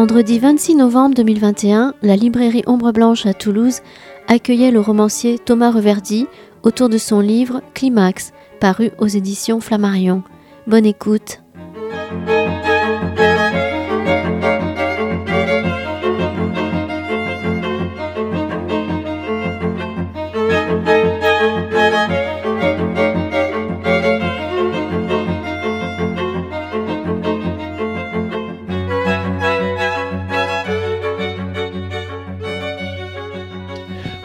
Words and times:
vendredi 0.00 0.38
26 0.38 0.76
novembre 0.76 1.14
2021, 1.14 1.92
la 2.00 2.16
librairie 2.16 2.62
Ombre 2.66 2.90
Blanche 2.90 3.26
à 3.26 3.34
Toulouse 3.34 3.82
accueillait 4.28 4.70
le 4.70 4.80
romancier 4.80 5.38
Thomas 5.38 5.70
Reverdy 5.70 6.26
autour 6.62 6.88
de 6.88 6.96
son 6.96 7.20
livre 7.20 7.60
Climax, 7.74 8.32
paru 8.60 8.92
aux 8.98 9.08
éditions 9.08 9.60
Flammarion. 9.60 10.22
Bonne 10.66 10.86
écoute. 10.86 11.42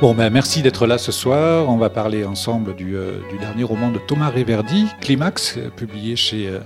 Bon, 0.06 0.14
ben, 0.14 0.30
merci 0.30 0.62
d'être 0.62 0.86
là 0.86 1.00
ce 1.00 1.12
soir. 1.12 1.68
On 1.68 1.78
va 1.78 1.90
parler 1.90 2.26
ensemble 2.26 2.76
du, 2.76 2.96
euh, 2.96 3.22
dernier 3.40 3.64
roman 3.64 3.90
de 3.90 3.98
Thomas 3.98 4.30
Reverdy, 4.30 4.86
Climax, 5.02 5.58
euh, 5.58 5.72
publié 5.72 6.16
chez, 6.16 6.48
euh, 6.48 6.60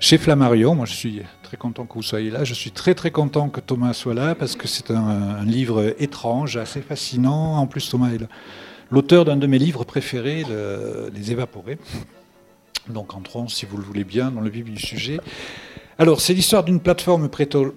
chez 0.00 0.16
Flammarion. 0.16 0.74
Moi, 0.74 0.86
je 0.86 0.94
suis 0.94 1.20
très 1.42 1.58
content 1.58 1.84
que 1.84 1.92
vous 1.92 2.02
soyez 2.02 2.30
là. 2.30 2.44
Je 2.44 2.54
suis 2.54 2.70
très, 2.70 2.94
très 2.94 3.10
content 3.10 3.50
que 3.50 3.60
Thomas 3.60 3.92
soit 3.92 4.14
là 4.14 4.34
parce 4.34 4.56
que 4.56 4.66
c'est 4.68 4.90
un, 4.90 5.44
livre 5.44 5.94
étrange, 5.98 6.56
assez 6.56 6.80
fascinant. 6.80 7.58
En 7.58 7.66
plus, 7.66 7.90
Thomas 7.90 8.08
est 8.08 8.26
l'auteur 8.90 9.26
d'un 9.26 9.36
de 9.36 9.46
mes 9.46 9.58
livres 9.58 9.84
préférés, 9.84 10.46
Les 11.14 11.30
Évaporés. 11.30 11.76
Donc, 12.88 13.12
entrons, 13.12 13.48
si 13.48 13.66
vous 13.66 13.76
le 13.76 13.84
voulez 13.84 14.04
bien, 14.04 14.30
dans 14.30 14.40
le 14.40 14.48
vif 14.48 14.64
du 14.64 14.80
sujet. 14.80 15.20
Alors, 16.02 16.20
c'est 16.20 16.34
l'histoire 16.34 16.64
d'une 16.64 16.80
plateforme 16.80 17.30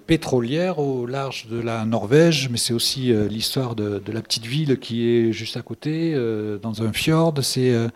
pétrolière 0.04 0.80
au 0.80 1.06
large 1.06 1.46
de 1.48 1.60
la 1.60 1.84
Norvège, 1.84 2.48
mais 2.50 2.58
c'est 2.58 2.74
aussi 2.74 3.12
euh, 3.12 3.28
l'histoire 3.28 3.76
de, 3.76 4.02
la 4.12 4.20
petite 4.20 4.46
ville 4.46 4.80
qui 4.80 5.08
est 5.08 5.30
juste 5.30 5.56
à 5.56 5.62
côté, 5.62 6.12
euh, 6.12 6.58
dans 6.58 6.82
un 6.82 6.92
fjord. 6.92 7.34
Euh, 7.56 7.88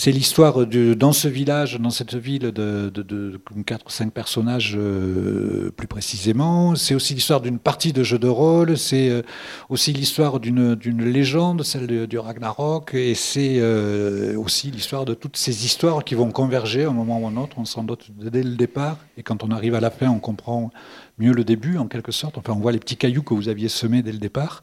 c'est 0.00 0.12
l'histoire 0.12 0.64
dans 0.64 1.12
ce 1.12 1.26
village, 1.26 1.80
dans 1.80 1.90
cette 1.90 2.14
ville, 2.14 2.52
de, 2.52 2.88
de, 2.88 3.40
4 3.66 3.84
ou 3.84 3.90
5 3.90 4.12
personnages 4.12 4.76
euh, 4.78 5.72
plus 5.76 5.88
précisément. 5.88 6.76
C'est 6.76 6.94
aussi 6.94 7.14
l'histoire 7.14 7.40
d'une 7.40 7.58
partie 7.58 7.92
de 7.92 8.04
jeu 8.04 8.20
de 8.20 8.28
rôle. 8.28 8.78
C'est 8.78 9.10
euh, 9.10 9.22
aussi 9.68 9.92
l'histoire 9.92 10.38
d'une 10.38 11.04
légende, 11.04 11.64
celle 11.64 12.06
du 12.06 12.16
Ragnarok. 12.16 12.94
Et 12.94 13.16
c'est 13.16 13.56
euh, 13.58 14.38
aussi 14.38 14.70
l'histoire 14.70 15.04
de 15.04 15.14
toutes 15.14 15.36
ces 15.36 15.64
histoires 15.64 16.04
qui 16.04 16.14
vont 16.14 16.30
converger 16.30 16.84
à 16.84 16.90
un 16.90 16.92
moment 16.92 17.18
ou 17.18 17.26
à 17.26 17.30
un 17.30 17.36
autre. 17.36 17.56
On 17.58 17.64
s'en 17.64 17.82
doute 17.82 18.08
dès 18.16 18.44
le 18.44 18.54
départ. 18.54 18.98
Et 19.16 19.24
quand 19.24 19.42
on 19.42 19.50
arrive 19.50 19.74
à 19.74 19.80
la 19.80 19.90
fin, 19.90 20.08
on 20.08 20.20
comprend 20.20 20.70
mieux 21.18 21.32
le 21.32 21.42
début, 21.42 21.76
en 21.76 21.88
quelque 21.88 22.12
sorte. 22.12 22.38
Enfin, 22.38 22.52
on 22.52 22.60
voit 22.60 22.70
les 22.70 22.78
petits 22.78 22.96
cailloux 22.96 23.24
que 23.24 23.34
vous 23.34 23.48
aviez 23.48 23.68
semés 23.68 24.02
dès 24.02 24.12
le 24.12 24.18
départ. 24.18 24.62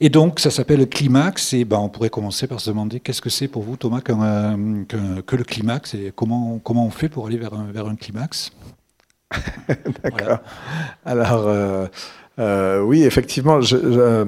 Et 0.00 0.10
donc, 0.10 0.38
ça 0.38 0.50
s'appelle 0.50 0.88
climax. 0.88 1.52
Et 1.52 1.64
ben, 1.64 1.78
on 1.78 1.88
pourrait 1.88 2.10
commencer 2.10 2.46
par 2.46 2.60
se 2.60 2.70
demander 2.70 3.00
qu'est-ce 3.00 3.20
que 3.20 3.30
c'est 3.30 3.48
pour 3.48 3.62
vous, 3.62 3.76
Thomas, 3.76 4.00
euh, 4.08 4.84
que, 5.22 5.36
le 5.36 5.44
climax 5.44 5.94
et 5.94 6.12
comment, 6.14 6.58
comment 6.58 6.86
on 6.86 6.90
fait 6.90 7.08
pour 7.08 7.26
aller 7.26 7.36
vers 7.36 7.54
un, 7.54 7.70
vers 7.72 7.86
un 7.86 7.96
climax? 7.96 8.52
D'accord. 10.02 10.38
Alors, 11.04 11.46
euh, 11.46 11.86
euh, 12.38 12.80
oui, 12.80 13.02
effectivement, 13.02 13.60
je 13.60 14.24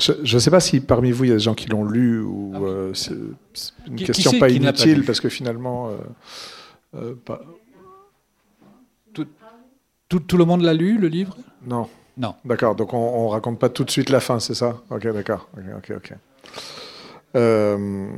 ne 0.00 0.38
sais 0.38 0.50
pas 0.50 0.60
si 0.60 0.80
parmi 0.80 1.10
vous, 1.10 1.24
il 1.24 1.28
y 1.28 1.32
a 1.32 1.36
des 1.36 1.40
gens 1.40 1.54
qui 1.54 1.68
l'ont 1.68 1.84
lu 1.84 2.20
ou 2.20 2.52
ah 2.54 2.90
c'est 2.94 3.14
une 3.86 3.96
question 3.96 4.38
pas 4.38 4.48
inutile 4.48 5.04
parce 5.04 5.20
que 5.20 5.28
finalement. 5.28 5.90
Tout, 9.14 9.26
tout, 10.08 10.20
tout, 10.20 10.36
le 10.36 10.44
monde 10.44 10.62
l'a 10.62 10.74
lu, 10.74 10.96
le 10.98 11.08
livre? 11.08 11.36
Non. 11.66 11.88
Non. 12.16 12.34
D'accord, 12.44 12.74
donc 12.74 12.92
on, 12.92 13.26
ne 13.26 13.30
raconte 13.30 13.58
pas 13.58 13.68
tout 13.68 13.84
de 13.84 13.90
suite 13.90 14.10
la 14.10 14.20
fin, 14.20 14.38
c'est 14.38 14.54
ça? 14.54 14.82
Ok, 14.90 15.06
d'accord. 15.12 15.48
Ok, 15.56 15.92
ok, 15.96 16.12
euh, 17.34 18.08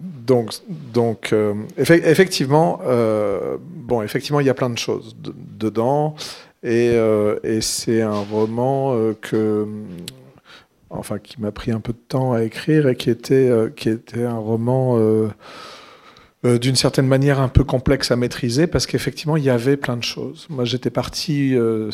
donc, 0.00 0.54
donc 0.68 1.32
euh, 1.32 1.54
effectivement, 1.76 2.80
euh, 2.86 3.58
bon, 3.60 4.02
effectivement, 4.02 4.40
il 4.40 4.46
y 4.46 4.50
a 4.50 4.54
plein 4.54 4.70
de 4.70 4.78
choses 4.78 5.16
dedans, 5.20 6.14
et, 6.62 6.94
et 7.42 7.60
c'est 7.60 8.02
un 8.02 8.20
roman 8.20 8.96
que, 9.20 9.66
enfin, 10.90 11.18
qui 11.18 11.40
m'a 11.40 11.50
pris 11.50 11.72
un 11.72 11.80
peu 11.80 11.92
de 11.92 11.98
temps 11.98 12.32
à 12.32 12.44
écrire 12.44 12.88
et 12.88 12.96
qui 12.96 13.10
était, 13.10 13.50
qui 13.76 13.88
était 13.88 14.24
un 14.24 14.38
roman 14.38 14.96
euh, 16.44 16.58
d'une 16.58 16.76
certaine 16.76 17.06
manière 17.06 17.40
un 17.40 17.48
peu 17.48 17.62
complexe 17.62 18.10
à 18.10 18.16
maîtriser 18.16 18.66
parce 18.66 18.86
qu'effectivement 18.86 19.36
il 19.36 19.44
y 19.44 19.50
avait 19.50 19.76
plein 19.76 19.96
de 19.96 20.02
choses. 20.02 20.46
Moi 20.50 20.64
j'étais 20.64 20.90
parti 20.90 21.54
euh, 21.54 21.90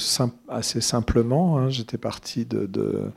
assez 0.49 0.81
simplement, 0.81 1.59
hein. 1.59 1.69
j'étais 1.69 1.99
parti 1.99 2.47
de, 2.47 2.67
de 2.67 3.11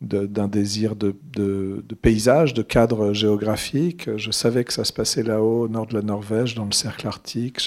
d'un 0.00 0.48
désir 0.48 0.96
de, 0.96 1.14
de, 1.32 1.82
paysage, 1.94 2.52
de 2.52 2.62
cadre 2.62 3.12
géographique. 3.12 4.08
Je 4.16 4.30
savais 4.30 4.64
que 4.64 4.72
ça 4.72 4.84
se 4.84 4.92
passait 4.92 5.22
là-haut, 5.22 5.62
au 5.62 5.68
nord 5.68 5.86
de 5.86 5.94
la 5.94 6.02
Norvège, 6.02 6.54
dans 6.54 6.64
le 6.64 6.72
cercle 6.72 7.06
arctique. 7.06 7.60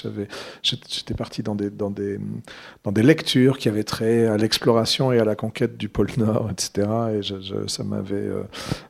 J'étais 0.62 1.14
parti 1.14 1.42
dans 1.42 1.54
des, 1.54 1.70
dans, 1.70 1.90
des, 1.90 2.18
dans 2.84 2.92
des 2.92 3.02
lectures 3.02 3.58
qui 3.58 3.68
avaient 3.68 3.84
trait 3.84 4.26
à 4.26 4.36
l'exploration 4.36 5.12
et 5.12 5.18
à 5.18 5.24
la 5.24 5.34
conquête 5.34 5.76
du 5.76 5.88
pôle 5.88 6.08
Nord, 6.16 6.50
etc. 6.50 6.88
Et 7.14 7.22
je, 7.22 7.66
ça 7.66 7.84
m'avait. 7.84 8.16
Euh, 8.16 8.42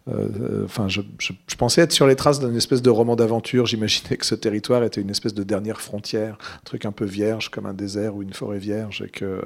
euh, 0.09 0.65
enfin, 0.65 0.88
je, 0.88 1.00
je, 1.19 1.56
pensais 1.56 1.82
être 1.82 1.93
sur 1.93 2.06
les 2.06 2.16
traces 2.16 2.41
d'une 2.41 2.56
espèce 2.56 2.82
de 2.82 2.91
roman 2.91 3.16
d'aventure. 3.16 3.66
J'imaginais 3.66 4.16
que 4.16 4.27
ce 4.27 4.34
territoire 4.34 4.82
était 4.84 5.00
une 5.00 5.10
espèce 5.10 5.34
de 5.34 5.43
dernière 5.43 5.81
frontière, 5.81 6.38
un 6.56 6.65
truc 6.65 6.84
un 6.84 6.93
peu 6.93 7.04
vierge, 7.04 7.50
comme 7.50 7.66
un 7.66 7.75
désert 7.75 8.15
ou 8.15 8.22
une 8.22 8.32
forêt 8.32 8.59
vierge, 8.59 9.03
et 9.06 9.10
qu'il 9.10 9.38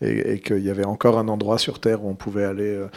et, 0.00 0.40
qu'il 0.40 0.60
y 0.60 0.70
avait 0.70 0.84
encore 0.84 1.18
un 1.18 1.28
endroit 1.28 1.58
sur 1.58 1.80
Terre 1.80 2.04
où 2.04 2.08
on 2.08 2.14
pouvait 2.14 2.44
aller. 2.44 2.74
Euh, 2.74 2.88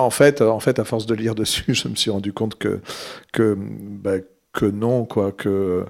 en 0.00 0.10
fait, 0.10 0.40
en 0.40 0.60
fait, 0.60 0.78
à 0.78 0.84
force 0.84 1.06
de 1.06 1.14
lire 1.14 1.34
dessus, 1.34 1.74
je 1.74 1.88
me 1.88 1.94
suis 1.94 2.10
rendu 2.10 2.32
compte 2.32 2.56
que, 2.56 2.80
que, 3.32 3.56
bah, 3.58 4.18
que 4.52 4.66
non, 4.66 5.04
quoi, 5.04 5.32
que, 5.32 5.84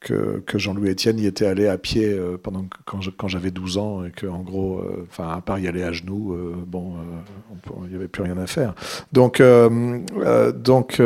que, 0.00 0.42
que 0.46 0.58
Jean-Louis 0.58 0.90
Etienne 0.90 1.18
y 1.18 1.26
était 1.26 1.46
allé 1.46 1.66
à 1.66 1.76
pied 1.76 2.06
euh, 2.08 2.38
pendant 2.40 2.64
quand, 2.84 3.28
j'avais 3.28 3.50
12 3.50 3.78
ans 3.78 4.04
et 4.04 4.10
qu'en 4.10 4.40
gros, 4.40 4.78
euh, 4.78 5.06
enfin, 5.10 5.28
à 5.28 5.40
part 5.40 5.58
y 5.58 5.66
aller 5.66 5.82
à 5.82 5.92
genoux, 5.92 6.34
euh, 6.34 6.54
bon, 6.66 6.94
il 7.84 7.90
n'y 7.90 7.96
avait 7.96 8.08
plus 8.08 8.22
rien 8.22 8.38
à 8.38 8.46
faire. 8.46 8.74
Donc, 9.12 9.42
donc 10.54 11.00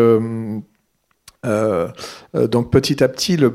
euh, 1.44 1.88
euh, 2.36 2.46
donc 2.46 2.70
petit 2.70 3.02
à 3.02 3.08
petit, 3.08 3.36
le, 3.36 3.50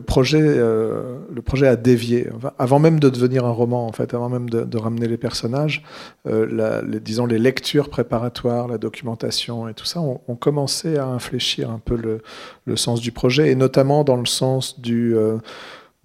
projet, 0.00 0.40
euh, 0.40 1.18
le 1.34 1.42
projet 1.42 1.66
a 1.66 1.76
dévié. 1.76 2.28
avant 2.58 2.78
même 2.78 3.00
de 3.00 3.08
devenir 3.08 3.44
un 3.44 3.50
roman, 3.50 3.86
en 3.86 3.92
fait, 3.92 4.14
avant 4.14 4.28
même 4.28 4.48
de, 4.48 4.78
ramener 4.78 5.08
les 5.08 5.16
personnages, 5.16 5.82
les, 6.24 7.00
disons 7.00 7.26
les 7.26 7.38
lectures 7.38 7.88
préparatoires, 7.88 8.68
la 8.68 8.78
documentation 8.78 9.68
et 9.68 9.74
tout 9.74 9.84
ça, 9.84 10.00
ont 10.00 10.20
on 10.28 10.36
commencé 10.36 10.96
à 10.96 11.06
infléchir 11.06 11.70
un 11.70 11.78
peu 11.78 11.96
le, 11.96 12.22
le, 12.64 12.76
sens 12.76 13.00
du 13.00 13.12
projet, 13.12 13.50
et 13.50 13.54
notamment 13.54 14.04
dans 14.04 14.16
le 14.16 14.26
sens 14.26 14.80
du 14.80 15.14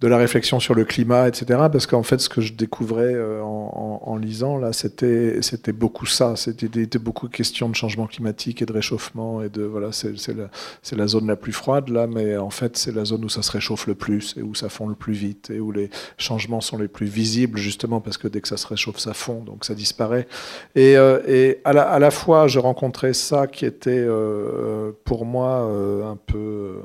de 0.00 0.06
la 0.06 0.16
réflexion 0.16 0.60
sur 0.60 0.74
le 0.74 0.84
climat, 0.84 1.26
etc. 1.26 1.60
Parce 1.72 1.86
qu'en 1.86 2.04
fait, 2.04 2.20
ce 2.20 2.28
que 2.28 2.40
je 2.40 2.52
découvrais 2.52 3.14
euh, 3.14 3.42
en, 3.42 4.16
lisant, 4.16 4.56
là, 4.56 4.72
c'était, 4.72 5.42
c'était 5.42 5.72
beaucoup 5.72 6.06
ça. 6.06 6.36
C'était, 6.36 6.98
beaucoup 7.00 7.28
question 7.28 7.68
de 7.68 7.74
changement 7.74 8.06
climatique 8.06 8.62
et 8.62 8.66
de 8.66 8.72
réchauffement. 8.72 9.42
Et 9.42 9.48
de, 9.48 9.62
voilà, 9.62 9.90
c'est, 9.90 10.14
la, 10.28 10.50
c'est 10.82 10.94
la 10.94 11.08
zone 11.08 11.26
la 11.26 11.34
plus 11.34 11.52
froide, 11.52 11.88
là, 11.88 12.06
mais 12.06 12.36
en 12.36 12.50
fait, 12.50 12.76
c'est 12.76 12.94
la 12.94 13.04
zone 13.04 13.24
où 13.24 13.28
ça 13.28 13.42
se 13.42 13.50
réchauffe 13.50 13.88
le 13.88 13.96
plus 13.96 14.36
et 14.36 14.42
où 14.42 14.54
ça 14.54 14.68
fond 14.68 14.86
le 14.86 14.94
plus 14.94 15.14
vite 15.14 15.50
et 15.50 15.58
où 15.58 15.72
les 15.72 15.90
changements 16.16 16.60
sont 16.60 16.78
les 16.78 16.88
plus 16.88 17.06
visibles, 17.06 17.58
justement, 17.58 18.00
parce 18.00 18.18
que 18.18 18.28
dès 18.28 18.40
que 18.40 18.48
ça 18.48 18.56
se 18.56 18.68
réchauffe, 18.68 18.98
ça 18.98 19.14
fond, 19.14 19.42
donc 19.42 19.64
ça 19.64 19.74
disparaît. 19.74 20.28
Et, 20.76 20.96
euh, 20.96 21.18
et 21.26 21.60
à, 21.64 21.72
la, 21.72 21.82
à, 21.82 21.98
la, 21.98 22.12
fois, 22.12 22.46
je 22.46 22.60
rencontrais 22.60 23.14
ça 23.14 23.48
qui 23.48 23.66
était, 23.66 23.90
euh, 23.90 24.92
pour 25.04 25.24
moi, 25.24 25.68
un 26.08 26.16
peu 26.16 26.76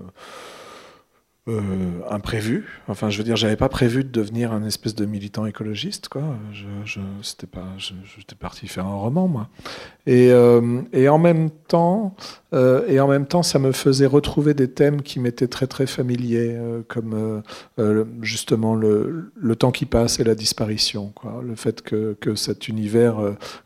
euh, 1.50 1.62
imprévu. 2.10 2.66
Enfin, 2.88 3.10
je 3.10 3.18
veux 3.18 3.24
dire, 3.25 3.36
j'avais 3.36 3.57
pas 3.57 3.68
prévu 3.68 4.06
de 4.06 4.10
devenir 4.10 4.54
un 4.54 4.63
espèce 4.63 4.95
de 4.95 5.06
militant 5.06 5.45
écologiste, 5.45 6.07
quoi. 6.07 6.24
Je, 6.54 6.66
je 6.86 7.01
c'était 7.22 7.48
pas, 7.48 7.68
j'étais 7.78 8.36
parti 8.36 8.68
faire 8.68 8.86
un 8.86 8.95
roman, 8.95 9.28
moi. 9.28 9.50
Et, 10.06 10.31
euh, 10.31 10.81
et 10.94 11.10
en 11.10 11.18
même 11.18 11.50
temps, 11.50 12.16
euh, 12.54 12.88
et 12.88 13.00
en 13.01 13.07
même 13.10 13.25
temps, 13.25 13.44
ça 13.44 13.60
me 13.60 13.74
faisait 13.74 14.06
retrouver 14.06 14.54
des 14.54 14.69
thèmes 14.69 15.01
qui 15.01 15.19
m'étaient 15.19 15.48
très 15.50 15.68
très 15.68 15.86
familiers, 15.86 16.56
euh, 16.56 16.81
comme 16.88 17.44
euh, 17.78 18.06
justement 18.22 18.75
le, 18.75 19.31
le, 19.36 19.56
temps 19.57 19.72
qui 19.72 19.86
passe 19.86 20.22
et 20.22 20.24
la 20.24 20.36
disparition, 20.36 21.12
quoi. 21.13 21.42
Le 21.46 21.56
fait 21.56 21.81
que, 21.81 22.16
que 22.22 22.36
cet 22.36 22.69
univers, 22.69 23.16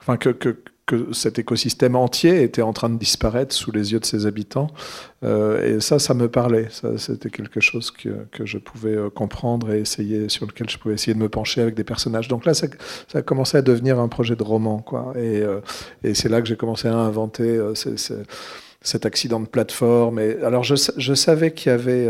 enfin 0.02 0.18
que, 0.18 0.30
que 0.30 0.58
que 0.88 1.14
cet 1.14 1.38
écosystème 1.38 1.98
entier 1.98 2.42
était 2.42 2.62
en 2.62 2.72
train 2.72 2.90
de 2.90 2.98
disparaître 2.98 3.54
sous 3.54 3.72
les 3.72 3.92
yeux 3.92 4.00
de 4.00 4.06
ses 4.06 4.26
habitants. 4.26 4.70
Euh, 5.24 5.78
et 5.78 5.82
ça, 5.82 6.00
ça 6.00 6.14
me 6.14 6.30
parlait. 6.30 6.70
C'était 6.96 7.30
quelque 7.30 7.60
chose 7.60 7.92
que, 7.92 8.10
que, 8.32 8.46
je 8.46 8.58
pouvais 8.58 8.96
euh, 8.96 9.10
comprendre 9.10 9.74
et 9.74 9.82
essayer, 9.82 10.30
sur 10.30 10.46
lequel 10.48 10.70
je 10.70 10.78
pouvais 10.78 10.96
essayer 10.96 11.14
de 11.14 11.20
me 11.20 11.28
pencher 11.28 11.62
avec 11.62 11.76
des 11.76 11.84
personnages. 11.84 12.30
Donc 12.30 12.46
là, 12.46 12.54
ça, 12.54 12.68
ça 13.10 13.20
a 13.20 13.22
commencé 13.22 13.58
à 13.58 13.62
devenir 13.62 14.00
un 14.00 14.08
projet 14.08 14.38
de 14.38 14.44
roman. 14.44 14.80
Quoi. 14.80 15.12
Et, 15.18 15.42
euh, 15.42 15.60
et 16.06 16.14
c'est 16.14 16.30
là 16.30 16.42
que 16.42 16.48
j'ai 16.48 16.56
commencé 16.56 16.88
à 16.88 16.96
inventer 16.96 17.60
cet 18.82 19.06
accident 19.06 19.42
de 19.42 19.48
plateforme. 19.48 20.20
Et, 20.20 20.38
alors, 20.42 20.64
je, 20.64 20.76
je 20.96 21.14
savais 21.14 21.52
qu'il 21.52 21.70
y 21.70 21.76
avait 21.76 22.10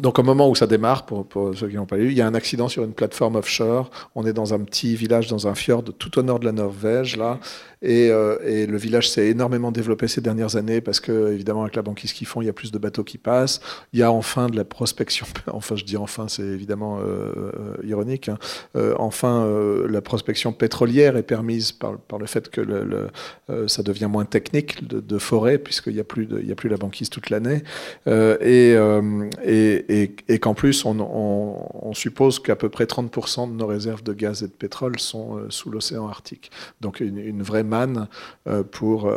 donc 0.00 0.18
au 0.18 0.22
moment 0.22 0.48
où 0.48 0.54
ça 0.54 0.66
démarre, 0.66 1.04
pour, 1.04 1.26
ceux 1.54 1.68
qui 1.68 1.76
n'ont 1.76 1.86
pas 1.86 1.98
lu, 1.98 2.10
il 2.10 2.16
y 2.16 2.22
a 2.22 2.26
un 2.26 2.34
accident 2.34 2.68
sur 2.68 2.82
une 2.82 2.94
plateforme 2.94 3.36
offshore. 3.36 3.90
On 4.14 4.24
est 4.24 4.32
dans 4.32 4.54
un 4.54 4.60
petit 4.60 4.96
village, 4.96 5.28
dans 5.28 5.48
un 5.48 5.54
fjord 5.54 5.84
tout 5.98 6.18
au 6.18 6.22
nord 6.22 6.38
de 6.38 6.46
la 6.46 6.52
Norvège, 6.52 7.16
là. 7.16 7.38
Euh, 7.84 8.38
et, 8.44 8.66
le 8.66 8.76
village 8.76 9.10
s'est 9.10 9.26
énormément 9.26 9.72
développé 9.72 10.08
ces 10.08 10.20
dernières 10.20 10.56
années 10.56 10.80
parce 10.80 11.00
que, 11.00 11.32
évidemment, 11.32 11.62
avec 11.62 11.76
la 11.76 11.82
banquise 11.82 12.12
qu'ils 12.12 12.26
font, 12.26 12.40
il 12.40 12.46
y 12.46 12.48
a 12.48 12.52
plus 12.52 12.70
de 12.70 12.78
bateaux 12.78 13.04
qui 13.04 13.18
passent. 13.18 13.60
Il 13.92 13.98
y 13.98 14.02
a 14.02 14.12
enfin 14.12 14.48
de 14.48 14.56
la 14.56 14.64
prospection. 14.64 15.26
Enfin, 15.52 15.76
je 15.76 15.84
dis 15.84 15.96
enfin, 15.96 16.28
c'est 16.28 16.42
évidemment 16.42 16.98
euh, 16.98 17.02
euh, 17.04 17.74
ironique. 17.84 18.28
Hein. 18.28 18.38
enfin, 18.98 19.46
la 19.88 20.00
prospection 20.00 20.52
pétrolière 20.52 21.16
est 21.16 21.22
permise 21.22 21.72
par, 21.72 21.98
le 22.18 22.26
fait 22.26 22.48
que 22.48 22.62
ça 23.66 23.82
devient 23.82 24.08
moins 24.10 24.24
technique 24.24 24.86
de, 24.86 25.18
forêt 25.18 25.58
puisqu'il 25.58 25.94
n'y 25.94 26.00
a, 26.00 26.04
plus 26.04 26.28
a 26.50 26.54
plus 26.54 26.68
la 26.68 26.76
banquise 26.76 27.10
toute 27.10 27.30
l'année. 27.30 27.62
et, 28.06 28.76
et 29.88 30.38
qu'en 30.38 30.54
plus, 30.54 30.84
on, 30.84 31.92
suppose 31.94 32.38
qu'à 32.38 32.56
peu 32.56 32.68
près 32.68 32.84
30% 32.84 33.50
de 33.50 33.54
nos 33.54 33.66
réserves 33.66 34.02
de 34.02 34.12
gaz 34.12 34.42
et 34.42 34.46
de 34.46 34.52
pétrole 34.52 34.98
sont 34.98 35.40
sous 35.50 35.70
l'océan 35.70 36.08
Arctique. 36.08 36.50
Donc 36.80 37.00
une, 37.00 37.42
vraie 37.42 37.64
euh, 38.46 38.62
pour, 38.62 39.12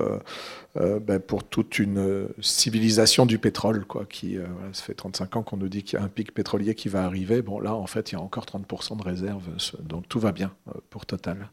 euh, 0.78 0.86
euh, 0.86 1.00
ben, 1.00 1.20
pour 1.20 1.44
toute 1.44 1.80
une 1.80 2.28
civilisation 2.42 3.26
du 3.26 3.40
pétrole. 3.40 3.86
Quoi, 3.86 4.06
qui, 4.08 4.38
ça 4.72 4.84
fait 4.84 4.94
35 4.94 5.38
ans 5.38 5.44
qu'on 5.44 5.58
nous 5.58 5.70
dit 5.70 5.84
qu'il 5.84 5.98
y 5.98 6.02
a 6.02 6.06
un 6.06 6.10
pic 6.10 6.34
pétrolier 6.34 6.76
qui 6.76 6.90
va 6.90 7.04
arriver. 7.04 7.42
Bon, 7.42 7.60
là, 7.60 7.74
en 7.74 7.88
fait, 7.88 8.12
il 8.12 8.16
y 8.16 8.18
a 8.18 8.22
encore 8.22 8.46
30% 8.46 8.98
de 8.98 9.04
réserves, 9.04 9.44
donc 9.82 10.08
tout 10.08 10.20
va 10.20 10.32
bien 10.32 10.52
pour 10.90 11.06
Total. 11.06 11.50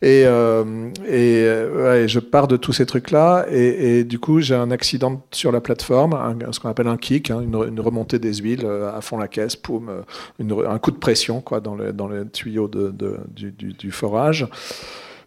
Et, 0.00 0.22
et 0.22 2.08
je 2.08 2.18
pars 2.18 2.48
de 2.48 2.56
tous 2.56 2.72
ces 2.72 2.86
trucs-là, 2.86 3.46
et, 3.50 4.04
du 4.04 4.18
coup, 4.18 4.40
j'ai 4.40 4.54
un 4.54 4.70
accident 4.70 5.22
sur 5.30 5.52
la 5.52 5.60
plateforme, 5.60 6.36
ce 6.50 6.60
qu'on 6.60 6.68
appelle 6.68 6.88
un 6.88 6.96
kick, 6.96 7.30
hein, 7.30 7.40
une, 7.40 7.80
remontée 7.80 8.18
des 8.18 8.34
huiles 8.34 8.66
à 8.66 9.00
fond 9.00 9.18
la 9.18 9.28
caisse, 9.28 9.56
poum, 9.56 10.04
un 10.40 10.78
coup 10.78 10.90
de 10.90 10.98
pression 10.98 11.40
quoi, 11.40 11.60
dans, 11.60 11.74
le, 11.74 11.92
dans 11.92 12.08
les 12.08 12.26
tuyaux 12.28 12.68
de, 12.68 12.92
du, 13.28 13.52
du, 13.52 13.90
forage. 13.90 14.46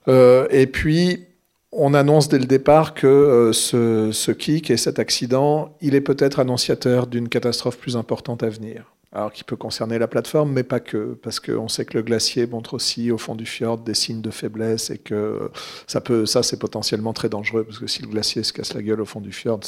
Euh, 0.08 0.48
et 0.50 0.68
puis, 0.68 1.26
on 1.76 1.94
annonce 1.94 2.30
dès 2.30 2.40
le 2.40 2.46
départ 2.46 2.94
que 2.94 3.06
euh, 3.06 3.54
ce, 3.54 4.12
ce 4.12 4.32
kick 4.32 4.72
et 4.72 4.78
cet 4.78 4.98
accident, 4.98 5.76
il 5.82 5.94
est 5.94 6.02
peut-être 6.02 6.40
annonciateur 6.40 7.08
d'une 7.08 7.30
catastrophe 7.30 7.78
plus 7.78 7.98
importante 7.98 8.44
à 8.44 8.50
venir 8.50 8.95
alors 9.12 9.32
qui 9.32 9.44
peut 9.44 9.56
concerner 9.56 9.98
la 9.98 10.08
plateforme, 10.08 10.52
mais 10.52 10.64
pas 10.64 10.80
que, 10.80 11.18
parce 11.22 11.40
qu'on 11.40 11.68
sait 11.68 11.86
que 11.86 11.98
le 11.98 12.04
glacier 12.04 12.48
montre 12.48 12.74
aussi 12.74 13.12
au 13.12 13.18
fond 13.18 13.36
du 13.36 13.46
fjord 13.46 13.78
des 13.78 13.94
signes 13.94 14.22
de 14.22 14.32
faiblesse 14.32 14.90
et 14.90 14.98
que 14.98 15.50
ça 15.88 16.02
peut, 16.02 16.26
ça 16.26 16.44
c'est 16.44 16.60
potentiellement 16.60 17.14
très 17.14 17.30
dangereux, 17.30 17.64
parce 17.64 17.80
que 17.80 17.88
si 17.88 18.02
le 18.02 18.08
glacier 18.10 18.44
se 18.44 18.54
casse 18.54 18.74
la 18.74 18.82
gueule 18.82 19.02
au 19.02 19.06
fond 19.06 19.22
du 19.22 19.32
fjord, 19.32 19.62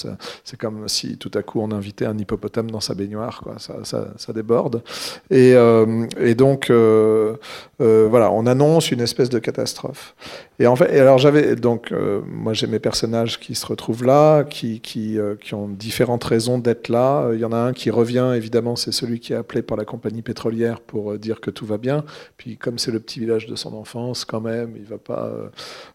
c'est 0.44 0.60
comme 0.60 0.88
si 0.88 1.18
tout 1.18 1.32
à 1.34 1.44
coup 1.44 1.62
on 1.62 1.72
invitait 1.72 2.06
un 2.06 2.18
hippopotame 2.18 2.72
dans 2.72 2.80
sa 2.80 2.94
baignoire, 2.94 3.42
quoi. 3.42 3.56
Ça, 3.58 3.76
ça, 3.84 4.14
ça 4.18 4.34
déborde. 4.34 4.82
Et, 5.30 5.54
euh, 5.56 6.06
et 6.20 6.36
donc 6.36 6.70
euh, 6.70 7.36
euh, 7.82 8.08
voilà, 8.10 8.32
on 8.32 8.46
annonce 8.46 8.92
une 8.92 9.02
espèce 9.02 9.30
de 9.30 9.40
catastrophe. 9.40 10.16
Et 10.60 10.68
en 10.68 10.76
fait, 10.76 10.98
alors 11.00 11.18
j'avais 11.18 11.56
donc 11.56 11.94
moi 12.28 12.54
j'ai 12.54 12.68
mes 12.68 12.80
personnages 12.80 13.40
qui 13.40 13.56
se 13.56 13.66
retrouvent 13.66 14.04
là, 14.04 14.44
qui 14.44 14.80
qui, 14.82 15.18
qui 15.42 15.54
ont 15.54 15.68
différentes 15.68 16.24
raisons 16.24 16.58
d'être 16.58 16.90
là. 16.90 17.30
Il 17.34 17.40
y 17.40 17.46
en 17.46 17.52
a 17.52 17.58
un 17.58 17.74
qui 17.74 17.92
revient 17.92 18.34
évidemment, 18.36 18.76
c'est 18.76 18.92
celui 18.92 19.20
qui 19.20 19.27
appelé 19.34 19.62
par 19.62 19.78
la 19.78 19.86
compagnie 19.86 20.22
pétrolière 20.22 20.80
pour 20.80 21.12
euh, 21.12 21.18
dire 21.18 21.40
que 21.42 21.52
tout 21.52 21.66
va 21.66 21.78
bien. 21.78 22.04
Puis 22.38 22.58
comme 22.58 22.78
c'est 22.78 22.92
le 22.92 23.00
petit 23.00 23.20
village 23.20 23.48
de 23.48 23.56
son 23.56 23.74
enfance, 23.74 24.26
quand 24.26 24.42
même, 24.42 24.74
il 24.76 24.86
va 24.86 24.98
pas. 24.98 25.26
Euh, 25.26 25.48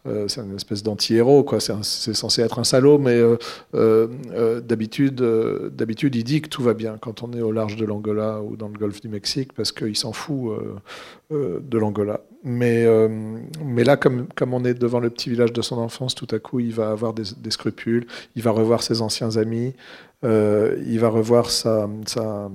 euh, 0.06 0.28
c'est 0.28 0.40
une 0.40 0.56
espèce 0.56 0.82
d'anti-héros, 0.82 1.44
quoi. 1.44 1.60
C'est 1.60 2.14
censé 2.14 2.42
être 2.42 2.58
un 2.58 2.64
salaud, 2.64 2.98
mais 2.98 3.20
d'habitude, 3.72 5.22
d'habitude, 5.72 6.14
il 6.14 6.24
dit 6.24 6.42
que 6.42 6.48
tout 6.48 6.62
va 6.62 6.74
bien 6.74 6.98
quand 7.00 7.22
on 7.22 7.32
est 7.32 7.40
au 7.40 7.52
large 7.52 7.76
de 7.76 7.84
l'Angola 7.84 8.42
ou 8.42 8.56
dans 8.56 8.68
le 8.68 8.78
golfe 8.78 9.00
du 9.00 9.08
Mexique, 9.08 9.52
parce 9.52 9.72
qu'il 9.72 9.96
s'en 9.96 10.12
fout 10.12 10.52
de 11.30 11.78
l'Angola. 11.78 12.20
Mais, 12.44 12.86
mais 13.64 13.84
là, 13.84 13.96
comme, 13.96 14.26
comme 14.34 14.54
on 14.54 14.64
est 14.64 14.74
devant 14.74 15.00
le 15.00 15.10
petit 15.10 15.30
village 15.30 15.52
de 15.52 15.62
son 15.62 15.78
enfance, 15.78 16.14
tout 16.14 16.28
à 16.30 16.38
coup, 16.38 16.60
il 16.60 16.72
va 16.72 16.90
avoir 16.90 17.14
des, 17.14 17.24
des 17.36 17.50
scrupules, 17.50 18.06
il 18.36 18.42
va 18.42 18.50
revoir 18.50 18.82
ses 18.82 19.00
anciens 19.02 19.36
amis, 19.36 19.74
il 20.24 20.98
va 20.98 21.08
revoir 21.08 21.50
sa, 21.50 21.88
sa 22.06 22.50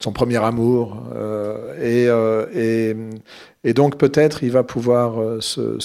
son 0.00 0.12
premier 0.12 0.36
amour. 0.36 1.02
Euh, 1.14 1.74
euh, 1.78 3.18
et, 3.64 3.74
donc 3.74 3.98
peut-être 3.98 4.42
il 4.42 4.50
va 4.50 4.62
pouvoir 4.62 5.20
euh, 5.20 5.40
se, 5.40 5.78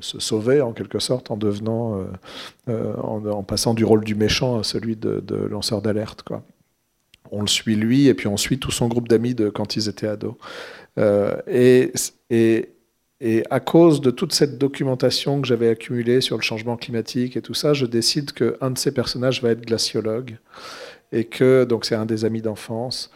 sauver 0.00 0.60
en 0.60 0.72
quelque 0.72 0.98
sorte 0.98 1.30
en 1.30 1.36
devenant, 1.36 2.04
en, 2.68 3.42
passant 3.42 3.74
du 3.74 3.84
rôle 3.84 4.04
du 4.04 4.14
méchant 4.14 4.58
à 4.58 4.64
celui 4.64 4.96
de, 4.96 5.22
lanceur 5.50 5.82
d'alerte. 5.82 6.22
Quoi. 6.22 6.42
On 7.30 7.42
le 7.42 7.48
suit 7.48 7.76
lui 7.76 8.08
et 8.08 8.14
puis 8.14 8.26
on 8.26 8.36
suit 8.36 8.58
tout 8.58 8.72
son 8.72 8.88
groupe 8.88 9.08
d'amis 9.08 9.34
de 9.34 9.50
quand 9.50 9.76
ils 9.76 9.88
étaient 9.88 10.08
ados. 10.08 10.34
et, 10.98 11.92
et 12.30 12.70
et 13.22 13.44
à 13.50 13.60
cause 13.60 14.00
de 14.00 14.10
toute 14.10 14.32
cette 14.32 14.56
documentation 14.56 15.42
que 15.42 15.46
j'avais 15.46 15.68
accumulée 15.68 16.22
sur 16.22 16.36
le 16.36 16.42
changement 16.42 16.78
climatique 16.78 17.36
et 17.36 17.42
tout 17.42 17.52
ça, 17.52 17.74
je 17.74 17.84
décide 17.84 18.32
qu'un 18.32 18.70
de 18.70 18.78
ces 18.78 18.94
personnages 18.94 19.42
va 19.42 19.50
être 19.50 19.60
glaciologue 19.60 20.38
et 21.12 21.24
que 21.24 21.64
donc 21.64 21.84
c'est 21.84 21.94
un 21.94 22.06
des 22.06 22.24
amis 22.24 22.42
d'enfance 22.42 23.10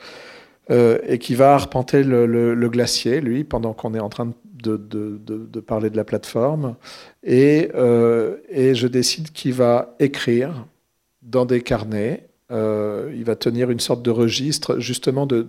euh, 0.70 0.99
et 1.06 1.19
qui 1.19 1.35
va 1.35 1.55
arpenter 1.55 2.02
le, 2.02 2.69
glacier 2.69 3.20
lui 3.20 3.44
pendant 3.44 3.73
qu'on 3.75 3.94
est 3.94 4.00
en 4.00 4.08
train 4.08 4.32
de, 4.62 4.76
de, 4.76 5.20
de, 5.26 5.61
parler 5.61 5.91
de 5.91 5.96
la 5.96 6.05
plateforme. 6.05 6.76
Et, 7.23 7.70
euh, 7.75 8.38
et 8.49 8.75
je 8.75 8.87
décide 8.87 9.31
qu'il 9.32 9.52
va 9.52 9.94
écrire 9.99 10.67
dans 11.23 11.44
des 11.44 11.61
carnets 11.61 12.29
euh, 12.50 13.11
il 13.14 13.25
va 13.25 13.37
tenir 13.37 13.70
une 13.70 13.81
sorte 13.81 14.02
de 14.02 14.11
registre 14.11 14.79
justement 14.79 15.26
de, 15.26 15.43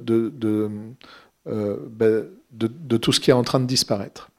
ben, 1.45 2.25
de 2.51 2.98
tout 2.98 3.12
ce 3.12 3.19
qui 3.19 3.31
est 3.31 3.33
en 3.33 3.44
train 3.44 3.59
de 3.59 3.65
disparaître 3.65 4.30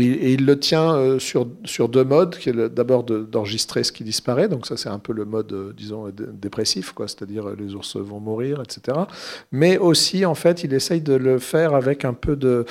et 0.00 0.32
il 0.32 0.46
le 0.46 0.58
tient 0.58 0.94
euh, 0.94 1.18
sur, 1.18 1.48
sur 1.64 1.88
deux 1.88 2.04
modes, 2.04 2.36
d'abord 2.74 3.04
d'enregistrer 3.04 3.84
ce 3.84 3.92
qui 3.92 4.04
disparaît, 4.04 4.48
donc 4.48 4.66
ça 4.66 4.76
c'est 4.76 4.88
un 4.88 4.98
peu 4.98 5.12
le 5.12 5.24
mode, 5.24 5.52
euh, 5.52 5.72
disons, 5.76 6.10
dépressif, 6.10 6.94
c'est-à-dire 6.98 7.48
euh, 7.48 7.56
les 7.58 7.74
ours 7.74 7.96
vont 7.96 8.20
mourir, 8.20 8.62
etc. 8.62 8.98
Mais 9.52 9.78
aussi, 9.78 10.24
en 10.24 10.34
fait, 10.34 10.64
il 10.64 10.72
essaye 10.74 11.00
de 11.00 11.14
le 11.14 11.38
faire 11.38 11.74
avec 11.74 12.04
un 12.04 12.14
peu 12.14 12.36
de 12.36 12.64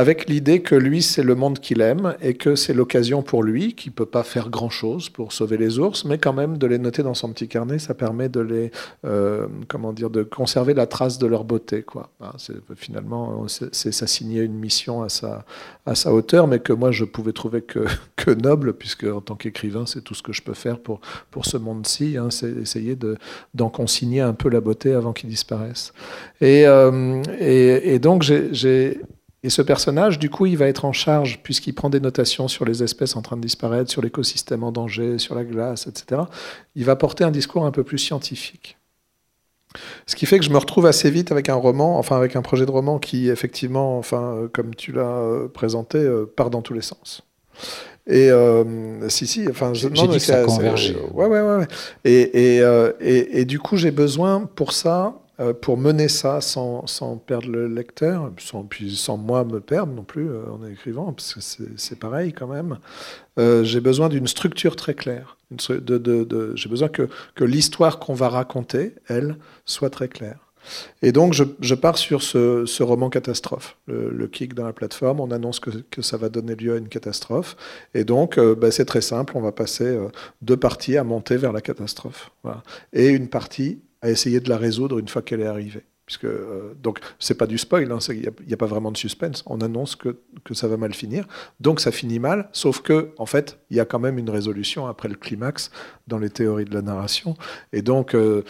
avec 0.00 0.30
l'idée 0.30 0.62
que 0.62 0.74
lui, 0.74 1.02
c'est 1.02 1.22
le 1.22 1.34
monde 1.34 1.58
qu'il 1.58 1.82
aime 1.82 2.14
et 2.22 2.32
que 2.32 2.54
c'est 2.54 2.72
l'occasion 2.72 3.22
pour 3.22 3.42
lui, 3.42 3.74
qui 3.74 3.90
peut 3.90 4.06
pas 4.06 4.22
faire 4.22 4.48
grand-chose 4.48 5.10
pour 5.10 5.34
sauver 5.34 5.58
les 5.58 5.78
ours, 5.78 6.06
mais 6.06 6.16
quand 6.16 6.32
même 6.32 6.56
de 6.56 6.66
les 6.66 6.78
noter 6.78 7.02
dans 7.02 7.12
son 7.12 7.30
petit 7.30 7.48
carnet, 7.48 7.78
ça 7.78 7.92
permet 7.92 8.30
de 8.30 8.40
les, 8.40 8.70
euh, 9.04 9.46
comment 9.68 9.92
dire, 9.92 10.08
de 10.08 10.22
conserver 10.22 10.72
la 10.72 10.86
trace 10.86 11.18
de 11.18 11.26
leur 11.26 11.44
beauté, 11.44 11.82
quoi. 11.82 12.08
Hein, 12.22 12.32
finalement, 12.76 13.44
c'est 13.46 13.92
s'assigner 13.92 14.40
une 14.40 14.54
mission 14.54 15.02
à 15.02 15.10
sa, 15.10 15.44
à 15.84 15.94
sa 15.94 16.14
hauteur, 16.14 16.46
mais 16.46 16.60
que 16.60 16.72
moi 16.72 16.92
je 16.92 17.04
pouvais 17.04 17.32
trouver 17.32 17.60
que, 17.60 17.84
que 18.16 18.30
noble, 18.30 18.72
puisque 18.72 19.04
en 19.04 19.20
tant 19.20 19.34
qu'écrivain, 19.34 19.84
c'est 19.84 20.00
tout 20.00 20.14
ce 20.14 20.22
que 20.22 20.32
je 20.32 20.40
peux 20.40 20.54
faire 20.54 20.78
pour, 20.78 21.02
pour 21.30 21.44
ce 21.44 21.58
monde-ci, 21.58 22.16
hein, 22.16 22.28
c'est 22.30 22.50
essayer 22.52 22.96
d'en 23.52 23.68
consigner 23.68 24.22
un 24.22 24.32
peu 24.32 24.48
la 24.48 24.62
beauté 24.62 24.94
avant 24.94 25.12
qu'il 25.12 25.28
disparaisse. 25.28 25.92
Et, 26.40 26.66
euh, 26.66 27.22
et 27.38 27.98
donc 27.98 28.22
j'ai 28.22 28.98
et 29.42 29.48
ce 29.48 29.62
personnage, 29.62 30.18
du 30.18 30.28
coup, 30.28 30.44
il 30.46 30.58
va 30.58 30.66
être 30.66 30.84
en 30.84 30.92
charge, 30.92 31.40
puisqu'il 31.42 31.74
prend 31.74 31.88
des 31.88 32.00
notations 32.00 32.46
sur 32.46 32.66
les 32.66 32.82
espèces 32.82 33.16
en 33.16 33.22
train 33.22 33.36
de 33.36 33.42
disparaître, 33.42 33.90
sur 33.90 34.02
l'écosystème 34.02 34.62
en 34.62 34.72
danger, 34.72 35.18
sur 35.18 35.34
la 35.34 35.44
glace, 35.44 35.86
etc. 35.86 36.22
Il 36.74 36.84
va 36.84 36.94
porter 36.94 37.24
un 37.24 37.30
discours 37.30 37.64
un 37.64 37.70
peu 37.70 37.82
plus 37.82 37.98
scientifique. 37.98 38.76
Ce 40.06 40.16
qui 40.16 40.26
fait 40.26 40.38
que 40.38 40.44
je 40.44 40.50
me 40.50 40.58
retrouve 40.58 40.86
assez 40.86 41.10
vite 41.10 41.32
avec 41.32 41.48
un 41.48 41.54
roman, 41.54 41.98
enfin 41.98 42.16
avec 42.16 42.36
un 42.36 42.42
projet 42.42 42.66
de 42.66 42.70
roman 42.70 42.98
qui, 42.98 43.30
effectivement, 43.30 43.98
enfin, 43.98 44.34
euh, 44.34 44.48
comme 44.52 44.74
tu 44.74 44.92
l'as 44.92 45.02
euh, 45.02 45.48
présenté, 45.48 45.98
euh, 45.98 46.26
part 46.26 46.50
dans 46.50 46.60
tous 46.60 46.74
les 46.74 46.82
sens. 46.82 47.22
Et 48.06 48.30
si, 49.08 49.26
si, 49.26 49.46
enfin, 49.48 49.72
je 49.72 49.86
dit 49.86 50.08
que 50.08 50.18
ça 50.18 50.42
converge. 50.42 50.96
Ouais, 51.12 51.26
ouais, 51.26 51.40
ouais. 51.40 51.66
Et, 52.04 52.56
et, 52.56 52.88
et, 53.00 53.40
et, 53.40 53.44
du 53.44 53.60
coup, 53.60 53.76
j'ai 53.76 53.92
besoin 53.92 54.48
pour 54.56 54.72
ça 54.72 55.14
pour 55.62 55.78
mener 55.78 56.08
ça 56.08 56.40
sans, 56.40 56.86
sans, 56.86 57.16
perdre 57.16 57.48
le 57.48 57.66
lecteur, 57.66 58.30
sans, 58.38 58.64
puis 58.64 58.94
sans 58.94 59.16
moi 59.16 59.44
me 59.44 59.60
perdre 59.60 59.92
non 59.92 60.04
plus 60.04 60.28
euh, 60.28 60.42
en 60.50 60.66
écrivant, 60.66 61.12
parce 61.12 61.34
que 61.34 61.40
c'est 61.76 61.98
pareil 61.98 62.32
quand 62.32 62.46
même, 62.46 62.78
euh, 63.38 63.64
j'ai 63.64 63.80
besoin 63.80 64.08
d'une 64.08 64.26
structure 64.26 64.76
très 64.76 64.94
claire. 64.94 65.38
J'ai 65.58 66.68
besoin 66.68 66.88
que, 66.88 67.08
que 67.34 67.44
l'histoire 67.44 67.98
qu'on 67.98 68.14
va 68.14 68.28
raconter, 68.28 68.94
elle, 69.08 69.36
soit 69.64 69.90
très 69.90 70.08
claire. 70.08 70.38
Et 71.00 71.10
donc, 71.10 71.32
je, 71.32 71.42
je 71.60 71.74
pars 71.74 71.96
sur 71.96 72.22
ce, 72.22 72.66
ce 72.66 72.82
roman 72.82 73.08
catastrophe, 73.08 73.78
le, 73.86 74.26
kick 74.28 74.54
dans 74.54 74.66
la 74.66 74.74
plateforme. 74.74 75.18
On 75.18 75.30
annonce 75.30 75.58
que, 75.58 75.70
que, 75.70 76.02
ça 76.02 76.18
va 76.18 76.28
donner 76.28 76.54
lieu 76.54 76.74
à 76.74 76.76
une 76.76 76.88
catastrophe. 76.88 77.56
Et 77.94 78.04
donc, 78.04 78.38
bah, 78.38 78.70
c'est 78.70 78.84
très 78.84 79.00
simple. 79.00 79.32
On 79.36 79.40
va 79.40 79.52
passer 79.52 79.98
deux 80.42 80.58
parties 80.58 80.98
à 80.98 81.02
monter 81.02 81.38
vers 81.38 81.52
la 81.52 81.62
catastrophe. 81.62 82.30
Et 82.92 83.08
une 83.08 83.28
partie 83.28 83.80
à 84.02 84.10
essayer 84.10 84.40
de 84.40 84.48
la 84.48 84.56
résoudre 84.56 84.98
une 84.98 85.08
fois 85.08 85.22
qu'elle 85.22 85.40
est 85.40 85.46
arrivée. 85.46 85.84
Puisque, 86.06 86.24
euh, 86.24 86.74
donc, 86.82 86.98
c'est 87.20 87.36
pas 87.36 87.46
du 87.46 87.56
spoil, 87.56 87.92
hein, 87.92 87.98
il 88.08 88.32
n'y 88.46 88.52
a, 88.52 88.56
pas 88.56 88.66
vraiment 88.66 88.90
de 88.90 88.96
suspense. 88.96 89.44
On 89.46 89.60
annonce 89.60 89.94
que, 89.94 90.18
que, 90.42 90.54
ça 90.54 90.66
va 90.66 90.76
mal 90.76 90.92
finir. 90.92 91.28
Donc, 91.60 91.78
ça 91.78 91.92
finit 91.92 92.18
mal, 92.18 92.48
sauf 92.52 92.82
que, 92.82 93.10
en 93.16 93.26
fait, 93.26 93.60
il 93.70 93.76
y 93.76 93.80
a 93.80 93.84
quand 93.84 94.00
même 94.00 94.18
une 94.18 94.28
résolution 94.28 94.88
après 94.88 95.08
le 95.08 95.14
climax 95.14 95.70
dans 96.08 96.18
les 96.18 96.30
théories 96.30 96.64
de 96.64 96.74
la 96.74 96.82
narration. 96.82 97.36
Et 97.72 97.82
donc, 97.82 98.16
euh, 98.16 98.42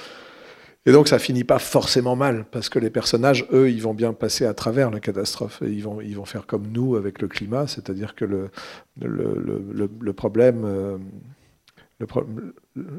Et 0.87 0.92
donc 0.92 1.09
ça 1.09 1.19
finit 1.19 1.45
pas 1.45 1.59
forcément 1.59 2.16
mal, 2.16 2.47
parce 2.50 2.71
que 2.71 2.78
les 2.78 2.88
personnages, 2.88 3.47
eux, 3.52 3.71
ils 3.71 3.83
vont 3.83 3.92
bien 3.92 4.14
passer 4.14 4.47
à 4.47 4.54
travers 4.54 4.90
la 4.90 4.99
catastrophe. 4.99 5.62
Ils 5.62 5.83
vont, 5.83 6.00
ils 6.00 6.16
vont 6.16 6.25
faire 6.25 6.47
comme 6.47 6.69
nous 6.73 6.97
avec 6.97 7.21
le 7.21 7.28
climat, 7.28 7.66
c'est-à-dire 7.66 8.14
que 8.14 8.25
le, 8.25 8.50
le, 8.99 9.90
le, 10.00 10.12
problème... 10.14 10.64
Euh, 10.64 10.97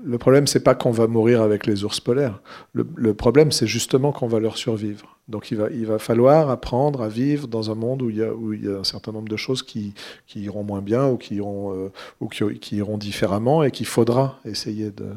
le, 0.03 0.17
problème, 0.17 0.47
c'est 0.47 0.63
pas 0.63 0.75
qu'on 0.75 0.91
va 0.91 1.07
mourir 1.07 1.41
avec 1.41 1.65
les 1.65 1.83
ours 1.83 2.00
polaires. 2.00 2.41
Le, 2.73 3.13
problème, 3.13 3.51
c'est 3.51 3.67
justement 3.67 4.11
qu'on 4.11 4.27
va 4.27 4.39
leur 4.39 4.57
survivre. 4.57 5.19
Donc 5.31 5.50
il 5.50 5.57
va, 5.57 5.69
il 5.71 5.85
va 5.85 5.97
falloir 5.97 6.50
apprendre 6.50 7.01
à 7.01 7.07
vivre 7.07 7.47
dans 7.47 7.71
un 7.71 7.75
monde 7.75 8.01
où 8.01 8.09
il 8.09 8.17
y 8.17 8.23
a, 8.23 8.33
où 8.33 8.53
il 8.53 8.65
y 8.65 8.67
a 8.67 8.77
un 8.77 8.83
certain 8.83 9.11
nombre 9.11 9.29
de 9.29 9.38
choses 9.38 9.63
qui, 9.63 9.93
qui 10.27 10.41
iront 10.41 10.63
moins 10.63 10.81
bien 10.81 11.07
ou 11.07 11.17
qui 11.17 11.35
iront, 11.35 11.73
euh, 11.73 11.89
ou 12.19 12.27
qui, 12.27 12.75
iront 12.75 12.97
différemment 12.97 13.63
et 13.63 13.71
qu'il 13.71 13.85
faudra 13.85 14.39
essayer 14.45 14.91
de, 14.91 15.07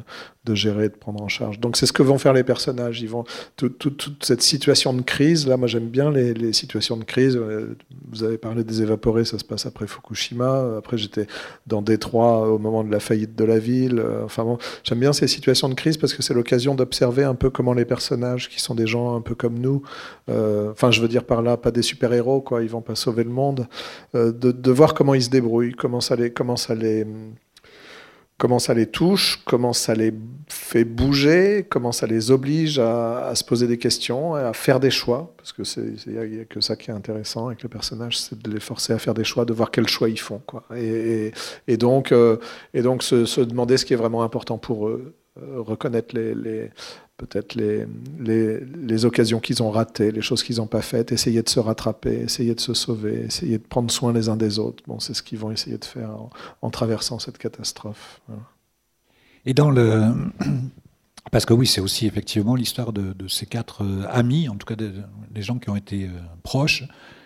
de, 0.45 0.55
gérer, 0.55 0.89
de 0.89 0.95
prendre 0.95 1.21
en 1.21 1.27
charge. 1.27 1.59
Donc 1.59 1.77
c'est 1.77 1.85
ce 1.85 1.93
que 1.93 2.01
vont 2.01 2.17
faire 2.17 2.33
les 2.33 2.43
personnages. 2.43 3.01
Ils 3.01 3.09
vont, 3.09 3.25
toute 3.57 4.23
cette 4.23 4.41
situation 4.41 4.93
de 4.93 5.01
crise, 5.01 5.47
là, 5.47 5.57
moi 5.57 5.67
j'aime 5.67 5.89
bien 5.89 6.11
les, 6.11 6.33
les, 6.33 6.53
situations 6.53 6.97
de 6.97 7.03
crise. 7.03 7.35
Euh, 7.35 7.77
vous 8.11 8.23
avez 8.23 8.37
parlé 8.37 8.63
des 8.63 8.81
évaporés, 8.81 9.25
ça 9.25 9.37
se 9.37 9.43
passe 9.43 9.65
après 9.65 9.87
Fukushima. 9.87 10.77
Après 10.77 10.97
j'étais 10.97 11.27
dans 11.67 11.81
Détroit 11.81 12.49
au 12.49 12.57
moment 12.57 12.83
de 12.83 12.91
la 12.91 12.99
faillite 12.99 13.35
de 13.35 13.43
la 13.43 13.59
ville. 13.59 13.99
Euh, 13.99 14.23
enfin 14.23 14.43
bon, 14.43 14.57
j'aime 14.83 14.99
bien 14.99 15.13
ces 15.13 15.27
situations 15.27 15.69
de 15.69 15.73
crise 15.73 15.97
parce 15.97 16.13
que 16.13 16.23
c'est 16.23 16.33
l'occasion 16.33 16.75
d'observer 16.75 17.23
un 17.25 17.35
peu 17.35 17.49
comment 17.49 17.73
les 17.73 17.85
personnages, 17.85 18.49
qui 18.49 18.61
sont 18.61 18.75
des 18.75 18.87
gens 18.87 19.15
un 19.15 19.21
peu 19.21 19.35
comme 19.35 19.59
nous, 19.59 19.81
enfin 20.29 20.91
je 20.91 21.01
veux 21.01 21.07
dire 21.07 21.23
par 21.23 21.41
là, 21.41 21.57
pas 21.57 21.71
des 21.71 21.81
super-héros, 21.81 22.41
quoi, 22.41 22.63
ils 22.63 22.69
vont 22.69 22.81
pas 22.81 22.95
sauver 22.95 23.23
le 23.23 23.29
monde, 23.29 23.67
euh, 24.15 24.31
de, 24.31 24.71
voir 24.71 24.93
comment 24.93 25.13
ils 25.13 25.23
se 25.23 25.29
débrouillent, 25.29 25.73
comment 25.73 26.01
ça 26.01 26.15
les, 26.15 26.31
comment 26.31 26.55
ça 26.55 26.75
les, 26.75 27.05
comment 28.37 28.59
ça 28.59 28.73
les 28.73 28.87
touche, 28.87 29.41
comment 29.45 29.73
ça 29.73 29.93
les 29.93 30.13
fait 30.49 30.83
bouger, 30.83 31.65
comment 31.69 31.91
ça 31.91 32.07
les 32.07 32.31
oblige 32.31 32.79
à, 32.79 33.31
se 33.35 33.43
poser 33.43 33.67
des 33.67 33.77
questions, 33.77 34.35
à 34.35 34.53
faire 34.53 34.79
des 34.79 34.91
choix, 34.91 35.33
parce 35.37 35.53
que 35.53 35.63
il 36.07 36.35
n'y 36.35 36.39
a, 36.41 36.45
que 36.45 36.59
ça 36.61 36.75
qui 36.75 36.91
est 36.91 36.93
intéressant 36.93 37.47
avec 37.47 37.63
le 37.63 37.69
personnage, 37.69 38.17
c'est 38.17 38.37
de 38.37 38.51
les 38.51 38.59
forcer 38.59 38.93
à 38.93 38.99
faire 38.99 39.13
des 39.13 39.23
choix, 39.23 39.45
de 39.45 39.53
voir 39.53 39.71
quels 39.71 39.87
choix 39.87 40.09
ils 40.09 40.19
font, 40.19 40.41
quoi. 40.45 40.63
Et, 40.75 41.31
donc, 41.77 42.11
euh, 42.11 42.37
et 42.73 42.81
donc 42.81 43.03
se, 43.03 43.41
demander 43.41 43.77
ce 43.77 43.85
qui 43.85 43.93
est 43.93 43.97
vraiment 43.97 44.23
important 44.23 44.57
pour 44.57 44.87
eux, 44.87 45.13
reconnaître 45.35 46.15
les 46.15 46.69
peut-être 47.17 47.55
les, 47.55 47.85
les, 48.19 49.05
occasions 49.05 49.39
qu'ils 49.39 49.63
ont 49.63 49.71
ratées, 49.71 50.11
les 50.11 50.21
choses 50.21 50.43
qu'ils 50.43 50.57
n'ont 50.57 50.67
pas 50.67 50.81
faites, 50.81 51.11
essayer 51.11 51.41
de 51.41 51.49
se 51.49 51.59
rattraper, 51.59 52.21
essayer 52.21 52.53
de 52.53 52.59
se 52.59 52.73
sauver, 52.73 53.25
essayer 53.25 53.57
de 53.57 53.63
prendre 53.63 53.89
soin 53.89 54.11
les 54.11 54.27
uns 54.27 54.35
des 54.35 54.59
autres. 54.59 54.83
Bon, 54.87 54.99
c'est 54.99 55.13
ce 55.13 55.23
qu'ils 55.23 55.39
vont 55.39 55.51
essayer 55.51 55.77
de 55.77 55.85
faire 55.85 56.09
en, 56.61 56.69
traversant 56.69 57.19
cette 57.19 57.37
catastrophe. 57.37 58.21
Et 59.45 59.53
dans 59.53 59.71
le... 59.71 60.11
Parce 61.31 61.45
que 61.45 61.53
oui, 61.53 61.65
c'est 61.65 61.81
aussi 61.81 62.05
effectivement 62.05 62.55
l'histoire 62.55 62.93
de, 62.93 63.27
ces 63.27 63.47
quatre 63.47 63.83
euh, 63.83 64.05
amis, 64.09 64.47
en 64.47 64.55
tout 64.57 64.67
cas 64.67 64.75
des 64.75 65.41
gens 65.41 65.57
qui 65.57 65.69
ont 65.71 65.75
été 65.75 66.05
euh, 66.05 66.11
proches, 66.43 66.83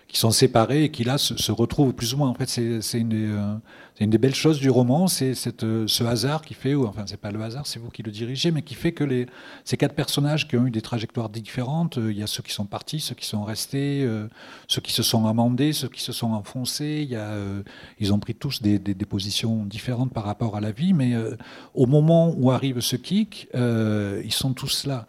qui 0.10 0.18
sont 0.18 0.32
séparés 0.32 0.86
et 0.86 0.90
qui 0.90 1.04
là 1.04 1.20
se, 1.20 1.52
retrouvent 1.52 1.94
plus 1.94 2.16
ou 2.16 2.18
moins. 2.18 2.30
En 2.30 2.34
fait, 2.34 2.50
c'est 2.50 3.00
une, 3.00 3.14
euh, 3.14 3.56
une, 4.00 4.10
des 4.10 4.18
belles 4.18 4.34
choses 4.34 4.60
du 4.60 4.72
roman, 4.72 5.08
c'est 5.08 5.34
euh, 5.64 5.86
ce 5.88 6.04
hasard 6.04 6.42
qui 6.42 6.56
fait, 6.56 6.74
ou 6.74 6.88
enfin 6.88 7.04
c'est 7.06 7.22
pas 7.22 7.32
le 7.32 7.40
hasard, 7.44 7.68
c'est 7.68 7.78
vous 7.78 7.92
qui 7.92 8.02
le 8.02 8.12
dirigez, 8.12 8.50
mais 8.50 8.64
qui 8.64 8.74
fait 8.74 8.92
que 8.92 9.04
les, 9.04 9.28
ces 9.66 9.78
quatre 9.78 9.94
personnages 9.94 10.48
qui 10.48 10.58
ont 10.58 10.66
eu 10.66 10.72
des 10.72 10.82
trajectoires 10.82 11.30
différentes, 11.30 12.00
euh, 12.00 12.12
il 12.12 12.18
y 12.18 12.24
a 12.24 12.28
ceux 12.28 12.42
qui 12.42 12.52
sont 12.52 12.66
partis, 12.66 13.00
ceux 13.00 13.14
qui 13.14 13.28
sont 13.28 13.44
restés, 13.44 14.08
ceux 14.68 14.82
qui 14.82 14.94
se 14.94 15.04
sont 15.04 15.28
amendés, 15.28 15.74
ceux 15.74 15.90
qui 15.90 16.02
se 16.02 16.12
sont 16.12 16.32
enfoncés. 16.32 17.06
Y 17.08 17.16
a, 17.16 17.36
ils 18.00 18.12
ont 18.12 18.20
pris 18.20 18.34
tous 18.34 18.64
des, 18.64 18.80
des, 18.80 18.96
des, 18.96 19.06
positions 19.06 19.64
différentes 19.66 20.12
par 20.12 20.24
rapport 20.24 20.56
à 20.56 20.62
la 20.62 20.72
vie, 20.72 20.94
mais 20.94 21.14
au 21.76 21.86
moment 21.86 22.34
où 22.36 22.50
arrive 22.50 22.80
ce 22.80 22.96
kick, 22.96 23.48
ils 23.54 24.34
sont 24.34 24.54
tous 24.54 24.88
là. 24.88 25.06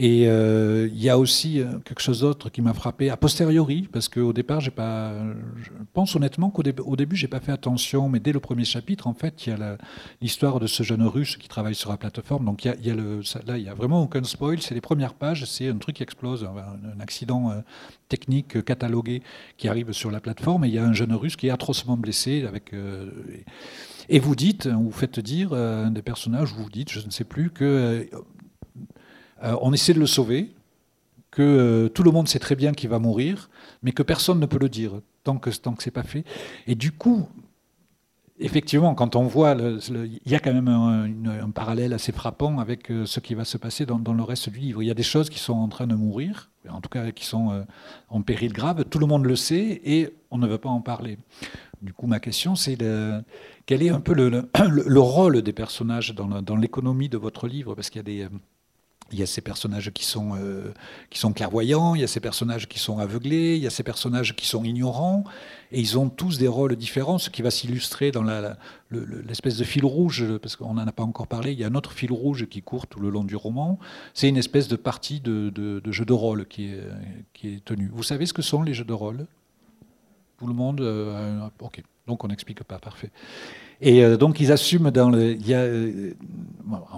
Et 0.00 0.28
euh, 0.28 0.88
il 0.92 1.02
y 1.02 1.10
a 1.10 1.18
aussi 1.18 1.60
euh, 1.60 1.80
quelque 1.84 2.00
chose 2.00 2.20
d'autre 2.20 2.50
qui 2.50 2.62
m'a 2.62 2.72
frappé 2.72 3.10
a 3.10 3.16
posteriori, 3.16 3.88
parce 3.92 4.08
qu'au 4.08 4.32
départ, 4.32 4.60
j'ai 4.60 4.70
pas, 4.70 5.12
je 5.60 5.70
pense 5.92 6.14
honnêtement 6.14 6.50
qu'au 6.50 6.62
début, 6.62 6.82
au 6.82 6.94
début, 6.94 7.16
j'ai 7.16 7.26
pas 7.26 7.40
fait 7.40 7.50
attention, 7.50 8.08
mais 8.08 8.20
dès 8.20 8.30
le 8.30 8.38
premier 8.38 8.64
chapitre, 8.64 9.08
en 9.08 9.14
fait, 9.14 9.44
il 9.44 9.50
y 9.50 9.52
a 9.52 9.76
l'histoire 10.22 10.60
de 10.60 10.68
ce 10.68 10.84
jeune 10.84 11.02
russe 11.02 11.36
qui 11.36 11.48
travaille 11.48 11.74
sur 11.74 11.90
la 11.90 11.96
plateforme. 11.96 12.44
Donc 12.44 12.64
il 12.64 12.68
y 12.68 12.70
a, 12.70 12.76
y 12.76 12.90
a 12.90 12.94
là, 12.94 13.58
il 13.58 13.64
y 13.64 13.68
a 13.68 13.74
vraiment 13.74 14.00
aucun 14.00 14.22
spoil. 14.22 14.62
C'est 14.62 14.74
les 14.74 14.80
premières 14.80 15.14
pages, 15.14 15.44
c'est 15.46 15.68
un 15.68 15.78
truc 15.78 15.96
qui 15.96 16.04
explose, 16.04 16.44
un, 16.44 17.00
accident 17.00 17.50
euh, 17.50 17.60
technique 18.08 18.64
catalogué 18.64 19.22
qui 19.56 19.66
arrive 19.66 19.90
sur 19.90 20.12
la 20.12 20.20
plateforme, 20.20 20.64
et 20.64 20.68
il 20.68 20.74
y 20.74 20.78
a 20.78 20.84
un 20.84 20.92
jeune 20.92 21.12
russe 21.12 21.34
qui 21.34 21.48
est 21.48 21.50
atrocement 21.50 21.96
blessé 21.96 22.44
avec. 22.46 22.72
et 24.08 24.20
vous 24.20 24.36
dites, 24.36 24.68
vous 24.68 24.92
faites 24.92 25.18
dire, 25.18 25.52
un 25.54 25.90
des 25.90 26.02
personnages, 26.02 26.52
vous 26.52 26.70
dites, 26.70 26.92
je 26.92 27.04
ne 27.04 27.10
sais 27.10 27.24
plus, 27.24 27.50
que 27.50 28.08
on 29.42 29.72
essaie 29.72 29.94
de 29.94 30.00
le 30.00 30.06
sauver, 30.06 30.50
que 31.30 31.42
euh, 31.42 31.88
tout 31.88 32.02
le 32.02 32.10
monde 32.10 32.28
sait 32.28 32.38
très 32.38 32.56
bien 32.56 32.72
qu'il 32.72 32.88
va 32.88 32.98
mourir, 32.98 33.50
mais 33.82 33.92
que 33.92 34.02
personne 34.02 34.40
ne 34.40 34.46
peut 34.46 34.58
le 34.58 34.68
dire 34.68 35.00
tant 35.24 35.38
que 35.38 35.50
tant 35.50 35.74
que 35.74 35.82
c'est 35.82 35.90
pas 35.90 36.02
fait. 36.02 36.24
Et 36.66 36.74
du 36.74 36.92
coup, 36.92 37.28
effectivement, 38.38 38.94
quand 38.94 39.14
on 39.14 39.24
voit, 39.24 39.54
il 39.54 40.20
y 40.26 40.34
a 40.34 40.40
quand 40.40 40.54
même 40.54 40.68
un, 40.68 41.50
parallèle 41.50 41.92
assez 41.92 42.12
frappant 42.12 42.58
avec 42.58 42.90
euh, 42.90 43.04
ce 43.04 43.20
qui 43.20 43.34
va 43.34 43.44
se 43.44 43.58
passer 43.58 43.84
dans, 43.84 44.14
le 44.14 44.22
reste 44.22 44.48
du 44.48 44.58
livre. 44.58 44.82
Il 44.82 44.86
y 44.86 44.90
a 44.90 44.94
des 44.94 45.02
choses 45.02 45.28
qui 45.28 45.38
sont 45.38 45.54
en 45.54 45.68
train 45.68 45.86
de 45.86 45.94
mourir, 45.94 46.50
en 46.68 46.80
tout 46.80 46.88
cas 46.88 47.10
qui 47.10 47.24
sont 47.24 47.64
en 48.08 48.22
péril 48.22 48.52
grave. 48.52 48.84
Tout 48.84 48.98
le 48.98 49.06
monde 49.06 49.26
le 49.26 49.36
sait 49.36 49.80
et 49.84 50.14
on 50.30 50.38
ne 50.38 50.46
veut 50.46 50.58
pas 50.58 50.70
en 50.70 50.80
parler. 50.80 51.18
Du 51.82 51.92
coup, 51.92 52.06
ma 52.06 52.20
question, 52.20 52.56
c'est 52.56 52.76
quel 53.66 53.82
est 53.82 53.90
un 53.90 54.00
peu 54.00 54.14
le, 54.14 55.00
rôle 55.00 55.42
des 55.42 55.52
personnages 55.52 56.14
dans 56.14 56.56
l'économie 56.56 57.08
de 57.08 57.18
votre 57.18 57.46
livre? 57.48 57.74
Parce 57.74 57.90
qu'il 57.90 57.98
y 57.98 58.00
a 58.00 58.28
des 58.28 58.28
il 59.12 59.18
y 59.18 59.22
a 59.22 59.26
ces 59.26 59.40
personnages 59.40 59.90
qui 59.92 60.04
sont, 60.04 60.36
euh, 60.36 60.72
qui 61.10 61.18
sont 61.18 61.32
clairvoyants, 61.32 61.94
il 61.94 62.00
y 62.00 62.04
a 62.04 62.08
ces 62.08 62.20
personnages 62.20 62.68
qui 62.68 62.78
sont 62.78 62.98
aveuglés, 62.98 63.56
il 63.56 63.62
y 63.62 63.66
a 63.66 63.70
ces 63.70 63.82
personnages 63.82 64.36
qui 64.36 64.46
sont 64.46 64.64
ignorants, 64.64 65.24
et 65.72 65.80
ils 65.80 65.98
ont 65.98 66.08
tous 66.08 66.38
des 66.38 66.48
rôles 66.48 66.76
différents, 66.76 67.18
ce 67.18 67.30
qui 67.30 67.42
va 67.42 67.50
s'illustrer 67.50 68.10
dans 68.10 68.24
l'espèce 68.90 69.56
de 69.56 69.64
fil 69.64 69.84
rouge, 69.84 70.24
parce 70.38 70.56
qu'on 70.56 70.74
n'en 70.74 70.86
a 70.86 70.92
pas 70.92 71.04
encore 71.04 71.26
parlé, 71.26 71.52
il 71.52 71.58
y 71.58 71.64
a 71.64 71.68
un 71.68 71.74
autre 71.74 71.92
fil 71.92 72.12
rouge 72.12 72.46
qui 72.48 72.62
court 72.62 72.86
tout 72.86 73.00
le 73.00 73.10
long 73.10 73.24
du 73.24 73.36
roman, 73.36 73.78
c'est 74.14 74.28
une 74.28 74.36
espèce 74.36 74.68
de 74.68 74.76
partie 74.76 75.20
de, 75.20 75.82
jeu 75.90 76.04
de 76.04 76.12
rôle 76.12 76.46
qui 76.46 76.66
est, 76.66 76.82
qui 77.32 77.54
est 77.54 77.64
tenue. 77.64 77.90
Vous 77.92 78.02
savez 78.02 78.26
ce 78.26 78.32
que 78.32 78.42
sont 78.42 78.62
les 78.62 78.74
jeux 78.74 78.84
de 78.84 78.92
rôle? 78.92 79.26
Tout 80.38 80.46
le 80.46 80.54
monde 80.54 80.80
euh, 80.80 81.48
Ok, 81.60 81.82
donc 82.06 82.22
on 82.24 82.28
n'explique 82.28 82.62
pas, 82.62 82.78
parfait. 82.78 83.10
Et 83.80 84.04
euh, 84.04 84.16
donc 84.16 84.40
ils 84.40 84.50
assument 84.50 84.90
dans 84.90 85.10
le. 85.10 85.36
Euh, 85.48 86.12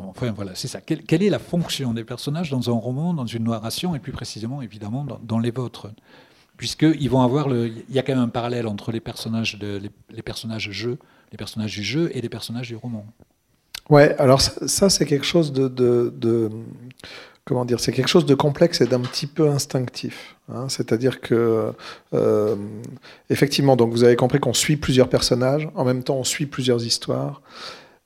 enfin 0.09 0.33
voilà, 0.33 0.55
c'est 0.55 0.69
ça. 0.69 0.81
Quelle, 0.81 1.23
est 1.23 1.31
la 1.31 1.39
fonction 1.39 1.93
des 1.93 2.05
personnages 2.05 2.51
dans 2.51 2.71
un 2.71 2.79
roman, 2.79 3.13
dans 3.13 3.27
une 3.27 3.45
narration, 3.45 3.95
et 3.95 3.99
plus 3.99 4.13
précisément 4.13 4.63
évidemment 4.63 5.07
dans, 5.23 5.39
les 5.39 5.51
vôtres? 5.51 5.89
Puisqu'ils 6.57 7.11
vont 7.11 7.23
avoir 7.23 7.49
le. 7.49 7.69
Il 7.69 7.95
y 7.95 7.99
a 7.99 8.03
quand 8.03 8.15
même 8.15 8.25
un 8.25 8.29
parallèle 8.29 8.67
entre 8.67 8.93
les 8.93 9.01
personnages, 9.01 9.59
de, 9.59 9.81
les, 10.11 10.23
personnages 10.23 10.69
les 11.33 11.37
personnages 11.37 11.75
du 11.75 11.83
jeu 11.83 12.11
et 12.15 12.21
les 12.21 12.29
personnages 12.29 12.69
du 12.69 12.77
roman. 12.77 13.05
Ouais, 13.91 14.15
alors 14.19 14.41
ça, 14.41 14.89
c'est 14.89 15.05
quelque 15.05 15.27
chose 15.27 15.53
de 15.53 15.69
comment 17.51 17.65
dire, 17.65 17.81
c'est 17.81 17.91
quelque 17.91 18.07
chose 18.07 18.27
de 18.27 18.37
complexe 18.37 18.81
et 18.81 18.87
d'un 18.87 19.01
petit 19.01 19.27
peu 19.27 19.49
instinctif. 19.49 20.37
Hein. 20.55 20.69
C'est-à-dire 20.69 21.21
que, 21.21 21.73
euh, 22.15 22.55
effectivement, 23.29 23.75
donc 23.75 23.91
vous 23.91 24.05
avez 24.05 24.15
compris 24.15 24.39
qu'on 24.39 24.55
suit 24.55 24.77
plusieurs 24.77 25.09
personnages, 25.09 25.69
en 25.75 25.85
même 25.85 26.05
temps 26.05 26.15
on 26.15 26.23
suit 26.23 26.47
plusieurs 26.47 26.87
histoires. 26.87 27.43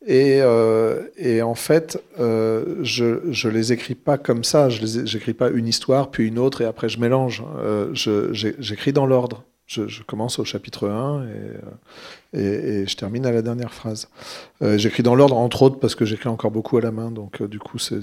Et, 0.07 0.39
euh, 0.41 1.03
en 1.43 1.55
fait, 1.55 2.03
euh, 2.19 2.77
je, 2.81 3.21
je 3.31 3.51
les 3.51 3.75
écris 3.75 3.95
pas 3.95 4.17
comme 4.17 4.45
ça. 4.45 4.71
Je 4.71 4.81
n'écris 5.13 5.35
pas 5.35 5.51
une 5.51 5.69
histoire, 5.69 6.11
puis 6.11 6.27
une 6.27 6.39
autre, 6.39 6.63
et 6.63 6.65
après 6.65 6.89
je 6.89 6.99
mélange. 6.99 7.45
J'écris 7.93 8.95
dans 8.95 9.05
l'ordre. 9.05 9.45
Je, 9.67 10.03
commence 10.03 10.39
au 10.39 10.45
chapitre 10.45 10.91
1 10.91 11.23
euh, 11.23 12.83
et, 12.83 12.87
je 12.87 12.97
termine 12.97 13.25
à 13.25 13.33
la 13.33 13.41
dernière 13.41 13.73
phrase. 13.73 14.09
Euh, 14.61 14.77
j'écris 14.77 15.03
dans 15.03 15.15
l'ordre, 15.15 15.39
entre 15.39 15.63
autres, 15.63 15.79
parce 15.79 15.95
que 15.95 16.05
j'écris 16.05 16.29
encore 16.29 16.51
beaucoup 16.51 16.77
à 16.77 16.83
la 16.83 16.91
main, 16.91 17.11
donc 17.11 17.41
euh, 17.41 17.49
du 17.49 17.59
coup, 17.59 17.79
ça 17.79 17.97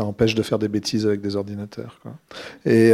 empêche 0.00 0.34
de 0.34 0.42
faire 0.42 0.58
des 0.58 0.66
bêtises 0.66 1.06
avec 1.06 1.20
des 1.20 1.36
ordinateurs. 1.36 2.00
Et, 2.64 2.92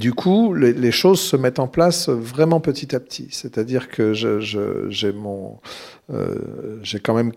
du 0.00 0.12
coup, 0.14 0.54
les, 0.54 0.90
choses 0.90 1.20
se 1.20 1.36
mettent 1.36 1.58
en 1.58 1.68
place 1.68 2.08
vraiment 2.08 2.60
petit 2.60 2.96
à 2.96 3.00
petit. 3.00 3.28
C'est-à-dire 3.30 3.90
que 3.90 4.14
j'ai 4.14 5.10
quand 7.00 7.14
même 7.14 7.32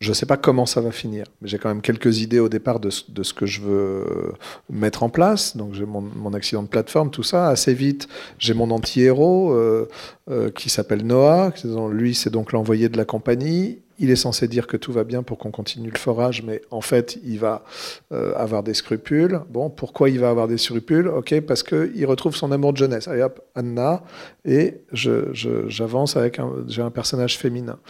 je 0.00 0.10
ne 0.10 0.14
sais 0.14 0.26
pas 0.26 0.36
comment 0.36 0.64
ça 0.64 0.80
va 0.80 0.92
finir, 0.92 1.26
mais 1.42 1.48
j'ai 1.48 1.58
quand 1.58 1.68
même 1.68 1.80
quelques 1.80 2.20
idées 2.20 2.38
au 2.38 2.48
départ 2.48 2.78
de, 2.78 2.88
ce 2.90 3.34
que 3.34 3.46
je 3.46 3.60
veux 3.60 4.32
mettre 4.70 5.02
en 5.02 5.08
place. 5.08 5.56
Donc 5.56 5.74
j'ai 5.74 5.86
mon, 5.86 6.32
accident 6.34 6.62
de 6.62 6.68
plateforme, 6.68 7.10
tout 7.10 7.24
ça. 7.24 7.48
Assez 7.48 7.74
vite, 7.74 8.06
j'ai 8.38 8.54
mon 8.54 8.70
anti-héros 8.70 9.52
euh, 9.52 9.88
euh, 10.30 10.50
qui 10.50 10.68
s'appelle 10.70 11.04
Noah. 11.04 11.52
Lui, 11.90 12.14
c'est 12.14 12.30
donc 12.30 12.52
l'envoyé 12.52 12.88
de 12.88 12.96
la 12.96 13.04
compagnie. 13.04 13.80
il 13.98 14.10
est 14.10 14.16
censé 14.16 14.46
dire 14.46 14.68
que 14.68 14.76
tout 14.76 14.92
va 14.92 15.02
bien 15.02 15.24
pour 15.24 15.36
qu'on 15.36 15.50
continue 15.50 15.90
le 15.90 15.98
forage, 15.98 16.44
mais 16.44 16.62
en 16.70 16.80
fait, 16.80 17.18
il 17.24 17.40
va 17.40 17.64
euh, 18.12 18.32
avoir 18.36 18.62
des 18.62 18.74
scrupules. 18.74 19.40
Bon, 19.50 19.68
pourquoi 19.68 20.10
il 20.10 20.20
va 20.20 20.30
avoir 20.30 20.46
des 20.46 20.58
scrupules? 20.58 21.08
Ok, 21.08 21.40
parce 21.40 21.64
qu'il 21.64 22.06
retrouve 22.06 22.36
son 22.36 22.52
amour 22.52 22.72
de 22.72 22.78
jeunesse. 22.78 23.08
Allez 23.08 23.22
hop, 23.22 23.40
Anna, 23.56 24.04
et 24.44 24.80
j'avance 24.92 26.16
avec 26.16 26.38
un, 26.38 26.52
j'ai 26.68 26.82
un 26.82 26.92
personnage 26.92 27.36
féminin. 27.36 27.80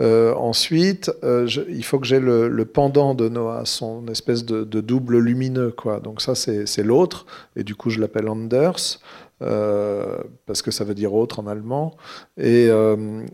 Euh, 0.00 0.34
ensuite, 0.34 1.10
euh, 1.24 1.48
il 1.68 1.84
faut 1.84 1.98
que 1.98 2.06
j'ai 2.06 2.20
le, 2.20 2.64
pendant 2.64 3.14
de 3.14 3.28
Noah, 3.28 3.64
son 3.64 4.06
espèce 4.08 4.44
de, 4.44 4.80
double 4.80 5.18
lumineux. 5.18 5.70
Quoi. 5.70 6.00
Donc 6.00 6.22
ça, 6.22 6.34
c'est 6.34 6.82
l'autre, 6.82 7.26
et 7.56 7.64
du 7.64 7.74
coup, 7.74 7.90
je 7.90 8.00
l'appelle 8.00 8.28
Anders. 8.28 9.00
Euh, 9.40 10.18
parce 10.46 10.62
que 10.62 10.72
ça 10.72 10.82
veut 10.82 10.94
dire 10.94 11.14
autre 11.14 11.38
en 11.38 11.46
allemand. 11.46 11.96
Et, 12.36 12.66
euh, 12.68 13.24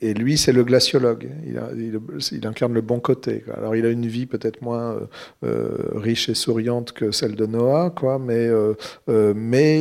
lui, 0.00 0.38
c'est 0.38 0.52
le 0.52 0.64
glaciologue. 0.64 1.28
Il, 1.46 2.46
incarne 2.46 2.72
le 2.72 2.80
bon 2.80 3.00
côté. 3.00 3.44
Alors, 3.54 3.76
il 3.76 3.84
a 3.84 3.90
une 3.90 4.06
vie 4.06 4.26
peut-être 4.26 4.62
moins 4.62 4.98
euh, 5.44 5.68
riche 5.94 6.28
et 6.28 6.34
souriante 6.34 6.92
que 6.92 7.10
celle 7.10 7.34
de 7.34 7.44
Noah, 7.44 7.90
quoi, 7.90 8.18
mais, 8.18 8.48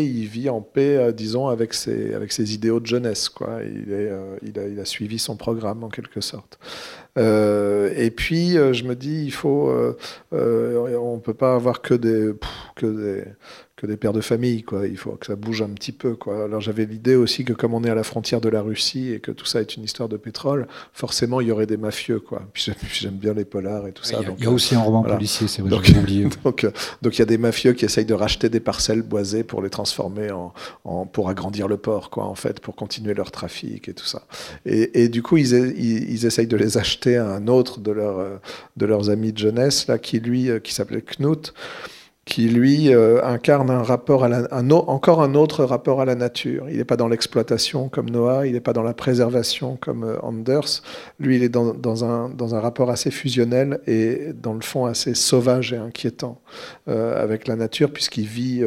il 0.05 0.27
vit 0.27 0.49
en 0.49 0.61
paix, 0.61 1.13
disons, 1.13 1.47
avec 1.47 1.73
ses, 1.73 2.53
idéaux 2.53 2.79
de 2.79 2.87
jeunesse. 2.87 3.29
Quoi. 3.29 3.59
Il, 3.63 4.79
a, 4.79 4.85
suivi 4.85 5.19
son 5.19 5.37
programme, 5.37 5.83
en 5.83 5.89
quelque 5.89 6.21
sorte. 6.21 6.59
et 7.17 8.11
puis, 8.15 8.53
je 8.53 8.83
me 8.83 8.95
dis, 8.95 9.23
il 9.25 9.31
faut, 9.31 9.71
on 10.31 11.19
peut 11.19 11.33
pas 11.33 11.55
avoir 11.55 11.81
que 11.81 11.93
des, 11.93 12.33
que 13.75 13.85
des 13.85 13.97
pères 13.97 14.13
de 14.13 14.21
famille. 14.21 14.63
Quoi. 14.63 14.87
Il 14.87 14.97
faut 14.97 15.11
que 15.11 15.25
ça 15.25 15.35
bouge 15.35 15.61
un 15.61 15.69
petit 15.69 15.91
peu. 15.91 16.15
Quoi. 16.15 16.45
Alors 16.45 16.61
j'avais 16.61 16.85
l'idée 16.85 17.15
aussi 17.15 17.43
que 17.43 17.53
comme 17.53 17.73
on 17.73 17.83
est 17.83 17.89
à 17.89 17.95
la 17.95 18.03
frontière 18.03 18.39
de 18.39 18.49
la 18.49 18.61
Russie 18.61 19.11
et 19.11 19.19
que 19.19 19.31
tout 19.31 19.45
ça 19.45 19.59
est 19.59 19.75
une 19.75 19.83
histoire 19.83 20.07
de 20.07 20.17
pétrole, 20.17 20.67
forcément 20.93 21.41
il 21.41 21.47
y 21.47 21.51
aurait 21.51 21.65
des 21.65 21.77
mafieux. 21.77 22.19
Quoi. 22.19 22.43
Puis 22.53 22.71
j'aime 22.93 23.15
bien 23.15 23.33
les 23.33 23.45
polars 23.45 23.87
et 23.87 23.91
tout 23.91 24.03
ça. 24.03 24.21
Il 24.37 24.43
y, 24.43 24.47
a 24.47 24.51
aussi 24.51 24.75
un 24.75 24.81
roman 24.81 25.03
policier, 25.03 25.47
c'est 25.47 25.61
vrai. 25.61 25.69
Donc, 25.69 25.91
donc, 26.43 26.67
donc 27.01 27.15
il 27.15 27.19
y 27.19 27.21
a 27.21 27.25
des 27.25 27.37
mafieux 27.37 27.73
qui 27.73 27.85
essayent 27.85 28.05
de 28.05 28.13
racheter 28.13 28.47
des 28.49 28.61
parcelles 28.61 29.01
boisées 29.01 29.43
pour 29.43 29.61
les 29.61 29.69
transformer 29.69 30.31
en, 30.31 30.53
en 30.85 31.05
pour 31.05 31.29
agrandir 31.29 31.67
le 31.67 31.77
port, 31.77 32.09
quoi, 32.09 32.25
en 32.25 32.35
fait, 32.35 32.61
pour 32.61 32.75
continuer 32.75 33.13
leur 33.13 33.31
trafic 33.31 33.89
et 33.89 33.93
tout 33.93 34.05
ça. 34.05 34.23
Et, 34.65 35.03
et 35.03 35.09
du 35.09 35.21
coup 35.21 35.37
ils, 35.37 35.53
ils, 35.53 36.11
ils, 36.11 36.25
essayent 36.25 36.47
de 36.47 36.57
les 36.57 36.77
acheter 36.77 37.17
à 37.17 37.27
un 37.27 37.47
autre 37.47 37.79
de, 37.79 37.91
leur, 37.91 38.39
de 38.77 38.85
leurs 38.85 39.09
amis 39.09 39.33
de 39.33 39.37
jeunesse 39.37 39.87
là, 39.87 39.97
qui 39.97 40.19
lui, 40.19 40.49
qui 40.63 40.73
s'appelait 40.73 41.01
Knut 41.01 41.53
qui 42.25 42.49
lui 42.49 42.91
euh, 42.91 43.23
incarne 43.23 43.69
un 43.69 43.83
rapport 43.83 44.23
à 44.23 44.29
encore 44.71 45.21
un 45.21 45.35
autre 45.35 45.63
rapport 45.63 46.01
à 46.01 46.05
la 46.05 46.15
nature. 46.15 46.67
Il 46.71 46.77
n'est 46.77 46.83
pas 46.83 46.97
dans 46.97 47.07
l'exploitation 47.07 47.87
comme 47.87 48.09
Noah, 48.09 48.47
il 48.47 48.53
n'est 48.53 48.61
pas 48.61 48.73
dans 48.73 48.81
la 48.81 48.95
préservation 48.95 49.77
comme 49.79 50.03
euh, 50.03 50.17
Anders. 50.23 50.81
Lui, 51.19 51.35
il 51.35 51.43
est 51.43 51.49
dans, 51.49 51.69
un, 52.03 52.29
dans, 52.29 52.55
un, 52.55 52.59
rapport 52.59 52.89
assez 52.89 53.11
fusionnel 53.11 53.79
et 53.85 54.33
dans 54.33 54.55
le 54.55 54.61
fond 54.61 54.85
assez 54.85 55.13
sauvage 55.13 55.71
et 55.71 55.77
inquiétant 55.77 56.41
euh, 56.87 57.21
avec 57.21 57.47
la 57.47 57.55
nature, 57.55 57.93
puisqu'il 57.93 58.25
vit 58.25 58.63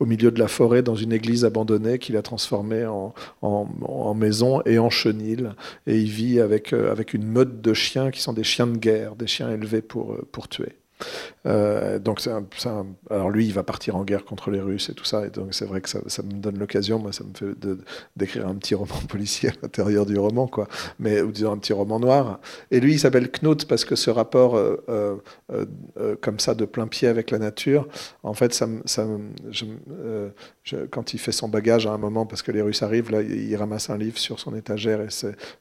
au 0.00 0.06
milieu 0.06 0.30
de 0.30 0.38
la 0.38 0.48
forêt 0.48 0.82
dans 0.82 0.94
une 0.94 1.12
église 1.12 1.44
abandonnée 1.44 1.98
qu'il 1.98 2.16
a 2.16 2.22
transformée 2.22 2.86
en, 2.86 3.12
en, 3.42 3.68
en, 3.82 4.14
maison 4.14 4.62
et 4.64 4.78
en 4.78 4.88
chenil. 4.88 5.54
Et 5.86 5.98
il 5.98 6.08
vit 6.08 6.40
avec, 6.40 6.72
avec 6.72 7.12
une 7.12 7.26
meute 7.26 7.60
de 7.60 7.74
chiens 7.74 8.10
qui 8.10 8.22
sont 8.22 8.32
des 8.32 8.44
chiens 8.44 8.66
de 8.66 8.78
guerre, 8.78 9.14
des 9.14 9.26
chiens 9.26 9.50
élevés 9.50 9.82
pour, 9.82 10.16
pour 10.32 10.48
tuer. 10.48 10.76
Euh, 11.46 11.98
donc, 11.98 12.20
c'est 12.20 12.30
alors 13.10 13.30
lui, 13.30 13.46
il 13.46 13.52
va 13.52 13.62
partir 13.62 13.96
en 13.96 14.04
guerre 14.04 14.24
contre 14.24 14.50
les 14.50 14.60
Russes 14.60 14.88
et 14.88 14.94
tout 14.94 15.04
ça. 15.04 15.26
Et 15.26 15.30
donc, 15.30 15.54
c'est 15.54 15.66
vrai 15.66 15.80
que 15.80 15.88
ça, 15.88 16.22
me 16.22 16.32
donne 16.32 16.58
l'occasion, 16.58 16.98
moi, 16.98 17.12
ça 17.12 17.24
me 17.24 17.34
fait 17.34 17.54
d'écrire 18.16 18.48
un 18.48 18.54
petit 18.54 18.74
roman 18.74 18.94
policier 19.08 19.50
à 19.50 19.52
l'intérieur 19.62 20.06
du 20.06 20.18
roman, 20.18 20.46
quoi. 20.46 20.68
Mais, 20.98 21.20
ou 21.20 21.32
disons 21.32 21.52
un 21.52 21.58
petit 21.58 21.72
roman 21.72 22.00
noir. 22.00 22.40
Et 22.70 22.80
lui, 22.80 22.94
il 22.94 22.98
s'appelle 22.98 23.30
Knut 23.30 23.66
parce 23.66 23.84
que 23.84 23.96
ce 23.96 24.10
rapport, 24.10 24.56
euh, 24.56 24.76
euh, 25.50 26.16
comme 26.20 26.38
ça, 26.38 26.54
de 26.54 26.64
plein 26.64 26.86
pied 26.86 27.08
avec 27.08 27.30
la 27.30 27.38
nature, 27.38 27.88
en 28.22 28.34
fait, 28.34 28.54
ça, 28.54 28.66
quand 30.90 31.14
il 31.14 31.18
fait 31.18 31.32
son 31.32 31.48
bagage 31.48 31.86
à 31.86 31.92
un 31.92 31.98
moment, 31.98 32.26
parce 32.26 32.42
que 32.42 32.52
les 32.52 32.62
Russes 32.62 32.82
arrivent, 32.82 33.10
là, 33.10 33.22
il 33.22 33.54
ramasse 33.56 33.90
un 33.90 33.98
livre 33.98 34.18
sur 34.18 34.40
son 34.40 34.54
étagère 34.54 35.00
et 35.00 35.08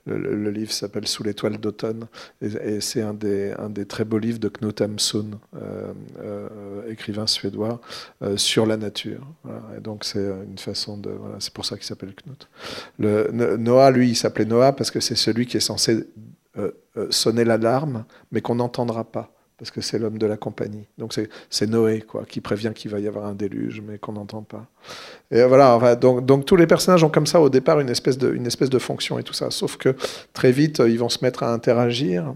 le, 0.05 0.51
livre 0.51 0.71
s'appelle 0.71 1.07
Sous 1.07 1.23
l'étoile 1.23 1.57
d'automne. 1.57 2.07
Et, 2.41 2.79
c'est 2.79 3.01
un 3.01 3.13
des, 3.13 3.53
un 3.57 3.69
des 3.69 3.85
très 3.85 4.05
beaux 4.05 4.17
livres 4.17 4.39
de 4.39 4.49
Knut 4.49 4.81
Hamsun. 4.81 5.39
Écrivain 6.87 7.27
suédois, 7.27 7.81
euh, 8.21 8.37
sur 8.37 8.65
la 8.65 8.77
nature. 8.77 9.25
Donc 9.81 10.03
c'est 10.03 10.25
une 10.47 10.57
façon 10.57 10.97
de. 10.97 11.11
C'est 11.39 11.53
pour 11.53 11.65
ça 11.65 11.75
qu'il 11.75 11.85
s'appelle 11.85 12.13
Knut. 12.13 12.47
Noah, 12.99 13.91
lui, 13.91 14.09
il 14.09 14.15
s'appelait 14.15 14.45
Noah 14.45 14.73
parce 14.73 14.91
que 14.91 14.99
c'est 14.99 15.15
celui 15.15 15.45
qui 15.45 15.57
est 15.57 15.61
censé 15.61 16.07
sonner 17.09 17.43
l'alarme, 17.43 18.05
mais 18.31 18.41
qu'on 18.41 18.55
n'entendra 18.55 19.03
pas 19.03 19.33
parce 19.63 19.71
que 19.71 19.81
c'est 19.81 19.99
l'homme 19.99 20.17
de 20.17 20.25
la 20.25 20.35
compagnie. 20.35 20.85
Donc 20.97 21.17
c'est 21.49 21.67
Noé 21.67 22.01
quoi, 22.01 22.25
qui 22.25 22.41
prévient 22.41 22.71
qu'il 22.75 22.91
va 22.91 22.99
y 22.99 23.07
avoir 23.07 23.25
un 23.25 23.33
déluge, 23.33 23.81
mais 23.85 23.97
qu'on 23.97 24.11
n'entend 24.13 24.41
pas. 24.41 24.65
Et 25.31 25.43
voilà, 25.43 25.95
donc, 25.95 26.25
donc, 26.25 26.45
tous 26.45 26.55
les 26.55 26.67
personnages 26.67 27.03
ont 27.03 27.09
comme 27.09 27.27
ça 27.27 27.39
au 27.39 27.49
départ 27.49 27.79
une 27.79 27.89
espèce, 27.89 28.17
de, 28.17 28.33
une 28.33 28.45
espèce 28.45 28.69
de 28.69 28.79
fonction 28.79 29.19
et 29.19 29.23
tout 29.23 29.33
ça, 29.33 29.51
sauf 29.51 29.77
que 29.77 29.95
très 30.33 30.51
vite 30.51 30.81
ils 30.85 30.99
vont 30.99 31.09
se 31.09 31.19
mettre 31.23 31.43
à 31.43 31.53
interagir. 31.53 32.33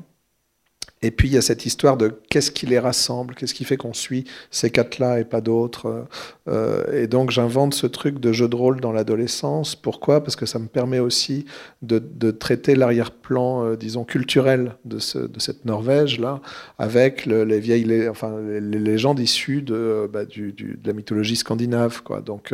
Et 1.01 1.11
puis 1.11 1.27
il 1.27 1.33
y 1.33 1.37
a 1.37 1.41
cette 1.41 1.65
histoire 1.65 1.97
de 1.97 2.13
qu'est-ce 2.29 2.51
qui 2.51 2.65
les 2.65 2.79
rassemble, 2.79 3.35
qu'est-ce 3.35 3.53
qui 3.53 3.65
fait 3.65 3.77
qu'on 3.77 3.93
suit 3.93 4.25
ces 4.51 4.69
quatre-là 4.69 5.19
et 5.19 5.25
pas 5.25 5.41
d'autres. 5.41 6.05
Euh, 6.47 7.03
et 7.03 7.07
donc 7.07 7.31
j'invente 7.31 7.73
ce 7.73 7.87
truc 7.87 8.19
de 8.19 8.31
jeu 8.31 8.47
de 8.47 8.55
rôle 8.55 8.81
dans 8.81 8.91
l'adolescence. 8.91 9.75
Pourquoi? 9.75 10.23
Parce 10.23 10.35
que 10.35 10.45
ça 10.45 10.59
me 10.59 10.67
permet 10.67 10.99
aussi 10.99 11.45
de, 11.81 11.99
traiter 12.31 12.75
l'arrière-plan, 12.75 13.63
euh, 13.63 13.75
disons, 13.75 14.03
culturel 14.03 14.75
de, 14.85 14.99
ce, 14.99 15.19
de 15.19 15.39
cette 15.39 15.65
Norvège-là, 15.65 16.41
avec 16.77 17.25
le, 17.25 17.43
les 17.43 17.59
vieilles 17.59 17.83
les, 17.83 18.09
enfin, 18.09 18.39
les, 18.41 18.79
légendes 18.79 19.19
issues 19.19 19.61
de, 19.61 20.09
bah, 20.11 20.25
de 20.25 20.53
la 20.83 20.93
mythologie 20.93 21.35
scandinave. 21.35 22.03
Quoi. 22.03 22.21
Donc 22.21 22.53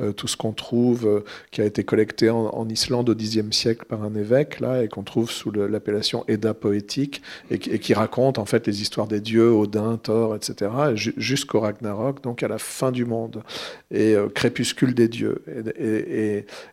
euh, 0.00 0.12
tout 0.12 0.26
ce 0.26 0.36
qu'on 0.36 0.52
trouve, 0.52 1.06
euh, 1.06 1.20
qui 1.52 1.60
a 1.60 1.64
été 1.64 1.84
collecté 1.84 2.28
en, 2.28 2.46
en, 2.46 2.68
Islande 2.68 3.08
au 3.08 3.14
Xe 3.14 3.38
siècle 3.52 3.84
par 3.88 4.02
un 4.02 4.14
évêque, 4.14 4.58
là, 4.58 4.82
et 4.82 4.88
qu'on 4.88 5.04
trouve 5.04 5.30
sous 5.30 5.52
l'appellation 5.52 6.24
Edda 6.26 6.52
poétique, 6.52 7.22
et, 7.50 7.54
et 7.54 7.78
qui 7.84 7.92
raconte 7.92 8.38
en 8.38 8.46
fait 8.46 8.66
les 8.66 8.80
histoires 8.80 9.06
des 9.06 9.20
dieux, 9.20 9.50
Odin, 9.50 9.98
Thor, 10.02 10.34
etc., 10.34 10.70
jusqu'au 10.94 11.60
Ragnarok, 11.60 12.22
donc 12.22 12.42
à 12.42 12.48
la 12.48 12.56
fin 12.56 12.90
du 12.90 13.04
monde, 13.04 13.42
et 13.90 14.14
euh, 14.14 14.30
crépuscule 14.30 14.94
des 14.94 15.06
dieux. 15.06 15.44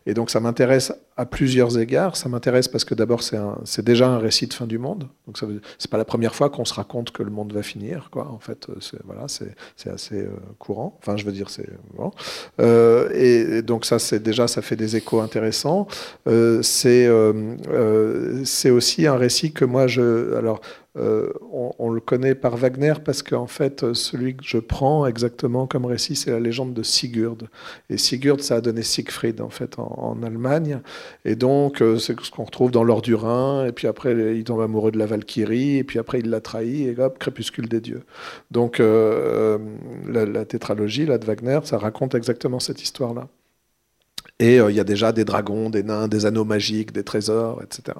Et, 0.06 0.14
donc 0.14 0.30
ça 0.30 0.40
m'intéresse 0.40 0.90
à 1.16 1.26
plusieurs 1.26 1.78
égards. 1.78 2.16
Ça 2.16 2.28
m'intéresse 2.28 2.68
parce 2.68 2.84
que 2.84 2.94
d'abord 2.94 3.22
c'est 3.22 3.84
déjà 3.84 4.08
un 4.08 4.18
récit 4.18 4.46
de 4.46 4.54
fin 4.54 4.66
du 4.66 4.78
monde, 4.78 5.08
donc 5.26 5.38
c'est 5.78 5.90
pas 5.90 5.98
la 5.98 6.04
première 6.04 6.34
fois 6.34 6.50
qu'on 6.50 6.64
se 6.64 6.74
raconte 6.74 7.10
que 7.10 7.22
le 7.22 7.30
monde 7.30 7.52
va 7.52 7.62
finir, 7.62 8.08
quoi. 8.10 8.28
En 8.28 8.38
fait, 8.38 8.66
voilà, 9.04 9.26
c'est 9.28 9.90
assez 9.90 10.22
euh, 10.22 10.30
courant. 10.58 10.98
Enfin, 11.00 11.16
je 11.16 11.24
veux 11.24 11.32
dire, 11.32 11.50
c'est 11.50 11.68
bon. 11.96 12.10
Euh, 12.60 13.10
et, 13.14 13.62
donc 13.62 13.84
ça, 13.84 13.98
déjà 14.18 14.48
ça 14.48 14.62
fait 14.62 14.76
des 14.76 14.96
échos 14.96 15.20
intéressants. 15.20 15.86
Euh, 16.28 16.62
c'est 16.62 17.06
euh, 17.06 18.42
aussi 18.70 19.06
un 19.06 19.16
récit 19.16 19.52
que 19.52 19.64
moi 19.64 19.86
je 19.86 20.34
alors 20.34 20.60
euh, 20.98 21.32
on, 21.78 21.90
le 21.90 22.00
connaît 22.00 22.34
par 22.34 22.54
Wagner 22.56 22.92
parce 23.02 23.22
qu'en 23.22 23.46
fait, 23.46 23.94
celui 23.94 24.36
que 24.36 24.44
je 24.44 24.58
prends 24.58 25.06
exactement 25.06 25.66
comme 25.66 25.86
récit, 25.86 26.14
c'est 26.16 26.30
la 26.30 26.38
légende 26.38 26.74
de 26.74 26.82
Sigurd. 26.82 27.48
Et 27.88 27.96
Sigurd, 27.96 28.42
ça 28.42 28.56
a 28.56 28.60
donné 28.60 28.82
Siegfried 28.82 29.40
en 29.40 29.48
fait 29.48 29.78
en 29.78 30.22
Allemagne. 30.22 30.80
Et 31.24 31.36
donc, 31.36 31.82
euh, 31.82 31.98
c'est 31.98 32.18
ce 32.20 32.30
qu'on 32.30 32.44
retrouve 32.44 32.70
dans 32.70 32.84
l'or 32.84 33.02
du 33.02 33.14
Rhin. 33.14 33.66
Et 33.66 33.72
puis 33.72 33.86
après, 33.86 34.36
il 34.36 34.44
tombe 34.44 34.60
amoureux 34.60 34.90
de 34.90 34.98
la 34.98 35.06
Valkyrie. 35.06 35.78
Et 35.78 35.84
puis 35.84 35.98
après, 35.98 36.20
il 36.20 36.30
l'a 36.30 36.40
trahi. 36.40 36.84
Et 36.88 36.98
hop, 36.98 37.18
crépuscule 37.18 37.68
des 37.68 37.80
dieux. 37.80 38.02
Donc, 38.50 38.80
euh, 38.80 39.58
la, 40.08 40.26
la, 40.26 40.44
tétralogie 40.44 41.06
là, 41.06 41.18
de 41.18 41.24
Wagner, 41.24 41.60
ça 41.64 41.78
raconte 41.78 42.14
exactement 42.14 42.60
cette 42.60 42.82
histoire-là. 42.82 43.28
Et 44.42 44.58
euh, 44.58 44.70
il 44.70 44.76
y 44.76 44.80
a 44.80 44.84
déjà 44.84 45.12
des 45.12 45.24
dragons, 45.24 45.70
des 45.70 45.84
nains, 45.84 46.08
des 46.08 46.26
anneaux 46.26 46.44
magiques, 46.44 46.92
des 46.92 47.04
trésors, 47.04 47.62
etc. 47.62 47.96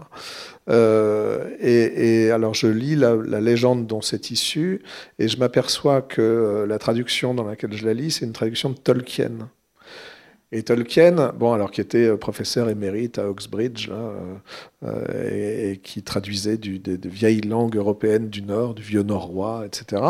Euh, 0.69 1.49
et, 1.61 2.31
alors 2.33 2.53
je 2.55 2.67
lis 2.67 2.97
la, 2.97 3.15
la 3.15 3.41
légende 3.41 3.87
dont 3.87 4.01
c'est 4.01 4.31
issu, 4.33 4.83
et 5.21 5.29
je 5.29 5.39
m'aperçois 5.39 6.03
que 6.03 6.21
euh, 6.21 6.67
la 6.67 6.79
traduction 6.79 7.33
dans 7.33 7.45
laquelle 7.45 7.73
je 7.75 7.85
la 7.87 7.95
lis, 7.95 8.11
c'est 8.13 8.25
une 8.25 8.33
traduction 8.33 8.71
de 8.71 8.77
Tolkien. 8.77 9.51
Et 10.55 10.63
Tolkien, 10.63 11.33
bon, 11.39 11.55
alors 11.55 11.71
qui 11.71 11.81
était 11.81 12.09
euh, 12.09 12.19
professeur 12.19 12.69
émérite 12.69 13.19
à 13.19 13.27
Oxbridge, 13.27 13.89
euh, 13.91 14.13
euh, 14.85 15.71
et, 15.73 15.79
qui 15.79 16.03
traduisait 16.03 16.59
du, 16.59 16.79
des, 16.79 16.99
vieilles 17.09 17.41
langues 17.41 17.77
européennes 17.77 18.29
du 18.29 18.43
Nord, 18.43 18.75
du 18.75 18.83
vieux 18.83 19.03
norrois, 19.03 19.65
etc. 19.65 20.03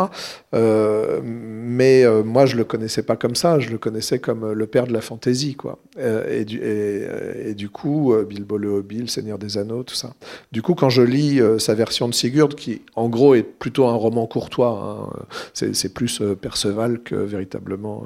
Mais 0.51 2.05
moi, 2.23 2.45
je 2.45 2.57
le 2.57 2.63
connaissais 2.65 3.03
pas 3.03 3.15
comme 3.15 3.35
ça. 3.35 3.59
Je 3.59 3.69
le 3.69 3.77
connaissais 3.77 4.19
comme 4.19 4.51
le 4.51 4.67
père 4.67 4.87
de 4.87 4.93
la 4.93 5.01
fantaisie, 5.01 5.55
quoi. 5.55 5.79
Et 5.97 6.43
du, 6.43 7.69
coup, 7.69 8.13
Bilbo 8.27 8.57
le 8.57 8.69
Hobbit, 8.69 8.99
le 8.99 9.07
Seigneur 9.07 9.37
des 9.37 9.57
Anneaux, 9.57 9.83
tout 9.83 9.95
ça. 9.95 10.13
Du 10.51 10.61
coup, 10.61 10.73
quand 10.73 10.89
je 10.89 11.03
lis 11.03 11.39
sa 11.59 11.75
version 11.75 12.07
de 12.07 12.13
Sigurd, 12.13 12.55
qui 12.55 12.81
en 12.95 13.09
gros 13.09 13.35
est 13.35 13.43
plutôt 13.43 13.85
un 13.85 13.95
roman 13.95 14.25
courtois, 14.25 15.09
hein, 15.13 15.25
c'est 15.53 15.93
plus 15.93 16.21
Perceval 16.41 17.03
que 17.03 17.15
véritablement 17.15 18.05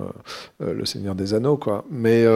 le 0.59 0.85
Seigneur 0.85 1.15
des 1.15 1.33
Anneaux, 1.33 1.57
quoi. 1.57 1.85
Mais 1.89 2.26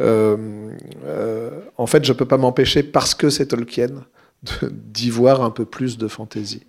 en 0.00 1.86
fait, 1.86 2.04
je 2.04 2.12
peux 2.12 2.26
pas 2.26 2.38
m'empêcher, 2.38 2.82
parce 2.82 3.14
que 3.14 3.30
c'est 3.30 3.46
Tolkien, 3.46 4.04
d'y 4.62 5.10
voir 5.10 5.42
un 5.42 5.50
peu 5.50 5.64
plus 5.64 5.98
de 5.98 6.06
fantaisie. 6.06 6.62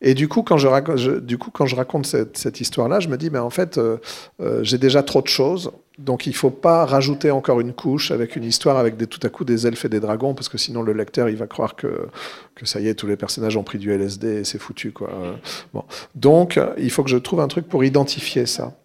Et 0.00 0.14
du 0.14 0.26
coup, 0.26 0.42
quand 0.42 0.58
je, 0.58 0.66
raconte, 0.66 0.98
du 0.98 1.38
coup, 1.38 1.50
quand 1.52 1.66
je 1.66 1.76
raconte 1.76 2.06
cette, 2.06 2.60
histoire-là, 2.60 2.98
je 2.98 3.08
me 3.08 3.16
dis, 3.16 3.30
mais 3.30 3.38
en 3.38 3.50
fait, 3.50 3.78
euh, 3.78 3.98
euh, 4.40 4.64
j'ai 4.64 4.78
déjà 4.78 5.02
trop 5.04 5.22
de 5.22 5.28
choses, 5.28 5.70
donc 5.98 6.26
il 6.26 6.30
ne 6.30 6.34
faut 6.34 6.50
pas 6.50 6.84
rajouter 6.84 7.30
encore 7.30 7.60
une 7.60 7.72
couche 7.72 8.10
avec 8.10 8.34
une 8.34 8.42
histoire 8.42 8.78
avec 8.78 8.96
des, 8.96 9.06
tout 9.06 9.20
à 9.22 9.28
coup 9.28 9.44
des 9.44 9.66
elfes 9.66 9.84
et 9.84 9.88
des 9.88 10.00
dragons, 10.00 10.34
parce 10.34 10.48
que 10.48 10.58
sinon 10.58 10.82
le 10.82 10.92
lecteur, 10.92 11.28
il 11.28 11.36
va 11.36 11.46
croire 11.46 11.76
que, 11.76 12.08
que 12.56 12.66
ça 12.66 12.80
y 12.80 12.88
est, 12.88 12.94
tous 12.94 13.06
les 13.06 13.16
personnages 13.16 13.56
ont 13.56 13.62
pris 13.62 13.78
du 13.78 13.92
LSD 13.92 14.40
et 14.40 14.44
c'est 14.44 14.58
foutu. 14.58 14.90
Quoi. 14.90 15.10
Bon. 15.72 15.84
Donc, 16.16 16.60
il 16.78 16.90
faut 16.90 17.04
que 17.04 17.10
je 17.10 17.16
trouve 17.16 17.40
un 17.40 17.48
truc 17.48 17.68
pour 17.68 17.84
identifier 17.84 18.46
ça. 18.46 18.76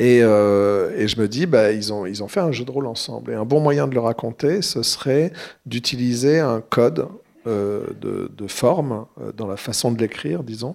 Et, 0.00 0.20
euh, 0.22 0.96
et, 0.96 1.08
je 1.08 1.20
me 1.20 1.28
dis, 1.28 1.44
bah, 1.44 1.72
ils, 1.72 1.92
ont, 1.92 2.28
fait 2.28 2.40
un 2.40 2.52
jeu 2.52 2.64
de 2.64 2.70
rôle 2.70 2.86
ensemble. 2.86 3.32
Et 3.32 3.34
un 3.34 3.44
bon 3.44 3.60
moyen 3.60 3.86
de 3.86 3.92
le 3.92 4.00
raconter, 4.00 4.62
ce 4.62 4.82
serait 4.82 5.30
d'utiliser 5.66 6.40
un 6.40 6.62
code 6.62 7.06
euh, 7.46 7.84
de, 8.00 8.46
forme 8.48 9.04
euh, 9.20 9.30
dans 9.32 9.46
la 9.46 9.58
façon 9.58 9.92
de 9.92 9.98
l'écrire, 9.98 10.42
disons, 10.42 10.74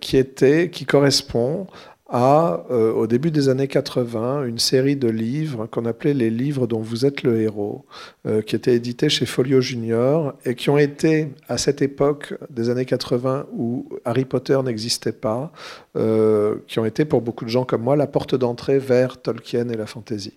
qui, 0.00 0.16
était, 0.16 0.70
qui 0.70 0.86
correspond 0.86 1.66
à, 2.12 2.66
euh, 2.70 2.92
au 2.92 3.06
début 3.06 3.30
des 3.30 3.48
années 3.48 3.68
80, 3.68 4.44
une 4.44 4.58
série 4.58 4.96
de 4.96 5.08
livres 5.08 5.66
qu'on 5.66 5.86
appelait 5.86 6.12
les 6.12 6.28
livres 6.28 6.66
dont 6.66 6.80
vous 6.80 7.06
êtes 7.06 7.22
le 7.22 7.40
héros, 7.40 7.86
euh, 8.26 8.42
qui 8.42 8.54
étaient 8.54 8.74
édités 8.74 9.08
chez 9.08 9.24
Folio 9.24 9.62
Junior 9.62 10.34
et 10.44 10.54
qui 10.54 10.68
ont 10.68 10.76
été, 10.76 11.30
à 11.48 11.56
cette 11.56 11.80
époque 11.80 12.34
des 12.50 12.68
années 12.68 12.84
80 12.84 13.46
où 13.54 13.88
Harry 14.04 14.26
Potter 14.26 14.58
n'existait 14.62 15.12
pas, 15.12 15.52
euh, 15.96 16.56
qui 16.68 16.78
ont 16.78 16.84
été 16.84 17.06
pour 17.06 17.22
beaucoup 17.22 17.46
de 17.46 17.50
gens 17.50 17.64
comme 17.64 17.82
moi 17.82 17.96
la 17.96 18.06
porte 18.06 18.34
d'entrée 18.34 18.78
vers 18.78 19.16
Tolkien 19.16 19.70
et 19.70 19.76
la 19.76 19.86
fantasy. 19.86 20.34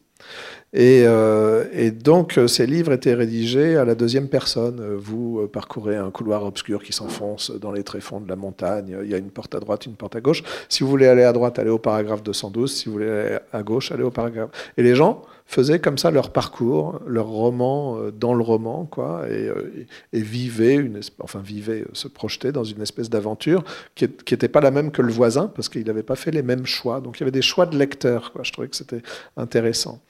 Et, 0.73 1.03
euh, 1.05 1.65
et, 1.71 1.91
donc, 1.91 2.37
ces 2.47 2.65
livres 2.65 2.91
étaient 2.91 3.13
rédigés 3.13 3.77
à 3.77 3.85
la 3.85 3.95
deuxième 3.95 4.27
personne. 4.27 4.95
Vous 4.97 5.47
parcourez 5.47 5.95
un 5.95 6.11
couloir 6.11 6.43
obscur 6.43 6.83
qui 6.83 6.91
s'enfonce 6.91 7.51
dans 7.51 7.71
les 7.71 7.83
tréfonds 7.83 8.19
de 8.19 8.27
la 8.27 8.35
montagne. 8.35 8.97
Il 9.03 9.09
y 9.09 9.13
a 9.13 9.17
une 9.17 9.29
porte 9.29 9.55
à 9.55 9.61
droite, 9.61 9.85
une 9.85 9.95
porte 9.95 10.17
à 10.17 10.21
gauche. 10.21 10.43
Si 10.67 10.83
vous 10.83 10.89
voulez 10.89 11.07
aller 11.07 11.23
à 11.23 11.31
droite, 11.31 11.59
allez 11.59 11.69
au 11.69 11.77
paragraphe 11.77 12.23
212. 12.23 12.73
Si 12.73 12.85
vous 12.87 12.93
voulez 12.93 13.09
aller 13.09 13.37
à 13.53 13.63
gauche, 13.63 13.91
allez 13.93 14.03
au 14.03 14.11
paragraphe. 14.11 14.49
Et 14.75 14.83
les 14.83 14.95
gens 14.95 15.21
faisaient 15.45 15.79
comme 15.79 15.97
ça 15.97 16.11
leur 16.11 16.31
parcours, 16.31 16.99
leur 17.05 17.27
roman 17.27 17.97
euh, 17.97 18.11
dans 18.11 18.33
le 18.33 18.43
roman, 18.43 18.85
quoi, 18.85 19.25
et, 19.29 19.47
euh, 19.47 19.85
et 20.11 20.21
vivaient, 20.21 20.89
enfin 21.19 21.39
vivaient, 21.39 21.85
se 21.93 22.07
projetaient 22.07 22.51
dans 22.51 22.63
une 22.63 22.81
espèce 22.81 23.09
d'aventure 23.09 23.63
qui 23.93 24.05
n'était 24.05 24.47
pas 24.47 24.61
la 24.61 24.71
même 24.71 24.91
que 24.91 25.01
le 25.01 25.11
voisin, 25.11 25.47
parce 25.47 25.69
qu'il 25.69 25.85
n'avait 25.85 26.03
pas 26.03 26.15
fait 26.15 26.31
les 26.31 26.41
mêmes 26.41 26.65
choix. 26.65 26.99
Donc 26.99 27.17
il 27.17 27.21
y 27.21 27.23
avait 27.23 27.31
des 27.31 27.41
choix 27.41 27.65
de 27.65 27.77
lecteurs. 27.77 28.31
Quoi. 28.33 28.43
Je 28.43 28.51
trouvais 28.51 28.67
que 28.67 28.75
c'était 28.75 29.03
intéressant. 29.37 30.01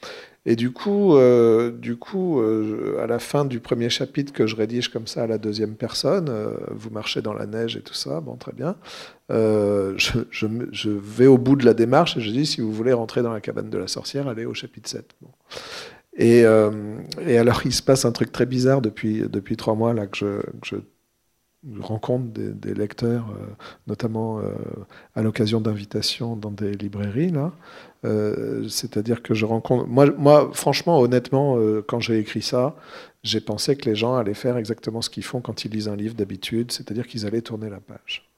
Et 0.48 0.56
du 0.56 0.72
coup, 0.72 1.16
euh, 1.16 1.72
du 1.72 1.98
coup 1.98 2.40
euh, 2.40 3.02
à 3.02 3.08
la 3.08 3.18
fin 3.18 3.46
du 3.46 3.60
premier 3.60 3.90
chapitre 3.90 4.32
que 4.32 4.46
je 4.46 4.56
rédige 4.56 4.90
comme 4.90 5.08
ça 5.08 5.24
à 5.24 5.28
la 5.28 5.40
deuxième 5.40 5.76
personne, 5.76 6.28
euh, 6.30 6.56
vous 6.70 6.92
marchez 6.92 7.24
dans 7.24 7.34
la 7.34 7.48
neige 7.48 7.78
et 7.78 7.82
tout 7.82 7.96
ça, 7.96 8.22
bon, 8.22 8.36
très 8.36 8.52
bien. 8.52 8.76
Je, 9.30 10.88
vais 10.88 11.26
au 11.26 11.40
bout 11.40 11.56
de 11.56 11.66
la 11.66 11.74
démarche 11.74 12.18
et 12.18 12.22
je 12.22 12.30
dis 12.30 12.46
si 12.46 12.62
vous 12.62 12.72
voulez 12.72 12.94
rentrer 12.94 13.24
dans 13.24 13.34
la 13.34 13.42
cabane 13.42 13.72
de 13.72 13.78
la 13.78 13.88
sorcière, 13.88 14.28
allez 14.28 14.46
au 14.46 14.54
chapitre 14.54 14.88
7. 14.90 15.16
Bon. 15.22 15.30
Et, 16.18 16.46
alors, 16.46 17.62
il 17.66 17.74
se 17.74 17.82
passe 17.82 18.06
un 18.06 18.12
truc 18.12 18.32
très 18.32 18.46
bizarre 18.46 18.82
depuis, 18.82 19.24
depuis 19.28 19.58
trois 19.58 19.74
mois 19.74 19.94
là, 19.94 20.06
que 20.06 20.42
je 20.64 20.76
rencontre 21.82 22.26
des, 22.32 22.74
lecteurs, 22.74 23.26
euh, 23.30 23.46
notamment 23.88 24.40
euh, 24.40 24.54
à 25.16 25.22
l'occasion 25.22 25.62
d'invitations 25.62 26.36
dans 26.36 26.52
des 26.52 26.72
librairies. 26.74 27.32
Là. 27.32 27.52
Euh, 28.06 28.68
C'est-à-dire 28.68 29.24
que 29.24 29.34
je 29.34 29.46
rencontre. 29.46 29.88
Moi, 29.88 30.50
franchement, 30.54 31.00
honnêtement, 31.00 31.58
quand 31.88 32.00
j'ai 32.00 32.20
écrit 32.20 32.42
ça, 32.42 32.76
j'ai 33.24 33.42
pensé 33.42 33.76
que 33.76 33.90
les 33.90 33.96
gens 33.96 34.16
allaient 34.16 34.34
faire 34.34 34.58
exactement 34.58 35.02
ce 35.02 35.10
qu'ils 35.10 35.24
font 35.24 35.42
quand 35.42 35.66
ils 35.66 35.72
lisent 35.72 35.88
un 35.88 35.96
livre 35.96 36.16
d'habitude, 36.16 36.72
c'est-à-dire 36.72 37.08
qu'ils 37.08 37.26
allaient 37.26 37.42
tourner 37.42 37.70
la 37.70 37.80
page. 37.80 38.30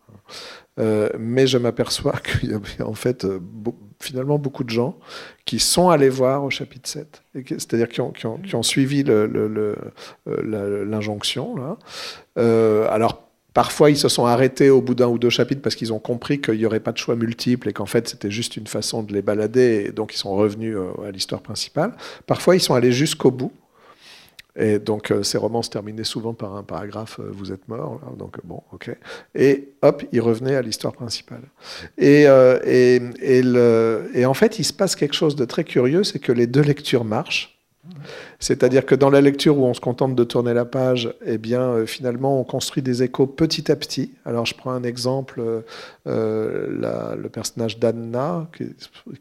Euh, 0.79 1.09
mais 1.17 1.47
je 1.47 1.57
m'aperçois 1.57 2.13
qu'il 2.23 2.51
y 2.51 2.53
avait 2.53 2.83
en 2.83 2.93
fait 2.93 3.25
be 3.25 3.69
finalement 3.99 4.37
beaucoup 4.37 4.63
de 4.63 4.69
gens 4.69 4.95
qui 5.45 5.57
sont 5.57 5.89
allés 5.89 6.09
voir 6.09 6.43
au 6.43 6.51
chapitre 6.51 6.87
7, 6.87 7.23
c'est-à-dire 7.33 7.89
qui 7.89 7.99
ont, 7.99 8.13
suivi 8.61 9.03
l'injonction. 9.03 11.55
Euh, 12.37 12.87
alors 12.91 13.27
Parfois, 13.57 13.89
ils 13.89 13.97
se 13.97 14.07
sont 14.07 14.27
arrêtés 14.27 14.69
au 14.69 14.81
bout 14.81 14.93
d'un 14.93 15.07
ou 15.07 15.17
deux 15.17 15.31
chapitres 15.31 15.63
parce 15.63 15.73
qu'ils 15.73 15.91
ont 15.91 15.97
compris 15.97 16.39
qu'il 16.39 16.59
n'y 16.59 16.65
aurait 16.67 16.79
pas 16.79 16.91
de 16.91 16.99
choix 16.99 17.15
multiples 17.15 17.69
et 17.69 17.73
qu'en 17.73 17.87
fait, 17.87 18.07
c'était 18.07 18.29
juste 18.29 18.55
une 18.55 18.67
façon 18.67 19.01
de 19.01 19.11
les 19.13 19.23
balader 19.23 19.85
et 19.87 19.91
donc 19.91 20.13
ils 20.13 20.17
sont 20.17 20.35
revenus 20.35 20.77
euh, 20.77 21.07
à 21.07 21.09
l'histoire 21.09 21.41
principale. 21.41 21.93
Parfois, 22.27 22.55
ils 22.55 22.59
sont 22.59 22.75
allés 22.75 22.91
jusqu'au 22.91 23.31
bout. 23.31 23.51
Et 24.57 24.79
donc, 24.79 25.11
euh, 25.11 25.23
ces 25.23 25.37
romans 25.37 25.61
se 25.61 25.69
terminaient 25.69 26.03
souvent 26.03 26.33
par 26.33 26.55
un 26.55 26.63
paragraphe 26.63 27.19
euh, 27.19 27.29
Vous 27.31 27.51
êtes 27.51 27.67
mort. 27.67 28.01
Là, 28.03 28.11
donc, 28.17 28.37
bon, 28.43 28.63
ok. 28.71 28.89
Et 29.35 29.69
hop, 29.81 30.03
ils 30.11 30.21
revenaient 30.21 30.55
à 30.55 30.61
l'histoire 30.61 30.93
principale. 30.93 31.43
Et, 31.97 32.27
euh, 32.27 32.59
et, 32.65 32.99
et, 33.21 33.41
le, 33.43 34.09
et 34.13 34.25
en 34.25 34.33
fait, 34.33 34.59
il 34.59 34.63
se 34.63 34.73
passe 34.73 34.95
quelque 34.95 35.13
chose 35.15 35.35
de 35.35 35.45
très 35.45 35.63
curieux 35.63 36.03
c'est 36.03 36.19
que 36.19 36.31
les 36.31 36.47
deux 36.47 36.61
lectures 36.61 37.03
marchent. 37.03 37.56
C'est-à-dire 38.39 38.85
que 38.85 38.95
dans 38.95 39.09
la 39.09 39.21
lecture 39.21 39.57
où 39.57 39.65
on 39.65 39.73
se 39.73 39.79
contente 39.79 40.15
de 40.15 40.23
tourner 40.23 40.53
la 40.53 40.65
page, 40.65 41.13
eh 41.25 41.37
bien, 41.37 41.61
euh, 41.61 41.85
finalement, 41.85 42.39
on 42.39 42.43
construit 42.43 42.83
des 42.83 43.03
échos 43.03 43.27
petit 43.27 43.71
à 43.71 43.75
petit. 43.75 44.13
Alors, 44.25 44.45
je 44.45 44.55
prends 44.55 44.71
un 44.71 44.83
exemple, 44.83 45.41
euh, 46.07 46.79
la, 46.79 47.15
le 47.15 47.29
personnage 47.29 47.79
d'Anna, 47.79 48.47
qui, 48.55 48.65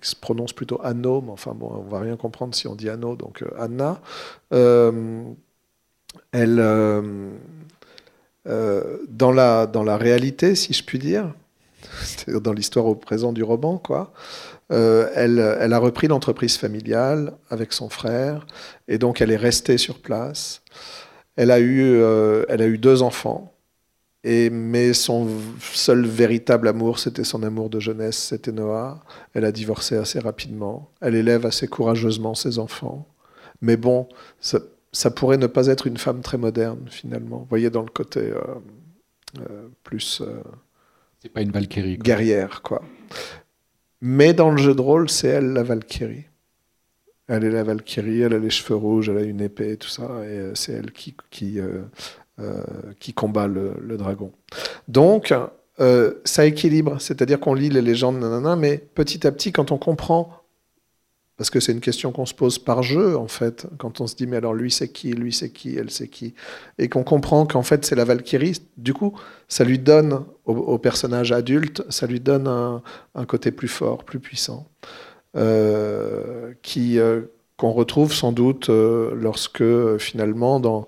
se 0.03 0.17
prononce 0.17 0.53
plutôt 0.53 0.81
Anno, 0.83 1.23
mais 1.23 1.33
enfin, 1.33 1.55
bon, 1.55 1.71
on 1.73 1.89
va 1.89 2.01
rien 2.01 2.17
comprendre 2.17 2.55
si 2.55 2.69
on 2.69 2.75
dit 2.75 2.89
Anno, 2.89 3.17
donc 3.17 3.43
euh, 3.43 3.49
Anna, 3.59 4.01
euh, 4.53 5.23
elle, 6.33 6.61
euh, 8.49 8.99
dans, 9.09 9.33
la, 9.33 9.67
dans 9.67 9.83
la 9.83 9.97
réalité, 9.97 10.55
si 10.55 10.73
je 10.73 10.85
puis 10.85 10.99
dire, 10.99 11.35
c'est-à-dire 12.03 12.41
dans 12.41 12.53
l'histoire 12.53 12.87
au 12.87 12.95
présent 12.95 13.33
du 13.33 13.43
roman, 13.43 13.79
quoi, 13.79 14.13
euh, 14.73 15.09
elle, 15.15 15.39
a 15.73 15.79
repris 15.79 16.09
l'entreprise 16.09 16.57
familiale 16.57 17.33
avec 17.51 17.73
son 17.73 17.89
frère 17.89 18.47
et 18.89 18.99
donc 18.99 19.21
elle 19.21 19.31
est 19.31 19.37
restée 19.37 19.79
sur 19.79 20.01
place. 20.01 20.63
Elle 21.37 21.51
a 21.51 21.61
eu, 21.61 21.83
euh, 21.83 22.45
elle 22.49 22.63
a 22.63 22.67
eu 22.67 22.79
deux 22.79 23.03
enfants, 23.03 23.57
et, 24.25 24.51
mais 24.51 24.93
son 24.93 25.29
seul 25.61 26.05
véritable 26.05 26.67
amour, 26.67 26.99
c'était 26.99 27.23
son 27.23 27.45
amour 27.45 27.71
de 27.71 27.79
jeunesse, 27.79 28.17
c'était 28.17 28.51
Noah. 28.51 29.01
Elle 29.35 29.45
a 29.45 29.53
divorcé 29.53 29.97
assez 29.97 30.19
rapidement. 30.19 30.91
Elle 31.01 31.15
élève 31.15 31.47
assez 31.47 31.69
courageusement 31.69 32.35
ses 32.35 32.59
enfants. 32.59 33.07
Mais 33.61 33.77
bon, 33.77 34.09
ça, 34.41 34.61
pourrait 35.15 35.39
ne 35.39 35.47
pas 35.47 35.69
être 35.69 35.87
une 35.87 35.97
femme 35.97 36.23
très 36.23 36.39
moderne 36.39 36.89
finalement. 36.91 37.39
Vous 37.39 37.47
voyez 37.49 37.71
dans 37.71 37.83
le 37.83 37.89
côté 37.89 38.33
euh, 39.39 39.69
plus. 39.85 40.23
C'est 41.27 41.33
pas 41.33 41.41
une 41.41 41.51
Valkyrie. 41.51 41.99
Guerrière, 41.99 42.63
quoi. 42.63 42.83
Mais 44.01 44.33
dans 44.33 44.53
le 44.53 44.59
jeu 44.59 44.77
de 44.77 44.81
rôle, 44.81 45.11
c'est 45.11 45.27
elle 45.27 45.53
la 45.53 45.65
Valkyrie. 45.65 46.27
Elle 47.27 47.43
est 47.43 47.51
la 47.51 47.65
Valkyrie, 47.65 48.21
elle 48.21 48.35
a 48.35 48.39
les 48.39 48.51
cheveux 48.51 48.77
rouges, 48.77 49.09
elle 49.09 49.19
a 49.19 49.23
une 49.23 49.41
épée 49.41 49.77
tout 49.77 49.89
ça, 49.89 50.09
et 50.25 50.53
c'est 50.55 50.75
elle 50.75 50.93
qui, 50.93 51.17
qui, 51.31 51.59
euh, 51.59 51.83
euh, 52.39 52.63
qui 53.01 53.13
combat 53.13 53.49
le, 53.49 53.97
dragon. 53.97 54.31
Donc, 54.87 55.35
euh, 55.81 56.15
ça 56.25 56.47
équilibre, 56.47 57.01
c'est-à-dire 57.01 57.41
qu'on 57.41 57.55
lit 57.55 57.71
les 57.71 57.83
légendes, 57.83 58.21
nanana, 58.21 58.55
mais 58.55 58.79
petit 58.79 59.27
à 59.27 59.33
petit, 59.33 59.51
quand 59.51 59.73
on 59.73 59.79
comprend, 59.79 60.31
parce 61.37 61.51
que 61.51 61.61
c'est 61.61 61.73
une 61.73 61.81
question 61.81 62.13
qu'on 62.13 62.27
se 62.27 62.35
pose 62.35 62.59
par 62.59 62.83
jeu, 62.83 63.17
en 63.17 63.29
fait, 63.29 63.67
quand 63.79 64.01
on 64.01 64.07
se 64.07 64.17
dit, 64.17 64.27
mais 64.27 64.37
alors 64.37 64.55
lui 64.55 64.71
c'est 64.71 64.89
qui, 64.89 65.13
lui 65.13 65.33
c'est 65.33 65.51
qui, 65.51 65.77
elle 65.77 65.91
c'est 65.91 66.09
qui, 66.09 66.35
et 66.79 66.89
qu'on 66.89 67.05
comprend 67.05 67.47
qu'en 67.47 67.63
fait 67.63 67.85
c'est 67.85 67.95
la 67.95 68.05
Valkyrie, 68.05 68.63
du 68.77 68.95
coup, 68.95 69.19
ça 69.49 69.65
lui 69.65 69.79
donne 69.79 70.25
au, 70.47 70.79
personnage 70.79 71.33
adulte, 71.33 71.83
ça 71.91 72.07
lui 72.07 72.21
donne 72.21 72.47
un, 72.47 72.83
un 73.15 73.25
côté 73.27 73.51
plus 73.51 73.69
fort, 73.69 74.05
plus 74.05 74.21
puissant, 74.21 74.69
euh, 75.37 76.55
qui 76.63 76.99
euh, 76.99 77.23
qu'on 77.59 77.73
retrouve 77.73 78.13
sans 78.13 78.33
doute 78.33 78.71
euh, 78.71 79.15
lorsque 79.15 79.65
finalement 79.99 80.61
dans 80.61 80.87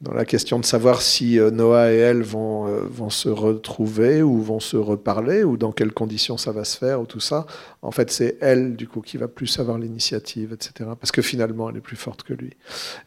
dans 0.00 0.14
la 0.14 0.24
question 0.24 0.58
de 0.58 0.64
savoir 0.64 1.02
si 1.02 1.38
Noah 1.38 1.92
et 1.92 1.96
elle 1.96 2.22
vont, 2.22 2.66
vont 2.88 3.10
se 3.10 3.28
retrouver 3.28 4.22
ou 4.22 4.40
vont 4.40 4.60
se 4.60 4.76
reparler 4.76 5.42
ou 5.42 5.56
dans 5.56 5.72
quelles 5.72 5.92
conditions 5.92 6.36
ça 6.36 6.52
va 6.52 6.64
se 6.64 6.78
faire 6.78 7.00
ou 7.00 7.06
tout 7.06 7.20
ça, 7.20 7.46
en 7.82 7.90
fait 7.90 8.10
c'est 8.10 8.36
elle 8.40 8.76
du 8.76 8.86
coup 8.86 9.00
qui 9.00 9.16
va 9.16 9.28
plus 9.28 9.58
avoir 9.58 9.78
l'initiative, 9.78 10.52
etc. 10.52 10.90
Parce 11.00 11.10
que 11.10 11.22
finalement 11.22 11.68
elle 11.70 11.78
est 11.78 11.80
plus 11.80 11.96
forte 11.96 12.22
que 12.22 12.34
lui. 12.34 12.52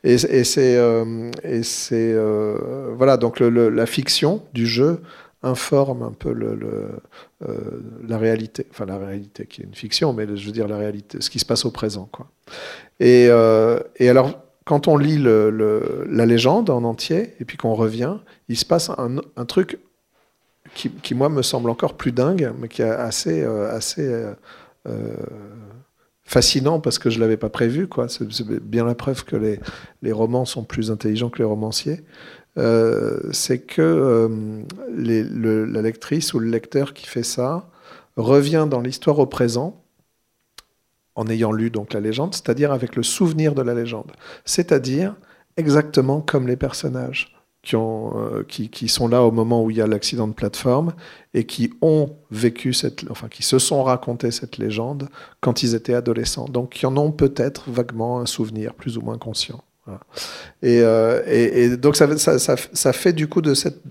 Et, 0.04 0.14
et 0.14 0.44
c'est 0.44 0.78
euh, 0.78 1.32
euh, 1.92 2.94
voilà 2.96 3.18
donc 3.18 3.40
la 3.40 3.86
fiction 3.86 4.44
du 4.54 4.68
jeu 4.68 5.02
informe 5.44 6.04
un 6.04 6.12
peu 6.12 6.34
euh, 6.34 7.82
la 8.08 8.18
réalité, 8.18 8.68
enfin 8.70 8.86
la 8.86 8.98
réalité 8.98 9.46
qui 9.48 9.62
est 9.62 9.66
une 9.66 9.74
fiction, 9.74 10.14
mais 10.14 10.28
je 10.36 10.46
veux 10.46 10.52
dire 10.52 10.68
la 10.68 10.78
réalité, 10.78 11.20
ce 11.20 11.30
qui 11.30 11.40
se 11.40 11.46
passe 11.46 11.66
au 11.66 11.72
présent, 11.72 12.08
quoi. 12.12 12.28
Et, 13.00 13.28
euh, 13.30 13.80
et 13.98 14.10
alors 14.10 14.40
quand 14.66 14.88
on 14.88 14.98
lit 14.98 15.18
la 15.18 16.26
légende 16.26 16.70
en 16.70 16.84
entier 16.84 17.34
et 17.40 17.46
puis 17.46 17.58
qu'on 17.58 17.74
revient, 17.74 18.18
il 18.48 18.58
se 18.58 18.66
passe 18.66 18.90
un, 18.90 19.46
truc 19.46 19.80
qui, 20.74 21.16
moi, 21.16 21.30
me 21.30 21.42
semble 21.42 21.70
encore 21.70 21.96
plus 21.96 22.12
dingue, 22.12 22.54
mais 22.60 22.68
qui 22.68 22.82
est 22.82 22.90
assez, 22.90 23.42
euh, 23.42 23.72
assez 23.72 24.08
euh, 24.88 25.16
fascinant 26.24 26.80
parce 26.80 27.00
que 27.00 27.10
je 27.10 27.18
ne 27.18 27.22
l'avais 27.22 27.38
pas 27.38 27.50
prévu. 27.50 27.90
C'est 28.08 28.52
bien 28.62 28.86
la 28.86 28.96
preuve 28.96 29.26
que 29.26 29.36
les, 30.02 30.12
romans 30.12 30.46
sont 30.46 30.64
plus 30.64 30.92
intelligents 30.92 31.30
que 31.30 31.40
les 31.40 31.44
romanciers. 31.44 32.04
c'est 32.56 33.60
que 33.60 34.30
la 34.96 35.82
lectrice 35.82 36.34
ou 36.34 36.40
le 36.40 36.50
lecteur 36.50 36.94
qui 36.94 37.08
fait 37.08 37.24
ça 37.24 37.68
revient 38.16 38.68
dans 38.70 38.82
l'histoire 38.82 39.18
au 39.20 39.26
présent 39.26 39.81
en 41.16 41.28
ayant 41.28 41.52
lu 41.52 41.70
donc 41.70 41.94
la 41.94 42.00
légende, 42.00 42.34
c'est-à-dire 42.34 42.72
avec 42.72 42.96
le 42.96 43.04
souvenir 43.04 43.54
de 43.56 43.62
la 43.62 43.74
légende, 43.74 44.12
c'est-à-dire 44.46 45.16
exactement 45.58 46.22
comme 46.22 46.48
les 46.48 46.56
personnages 46.56 47.36
euh, 47.74 48.44
qui, 48.48 48.90
sont 48.90 49.08
là 49.08 49.22
au 49.22 49.32
moment 49.32 49.64
où 49.64 49.70
il 49.70 49.78
y 49.78 49.82
a 49.82 49.88
l'accident 49.88 50.28
de 50.28 50.34
plateforme 50.34 50.94
et 51.36 51.46
qui 51.46 51.72
ont 51.82 52.18
vécu 52.32 52.74
cette, 52.74 53.10
enfin 53.12 53.28
qui 53.30 53.44
se 53.44 53.60
sont 53.60 53.84
raconté 53.84 54.32
cette 54.32 54.58
légende 54.58 55.10
quand 55.42 55.62
ils 55.62 55.76
étaient 55.76 55.94
adolescents. 55.94 56.46
Donc 56.46 56.72
qui 56.72 56.86
en 56.88 56.98
ont 56.98 57.12
peut-être 57.12 57.70
vaguement 57.70 58.20
un 58.20 58.26
souvenir 58.26 58.74
plus 58.74 58.98
ou 58.98 59.02
moins 59.02 59.20
conscient. 59.20 59.64
Euh, 60.64 61.22
et, 61.28 61.78
donc 61.78 61.96
ça, 61.96 62.94
fait 62.94 63.14
du 63.14 63.28
coup 63.28 63.42
de 63.42 63.54
cette, 63.54 63.82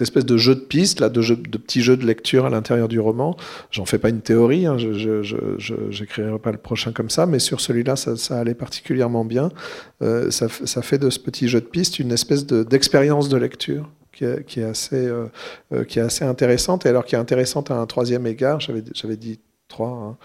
espèce 0.00 0.24
de 0.24 0.36
jeu 0.36 0.54
de 0.54 0.60
piste, 0.60 1.02
de, 1.02 1.58
petits 1.58 1.82
jeux 1.82 1.96
de 1.96 2.04
lecture 2.04 2.46
à 2.46 2.50
l'intérieur 2.50 2.88
du 2.88 3.00
roman. 3.00 3.36
J'en 3.70 3.84
fais 3.84 3.98
pas 3.98 4.08
une 4.08 4.20
théorie, 4.20 4.66
hein, 4.66 4.76
je 4.78 6.00
n'écrirai 6.00 6.38
pas 6.38 6.52
le 6.52 6.58
prochain 6.58 6.92
comme 6.92 7.10
ça, 7.10 7.26
mais 7.26 7.38
sur 7.38 7.60
celui-là, 7.60 7.96
ça, 7.96 8.38
allait 8.38 8.54
particulièrement 8.54 9.24
bien. 9.24 9.50
Euh, 10.02 10.30
ça, 10.30 10.48
fait 10.82 10.98
de 10.98 11.10
ce 11.10 11.18
petit 11.18 11.48
jeu 11.48 11.60
de 11.60 11.66
piste 11.66 11.98
une 11.98 12.12
espèce 12.12 12.46
d'expérience 12.46 13.28
de, 13.28 13.36
lecture. 13.36 13.88
Qui 14.12 14.58
est 14.58 14.64
assez, 14.64 15.06
euh, 15.06 15.84
qui 15.86 16.00
est 16.00 16.02
assez 16.02 16.24
intéressante, 16.24 16.84
et 16.84 16.88
alors 16.88 17.04
qui 17.04 17.14
est 17.14 17.18
intéressante 17.18 17.70
à 17.70 17.76
un 17.76 17.86
troisième 17.86 18.26
égard, 18.26 18.58
j'avais 18.58 19.16
dit 19.16 19.38
3, 19.68 19.88
hein. 19.88 20.16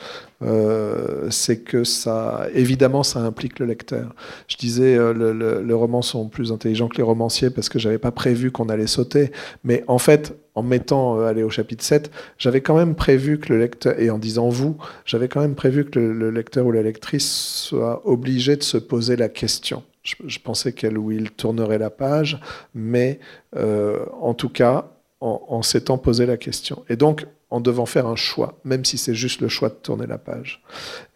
euh, 0.41 1.29
c'est 1.29 1.59
que 1.59 1.83
ça, 1.83 2.47
évidemment, 2.53 3.03
ça 3.03 3.19
implique 3.19 3.59
le 3.59 3.65
lecteur. 3.65 4.15
Je 4.47 4.55
disais, 4.55 4.95
euh, 4.97 5.13
le, 5.13 5.61
les 5.61 5.73
romans 5.73 6.01
sont 6.01 6.29
plus 6.29 6.51
intelligents 6.51 6.87
que 6.87 6.97
les 6.97 7.03
romanciers 7.03 7.49
parce 7.49 7.69
que 7.69 7.77
j'avais 7.77 7.97
pas 7.97 8.11
prévu 8.11 8.51
qu'on 8.51 8.69
allait 8.69 8.87
sauter. 8.87 9.31
Mais 9.63 9.83
en 9.87 9.97
fait, 9.97 10.35
en 10.55 10.63
mettant 10.63 11.19
euh, 11.19 11.27
aller 11.27 11.43
au 11.43 11.49
chapitre 11.49 11.83
7, 11.83 12.09
j'avais 12.37 12.61
quand 12.61 12.75
même 12.75 12.95
prévu 12.95 13.37
que 13.37 13.51
le 13.53 13.59
lecteur, 13.59 13.99
et 13.99 14.09
en 14.09 14.17
disant 14.17 14.49
vous, 14.49 14.77
j'avais 15.05 15.27
quand 15.27 15.41
même 15.41 15.55
prévu 15.55 15.85
que 15.85 15.99
le, 15.99 16.31
lecteur 16.31 16.65
ou 16.65 16.71
la 16.71 16.81
lectrice 16.81 17.29
soit 17.29 18.07
obligé 18.07 18.55
de 18.55 18.63
se 18.63 18.77
poser 18.77 19.17
la 19.17 19.29
question. 19.29 19.83
Je, 20.03 20.39
pensais 20.39 20.73
qu'elle 20.73 20.97
ou 20.97 21.11
il 21.11 21.31
tournerait 21.31 21.77
la 21.77 21.89
page, 21.89 22.37
mais 22.75 23.19
en 23.55 24.33
tout 24.33 24.49
cas, 24.49 24.89
en, 25.21 25.41
en 25.47 25.61
s'étant 25.61 25.97
posé 25.97 26.25
la 26.25 26.35
question. 26.35 26.83
Et 26.89 26.97
donc, 26.97 27.25
en 27.53 27.61
devant 27.61 27.85
faire 27.85 28.07
un 28.07 28.15
choix, 28.15 28.57
même 28.65 28.83
si 28.83 28.97
c'est 28.97 29.13
juste 29.13 29.39
le 29.39 29.47
choix 29.47 29.69
de 29.69 29.75
tourner 29.75 30.07
la 30.07 30.17
page. 30.17 30.63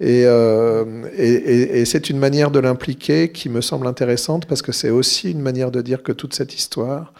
Euh, 0.03 1.03
et, 1.17 1.83
c'est 1.85 2.11
une 2.11 2.19
manière 2.19 2.51
de 2.51 2.59
l'impliquer 2.59 3.31
qui 3.31 3.49
me 3.49 3.59
semble 3.59 3.87
intéressante 3.87 4.45
parce 4.45 4.61
que 4.61 4.71
c'est 4.71 4.91
aussi 4.91 5.31
une 5.31 5.41
manière 5.41 5.71
de 5.71 5.81
dire 5.81 6.03
que 6.03 6.11
toute 6.11 6.35
cette 6.35 6.53
histoire, 6.53 7.11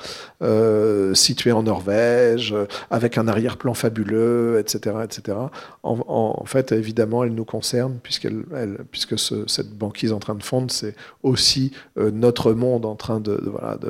euh, 0.43 1.15
située 1.15 1.51
en 1.51 1.63
Norvège, 1.63 2.53
avec 2.91 3.17
un 3.17 3.27
arrière-plan 3.27 3.73
fabuleux, 3.73 4.59
etc., 4.59 4.97
etc., 5.03 5.35
en, 5.81 6.45
fait, 6.45 6.71
évidemment, 6.71 7.23
elle 7.23 7.33
nous 7.33 7.45
concerne 7.45 7.97
puisqu'elle, 8.03 8.43
puisque 8.91 9.17
cette 9.17 9.71
banquise 9.71 10.13
en 10.13 10.19
train 10.19 10.35
de 10.35 10.43
fondre, 10.43 10.69
c'est 10.69 10.93
aussi 11.23 11.71
euh, 11.97 12.11
notre 12.11 12.53
monde 12.53 12.85
en 12.85 12.95
train 12.95 13.19
de, 13.19 13.41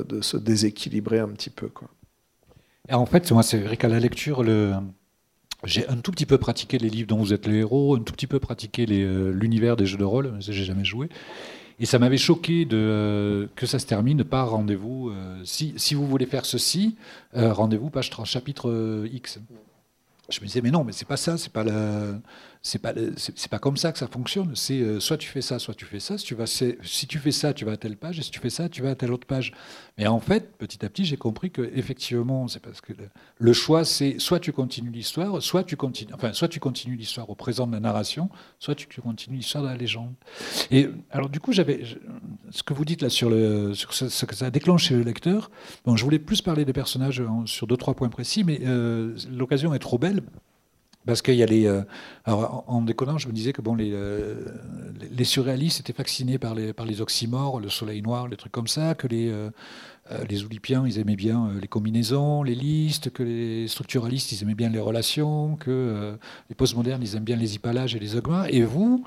de, 0.08 0.22
se 0.22 0.38
déséquilibrer 0.38 1.20
un 1.20 1.28
petit 1.28 1.50
peu. 1.50 1.68
Quoi. 1.68 1.90
Et 2.88 2.94
en 2.94 3.06
fait, 3.06 3.30
moi, 3.34 3.44
c'est 3.44 3.58
vrai 3.58 3.76
qu'à 3.76 3.90
la 3.90 4.00
lecture, 4.00 4.42
le, 4.42 4.72
j'ai 5.68 5.88
un 5.90 5.98
tout 5.98 6.12
petit 6.12 6.26
peu 6.26 6.38
pratiqué 6.38 6.78
les 6.78 6.90
livres 6.90 7.08
dont 7.08 7.18
vous 7.18 7.34
êtes 7.34 7.46
le 7.46 7.56
héros, 7.56 7.96
un 7.96 8.00
tout 8.00 8.14
petit 8.14 8.26
peu 8.26 8.40
pratiqué 8.40 8.86
euh, 8.90 9.32
l'univers 9.32 9.76
des 9.76 9.86
jeux 9.86 9.98
de 9.98 10.04
rôle, 10.04 10.32
mais 10.34 10.42
j'ai 10.42 10.64
jamais 10.64 10.86
joué. 10.86 11.10
Et 11.80 11.86
ça 11.86 12.00
m'avait 12.00 12.18
choqué 12.18 12.68
euh, 12.72 13.48
que 13.56 13.66
ça 13.68 13.78
se 13.78 13.86
termine 13.86 14.24
par 14.24 14.50
rendez-vous. 14.50 15.10
Euh, 15.10 15.40
si, 15.44 15.74
si, 15.78 15.94
vous 15.94 16.08
voulez 16.08 16.26
faire 16.26 16.46
ceci, 16.46 16.96
rendez-vous 17.34 17.90
page 17.90 18.10
3, 18.10 18.26
chapitre 18.26 19.06
X. 19.12 19.40
Je 20.30 20.40
me 20.40 20.46
disais, 20.46 20.62
mais 20.62 20.72
non, 20.72 20.84
mais 20.84 20.94
c'est 20.94 21.08
pas 21.08 21.18
ça, 21.18 21.38
c'est 21.38 21.52
pas 21.52 21.64
la, 21.64 22.20
c'est 22.68 22.80
pas 22.80 22.94
c'est 23.18 23.50
pas 23.50 23.60
comme 23.60 23.78
ça 23.78 23.94
que 23.94 23.98
ça 23.98 24.08
fonctionne. 24.08 24.52
C'est 24.54 24.82
euh, 24.82 25.00
soit 25.00 25.18
tu 25.18 25.30
fais 25.30 25.42
ça, 25.42 25.58
soit 25.58 25.74
tu 25.74 25.86
fais 25.86 26.02
ça. 26.02 26.18
Si 26.18 26.26
tu 26.26 26.36
vas 26.36 26.46
si 26.46 27.08
tu 27.08 27.18
fais 27.18 27.32
ça, 27.32 27.54
tu 27.54 27.64
vas 27.64 27.72
à 27.72 27.78
telle 27.78 27.96
page, 27.96 28.20
et 28.20 28.22
si 28.22 28.30
tu 28.30 28.40
fais 28.40 28.50
ça, 28.50 28.68
tu 28.68 28.82
vas 28.82 28.90
à 28.90 28.96
telle 28.96 29.14
autre 29.14 29.26
page. 29.26 29.54
Mais 29.98 30.06
en 30.06 30.20
fait, 30.20 30.58
petit 30.58 30.86
à 30.86 30.90
petit, 30.90 31.06
j'ai 31.06 31.16
compris 31.16 31.50
que 31.50 31.72
effectivement, 31.74 32.50
c'est 32.50 32.60
parce 32.60 32.82
que 32.82 32.92
le, 33.40 33.54
choix, 33.54 33.86
c'est 33.86 34.20
soit 34.20 34.42
tu 34.42 34.52
continues 34.52 34.92
l'histoire, 34.92 35.42
soit 35.42 35.64
tu 35.64 35.78
continues, 35.78 36.14
enfin, 36.14 36.34
soit 36.34 36.50
tu 36.50 36.60
continues 36.60 36.98
l'histoire 36.98 37.30
au 37.30 37.36
présent 37.36 37.68
de 37.68 37.72
la 37.72 37.80
narration, 37.80 38.30
soit 38.60 38.76
tu, 38.76 38.88
continues 39.02 39.38
l'histoire 39.38 39.64
de 39.64 39.70
la 39.70 39.78
légende. 39.78 40.14
Et 40.70 40.90
alors 41.10 41.30
du 41.30 41.40
coup, 41.40 41.54
j'avais 41.54 41.84
ce 42.50 42.64
que 42.64 42.74
vous 42.74 42.84
dites 42.84 43.02
là 43.02 43.10
sur 43.10 43.30
le 43.30 43.74
sur 43.76 43.94
ce, 43.94 44.26
que 44.26 44.36
ça 44.36 44.52
déclenche 44.52 44.90
chez 44.90 44.96
le 44.96 45.04
lecteur. 45.04 45.52
Bon, 45.86 45.96
je 45.96 46.04
voulais 46.04 46.20
plus 46.20 46.42
parler 46.42 46.66
des 46.66 46.74
personnages 46.74 47.24
sur 47.46 47.66
deux 47.66 47.78
trois 47.78 47.94
points 47.94 48.10
précis, 48.10 48.44
mais 48.44 48.60
euh, 48.66 49.16
l'occasion 49.32 49.74
est 49.74 49.80
trop 49.80 49.98
belle 49.98 50.22
parce 51.08 51.22
qu'il 51.22 51.36
y 51.36 51.42
a 51.42 51.46
les. 51.46 51.66
Euh, 51.66 51.82
alors, 52.26 52.66
en, 52.68 52.82
déconnant, 52.82 53.18
je 53.18 53.28
me 53.28 53.34
disais 53.34 53.54
que 53.54 53.62
bon, 53.62 53.76
les, 53.76 53.92
euh, 53.94 54.46
les 55.10 55.24
surréalistes 55.24 55.80
étaient 55.80 55.94
fascinés 55.94 56.38
par 56.38 56.54
les, 56.54 56.74
par 56.74 56.86
les 56.86 57.02
oxymores, 57.02 57.60
le 57.60 57.70
soleil 57.70 58.02
noir, 58.02 58.28
les 58.28 58.36
trucs 58.36 58.52
comme 58.52 58.68
ça, 58.68 58.94
que 58.94 59.08
les, 59.08 59.30
euh, 59.30 59.50
les 60.30 60.44
oulipiens, 60.44 60.86
ils 60.86 61.00
aimaient 61.00 61.16
bien 61.16 61.50
les 61.60 61.68
combinaisons, 61.68 62.44
les 62.44 62.56
listes, 62.56 63.10
que 63.10 63.24
les 63.24 63.68
structuralistes, 63.70 64.34
ils 64.34 64.44
aimaient 64.44 64.54
bien 64.54 64.70
les 64.70 64.80
relations, 64.80 65.56
que 65.56 66.18
les 66.50 66.56
postmodernes, 66.56 67.02
ils 67.02 67.16
aiment 67.16 67.24
bien 67.24 67.38
les 67.38 67.56
hypalages 67.56 67.96
et 67.96 68.00
les 68.00 68.16
augments. 68.16 68.44
Et 68.44 68.64
vous, 68.64 69.04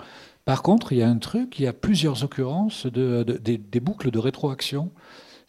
par 0.46 0.62
contre, 0.62 0.92
il 0.92 0.98
y 0.98 1.02
a 1.02 1.08
un 1.08 1.18
truc, 1.18 1.58
il 1.58 1.64
y 1.64 1.68
a 1.68 1.72
plusieurs 1.72 2.24
occurrences 2.24 2.86
de, 2.86 3.22
des 3.22 3.80
boucles 3.80 4.10
de 4.10 4.18
rétroaction. 4.18 4.90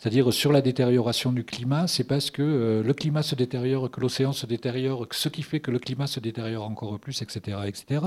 C'est-à-dire 0.01 0.33
sur 0.33 0.51
la 0.51 0.61
détérioration 0.63 1.31
du 1.31 1.43
climat, 1.43 1.85
c'est 1.85 2.05
parce 2.05 2.31
que 2.31 2.41
euh, 2.41 2.81
le 2.81 2.91
climat 2.91 3.21
se 3.21 3.35
détériore, 3.35 3.91
que 3.91 4.01
l'océan 4.01 4.33
se 4.33 4.47
détériore, 4.47 5.05
ce 5.11 5.29
qui 5.29 5.43
fait 5.43 5.59
que 5.59 5.69
le 5.69 5.77
climat 5.77 6.07
se 6.07 6.19
détériore 6.19 6.65
encore 6.65 6.99
plus, 6.99 7.21
etc. 7.21 7.59
etc. 7.67 8.01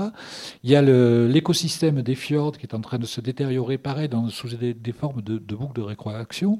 Il 0.65 0.71
y 0.71 0.75
a 0.75 0.81
l'écosystème 0.81 2.01
des 2.01 2.15
fjords 2.15 2.57
qui 2.57 2.65
est 2.65 2.75
en 2.75 2.81
train 2.81 2.97
de 2.97 3.05
se 3.05 3.21
détériorer, 3.21 3.77
pareil, 3.77 4.09
dans, 4.09 4.27
sous 4.27 4.49
des, 4.49 4.75
formes 4.91 5.21
de, 5.21 5.37
de 5.37 5.55
boucles 5.55 5.79
de 5.79 5.83
rétroaction. 5.83 6.59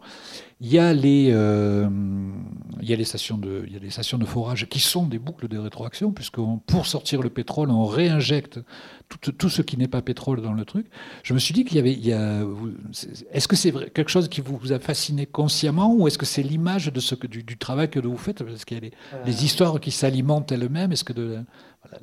Il 0.65 0.73
y 0.73 0.79
a 0.79 0.93
les, 0.93 1.29
euh, 1.31 1.87
il 2.81 2.89
y 2.89 2.93
a 2.93 2.95
les, 2.95 3.03
stations 3.03 3.37
de, 3.37 3.65
il 3.67 3.73
y 3.73 3.75
a 3.75 3.79
les 3.79 3.91
stations 3.91 4.17
de 4.17 4.25
forage 4.25 4.67
qui 4.67 4.79
sont 4.79 5.05
des 5.05 5.19
boucles 5.19 5.47
de 5.47 5.59
rétroaction, 5.59 6.11
puisque 6.11 6.39
pour 6.65 6.87
sortir 6.87 7.21
le 7.21 7.29
pétrole, 7.29 7.69
on 7.69 7.85
réinjecte 7.85 8.59
tout, 9.07 9.31
tout 9.31 9.49
ce 9.49 9.61
qui 9.61 9.77
n'est 9.77 9.87
pas 9.87 10.01
pétrole 10.01 10.41
dans 10.41 10.53
le 10.53 10.65
truc. 10.65 10.87
Je 11.21 11.35
me 11.35 11.39
suis 11.39 11.53
dit 11.53 11.65
qu'il 11.65 11.77
y 11.77 11.79
avait. 11.79 11.93
Il 11.93 12.03
y 12.03 12.13
a, 12.13 12.41
est-ce 13.31 13.47
que 13.47 13.55
c'est 13.55 13.71
quelque 13.91 14.09
chose 14.09 14.27
qui 14.27 14.41
vous, 14.41 14.73
a 14.73 14.79
fasciné 14.79 15.27
consciemment, 15.27 15.93
ou 15.93 16.07
est-ce 16.07 16.17
que 16.17 16.25
c'est 16.25 16.41
l'image 16.41 16.91
de 16.91 16.99
ce 16.99 17.13
que, 17.13 17.27
du, 17.27 17.57
travail 17.59 17.91
que 17.91 17.99
vous 17.99 18.17
faites? 18.17 18.43
Parce 18.43 18.65
qu'il 18.65 18.77
y 18.77 18.79
a 18.79 18.83
les, 18.85 18.91
les 19.23 19.37
euh. 19.39 19.45
histoires 19.45 19.79
qui 19.79 19.91
s'alimentent 19.91 20.51
elles-mêmes. 20.51 20.91
Est-ce 20.91 21.03
que 21.03 21.13
de, 21.13 21.43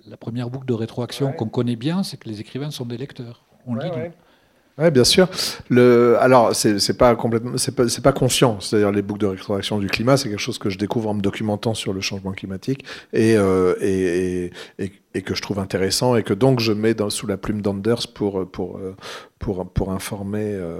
la 0.06 0.16
première 0.16 0.50
boucle 0.50 0.66
de 0.66 0.74
rétroaction 0.74 1.32
qu'on 1.32 1.48
connaît 1.48 1.74
bien, 1.74 2.04
c'est 2.04 2.16
que 2.16 2.28
les 2.28 2.40
écrivains 2.40 2.70
sont 2.70 2.86
des 2.86 2.96
lecteurs. 2.96 3.44
On 3.66 3.74
lit. 3.74 3.88
Oui, 4.78 4.90
bien 4.90 5.04
sûr. 5.04 5.28
Le, 5.68 6.16
alors, 6.18 6.54
c'est 6.56 6.96
pas 6.96 7.14
complètement, 7.14 7.58
c'est 7.58 8.02
pas, 8.02 8.12
conscient. 8.12 8.58
C'est-à-dire 8.60 8.90
les 8.90 9.02
boucles 9.02 9.20
de 9.20 9.26
rétroaction 9.26 9.78
du 9.78 9.86
climat, 9.86 10.16
c'est 10.16 10.30
quelque 10.30 10.40
chose 10.40 10.58
que 10.58 10.70
je 10.70 10.78
découvre 10.78 11.10
en 11.10 11.14
me 11.14 11.20
documentant 11.20 11.74
sur 11.74 11.92
le 11.92 12.00
changement 12.00 12.32
climatique 12.32 12.84
et, 13.12 13.36
euh, 13.36 13.74
et, 13.82 14.50
et, 14.78 14.92
et, 15.14 15.22
que 15.22 15.34
je 15.34 15.42
trouve 15.42 15.58
intéressant 15.58 16.16
et 16.16 16.22
que 16.22 16.32
donc 16.32 16.60
je 16.60 16.72
mets 16.72 16.94
dans, 16.94 17.10
sous 17.10 17.26
la 17.26 17.36
plume 17.36 17.60
d'Anders 17.60 18.08
pour, 18.14 18.50
pour, 18.50 18.80
pour, 19.38 19.66
pour, 19.70 19.92
informer 19.92 20.54
euh, 20.54 20.78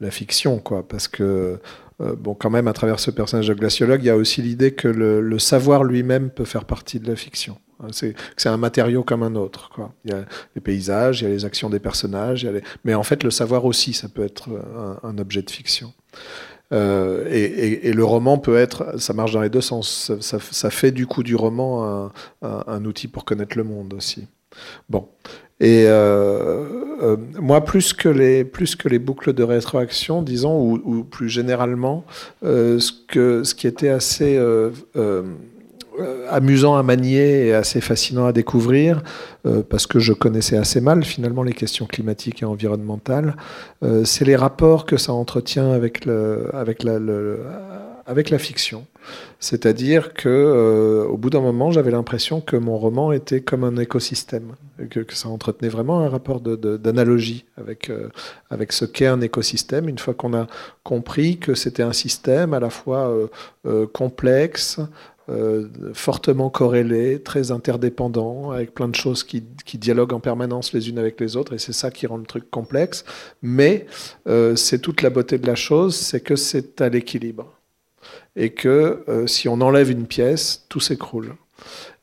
la 0.00 0.10
fiction, 0.10 0.58
quoi. 0.58 0.86
Parce 0.86 1.08
que 1.08 1.58
euh, 2.02 2.14
bon, 2.16 2.34
quand 2.34 2.50
même, 2.50 2.68
à 2.68 2.74
travers 2.74 3.00
ce 3.00 3.10
personnage 3.10 3.48
de 3.48 3.54
glaciologue, 3.54 4.02
il 4.02 4.06
y 4.06 4.10
a 4.10 4.16
aussi 4.16 4.42
l'idée 4.42 4.72
que 4.72 4.88
le 4.88 5.38
savoir 5.38 5.82
lui-même 5.82 6.28
peut 6.28 6.44
faire 6.44 6.66
partie 6.66 7.00
de 7.00 7.08
la 7.08 7.16
fiction. 7.16 7.56
C'est 7.90 8.48
un 8.48 8.56
matériau 8.56 9.02
comme 9.02 9.22
un 9.22 9.34
autre. 9.34 9.70
Il 10.04 10.10
y 10.10 10.14
a 10.14 10.24
les 10.54 10.60
paysages, 10.60 11.20
il 11.20 11.24
y 11.24 11.26
a 11.26 11.30
les 11.30 11.44
actions 11.44 11.70
des 11.70 11.80
personnages, 11.80 12.48
mais 12.84 12.94
en 12.94 13.02
fait 13.02 13.22
le 13.22 13.30
savoir 13.30 13.64
aussi, 13.64 13.92
ça 13.92 14.08
peut 14.08 14.24
être 14.24 14.48
un, 15.02 15.18
objet 15.18 15.42
de 15.42 15.50
fiction. 15.50 15.92
Euh, 16.72 17.26
et, 17.30 17.92
le 17.92 18.04
roman 18.04 18.38
peut 18.38 18.56
être, 18.56 19.00
ça 19.00 19.12
marche 19.12 19.32
dans 19.32 19.40
les 19.40 19.50
deux 19.50 19.60
sens, 19.60 20.12
ça, 20.20 20.70
fait 20.70 20.92
du 20.92 21.06
coup 21.06 21.22
du 21.22 21.34
roman 21.34 22.10
un, 22.42 22.84
outil 22.84 23.08
pour 23.08 23.24
connaître 23.24 23.56
le 23.56 23.64
monde 23.64 23.94
aussi. 23.94 24.26
Bon. 24.88 25.08
Et 25.60 25.84
euh, 25.86 26.64
euh, 27.02 27.16
moi, 27.38 27.62
plus 27.62 27.92
que, 27.92 28.08
les, 28.08 28.44
boucles 28.98 29.34
de 29.34 29.42
rétroaction, 29.42 30.22
disons, 30.22 30.58
ou, 30.58 31.04
plus 31.04 31.28
généralement, 31.28 32.04
ce, 32.42 33.54
qui 33.54 33.66
était 33.66 33.90
assez 33.90 34.36
euh, 34.38 34.70
amusant 36.28 36.76
à 36.76 36.82
manier 36.82 37.46
et 37.46 37.54
assez 37.54 37.80
fascinant 37.80 38.26
à 38.26 38.32
découvrir, 38.32 39.02
euh, 39.46 39.62
parce 39.68 39.86
que 39.86 39.98
je 39.98 40.12
connaissais 40.12 40.56
assez 40.56 40.80
mal 40.80 41.04
finalement 41.04 41.42
les 41.42 41.52
questions 41.52 41.86
climatiques 41.86 42.42
et 42.42 42.44
environnementales, 42.44 43.36
euh, 43.82 44.04
c'est 44.04 44.24
les 44.24 44.36
rapports 44.36 44.86
que 44.86 44.96
ça 44.96 45.12
entretient 45.12 45.72
avec, 45.72 46.04
le, 46.04 46.48
avec, 46.52 46.82
la, 46.82 46.98
avec 48.06 48.30
la 48.30 48.38
fiction. 48.38 48.86
C'est-à-dire 49.38 50.12
que 50.12 50.28
euh, 50.28 51.04
au 51.06 51.16
bout 51.16 51.30
d'un 51.30 51.40
moment, 51.40 51.70
j'avais 51.70 51.90
l'impression 51.90 52.40
que 52.40 52.56
mon 52.56 52.76
roman 52.76 53.10
était 53.12 53.40
comme 53.40 53.64
un 53.64 53.76
écosystème, 53.76 54.52
que, 54.90 55.04
ça 55.14 55.28
entretenait 55.28 55.70
vraiment 55.70 56.00
un 56.00 56.08
rapport 56.08 56.40
d'analogie 56.40 57.46
avec, 57.56 57.88
euh, 57.88 58.08
avec 58.50 58.72
ce 58.72 58.84
qu'est 58.84 59.06
un 59.06 59.20
écosystème. 59.22 59.88
Une 59.88 59.98
fois 59.98 60.12
qu'on 60.12 60.34
a 60.34 60.46
compris 60.82 61.38
que 61.38 61.54
c'était 61.54 61.82
un 61.82 61.94
système 61.94 62.52
à 62.52 62.60
la 62.60 62.68
fois 62.68 63.10
euh, 63.66 63.86
complexe, 63.86 64.78
fortement 65.94 66.50
corrélé, 66.50 67.22
très 67.22 67.50
interdépendant, 67.50 68.50
avec 68.50 68.74
plein 68.74 68.88
de 68.88 68.94
choses 68.94 69.22
qui, 69.22 69.44
qui, 69.64 69.78
dialoguent 69.78 70.12
en 70.12 70.20
permanence 70.20 70.72
les 70.72 70.88
unes 70.88 70.98
avec 70.98 71.20
les 71.20 71.36
autres, 71.36 71.54
et 71.54 71.58
c'est 71.58 71.72
ça 71.72 71.90
qui 71.90 72.06
rend 72.06 72.16
le 72.16 72.24
truc 72.24 72.50
complexe. 72.50 73.04
Mais 73.42 73.86
c'est 74.26 74.80
toute 74.80 75.02
la 75.02 75.10
beauté 75.10 75.38
de 75.38 75.46
la 75.46 75.54
chose, 75.54 75.96
c'est 75.96 76.20
que 76.20 76.36
c'est 76.36 76.80
à 76.80 76.88
l'équilibre 76.88 77.60
et 78.36 78.50
que 78.50 79.04
euh, 79.08 79.26
si 79.26 79.48
on 79.48 79.60
enlève 79.60 79.90
une 79.90 80.06
pièce, 80.06 80.64
tout 80.68 80.80
s'écroule. 80.80 81.34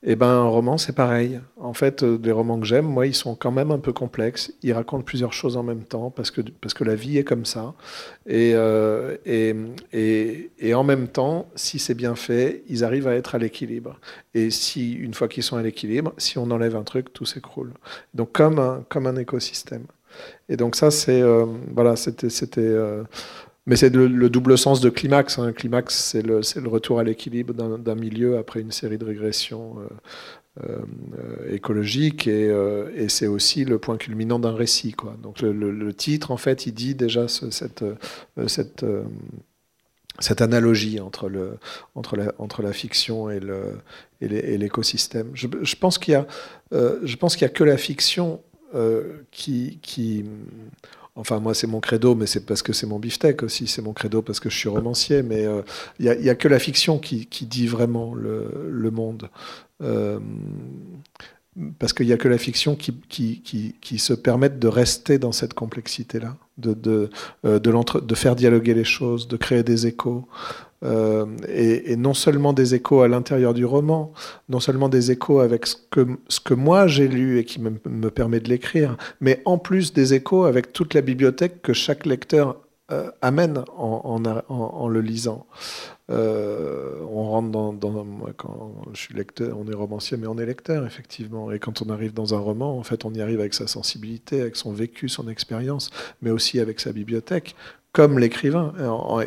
Et 0.08 0.12
eh 0.12 0.15
ben 0.15 0.28
un 0.28 0.48
roman, 0.48 0.78
c'est 0.78 0.96
pareil. 0.96 1.41
En 1.58 1.74
fait, 1.74 2.02
euh, 2.02 2.17
les 2.24 2.32
romans 2.32 2.58
que 2.62 2.65
j'aime, 2.65 2.86
moi, 2.86 3.06
ils 3.08 3.13
sont 3.13 3.36
quand 3.36 3.52
même 3.52 3.72
un 3.72 3.80
peu 3.80 3.91
complexes. 3.91 4.54
Ils 4.63 4.72
racontent 4.72 5.04
plusieurs 5.04 5.34
choses 5.34 5.58
en 5.58 5.63
même 5.63 5.84
temps 5.84 6.12
parce 6.12 6.32
que 6.32 6.39
parce 6.62 6.74
que 6.74 6.86
la 6.86 6.96
vie 6.96 7.17
est 7.17 7.26
comme 7.26 7.43
ça. 7.43 7.74
Et 8.26 8.54
euh, 8.56 9.17
et, 9.26 9.54
et, 9.91 10.50
et, 10.60 10.74
en 10.74 10.86
même 10.86 11.10
temps, 11.10 11.50
si 11.56 11.78
c'est 11.78 11.93
bien 11.93 12.15
fait, 12.15 12.63
ils 12.70 12.86
arrivent 12.86 13.10
à 13.10 13.15
être 13.15 13.36
à 13.36 13.38
l'équilibre. 13.38 14.00
Et 14.34 14.50
si 14.50 14.93
une 14.93 15.13
fois 15.13 15.28
qu'ils 15.28 15.43
sont 15.43 15.58
à 15.58 15.62
l'équilibre, 15.62 16.13
si 16.17 16.38
on 16.38 16.50
enlève 16.52 16.78
un 16.78 16.84
truc, 16.84 17.12
tout 17.12 17.26
s'écroule. 17.26 17.74
Donc 18.13 18.32
comme 18.32 18.60
un 18.60 18.86
comme 18.88 19.08
un 19.08 19.17
écosystème. 19.17 19.88
Et 20.48 20.56
donc 20.56 20.78
ça, 20.78 20.89
c'est 20.89 21.22
voilà, 21.76 21.98
c'était 21.98 22.30
c'était 22.30 22.74
mais 23.67 23.75
c'est 23.75 23.93
le, 23.93 24.30
double 24.30 24.58
sens 24.58 24.80
de 24.80 24.89
climax. 24.89 25.38
Hein. 25.38 25.51
climax, 25.51 25.93
c'est 25.93 26.21
le, 26.23 26.69
retour 26.69 26.99
à 26.99 27.03
l'équilibre 27.03 27.53
d'un 27.53 27.95
milieu 27.95 28.38
après 28.38 28.62
une 28.62 28.71
série 28.71 28.97
de 28.97 29.03
régressions 29.03 29.75
euh, 30.63 30.77
euh, 31.19 31.53
écologiques. 31.53 32.27
Et, 32.27 32.49
euh, 32.49 32.89
et 32.95 33.10
c'est 33.10 33.27
aussi 33.27 33.65
le 33.65 33.77
point 33.77 33.97
culminant 33.97 34.39
d'un 34.39 34.56
récit. 34.56 34.95
Donc 35.21 35.41
le, 35.41 35.93
titre, 35.93 36.32
en 36.32 36.38
fait, 36.38 36.65
il 36.65 36.73
dit 36.73 36.95
déjà 36.95 37.27
cette, 37.27 37.84
analogie 40.41 41.01
entre, 41.01 41.27
la, 41.27 42.73
fiction 42.73 43.30
et 43.30 43.41
l'écosystème. 44.21 45.30
Je, 45.34 45.75
pense 45.75 45.97
qu'il 45.97 46.13
y 46.13 46.15
a, 46.15 47.49
que 47.49 47.63
la 47.65 47.77
fiction 47.77 48.41
qui 49.32 50.23
Enfin, 51.17 51.39
moi, 51.39 51.56
c'est 51.56 51.65
mon 51.65 51.80
credo, 51.80 52.13
mais 52.13 52.27
c'est 52.27 52.45
parce 52.45 52.62
que 52.62 52.73
c'est 52.73 52.86
mon 52.86 52.99
beefsteak 52.99 53.41
aussi. 53.41 53.65
C'est 53.67 53.82
mon 53.82 53.91
credo 53.91 54.21
parce 54.21 54.39
que 54.39 54.49
je 54.49 54.58
suis 54.58 54.69
romancier. 54.69 55.23
Mais 55.23 55.41
il 55.41 56.08
euh, 56.08 56.15
n'y 56.19 56.30
a, 56.30 56.36
que 56.36 56.47
la 56.47 56.60
fiction 56.60 56.99
qui, 56.99 57.27
dit 57.41 57.67
vraiment 57.67 58.13
le, 58.13 58.91
monde. 58.91 59.30
Euh, 59.82 60.19
parce 61.80 61.93
qu'il 61.93 62.06
n'y 62.06 62.13
a 62.13 62.17
que 62.17 62.27
la 62.27 62.38
fiction 62.38 62.75
qui, 62.75 63.97
se 63.97 64.13
permette 64.13 64.60
de 64.60 64.67
rester 64.67 65.17
dans 65.17 65.32
cette 65.32 65.56
complexité-là, 65.56 66.38
euh, 66.65 67.10
de, 67.60 68.15
faire 68.15 68.36
dialoguer 68.36 68.75
les 68.75 68.84
choses, 68.84 69.27
de 69.27 69.38
créer 69.38 69.63
des 69.63 69.88
échos. 69.88 70.27
Euh, 70.84 71.26
et, 71.48 71.96
non 71.96 72.13
seulement 72.13 72.54
des 72.54 72.76
échos 72.76 73.02
à 73.02 73.08
l'intérieur 73.08 73.54
du 73.54 73.66
roman, 73.66 74.13
non 74.48 74.60
seulement 74.60 74.90
des 74.90 75.12
échos 75.12 75.40
avec 75.40 75.66
ce 75.66 75.76
que, 76.40 76.54
moi 76.54 76.86
j'ai 76.88 77.08
lu 77.08 77.40
et 77.40 77.46
qui 77.46 77.60
me, 77.60 77.72
me 77.86 78.12
permet 78.12 78.40
de 78.40 78.50
l'écrire, 78.50 78.96
mais 79.20 79.42
en 79.46 79.58
plus 79.58 79.94
des 79.94 80.13
échos 80.13 80.46
avec 80.46 80.74
toute 80.74 80.94
la 80.94 81.02
bibliothèque 81.02 81.62
que 81.63 81.74
chaque 81.74 82.06
lecteur 82.06 82.58
euh, 82.90 83.12
amène 83.22 83.66
en, 83.76 84.88
le 84.88 85.02
lisant. 85.02 85.46
Euh, 86.10 87.02
on 87.12 87.24
rentre 87.24 87.50
dans, 87.50 87.74
dans, 87.74 88.06
quand 88.38 88.76
je 88.94 88.98
suis 89.02 89.13
lecteur, 89.13 89.58
on 89.60 89.70
est 89.70 89.76
romancier, 89.76 90.16
mais 90.16 90.28
on 90.28 90.38
est 90.38 90.46
lecteur 90.46 90.86
effectivement. 90.86 91.52
Et 91.52 91.60
quand 91.60 91.82
on 91.82 91.90
arrive 91.90 92.13
dans 92.13 92.34
un 92.34 92.40
roman, 92.40 92.78
en 92.78 92.84
fait, 92.84 93.04
on 93.04 93.13
y 93.13 93.20
arrive 93.20 93.42
avec 93.42 93.54
sa 93.56 93.68
sensibilité, 93.68 94.40
avec 94.40 94.56
son 94.56 94.72
vécu, 94.72 95.10
son 95.10 95.28
expérience, 95.28 95.90
mais 96.22 96.32
aussi 96.32 96.62
avec 96.62 96.80
sa 96.80 96.94
bibliothèque 96.94 97.58
comme 97.98 98.20
l'écrivain. 98.20 98.74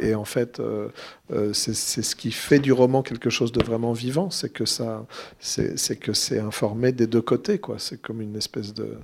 Et 0.01 0.15
en 0.15 0.25
fait, 0.25 0.61
euh, 0.61 0.91
euh, 1.33 1.53
c'est 1.53 1.75
ce 1.75 2.15
qui 2.15 2.31
fait 2.31 2.61
du 2.61 2.73
roman 2.73 3.03
quelque 3.03 3.29
chose 3.29 3.51
de 3.51 3.61
vraiment 3.65 3.93
vivant, 3.93 4.31
c'est 4.31 4.53
que 4.53 4.65
ça, 4.65 5.07
c'est 5.41 5.97
que 5.97 6.13
c'est 6.13 6.39
informé 6.39 6.93
des 6.93 7.09
deux 7.09 7.21
côtés, 7.21 7.59
quoi. 7.59 7.81
C'est 7.81 8.01
comme 8.01 8.21
une 8.21 8.37
espèce 8.37 8.73
de 8.73 8.97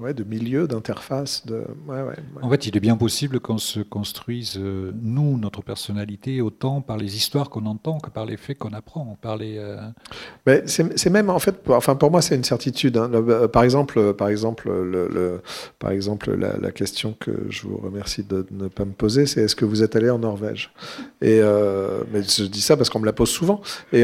ouais, 0.00 0.14
de 0.14 0.24
milieu, 0.24 0.66
d'interface. 0.66 1.46
De... 1.46 1.64
Ouais, 1.86 2.02
ouais, 2.02 2.14
en 2.42 2.50
fait, 2.50 2.66
il 2.66 2.76
est 2.76 2.80
bien 2.80 2.96
possible 2.96 3.40
qu'on 3.40 3.58
se 3.58 3.80
construise, 3.80 4.56
euh, 4.58 4.92
nous, 5.00 5.38
notre 5.38 5.62
personnalité, 5.62 6.40
autant 6.40 6.80
par 6.80 6.96
les 6.96 7.16
histoires 7.16 7.50
qu'on 7.50 7.66
entend 7.66 7.98
que 7.98 8.10
par 8.10 8.26
les 8.26 8.36
faits 8.36 8.58
qu'on 8.58 8.72
apprend. 8.72 9.16
Par 9.20 9.36
les, 9.36 9.56
euh, 9.58 10.60
c'est 10.66 11.10
même, 11.10 11.30
en 11.30 11.38
fait, 11.38 11.62
pour, 11.62 11.74
enfin, 11.76 11.94
pour 11.94 12.10
moi, 12.10 12.22
c'est 12.22 12.34
une 12.34 12.44
certitude. 12.44 12.96
Hein. 12.96 13.10
Euh, 13.14 13.48
par 13.48 13.62
exemple, 13.62 14.14
par 14.14 14.28
exemple, 14.28 14.70
le, 14.70 15.40
par 15.78 15.90
exemple 15.90 16.34
la, 16.34 16.70
question 16.72 17.14
que 17.18 17.46
je 17.50 17.68
vous 17.68 17.76
remercie 17.76 18.24
de 18.24 18.44
ne 18.50 18.66
pas 18.66 18.84
me 18.84 18.92
poser, 18.92 19.26
c'est 19.26 19.42
est-ce 19.42 19.54
que 19.54 19.64
vous 19.64 19.84
êtes 19.84 19.94
allé 19.94 20.10
en 20.10 20.18
Norvège? 20.18 20.72
Et, 21.22 21.40
mais 22.12 22.22
Je 22.22 22.44
dis 22.44 22.60
ça 22.60 22.76
parce 22.76 22.90
qu'on 22.90 22.98
me 22.98 23.06
la 23.06 23.12
pose 23.12 23.30
souvent. 23.30 23.60
Et, 23.92 24.02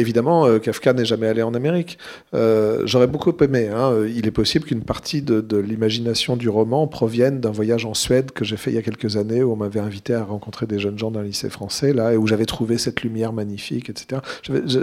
évidemment, 0.00 0.58
Kafka 0.58 0.94
n'est 0.94 1.04
jamais 1.04 1.26
allé 1.26 1.42
en 1.42 1.52
Amérique. 1.52 1.98
J'aurais 2.32 3.06
beaucoup 3.06 3.34
aimé. 3.42 3.68
Hein. 3.68 4.06
Il 4.06 4.26
est 4.26 4.30
possible 4.32 4.64
qu'une 4.64 4.82
partie 4.82 5.22
de, 5.26 5.56
l'imagination 5.58 6.36
du 6.36 6.48
roman 6.48 6.86
proviennent 6.86 7.40
d'un 7.40 7.50
voyage 7.50 7.84
en 7.84 7.94
Suède 7.94 8.30
que 8.30 8.44
j'ai 8.44 8.56
fait 8.56 8.70
il 8.70 8.74
y 8.74 8.78
a 8.78 8.82
quelques 8.82 9.16
années, 9.16 9.42
où 9.42 9.52
on 9.52 9.56
m'avait 9.56 9.80
invité 9.80 10.14
à 10.14 10.24
rencontrer 10.24 10.66
des 10.66 10.78
jeunes 10.78 10.98
gens 10.98 11.10
d'un 11.10 11.22
lycée 11.22 11.50
français, 11.50 11.92
là, 11.92 12.12
et 12.12 12.16
où 12.16 12.26
j'avais 12.26 12.46
trouvé 12.46 12.78
cette 12.78 13.02
lumière 13.02 13.32
magnifique, 13.32 13.90
etc. 13.90 14.20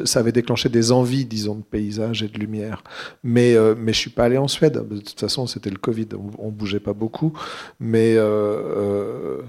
ça 0.06 0.20
avait 0.20 0.32
déclenché 0.32 0.70
des 0.70 0.92
envies, 0.92 1.26
disons, 1.26 1.56
de 1.56 1.64
paysage 1.64 2.24
et 2.24 2.28
de 2.28 2.38
lumière. 2.38 2.84
Mais, 3.24 3.56
euh, 3.56 3.76
mais 3.78 3.94
je 3.94 4.00
suis 4.00 4.10
pas 4.10 4.26
allé 4.26 4.38
en 4.38 4.48
Suède. 4.48 4.74
De 4.74 5.00
toute 5.00 5.20
façon, 5.20 5.48
c'était 5.48 5.70
le 5.70 5.78
Covid, 5.78 6.10
on, 6.38 6.48
ne 6.48 6.52
bougeait 6.52 6.80
pas 6.80 6.94
beaucoup. 6.94 7.34
Mais, 7.80 8.16
euh, 8.18 9.42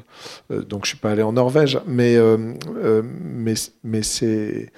euh, 0.50 0.62
donc, 0.62 0.84
je 0.84 0.90
suis 0.90 0.98
pas 0.98 1.10
allé 1.10 1.22
en 1.22 1.32
Norvège. 1.32 1.80
Mais, 1.86 2.16
mais, 2.94 3.54
mais 3.82 4.02
c'est 4.02 4.72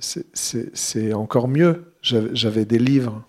c'est 0.00 1.12
encore 1.12 1.48
mieux. 1.48 1.92
J'avais 2.02 2.64
des 2.64 2.78
livres 2.78 3.16
euh, 3.16 3.27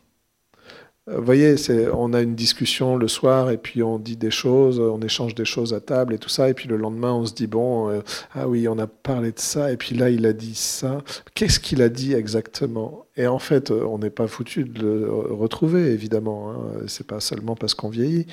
vous 1.16 1.24
voyez, 1.24 1.56
on 1.94 2.14
a 2.14 2.22
une 2.22 2.36
discussion 2.36 2.96
le 2.96 3.08
soir 3.08 3.50
et 3.50 3.58
puis 3.58 3.82
on 3.82 3.98
dit 3.98 4.16
des 4.16 4.32
choses, 4.32 4.80
on 4.80 5.00
échange 5.02 5.34
des 5.34 5.46
choses 5.46 5.74
à 5.74 5.80
table 5.80 6.14
et 6.14 6.20
tout 6.20 6.30
ça, 6.30 6.50
et 6.50 6.54
puis 6.54 6.68
le 6.68 6.78
lendemain 6.78 7.14
on 7.14 7.26
se 7.26 7.34
dit 7.34 7.48
bon, 7.48 7.90
euh, 7.90 8.02
ah 8.34 8.48
oui, 8.48 8.68
on 8.68 8.78
a 8.78 8.88
parlé 8.88 9.32
de 9.32 9.40
ça, 9.40 9.72
et 9.72 9.78
puis 9.78 9.96
là 9.96 10.10
il 10.10 10.26
a 10.26 10.34
dit 10.34 10.56
ça. 10.56 11.02
Qu'est-ce 11.34 11.60
qu'il 11.60 11.82
a 11.82 11.90
dit 11.90 12.14
exactement? 12.14 13.06
Et 13.18 13.28
en 13.28 13.40
fait, 13.40 13.72
euh, 13.72 13.86
on 13.86 14.00
n'est 14.00 14.10
pas 14.10 14.28
foutu 14.28 14.64
de 14.66 14.82
le 14.82 15.12
retrouver, 15.34 15.92
évidemment. 15.92 16.52
Hein. 16.52 16.82
C'est 16.88 17.08
pas 17.08 17.20
seulement 17.20 17.56
parce 17.56 17.74
qu'on 17.74 17.90
vieillit. 17.90 18.28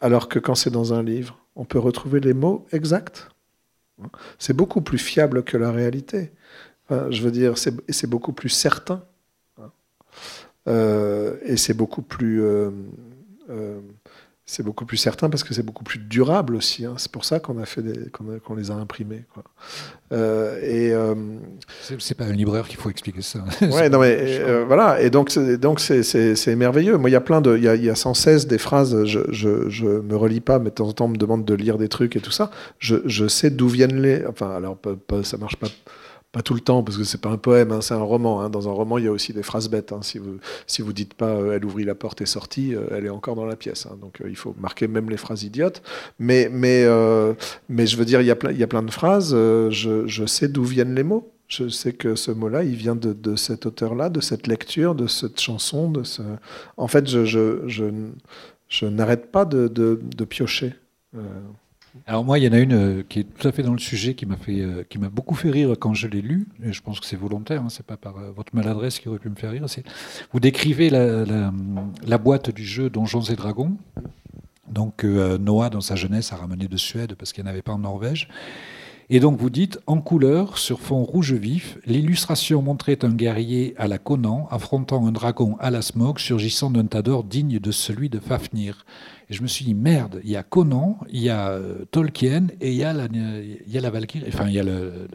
alors 0.00 0.28
que 0.28 0.38
quand 0.38 0.54
c'est 0.54 0.70
dans 0.70 0.94
un 0.94 1.02
livre, 1.02 1.38
on 1.56 1.64
peut 1.64 1.78
retrouver 1.78 2.20
les 2.20 2.34
mots 2.34 2.66
exacts. 2.72 3.28
C'est 4.38 4.56
beaucoup 4.56 4.80
plus 4.80 4.98
fiable 4.98 5.44
que 5.44 5.56
la 5.56 5.70
réalité. 5.70 6.32
je 6.90 7.22
veux 7.22 7.30
dire, 7.30 7.54
c'est 7.58 8.06
beaucoup 8.08 8.32
plus 8.32 8.48
certain. 8.48 9.02
Euh, 10.66 11.36
et 11.44 11.56
c'est 11.56 11.74
beaucoup 11.74 12.02
plus 12.02 12.42
euh, 12.42 12.70
euh, 13.50 13.80
c'est 14.46 14.62
beaucoup 14.62 14.84
plus 14.84 14.98
certain 14.98 15.30
parce 15.30 15.42
que 15.42 15.54
c'est 15.54 15.62
beaucoup 15.62 15.84
plus 15.84 15.98
durable 15.98 16.54
aussi. 16.54 16.84
Hein. 16.84 16.94
C'est 16.98 17.10
pour 17.10 17.24
ça 17.24 17.40
qu'on 17.40 17.58
a 17.58 17.64
fait 17.64 17.82
qu'on, 18.12 18.54
les 18.54 18.70
a 18.70 18.74
imprimés. 18.74 19.24
Quoi. 19.32 19.42
Et 20.62 20.92
c'est, 21.98 22.14
pas 22.14 22.24
un 22.24 22.32
libraire 22.32 22.68
qu'il 22.68 22.76
faut 22.76 22.90
expliquer 22.90 23.22
ça. 23.22 23.42
ouais, 23.62 23.88
non 23.90 24.00
mais 24.00 24.64
voilà. 24.64 25.00
Et 25.00 25.08
donc 25.08 25.30
c'est, 25.30 25.56
donc 25.56 25.80
c'est, 25.80 26.56
merveilleux. 26.56 26.98
Moi, 26.98 27.08
il 27.08 27.14
y 27.14 27.16
a 27.16 27.22
plein 27.22 27.40
de, 27.40 27.56
il 27.56 27.64
y 27.64 27.68
a, 27.68 27.74
y 27.74 27.88
a, 27.88 27.94
sans 27.94 28.12
cesse 28.12 28.46
des 28.46 28.58
phrases. 28.58 29.04
Je, 29.06 29.20
je, 29.30 29.70
je, 29.70 29.86
me 29.86 30.14
relis 30.14 30.42
pas, 30.42 30.58
mais 30.58 30.68
de 30.68 30.74
temps 30.74 30.88
en 30.88 30.92
temps 30.92 31.06
on 31.06 31.08
me 31.08 31.16
demande 31.16 31.46
de 31.46 31.54
lire 31.54 31.78
des 31.78 31.88
trucs 31.88 32.14
et 32.14 32.20
tout 32.20 32.30
ça. 32.30 32.50
Je, 32.78 32.96
je 33.06 33.26
sais 33.26 33.48
d'où 33.48 33.68
viennent 33.68 34.02
les. 34.02 34.26
Enfin, 34.26 34.50
alors 34.50 34.76
ça 35.22 35.38
marche 35.38 35.56
pas 35.56 35.68
pas 36.34 36.42
tout 36.42 36.54
le 36.54 36.60
temps, 36.60 36.82
parce 36.82 36.98
que 36.98 37.04
c'est 37.04 37.20
pas 37.20 37.28
un 37.28 37.36
poème, 37.36 37.70
hein, 37.70 37.80
c'est 37.80 37.94
un 37.94 38.02
roman. 38.02 38.40
Hein. 38.40 38.50
Dans 38.50 38.68
un 38.68 38.72
roman, 38.72 38.98
il 38.98 39.04
y 39.04 39.06
a 39.06 39.12
aussi 39.12 39.32
des 39.32 39.44
phrases 39.44 39.68
bêtes. 39.70 39.92
Hein. 39.92 40.00
Si 40.02 40.18
vous 40.18 40.38
si 40.66 40.82
vous 40.82 40.92
dites 40.92 41.14
pas 41.14 41.28
euh, 41.28 41.54
elle 41.54 41.64
ouvrit 41.64 41.84
la 41.84 41.94
porte 41.94 42.20
et 42.22 42.26
sortit, 42.26 42.74
euh, 42.74 42.88
elle 42.90 43.06
est 43.06 43.10
encore 43.10 43.36
dans 43.36 43.44
la 43.44 43.54
pièce. 43.54 43.86
Donc 44.00 44.20
euh, 44.20 44.28
il 44.28 44.34
faut 44.34 44.52
marquer 44.58 44.88
même 44.88 45.08
les 45.10 45.16
phrases 45.16 45.44
idiotes. 45.44 45.80
Mais 46.18 46.48
mais 46.50 46.88
mais 47.68 47.86
je 47.86 47.96
veux 47.96 48.04
dire, 48.04 48.20
il 48.20 48.26
y 48.26 48.32
a 48.32 48.36
plein 48.36 48.50
il 48.50 48.58
y 48.58 48.64
a 48.64 48.66
plein 48.66 48.82
de 48.82 48.90
phrases. 48.90 49.30
Je, 49.30 50.02
je, 50.06 50.26
sais 50.26 50.48
d'où 50.48 50.64
viennent 50.64 50.96
les 50.96 51.04
mots. 51.04 51.30
Je 51.46 51.68
sais 51.68 51.92
que 51.92 52.16
ce 52.16 52.32
mot-là, 52.32 52.64
il 52.64 52.74
vient 52.74 52.96
de, 52.96 53.12
de 53.12 53.36
cet 53.36 53.66
auteur-là, 53.66 54.08
de 54.08 54.20
cette 54.20 54.48
lecture, 54.48 54.96
de 54.96 55.06
cette 55.06 55.40
chanson. 55.40 55.88
De 55.88 56.02
ce... 56.02 56.22
En 56.76 56.88
fait, 56.88 57.08
je, 57.08 57.24
je, 57.24 57.68
je, 57.68 57.84
je 58.68 58.86
n'arrête 58.86 59.30
pas 59.30 59.44
de, 59.44 59.68
de, 59.68 60.00
de 60.02 60.24
piocher. 60.24 60.74
Alors 62.06 62.24
moi, 62.24 62.38
il 62.38 62.44
y 62.44 62.48
en 62.48 62.52
a 62.52 62.58
une 62.58 62.72
euh, 62.72 63.02
qui 63.08 63.20
est 63.20 63.24
tout 63.24 63.46
à 63.46 63.52
fait 63.52 63.62
dans 63.62 63.72
le 63.72 63.78
sujet, 63.78 64.14
qui 64.14 64.26
m'a 64.26 64.36
fait, 64.36 64.60
euh, 64.60 64.82
qui 64.88 64.98
m'a 64.98 65.08
beaucoup 65.08 65.36
fait 65.36 65.50
rire 65.50 65.74
quand 65.78 65.94
je 65.94 66.08
l'ai 66.08 66.22
lu. 66.22 66.48
Et 66.64 66.72
je 66.72 66.82
pense 66.82 66.98
que 66.98 67.06
c'est 67.06 67.16
volontaire, 67.16 67.62
hein, 67.62 67.68
c'est 67.70 67.86
pas 67.86 67.96
par 67.96 68.18
euh, 68.18 68.32
votre 68.32 68.54
maladresse 68.54 68.98
qui 68.98 69.08
aurait 69.08 69.20
pu 69.20 69.30
me 69.30 69.36
faire 69.36 69.52
rire. 69.52 69.66
Vous 70.32 70.40
décrivez 70.40 70.90
la, 70.90 72.18
boîte 72.18 72.50
du 72.50 72.64
jeu 72.64 72.90
Donjons 72.90 73.22
et 73.22 73.36
Dragons, 73.36 73.76
donc 74.68 75.04
Noah, 75.04 75.70
dans 75.70 75.80
sa 75.80 75.94
jeunesse, 75.94 76.32
a 76.32 76.36
ramené 76.36 76.66
de 76.68 76.76
Suède 76.76 77.14
parce 77.16 77.32
qu'il 77.32 77.44
n'y 77.44 77.50
en 77.50 77.52
avait 77.52 77.62
pas 77.62 77.72
en 77.72 77.78
Norvège. 77.78 78.28
Et 79.10 79.20
donc 79.20 79.38
vous 79.38 79.50
dites, 79.50 79.78
en 79.86 80.00
couleur, 80.00 80.56
sur 80.56 80.80
fond 80.80 81.04
rouge 81.04 81.34
vif, 81.34 81.78
l'illustration 81.84 82.62
montrait 82.62 83.04
un 83.04 83.10
guerrier 83.10 83.74
à 83.76 83.86
la 83.86 83.98
Conan 83.98 84.48
affrontant 84.50 85.06
un 85.06 85.12
dragon 85.12 85.56
à 85.60 85.70
la 85.70 85.82
Smog 85.82 86.18
surgissant 86.18 86.70
d'un 86.70 86.86
tas 86.86 87.02
d'or 87.02 87.22
digne 87.22 87.58
de 87.58 87.70
celui 87.70 88.08
de 88.08 88.18
Fafnir. 88.18 88.86
Et 89.30 89.34
je 89.34 89.42
me 89.42 89.46
suis 89.46 89.64
dit, 89.64 89.74
merde, 89.74 90.20
il 90.24 90.30
y 90.30 90.36
a 90.36 90.42
Conan, 90.42 90.98
il 91.10 91.22
y 91.22 91.30
a 91.30 91.48
euh, 91.50 91.84
Tolkien 91.90 92.48
et 92.60 92.70
il 92.70 92.76
y 92.76 92.84
a 92.84 92.92
la, 92.92 93.06
il 93.06 93.72
y 93.72 93.78
a 93.78 93.80
la 93.80 93.90
Valkyrie, 93.90 94.26
enfin 94.28 94.46
il 94.46 94.54
y 94.54 94.60
a 94.60 94.62
le 94.62 95.08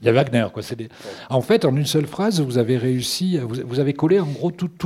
il 0.00 0.06
y 0.06 0.08
a 0.08 0.12
Wagner. 0.12 0.46
Quoi. 0.52 0.62
En 1.30 1.40
fait, 1.40 1.64
en 1.64 1.74
une 1.76 1.86
seule 1.86 2.06
phrase, 2.06 2.40
vous 2.40 2.58
avez 2.58 2.76
réussi, 2.76 3.38
vous, 3.38 3.80
avez 3.80 3.94
collé 3.94 4.20
en 4.20 4.26
gros 4.26 4.50
toute 4.50 4.84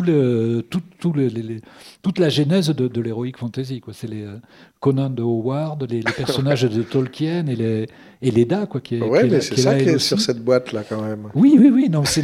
la 2.19 2.29
genèse 2.29 2.69
de, 2.69 2.89
de 2.89 3.01
l'héroïque 3.01 3.39
fantasy. 3.39 3.83
C'est 3.93 4.09
les 4.09 4.25
euh, 4.25 4.37
Conan 4.81 5.11
de 5.11 5.23
Howard, 5.23 5.85
les, 5.91 6.03
les 6.03 6.13
personnages 6.13 6.63
de 6.63 6.83
Tolkien 6.83 7.47
et 7.47 7.57
les, 7.57 7.87
et 8.21 8.31
Leda, 8.33 8.67
quoi, 8.67 8.81
qui 8.81 8.97
est, 8.97 9.03
ouais, 9.03 9.25
mais 9.25 9.41
c'est 9.41 9.59
ça 9.59 9.79
qui 9.79 9.89
est 9.89 9.99
sur 9.99 10.21
cette 10.21 10.43
boîte-là, 10.43 10.83
quand 10.89 11.01
même. 11.01 11.29
Oui, 11.35 11.57
oui, 11.59 11.71
oui. 11.73 11.89
Non, 11.89 12.05
c'est 12.05 12.23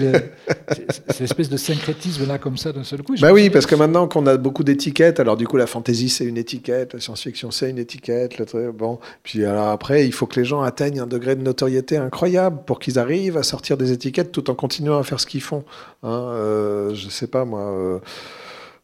l'espèce 1.21 1.49
de 1.49 1.57
syncrétisme-là, 1.57 2.39
comme 2.39 2.57
ça, 2.57 2.73
d'un 2.73 2.83
seul 2.83 3.03
coup. 3.03 3.15
Bah 3.21 3.33
oui, 3.33 3.49
parce 3.49 3.67
que 3.67 3.77
maintenant 3.77 4.09
qu'on 4.09 4.27
a 4.27 4.37
beaucoup 4.37 4.65
d'étiquettes, 4.65 5.21
alors 5.21 5.37
du 5.37 5.47
coup, 5.47 5.57
la 5.57 5.67
fantasy, 5.67 6.09
c'est 6.09 6.25
une 6.25 6.37
étiquette, 6.37 6.95
la 6.95 7.01
science-fiction, 7.01 7.51
c'est 7.51 7.71
une 7.71 7.79
étiquette. 7.79 8.39
Le... 8.39 8.73
Bon. 8.73 8.99
Puis 9.23 9.45
alors 9.45 9.69
après, 9.69 10.05
il 10.07 10.13
faut 10.13 10.27
que 10.27 10.39
les 10.41 10.45
gens 10.45 10.63
atteignent 10.63 11.01
un 11.01 11.07
degré 11.07 11.37
de 11.37 11.43
notoriété 11.43 11.97
incroyable 11.97 12.61
pour 12.67 12.81
qu'ils 12.81 12.99
arrivent 12.99 13.37
à 13.37 13.43
sortir 13.43 13.77
des 13.77 13.93
étiquettes 13.93 14.33
tout 14.33 14.51
en 14.51 14.55
continuant 14.55 14.99
à 14.99 15.05
faire 15.05 15.21
ce 15.21 15.27
qu'ils 15.27 15.43
font. 15.43 15.65
Hein, 16.03 16.29
euh, 16.33 16.95
je 16.95 17.09
sais 17.09 17.29
pas, 17.29 17.45
moi. 17.45 17.61
Euh, 17.61 17.99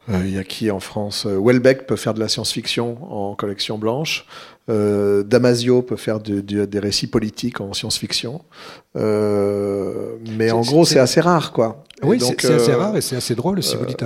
euh, 0.08 0.22
il 0.24 0.34
y 0.34 0.38
a 0.38 0.44
qui 0.44 0.70
en 0.70 0.80
France? 0.80 1.26
Welbeck 1.26 1.86
peut 1.86 1.96
faire 1.96 2.14
de 2.14 2.20
la 2.20 2.28
science-fiction 2.28 2.98
en 3.12 3.34
collection 3.34 3.78
blanche. 3.78 4.26
Euh, 4.68 5.22
Damasio 5.22 5.82
peut 5.82 5.96
faire 5.96 6.20
des 6.20 6.78
récits 6.78 7.08
politiques 7.08 7.60
en 7.60 7.72
science-fiction. 7.72 8.42
Euh, 8.96 10.16
mais 10.36 10.50
en 10.50 10.60
gros, 10.60 10.84
c'est 10.84 10.98
assez 10.98 11.20
rare, 11.20 11.52
quoi. 11.52 11.84
oui, 12.02 12.20
c'est 12.20 12.44
assez 12.44 12.74
rare 12.74 12.96
et 12.96 13.00
c'est 13.00 13.16
assez 13.16 13.34
drôle. 13.34 13.62
Si 13.62 13.76
vous 13.76 13.86
dites 13.86 14.04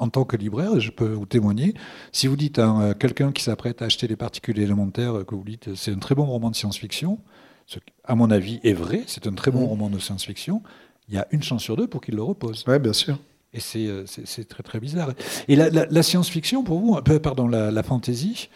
en 0.00 0.08
tant 0.08 0.24
que 0.24 0.36
libraire, 0.36 0.78
je 0.78 0.90
peux 0.90 1.08
vous 1.08 1.26
témoigner, 1.26 1.74
si 2.12 2.28
vous 2.28 2.36
dites 2.36 2.60
à 2.60 2.94
quelqu'un 2.98 3.32
qui 3.32 3.42
s'apprête 3.42 3.82
à 3.82 3.86
acheter 3.86 4.06
les 4.06 4.14
particules 4.14 4.58
élémentaires, 4.60 5.24
que 5.26 5.34
vous 5.34 5.42
dites 5.44 5.74
c'est 5.74 5.92
un 5.92 5.98
très 5.98 6.14
bon 6.14 6.24
roman 6.26 6.50
de 6.50 6.56
science-fiction, 6.56 7.18
ce 7.66 7.80
qui, 7.80 7.92
à 8.04 8.14
mon 8.14 8.30
avis, 8.30 8.60
est 8.62 8.74
vrai, 8.74 9.02
c'est 9.06 9.26
un 9.26 9.32
très 9.32 9.50
bon 9.50 9.62
mmh. 9.62 9.70
roman 9.70 9.90
de 9.90 9.98
science-fiction, 9.98 10.62
il 11.08 11.14
y 11.14 11.18
a 11.18 11.26
une 11.32 11.42
chance 11.42 11.62
sur 11.62 11.76
deux 11.76 11.86
pour 11.86 12.00
qu'il 12.00 12.14
le 12.14 12.22
repose. 12.22 12.64
Oui, 12.68 12.78
bien 12.78 12.92
sûr. 12.92 13.18
Et 13.54 13.60
euh, 13.76 14.04
c'est 14.06 14.46
très 14.46 14.62
très 14.62 14.78
bizarre. 14.78 15.12
Et 15.48 15.56
la, 15.56 16.02
science-fiction, 16.02 16.62
pour 16.62 16.80
vous, 16.80 16.96
euh, 16.96 17.18
pardon, 17.18 17.48
la, 17.48 17.70
la 17.70 17.82
fantasy, 17.82 18.50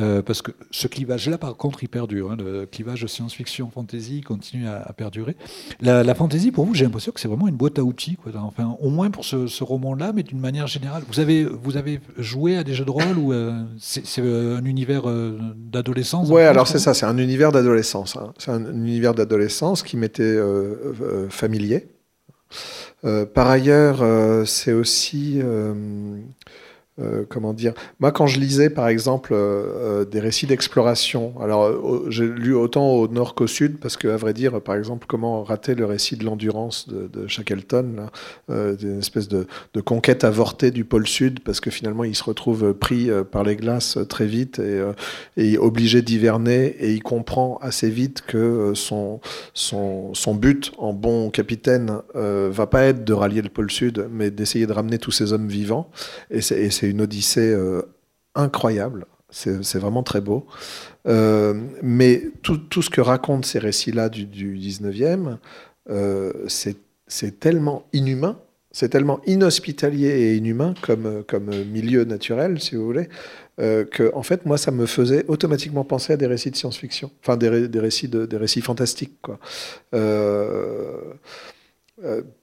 euh, 0.00 0.22
parce 0.22 0.42
que 0.42 0.52
ce 0.70 0.88
clivage-là, 0.88 1.38
par 1.38 1.56
contre, 1.56 1.82
il 1.82 1.88
perdure. 1.88 2.32
Hein, 2.32 2.36
le 2.38 2.66
clivage 2.66 3.06
science-fiction-fantasy 3.06 4.22
continue 4.22 4.66
à, 4.68 4.92
perdurer. 4.92 5.36
La, 5.80 6.02
la 6.02 6.14
fantasy, 6.14 6.50
pour 6.50 6.64
vous, 6.64 6.74
j'ai 6.74 6.84
l'impression 6.84 7.12
que 7.12 7.20
c'est 7.20 7.28
vraiment 7.28 7.48
une 7.48 7.56
boîte 7.56 7.78
à 7.78 7.82
outils. 7.82 8.16
Quoi. 8.16 8.32
Enfin, 8.36 8.76
au 8.80 8.90
moins 8.90 9.10
pour 9.10 9.24
ce, 9.24 9.62
roman-là, 9.62 10.12
mais 10.14 10.22
d'une 10.22 10.40
manière 10.40 10.66
générale. 10.66 11.02
Vous 11.08 11.20
avez, 11.20 11.44
vous 11.44 11.76
avez 11.76 12.00
joué 12.18 12.56
à 12.56 12.64
des 12.64 12.72
jeux 12.72 12.84
de 12.84 12.90
rôle 12.90 13.18
ou 13.18 13.34
c'est 13.78 14.22
un 14.22 14.64
univers 14.64 15.02
d'adolescence 15.56 16.28
Ouais, 16.30 16.44
alors 16.44 16.66
c'est 16.66 16.78
ça, 16.78 16.94
c'est 16.94 17.06
un 17.06 17.18
univers 17.18 17.52
d'adolescence. 17.52 18.16
Hein. 18.16 18.32
C'est 18.38 18.50
un 18.50 18.64
univers 18.72 19.14
d'adolescence 19.14 19.82
qui 19.82 19.96
m'était 19.96 20.38
familier. 21.28 21.86
Euh, 23.04 23.24
par 23.24 23.48
ailleurs, 23.48 24.02
euh, 24.02 24.44
c'est 24.44 24.72
aussi 24.72 25.40
euh, 27.00 27.24
comment 27.28 27.52
dire 27.52 27.72
Moi, 27.98 28.12
quand 28.12 28.26
je 28.26 28.38
lisais, 28.38 28.70
par 28.70 28.88
exemple, 28.88 29.32
euh, 29.32 30.00
euh, 30.00 30.04
des 30.04 30.20
récits 30.20 30.46
d'exploration, 30.46 31.34
alors 31.40 32.10
j'ai 32.10 32.26
lu 32.26 32.54
autant 32.54 32.90
au 32.90 33.08
nord 33.08 33.34
qu'au 33.34 33.46
sud, 33.46 33.78
parce 33.78 33.96
que, 33.96 34.08
à 34.08 34.16
vrai 34.16 34.34
dire, 34.34 34.60
par 34.60 34.74
exemple, 34.74 35.06
comment 35.08 35.42
rater 35.42 35.74
le 35.74 35.84
récit 35.84 36.16
de 36.16 36.24
l'endurance 36.24 36.88
de, 36.88 37.08
de, 37.08 37.26
Shackleton, 37.26 38.08
une 38.48 38.98
espèce 38.98 39.28
de, 39.28 39.46
conquête 39.84 40.24
avortée 40.24 40.70
du 40.70 40.84
pôle 40.84 41.06
sud, 41.06 41.40
parce 41.40 41.60
que 41.60 41.70
finalement, 41.70 42.04
il 42.04 42.14
se 42.14 42.24
retrouve 42.24 42.74
pris 42.74 43.08
par 43.30 43.44
les 43.44 43.56
glaces 43.56 43.98
très 44.08 44.26
vite 44.26 44.58
et, 44.58 44.82
et 45.36 45.58
obligé 45.58 46.02
d'hiverner, 46.02 46.76
et 46.78 46.92
il 46.92 47.02
comprend 47.02 47.58
assez 47.62 47.88
vite 47.88 48.22
que 48.26 48.72
son 48.74 49.20
but 50.34 50.72
en 50.78 50.92
bon 50.92 51.30
capitaine 51.30 51.98
va 52.14 52.66
pas 52.66 52.84
être 52.84 53.04
de 53.04 53.12
rallier 53.12 53.42
le 53.42 53.48
pôle 53.48 53.70
sud, 53.70 54.06
mais 54.10 54.30
d'essayer 54.30 54.66
de 54.66 54.72
ramener 54.72 54.98
tous 54.98 55.12
ces 55.12 55.32
hommes 55.32 55.48
vivants. 55.48 55.90
Et 56.30 56.40
c'est 56.40 56.89
une 56.90 57.00
odyssée 57.00 57.52
euh, 57.52 57.82
incroyable. 58.34 59.06
C'est 59.32 59.78
vraiment 59.78 60.02
très 60.02 60.20
beau. 60.20 60.46
Euh, 61.06 61.54
mais 61.82 62.24
tout, 62.42 62.82
ce 62.82 62.90
que 62.90 63.00
racontent 63.00 63.46
ces 63.46 63.60
récits-là 63.60 64.08
du, 64.08 64.26
du, 64.26 64.58
19e, 64.58 65.38
euh, 65.88 66.32
c'est 66.48 67.38
tellement 67.38 67.86
inhumain, 67.92 68.40
c'est 68.72 68.88
tellement 68.88 69.20
inhospitalier 69.26 70.08
et 70.08 70.36
inhumain 70.36 70.74
comme, 70.82 71.24
milieu 71.72 72.04
naturel, 72.04 72.60
si 72.60 72.74
vous 72.74 72.84
voulez, 72.84 73.08
que 73.58 74.12
en 74.14 74.24
fait, 74.24 74.46
moi, 74.46 74.58
ça 74.58 74.72
me 74.72 74.86
faisait 74.86 75.24
automatiquement 75.28 75.84
penser 75.84 76.14
à 76.14 76.16
des 76.16 76.26
récits 76.26 76.50
de 76.50 76.56
science-fiction, 76.56 77.12
enfin 77.22 77.36
des, 77.36 77.48
récits 77.78 78.08
de, 78.08 78.26
des 78.26 78.36
récits 78.36 78.62
fantastiques, 78.62 79.18
quoi. 79.22 79.38
Euh, 79.94 81.14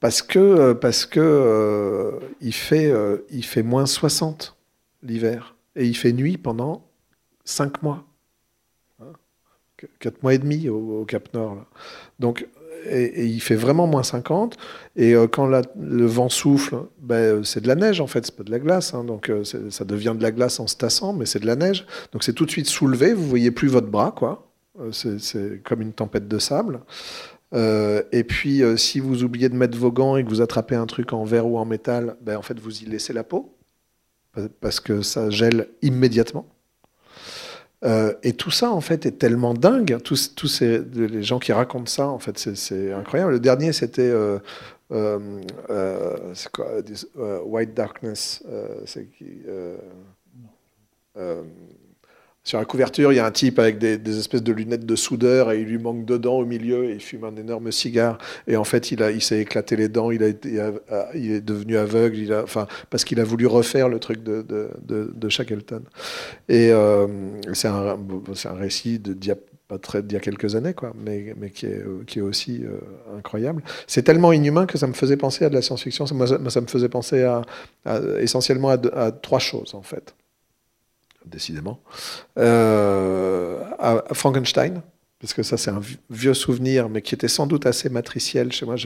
parce 0.00 0.22
que, 0.22 0.38
euh, 0.38 0.74
parce 0.74 1.06
que 1.06 1.20
euh, 1.20 2.18
il, 2.40 2.54
fait, 2.54 2.92
il 3.30 3.44
fait 3.44 3.62
moins 3.62 3.86
60 3.86 4.56
l'hiver 5.02 5.56
et 5.76 5.86
il 5.86 5.96
fait 5.96 6.12
nuit 6.12 6.38
pendant 6.38 6.84
5 7.44 7.82
mois. 7.82 8.04
4 10.00 10.14
hein 10.14 10.18
mois 10.22 10.34
et 10.34 10.38
demi 10.38 10.68
au, 10.68 11.04
Cap 11.04 11.32
Nord. 11.34 11.64
Donc, 12.18 12.46
et, 12.88 13.26
il 13.26 13.40
fait 13.40 13.56
vraiment 13.56 13.86
moins 13.86 14.02
50. 14.02 14.56
Et 14.96 15.14
quand 15.32 15.46
le 15.46 16.06
vent 16.06 16.28
souffle, 16.28 16.76
ben, 17.00 17.44
c'est 17.44 17.60
de 17.60 17.68
la 17.68 17.74
neige 17.74 18.00
en 18.00 18.06
fait, 18.06 18.26
c'est 18.26 18.36
pas 18.36 18.44
de 18.44 18.50
la 18.50 18.58
glace. 18.58 18.94
Hein, 18.94 19.04
donc 19.04 19.30
ça 19.44 19.84
devient 19.84 20.14
de 20.16 20.22
la 20.22 20.30
glace 20.30 20.60
en 20.60 20.66
se 20.66 20.76
tassant, 20.76 21.12
mais 21.12 21.26
c'est 21.26 21.40
de 21.40 21.46
la 21.46 21.56
neige. 21.56 21.86
Donc 22.12 22.22
c'est 22.22 22.32
tout 22.32 22.46
de 22.46 22.50
suite 22.50 22.68
soulevé, 22.68 23.12
vous 23.12 23.26
voyez 23.26 23.50
plus 23.50 23.68
votre 23.68 23.88
bras, 23.88 24.12
quoi. 24.16 24.44
C'est 24.92 25.60
comme 25.64 25.82
une 25.82 25.92
tempête 25.92 26.28
de 26.28 26.38
sable. 26.38 26.80
Euh, 27.54 28.02
et 28.12 28.24
puis, 28.24 28.62
euh, 28.62 28.76
si 28.76 29.00
vous 29.00 29.24
oubliez 29.24 29.48
de 29.48 29.56
mettre 29.56 29.78
vos 29.78 29.90
gants 29.90 30.16
et 30.16 30.24
que 30.24 30.28
vous 30.28 30.42
attrapez 30.42 30.74
un 30.74 30.86
truc 30.86 31.12
en 31.12 31.24
verre 31.24 31.46
ou 31.46 31.58
en 31.58 31.64
métal, 31.64 32.16
ben, 32.20 32.36
en 32.36 32.42
fait, 32.42 32.58
vous 32.58 32.82
y 32.82 32.86
laissez 32.86 33.12
la 33.12 33.24
peau, 33.24 33.54
parce 34.60 34.80
que 34.80 35.02
ça 35.02 35.30
gèle 35.30 35.68
immédiatement. 35.82 36.46
Euh, 37.84 38.14
et 38.22 38.32
tout 38.32 38.50
ça, 38.50 38.70
en 38.70 38.80
fait, 38.80 39.06
est 39.06 39.18
tellement 39.18 39.54
dingue. 39.54 39.98
Tous, 40.02 40.34
tous 40.34 40.48
ces, 40.48 40.80
les 40.80 41.22
gens 41.22 41.38
qui 41.38 41.52
racontent 41.52 41.90
ça, 41.90 42.08
en 42.08 42.18
fait, 42.18 42.38
c'est 42.38 42.92
incroyable. 42.92 43.32
Le 43.32 43.40
dernier, 43.40 43.72
c'était 43.72 44.12
White 44.90 45.44
Darkness. 47.74 48.42
Sur 52.48 52.58
la 52.58 52.64
couverture, 52.64 53.12
il 53.12 53.16
y 53.16 53.18
a 53.18 53.26
un 53.26 53.30
type 53.30 53.58
avec 53.58 53.76
des, 53.76 54.18
espèces 54.18 54.42
de 54.42 54.52
lunettes 54.52 54.86
de 54.86 54.96
soudeur 54.96 55.52
et 55.52 55.60
il 55.60 55.66
lui 55.66 55.76
manque 55.76 56.06
deux 56.06 56.18
dents 56.18 56.38
au 56.38 56.46
milieu 56.46 56.88
et 56.88 56.94
il 56.94 57.00
fume 57.00 57.24
un 57.24 57.36
énorme 57.36 57.70
cigare. 57.70 58.16
Et 58.46 58.56
en 58.56 58.64
fait, 58.64 58.90
il, 58.90 59.02
a, 59.02 59.10
il 59.10 59.20
s'est 59.20 59.40
éclaté 59.40 59.76
les 59.76 59.90
dents, 59.90 60.10
il, 60.10 60.24
a 60.24 60.28
il 61.14 61.32
est 61.32 61.42
devenu 61.42 61.76
aveugle, 61.76 62.16
il 62.16 62.32
a, 62.32 62.42
enfin, 62.42 62.66
parce 62.88 63.04
qu'il 63.04 63.20
a 63.20 63.24
voulu 63.24 63.46
refaire 63.46 63.90
le 63.90 63.98
truc 63.98 64.22
de, 64.22 64.40
de, 64.40 65.12
de, 65.14 65.28
Shackleton. 65.28 65.82
Et 66.48 66.72
euh, 66.72 67.06
c'est 67.52 67.68
un, 67.68 67.98
un, 67.98 68.54
récit 68.54 68.98
de 68.98 69.14
pas 69.68 69.76
très 69.76 70.02
d'il 70.02 70.14
y 70.14 70.16
a 70.16 70.20
quelques 70.20 70.54
années, 70.54 70.72
quoi, 70.72 70.94
mais, 70.98 71.34
mais 71.36 71.50
qui, 71.50 71.66
est, 71.66 71.84
qui 72.06 72.20
est 72.20 72.22
aussi 72.22 72.64
euh, 72.64 72.78
incroyable. 73.18 73.62
C'est 73.86 74.04
tellement 74.04 74.32
inhumain 74.32 74.64
que 74.64 74.78
ça 74.78 74.86
me 74.86 74.94
faisait 74.94 75.18
penser 75.18 75.44
à 75.44 75.50
de 75.50 75.54
la 75.54 75.60
science-fiction. 75.60 76.06
Ça, 76.06 76.14
ça, 76.48 76.60
me 76.62 76.66
faisait 76.66 76.88
penser 76.88 77.24
à, 77.24 77.42
essentiellement 78.20 78.70
à, 78.70 78.78
à, 78.94 79.12
trois 79.12 79.38
choses, 79.38 79.74
en 79.74 79.82
fait 79.82 80.14
décidément, 81.28 81.80
euh, 82.38 83.62
Frankenstein, 84.12 84.82
parce 85.20 85.34
que 85.34 85.42
ça 85.42 85.56
c'est 85.56 85.70
un 85.70 85.80
vieux 86.10 86.34
souvenir, 86.34 86.88
mais 86.88 87.02
qui 87.02 87.14
était 87.14 87.28
sans 87.28 87.46
doute 87.48 87.66
assez 87.66 87.88
matriciel 87.88 88.52
chez 88.52 88.64
moi. 88.66 88.76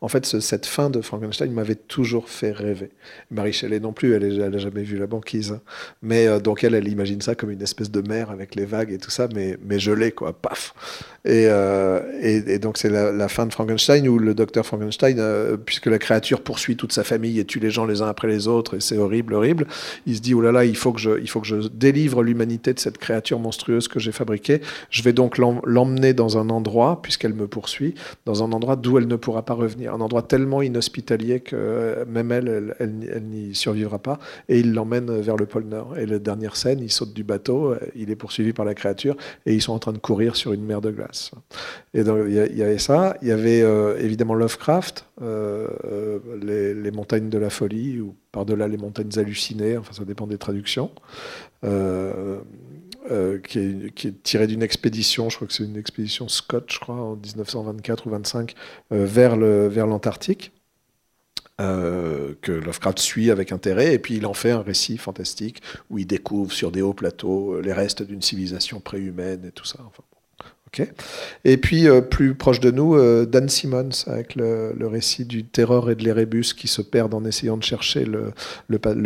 En 0.00 0.08
fait, 0.08 0.24
cette 0.24 0.66
fin 0.66 0.88
de 0.88 1.00
Frankenstein 1.00 1.52
m'avait 1.52 1.74
toujours 1.74 2.28
fait 2.28 2.52
rêver. 2.52 2.90
Marie 3.30 3.52
Shelley 3.52 3.80
non 3.80 3.92
plus, 3.92 4.14
elle 4.14 4.50
n'a 4.50 4.58
jamais 4.58 4.82
vu 4.82 4.98
la 4.98 5.08
banquise, 5.08 5.58
mais 6.00 6.28
euh, 6.28 6.38
donc 6.38 6.62
elle, 6.62 6.74
elle 6.74 6.86
imagine 6.86 7.20
ça 7.20 7.34
comme 7.34 7.50
une 7.50 7.62
espèce 7.62 7.90
de 7.90 8.06
mer 8.06 8.30
avec 8.30 8.54
les 8.54 8.66
vagues 8.66 8.92
et 8.92 8.98
tout 8.98 9.10
ça, 9.10 9.26
mais 9.34 9.58
mais 9.64 9.80
gelé 9.80 10.12
quoi, 10.12 10.32
paf. 10.32 10.74
Et, 11.24 11.46
euh, 11.48 12.58
donc 12.58 12.78
c'est 12.78 12.88
la, 12.88 13.28
fin 13.28 13.46
de 13.46 13.52
Frankenstein 13.52 14.08
où 14.08 14.18
le 14.18 14.32
docteur 14.32 14.64
Frankenstein, 14.64 15.18
euh, 15.18 15.56
puisque 15.56 15.86
la 15.86 15.98
créature 15.98 16.40
poursuit 16.40 16.76
toute 16.76 16.92
sa 16.92 17.04
famille 17.04 17.38
et 17.38 17.44
tue 17.44 17.58
les 17.58 17.70
gens 17.70 17.84
les 17.84 18.00
uns 18.00 18.08
après 18.08 18.28
les 18.28 18.48
autres, 18.48 18.76
et 18.76 18.80
c'est 18.80 18.96
horrible, 18.96 19.34
horrible, 19.34 19.66
il 20.06 20.16
se 20.16 20.20
dit 20.20 20.34
oh 20.34 20.40
là 20.40 20.52
là, 20.52 20.64
il 20.64 20.76
faut 20.76 20.92
que 20.92 21.00
je, 21.00 21.20
il 21.20 21.28
faut 21.28 21.40
que 21.40 21.46
je 21.46 21.56
délivre 21.56 22.22
l'humanité 22.22 22.72
de 22.72 22.78
cette 22.78 22.96
créature 22.96 23.38
monstrueuse 23.38 23.88
que 23.88 23.98
j'ai 23.98 24.12
fabriquée. 24.12 24.60
Je 24.90 25.02
vais 25.02 25.12
donc 25.12 25.36
l'envoyer 25.36 25.79
l'emmener 25.80 26.12
dans 26.12 26.36
un 26.36 26.50
endroit, 26.50 27.00
puisqu'elle 27.00 27.32
me 27.32 27.46
poursuit, 27.46 27.94
dans 28.26 28.42
un 28.44 28.52
endroit 28.52 28.76
d'où 28.76 28.98
elle 28.98 29.06
ne 29.06 29.16
pourra 29.16 29.44
pas 29.44 29.54
revenir. 29.54 29.94
Un 29.94 30.00
endroit 30.00 30.22
tellement 30.22 30.60
inhospitalier 30.60 31.40
que 31.40 32.04
même 32.06 32.32
elle, 32.32 32.74
elle, 32.78 33.22
n'y 33.24 33.54
survivra 33.54 33.98
pas. 33.98 34.18
Et 34.48 34.60
il 34.60 34.74
l'emmène 34.74 35.10
vers 35.20 35.36
le 35.36 35.46
pôle 35.46 35.64
Nord. 35.64 35.96
Et 35.96 36.04
la 36.04 36.18
dernière 36.18 36.56
scène, 36.56 36.80
il 36.82 36.92
saute 36.92 37.14
du 37.14 37.24
bateau, 37.24 37.74
il 37.94 38.10
est 38.10 38.16
poursuivi 38.16 38.52
par 38.52 38.66
la 38.66 38.74
créature, 38.74 39.16
et 39.46 39.54
ils 39.54 39.62
sont 39.62 39.72
en 39.72 39.78
train 39.78 39.92
de 39.92 39.98
courir 39.98 40.36
sur 40.36 40.52
une 40.52 40.64
mer 40.64 40.82
de 40.82 40.90
glace. 40.90 41.30
Et 41.94 42.04
donc, 42.04 42.18
il 42.28 42.34
y, 42.34 42.62
avait 42.62 42.78
ça. 42.78 43.16
Il 43.22 43.28
y 43.28 43.32
avait 43.32 43.62
euh, 43.62 43.96
évidemment 43.98 44.34
Lovecraft, 44.34 45.06
euh, 45.22 45.66
euh, 45.84 46.74
les, 46.74 46.90
montagnes 46.90 47.30
de 47.30 47.38
la 47.38 47.50
folie, 47.50 48.00
ou 48.00 48.14
par-delà 48.32 48.68
les 48.68 48.76
montagnes 48.76 49.10
hallucinées, 49.16 49.78
enfin 49.78 49.92
ça 49.92 50.04
dépend 50.04 50.26
des 50.26 50.38
traductions. 50.38 50.90
Qui, 53.08 53.58
est, 53.58 54.22
tiré 54.22 54.46
d'une 54.46 54.62
expédition, 54.62 55.30
je 55.30 55.36
crois 55.36 55.48
que 55.48 55.54
c'est 55.54 55.64
une 55.64 55.76
expédition 55.76 56.28
Scott, 56.28 56.70
je 56.72 56.78
crois, 56.78 56.96
en 56.96 57.16
1924 57.16 58.06
ou 58.06 58.10
25, 58.10 58.54
vers 58.90 59.36
l'Antarctique. 59.36 60.52
que 61.58 62.52
Lovecraft 62.52 62.98
suit 62.98 63.30
avec 63.30 63.52
intérêt, 63.52 63.94
et 63.94 63.98
puis 63.98 64.16
il 64.16 64.26
en 64.26 64.34
fait 64.34 64.50
un 64.50 64.62
récit 64.62 64.98
fantastique 64.98 65.62
où 65.90 65.98
il 65.98 66.06
découvre 66.06 66.52
sur 66.52 66.70
des 66.70 66.82
hauts 66.82 66.94
plateaux 66.94 67.60
les 67.60 67.72
restes 67.72 68.02
d'une 68.02 68.22
civilisation 68.22 68.80
préhumaine 68.80 69.44
et 69.44 69.52
tout 69.52 69.64
ça. 69.64 69.78
Enfin, 69.86 70.04
et 71.44 71.56
puis, 71.56 71.88
euh, 71.88 72.00
plus 72.00 72.34
proche 72.34 72.60
de 72.60 72.70
nous, 72.70 72.94
euh, 72.94 73.26
Dan 73.26 73.48
Simmons, 73.48 74.04
avec 74.06 74.36
le, 74.36 74.72
récit 74.86 75.24
du 75.24 75.44
terreur 75.44 75.90
et 75.90 75.94
de 75.94 76.04
l'érébus 76.04 76.54
qui 76.54 76.68
se 76.68 76.82
perdent 76.82 77.14
en 77.14 77.24
essayant 77.24 77.56
de 77.56 77.62
chercher 77.62 78.04
le, 78.04 78.32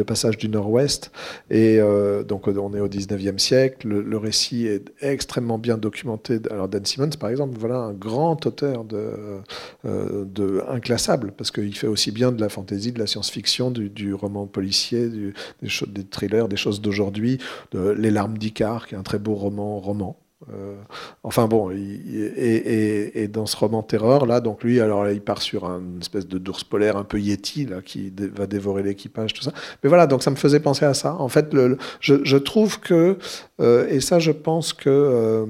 passage 0.04 0.36
du 0.36 0.48
Nord-Ouest. 0.48 1.10
Et 1.50 1.78
euh, 1.80 2.22
donc, 2.22 2.48
on 2.48 2.74
est 2.74 2.80
au 2.80 2.88
19e 2.88 3.38
siècle. 3.38 3.88
Le, 3.88 4.16
récit 4.18 4.66
est 4.66 4.92
extrêmement 5.00 5.58
bien 5.58 5.78
documenté. 5.78 6.38
Alors, 6.50 6.68
Dan 6.68 6.84
Simmons, 6.84 7.10
par 7.18 7.30
exemple, 7.30 7.56
voilà 7.58 7.76
un 7.76 7.92
grand 7.92 8.44
auteur 8.46 8.84
de, 8.84 10.62
inclassable, 10.68 11.32
parce 11.36 11.50
qu'il 11.50 11.74
fait 11.76 11.86
aussi 11.86 12.10
bien 12.10 12.32
de 12.32 12.40
la 12.40 12.48
fantaisie, 12.48 12.92
de 12.92 12.98
la 12.98 13.06
science-fiction, 13.06 13.70
du, 13.70 14.14
roman 14.14 14.46
policier, 14.46 15.08
du, 15.08 15.34
des, 15.62 15.68
des, 15.88 16.04
thrillers, 16.04 16.48
des 16.48 16.56
choses 16.56 16.80
d'aujourd'hui, 16.80 17.38
Les 17.72 18.10
larmes 18.10 18.38
d'Icare, 18.38 18.86
qui 18.86 18.94
est 18.94 18.98
un 18.98 19.02
très 19.02 19.18
beau 19.18 19.34
roman, 19.34 19.80
roman 19.80 20.16
euh, 20.52 20.76
enfin 21.22 21.46
bon, 21.46 21.70
et, 21.70 23.28
dans 23.28 23.46
ce 23.46 23.56
roman 23.56 23.82
Terreur, 23.82 24.26
là, 24.26 24.40
donc 24.40 24.62
lui, 24.62 24.80
alors 24.80 25.08
il 25.08 25.20
part 25.20 25.40
sur 25.40 25.64
une 25.64 26.00
espèce 26.00 26.26
de 26.26 26.38
d'ours 26.38 26.64
polaire 26.64 26.96
un 26.96 27.04
peu 27.04 27.18
yeti, 27.18 27.66
là, 27.66 27.80
qui 27.82 28.12
va 28.34 28.46
dévorer 28.46 28.82
l'équipage, 28.82 29.32
tout 29.32 29.42
ça. 29.42 29.52
Mais 29.82 29.88
voilà, 29.88 30.06
donc 30.06 30.22
ça 30.22 30.30
me 30.30 30.36
faisait 30.36 30.60
penser 30.60 30.84
à 30.84 30.94
ça. 30.94 31.14
En 31.14 31.28
fait, 31.28 31.54
je, 32.00 32.36
trouve 32.36 32.80
que, 32.80 33.16
euh, 33.60 33.88
et 33.88 34.00
ça, 34.00 34.18
je 34.18 34.32
pense 34.32 34.72
que 34.72 34.90
euh, 34.90 35.46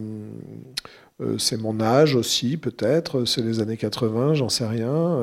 c'est 1.39 1.61
mon 1.61 1.81
âge 1.81 2.15
aussi, 2.15 2.57
peut-être, 2.57 3.25
c'est 3.25 3.43
les 3.43 3.61
années 3.61 3.77
80, 3.77 4.35
j'en 4.35 4.49
sais 4.49 4.67
rien. 4.67 5.19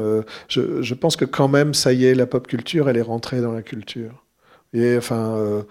Je, 0.49 0.93
pense 0.93 1.15
que 1.15 1.25
quand 1.25 1.47
même, 1.47 1.73
ça 1.73 1.93
y 1.93 2.05
est, 2.05 2.15
la 2.15 2.25
pop 2.25 2.45
culture, 2.47 2.89
elle 2.89 2.97
est 2.97 3.01
rentrée 3.01 3.41
dans 3.41 3.53
la 3.53 3.61
culture. 3.61 4.23
Et 4.73 4.97
enfin. 4.97 5.63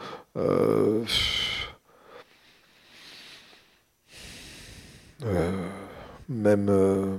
Même, 6.29 6.69
euh, 6.69 7.17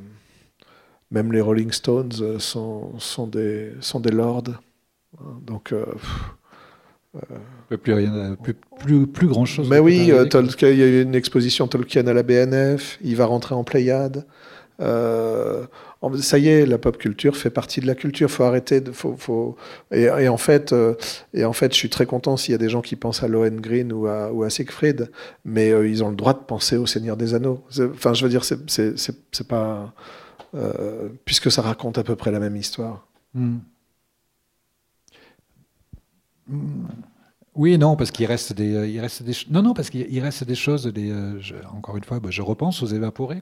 même 1.12 1.32
les 1.32 1.41
Rolling 1.41 1.72
Stones 1.72 2.12
euh, 2.22 2.39
sont, 2.39 2.97
sont, 2.99 3.28
des, 3.28 3.74
sont 3.82 3.99
des 3.99 4.12
lords. 4.12 4.43
Donc. 5.45 5.74
plus 7.70 7.93
rien, 7.93 8.36
plus, 8.41 8.56
plus, 8.80 9.08
plus, 9.08 9.28
grand 9.28 9.45
chose. 9.45 9.70
Mais 9.70 9.80
oui, 9.80 9.97
il 9.99 10.08
y 10.08 10.14
a 10.14 10.88
eu 10.88 11.02
une 11.02 11.16
exposition 11.16 11.68
Tolkien 11.68 12.08
à 12.08 12.14
la 12.14 12.24
BNF, 12.24 12.97
il 13.02 13.16
va 13.16 13.26
rentrer 13.26 13.56
en 13.56 13.64
Pléiade. 13.64 14.26
Euh, 14.80 15.66
ça 16.20 16.40
y 16.40 16.48
est, 16.48 16.66
la 16.66 16.78
pop 16.78 16.98
culture 16.98 17.38
fait 17.38 17.50
partie 17.50 17.82
de 17.82 17.88
la 17.88 17.96
culture. 17.96 18.30
Faut 18.30 18.44
arrêter. 18.44 18.82
De, 18.82 18.92
faut. 18.92 19.56
Et, 19.92 20.28
en 20.28 20.38
fait, 20.38 20.74
euh, 20.74 20.96
et 21.34 21.46
en 21.46 21.54
fait, 21.54 21.74
je 21.74 21.78
suis 21.78 21.90
très 21.90 22.06
content 22.06 22.38
s'il 22.38 22.52
y 22.54 22.56
a 22.56 22.58
des 22.58 22.70
gens 22.70 22.82
qui 22.82 22.96
pensent 22.96 23.24
à 23.24 23.28
Lohengrin 23.28 23.92
ou 23.92 24.08
à, 24.08 24.32
ou 24.32 24.44
à 24.44 24.50
Siegfried, 24.50 25.12
mais 25.46 25.72
euh, 25.72 25.88
ils 25.88 26.04
ont 26.04 26.10
le 26.10 26.16
droit 26.16 26.34
de 26.34 26.40
penser 26.40 26.78
au 26.78 26.86
Seigneur 26.86 27.18
des 27.18 27.34
Anneaux. 27.34 27.64
Enfin, 27.94 28.14
je 28.14 28.24
veux 28.24 28.30
dire, 28.30 28.44
c'est 28.44 29.48
pas 29.48 29.94
puisque 31.24 31.52
ça 31.52 31.62
raconte 31.62 31.98
à 31.98 32.04
peu 32.04 32.16
près 32.16 32.32
la 32.32 32.40
même 32.40 32.58
histoire. 32.58 33.08
Hmm. 33.34 33.60
Oui, 37.56 37.78
non, 37.78 37.96
parce 37.96 38.12
qu'il 38.12 38.26
reste 38.26 38.54
des, 38.54 38.90
il 38.90 39.00
reste 39.00 39.24
des, 39.24 39.34
non, 39.50 39.62
non, 39.62 39.74
parce 39.74 39.90
qu'il 39.90 40.20
reste 40.20 40.44
des 40.44 40.56
choses. 40.56 40.88
Des, 40.88 41.14
encore 41.74 41.96
une 41.96 42.04
fois, 42.04 42.20
bah, 42.20 42.30
je 42.32 42.42
repense 42.42 42.82
aux 42.82 42.88
évaporés, 42.88 43.42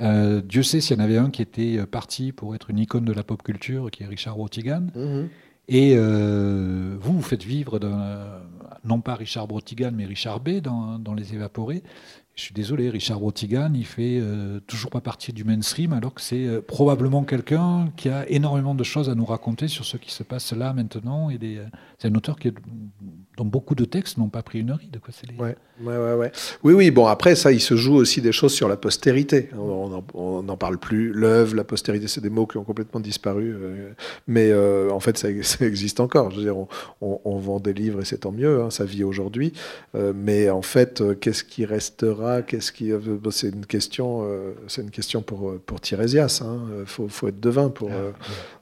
euh, 0.00 0.40
Dieu 0.42 0.62
sait 0.62 0.80
s'il 0.80 0.96
y 0.96 1.00
en 1.00 1.04
avait 1.04 1.18
un 1.18 1.30
qui 1.30 1.42
était 1.42 1.78
euh, 1.78 1.86
parti 1.86 2.32
pour 2.32 2.54
être 2.54 2.70
une 2.70 2.78
icône 2.78 3.04
de 3.04 3.12
la 3.12 3.22
pop 3.22 3.42
culture, 3.42 3.90
qui 3.90 4.02
est 4.02 4.06
Richard 4.06 4.36
Brotigan. 4.36 4.86
Mhm. 4.94 5.28
Et 5.70 5.94
euh, 5.96 6.96
vous, 7.00 7.14
vous 7.14 7.22
faites 7.22 7.42
vivre, 7.42 7.78
non 8.84 9.00
pas 9.02 9.14
Richard 9.16 9.46
Brotigan, 9.46 9.90
mais 9.92 10.06
Richard 10.06 10.40
B 10.40 10.60
dans, 10.60 10.98
dans 10.98 11.12
Les 11.12 11.34
Évaporés. 11.34 11.82
Je 12.34 12.42
suis 12.42 12.54
désolé, 12.54 12.88
Richard 12.88 13.20
Brotigan, 13.20 13.72
il 13.74 13.84
fait 13.84 14.22
toujours 14.66 14.90
pas 14.90 15.02
partie 15.02 15.34
du 15.34 15.44
mainstream, 15.44 15.92
alors 15.92 16.14
que 16.14 16.22
c'est 16.22 16.62
probablement 16.66 17.22
quelqu'un 17.24 17.90
qui 17.96 18.08
a 18.08 18.26
énormément 18.30 18.74
de 18.74 18.84
choses 18.84 19.10
à 19.10 19.14
nous 19.14 19.26
raconter 19.26 19.68
sur 19.68 19.84
ce 19.84 19.98
qui 19.98 20.10
se 20.10 20.22
passe 20.22 20.54
là 20.54 20.72
maintenant. 20.72 21.28
Et 21.28 21.38
c'est 21.98 22.08
un 22.08 22.14
auteur 22.14 22.38
qui 22.38 22.48
est 22.48 22.54
dont 23.38 23.44
beaucoup 23.44 23.76
de 23.76 23.84
textes 23.84 24.18
n'ont 24.18 24.28
pas 24.28 24.42
pris 24.42 24.58
une 24.58 24.72
ride. 24.72 24.98
Quoi. 25.00 25.14
Les... 25.30 25.36
Ouais, 25.36 25.56
ouais, 25.96 26.14
ouais, 26.14 26.32
Oui, 26.64 26.74
oui, 26.74 26.90
bon, 26.90 27.06
après, 27.06 27.36
ça, 27.36 27.52
il 27.52 27.60
se 27.60 27.76
joue 27.76 27.94
aussi 27.94 28.20
des 28.20 28.32
choses 28.32 28.52
sur 28.52 28.68
la 28.68 28.76
postérité. 28.76 29.50
On 29.56 30.42
n'en 30.42 30.56
parle 30.56 30.78
plus. 30.78 31.12
L'œuvre, 31.12 31.54
la 31.54 31.62
postérité, 31.62 32.08
c'est 32.08 32.20
des 32.20 32.30
mots 32.30 32.46
qui 32.46 32.56
ont 32.56 32.64
complètement 32.64 32.98
disparu. 32.98 33.54
Euh, 33.54 33.92
mais 34.26 34.50
euh, 34.50 34.90
en 34.90 34.98
fait, 34.98 35.16
ça, 35.18 35.28
existe 35.60 36.00
encore. 36.00 36.32
Je 36.32 36.36
veux 36.38 36.42
dire, 36.42 36.56
on, 37.00 37.38
vend 37.38 37.60
des 37.60 37.72
livres 37.72 38.00
et 38.00 38.04
c'est 38.04 38.18
tant 38.18 38.32
mieux, 38.32 38.60
hein, 38.60 38.70
ça 38.70 38.84
vit 38.84 39.04
aujourd'hui. 39.04 39.52
Euh, 39.94 40.12
mais 40.14 40.50
en 40.50 40.62
fait, 40.62 41.02
qu'est-ce 41.20 41.44
qui 41.44 41.64
restera 41.64 42.42
Qu'est-ce 42.42 42.72
qui... 42.72 42.90
C'est 43.30 43.50
une 43.50 43.66
question, 43.66 44.26
c'est 44.66 44.82
une 44.82 44.90
question 44.90 45.22
pour, 45.22 45.54
pour 45.64 45.80
Tirésias. 45.80 46.40
Il 46.40 46.46
hein. 46.46 46.58
faut, 46.86 47.06
faut, 47.06 47.28
être 47.28 47.38
devin 47.38 47.68
pour... 47.68 47.90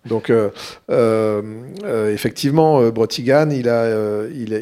Donc, 0.07 0.33
effectivement, 2.13 2.89
Brotigan, 2.91 3.51
il 3.51 3.69
a... 3.69 4.27
il 4.35 4.55
a 4.55 4.61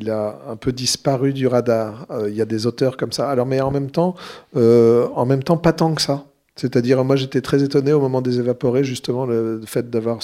il, 0.00 0.10
a, 0.10 0.38
un 0.48 0.56
peu 0.56 0.72
disparu 0.72 1.32
du 1.32 1.46
radar. 1.46 2.06
Euh, 2.10 2.28
il 2.28 2.36
y 2.36 2.42
a 2.42 2.44
des 2.44 2.66
auteurs 2.66 2.96
comme 2.96 3.12
ça. 3.12 3.30
Alors, 3.30 3.46
mais 3.46 3.60
en 3.60 3.70
même 3.70 3.90
temps, 3.90 4.14
euh, 4.56 5.06
en 5.14 5.26
même 5.26 5.42
temps, 5.42 5.56
pas 5.56 5.72
tant 5.72 5.94
que 5.94 6.02
ça. 6.02 6.24
C'est-à-dire, 6.56 7.02
moi, 7.04 7.16
j'étais 7.16 7.40
très 7.40 7.62
étonné 7.62 7.92
au 7.92 8.00
moment 8.00 8.20
des 8.20 8.38
évaporés, 8.38 8.84
justement, 8.84 9.24
le 9.24 9.62
fait 9.64 9.88
d'avoir 9.88 10.18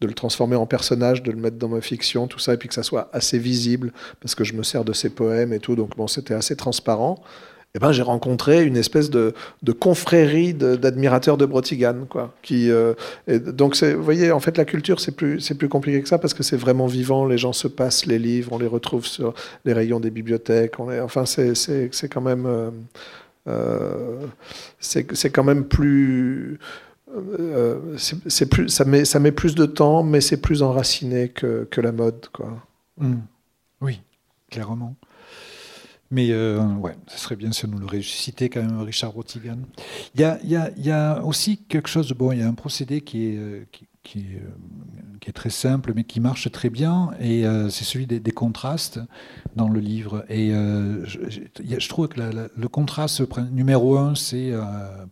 de 0.00 0.06
le 0.06 0.14
transformer 0.14 0.56
en 0.56 0.66
personnage, 0.66 1.22
de 1.22 1.30
le 1.30 1.36
mettre 1.36 1.58
dans 1.58 1.68
ma 1.68 1.82
fiction, 1.82 2.26
tout 2.26 2.38
ça, 2.38 2.54
et 2.54 2.56
puis 2.56 2.68
que 2.68 2.74
ça 2.74 2.82
soit 2.82 3.10
assez 3.12 3.38
visible, 3.38 3.92
parce 4.20 4.34
que 4.34 4.44
je 4.44 4.54
me 4.54 4.62
sers 4.62 4.84
de 4.84 4.94
ses 4.94 5.10
poèmes 5.10 5.52
et 5.52 5.58
tout. 5.58 5.76
Donc, 5.76 5.94
bon, 5.96 6.06
c'était 6.06 6.32
assez 6.32 6.56
transparent. 6.56 7.22
Eh 7.76 7.80
ben, 7.80 7.90
j'ai 7.90 8.02
rencontré 8.02 8.64
une 8.64 8.76
espèce 8.76 9.10
de, 9.10 9.34
de 9.64 9.72
confrérie 9.72 10.54
d'admirateurs 10.54 11.36
de, 11.36 11.44
Brotigan. 11.44 12.06
Quoi, 12.08 12.32
euh, 12.52 12.94
donc, 13.28 13.76
vous 13.82 14.02
voyez, 14.02 14.30
en 14.30 14.38
fait, 14.38 14.56
la 14.56 14.64
culture, 14.64 15.00
c'est 15.00 15.10
plus, 15.10 15.52
plus 15.54 15.68
compliqué 15.68 16.00
que 16.00 16.08
ça 16.08 16.18
parce 16.18 16.34
que 16.34 16.44
c'est 16.44 16.56
vraiment 16.56 16.86
vivant. 16.86 17.26
Les 17.26 17.36
gens 17.36 17.52
se 17.52 17.66
passent 17.66 18.06
les 18.06 18.20
livres, 18.20 18.52
on 18.52 18.58
les 18.58 18.68
retrouve 18.68 19.06
sur 19.06 19.34
les 19.64 19.72
rayons 19.72 19.98
des 19.98 20.10
bibliothèques. 20.10 20.78
On 20.78 20.88
enfin, 21.02 21.26
c'est 21.26 22.08
quand 22.08 22.20
même. 22.20 22.46
Euh, 22.46 22.70
euh, 23.48 24.24
c'est 24.78 25.30
quand 25.30 25.44
même 25.44 25.64
plus. 25.64 26.60
c'est 27.96 28.48
plus 28.48 28.68
ça, 28.68 28.84
met, 28.84 29.04
ça 29.04 29.18
met 29.18 29.32
plus 29.32 29.56
de 29.56 29.66
temps, 29.66 30.04
mais 30.04 30.20
c'est 30.20 30.40
plus 30.40 30.62
enraciné 30.62 31.28
que, 31.30 31.66
que 31.68 31.80
la 31.80 31.90
mode. 31.90 32.28
Quoi. 32.32 32.56
Mmh. 32.98 33.14
Oui, 33.80 34.00
clairement. 34.48 34.94
Mais 36.10 36.30
euh, 36.30 36.60
ouais, 36.76 36.96
ce 37.06 37.18
serait 37.18 37.36
bien 37.36 37.52
si 37.52 37.64
on 37.64 37.68
nous 37.68 37.78
le 37.78 37.86
ressuscitait 37.86 38.48
quand 38.48 38.62
même, 38.62 38.80
Richard 38.80 39.12
Rotigan. 39.12 39.58
Il 40.14 40.20
y 40.20 40.90
a, 40.90 41.24
aussi 41.24 41.58
quelque 41.58 41.88
chose 41.88 42.12
bon, 42.12 42.32
il 42.32 42.40
y 42.40 42.42
a 42.42 42.48
un 42.48 42.54
procédé 42.54 43.00
qui 43.00 43.26
est, 43.26 43.36
euh, 43.36 43.64
qui, 44.02 44.26
euh, 44.36 45.32
très 45.32 45.50
simple, 45.50 45.92
mais 45.96 46.04
qui 46.04 46.20
marche 46.20 46.50
très 46.52 46.68
bien, 46.68 47.10
et 47.18 47.44
c'est 47.70 47.84
celui 47.84 48.06
des, 48.06 48.20
contrastes 48.30 49.00
dans 49.56 49.70
le 49.70 49.80
livre. 49.80 50.24
Et 50.28 50.50
je, 50.50 51.88
trouve 51.88 52.08
que 52.08 52.20
le 52.20 52.68
contraste 52.68 53.22
numéro 53.50 53.96
un, 53.96 54.14
c'est 54.14 54.52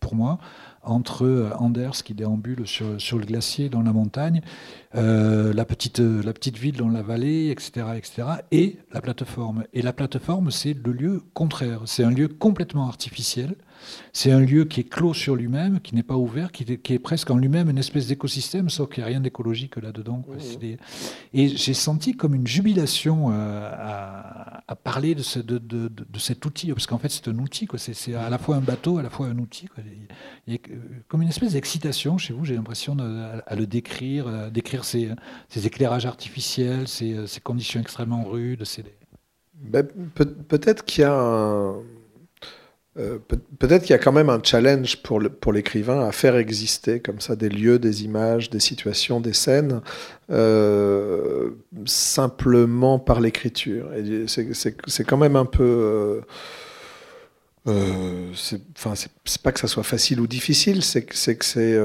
pour 0.00 0.14
moi 0.14 0.38
entre 0.82 1.24
euh, 1.24 1.50
Anders 1.58 2.02
qui 2.02 2.14
déambule 2.14 2.66
sur, 2.66 3.18
le 3.18 3.24
glacier 3.24 3.68
dans 3.68 3.82
la 3.82 3.92
montagne, 3.92 4.40
euh, 4.94 5.52
la, 5.52 5.64
petite, 5.64 6.00
euh, 6.00 6.22
la 6.22 6.32
petite 6.32 6.58
ville 6.58 6.76
dans 6.76 6.88
la 6.88 7.02
vallée, 7.02 7.50
etc., 7.50 7.86
etc., 7.96 8.22
et 8.50 8.78
la 8.92 9.00
plateforme. 9.00 9.64
Et 9.72 9.82
la 9.82 9.92
plateforme, 9.92 10.50
c'est 10.50 10.74
le 10.74 10.92
lieu 10.92 11.22
contraire. 11.34 11.82
C'est 11.86 12.04
un 12.04 12.10
lieu 12.10 12.28
complètement 12.28 12.86
artificiel. 12.86 13.54
C'est 14.12 14.32
un 14.32 14.40
lieu 14.40 14.64
qui 14.64 14.80
est 14.80 14.88
clos 14.88 15.14
sur 15.14 15.36
lui-même, 15.36 15.80
qui 15.80 15.94
n'est 15.94 16.02
pas 16.02 16.16
ouvert, 16.16 16.52
qui 16.52 16.64
est, 16.64 16.98
presque 16.98 17.30
en 17.30 17.36
lui-même 17.36 17.70
une 17.70 17.78
espèce 17.78 18.06
d'écosystème, 18.06 18.68
sauf 18.68 18.90
qu'il 18.90 19.02
n'y 19.02 19.04
a 19.04 19.06
rien 19.08 19.20
d'écologique 19.20 19.76
là-dedans. 19.76 20.24
Et 21.32 21.48
j'ai 21.48 21.74
senti 21.74 22.14
comme 22.14 22.34
une 22.34 22.46
jubilation 22.46 23.30
euh, 23.32 24.62
à, 24.68 24.76
parler 24.76 25.14
de, 25.14 25.22
ce, 25.22 25.38
de, 25.38 25.58
de, 25.58 25.88
de, 25.88 26.18
cet 26.18 26.44
outil, 26.44 26.72
parce 26.72 26.86
qu'en 26.86 26.98
fait 26.98 27.08
c'est 27.08 27.28
un 27.28 27.38
outil, 27.38 27.68
c'est 27.76 28.14
à 28.14 28.30
la 28.30 28.38
fois 28.38 28.56
un 28.56 28.60
bateau, 28.60 28.98
à 28.98 29.02
la 29.02 29.10
fois 29.10 29.26
un 29.26 29.38
outil. 29.38 29.68
Il 30.46 30.54
y 30.54 30.56
a 30.56 30.60
comme 31.08 31.22
une 31.22 31.28
espèce 31.28 31.52
d'excitation 31.52 32.18
chez 32.18 32.32
vous, 32.32 32.44
j'ai 32.44 32.54
l'impression 32.54 32.96
à, 33.46 33.54
le 33.54 33.66
décrire, 33.66 34.26
à 34.28 34.50
décrire 34.50 34.84
ces, 34.84 35.10
ces 35.48 35.66
éclairages 35.66 36.06
artificiels, 36.06 36.88
ces, 36.88 37.26
ces, 37.26 37.40
conditions 37.40 37.80
extrêmement 37.80 38.24
rudes. 38.24 38.64
Ben, 39.54 39.86
peut-être 40.14 40.84
qu'il 40.84 41.02
y 41.02 41.04
a 41.04 41.14
un 41.14 41.76
euh, 42.98 43.18
peut-être 43.58 43.82
qu'il 43.82 43.92
y 43.92 43.94
a 43.94 43.98
quand 43.98 44.12
même 44.12 44.28
un 44.28 44.40
challenge 44.42 45.02
pour, 45.02 45.52
l'écrivain 45.52 46.06
à 46.06 46.12
faire 46.12 46.36
exister 46.36 47.00
comme 47.00 47.20
ça 47.20 47.36
des 47.36 47.48
lieux, 47.48 47.78
des 47.78 48.04
images, 48.04 48.50
des 48.50 48.60
situations, 48.60 49.18
des 49.18 49.32
scènes, 49.32 49.80
euh, 50.30 51.52
simplement 51.86 52.98
par 52.98 53.20
l'écriture. 53.20 53.88
c'est 54.26 55.04
quand 55.04 55.16
même 55.16 55.36
un 55.36 55.46
peu... 55.46 56.22
Euh, 57.66 58.30
enfin, 58.76 58.94
c'est 58.94 59.42
pas 59.42 59.52
que 59.52 59.60
ça 59.60 59.68
soit 59.68 59.84
facile 59.84 60.20
ou 60.20 60.26
difficile, 60.26 60.82
c'est 60.82 61.04
que 61.04 61.14
c'est 61.14 61.42
c'est 61.42 61.78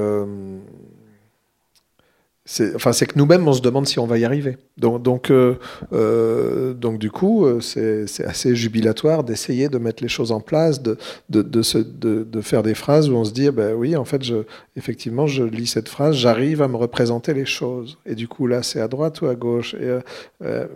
enfin, 2.74 2.92
que 2.92 3.18
nous-mêmes, 3.18 3.46
on 3.46 3.52
se 3.52 3.60
demande 3.60 3.86
si 3.86 3.98
on 3.98 4.06
va 4.06 4.18
y 4.18 4.24
arriver. 4.24 4.56
Donc, 4.76 5.02
donc, 5.02 5.30
euh, 5.30 5.54
euh, 5.92 6.74
du 6.74 7.10
coup, 7.10 7.44
euh, 7.44 7.60
c'est 7.60 8.24
assez 8.24 8.54
jubilatoire 8.54 9.24
d'essayer 9.24 9.68
de 9.68 9.78
mettre 9.78 10.02
les 10.02 10.08
choses 10.08 10.32
en 10.32 10.40
place, 10.40 10.82
de, 10.82 10.96
de, 11.28 11.42
de, 11.42 12.40
faire 12.40 12.62
des 12.62 12.74
phrases 12.74 13.10
où 13.10 13.14
on 13.14 13.24
se 13.24 13.32
dit, 13.32 13.50
ben 13.50 13.74
oui, 13.74 13.96
en 13.96 14.04
fait, 14.04 14.22
je, 14.22 14.36
effectivement, 14.76 15.26
je 15.26 15.44
lis 15.44 15.66
cette 15.66 15.88
phrase, 15.88 16.16
j'arrive 16.16 16.62
à 16.62 16.68
me 16.68 16.76
représenter 16.76 17.34
les 17.34 17.46
choses. 17.46 17.98
Et 18.06 18.14
du 18.14 18.28
coup, 18.28 18.46
là, 18.46 18.62
c'est 18.62 18.80
à 18.80 18.88
droite 18.88 19.20
ou 19.20 19.26
à 19.26 19.34
gauche? 19.34 19.74
Et, 19.74 19.98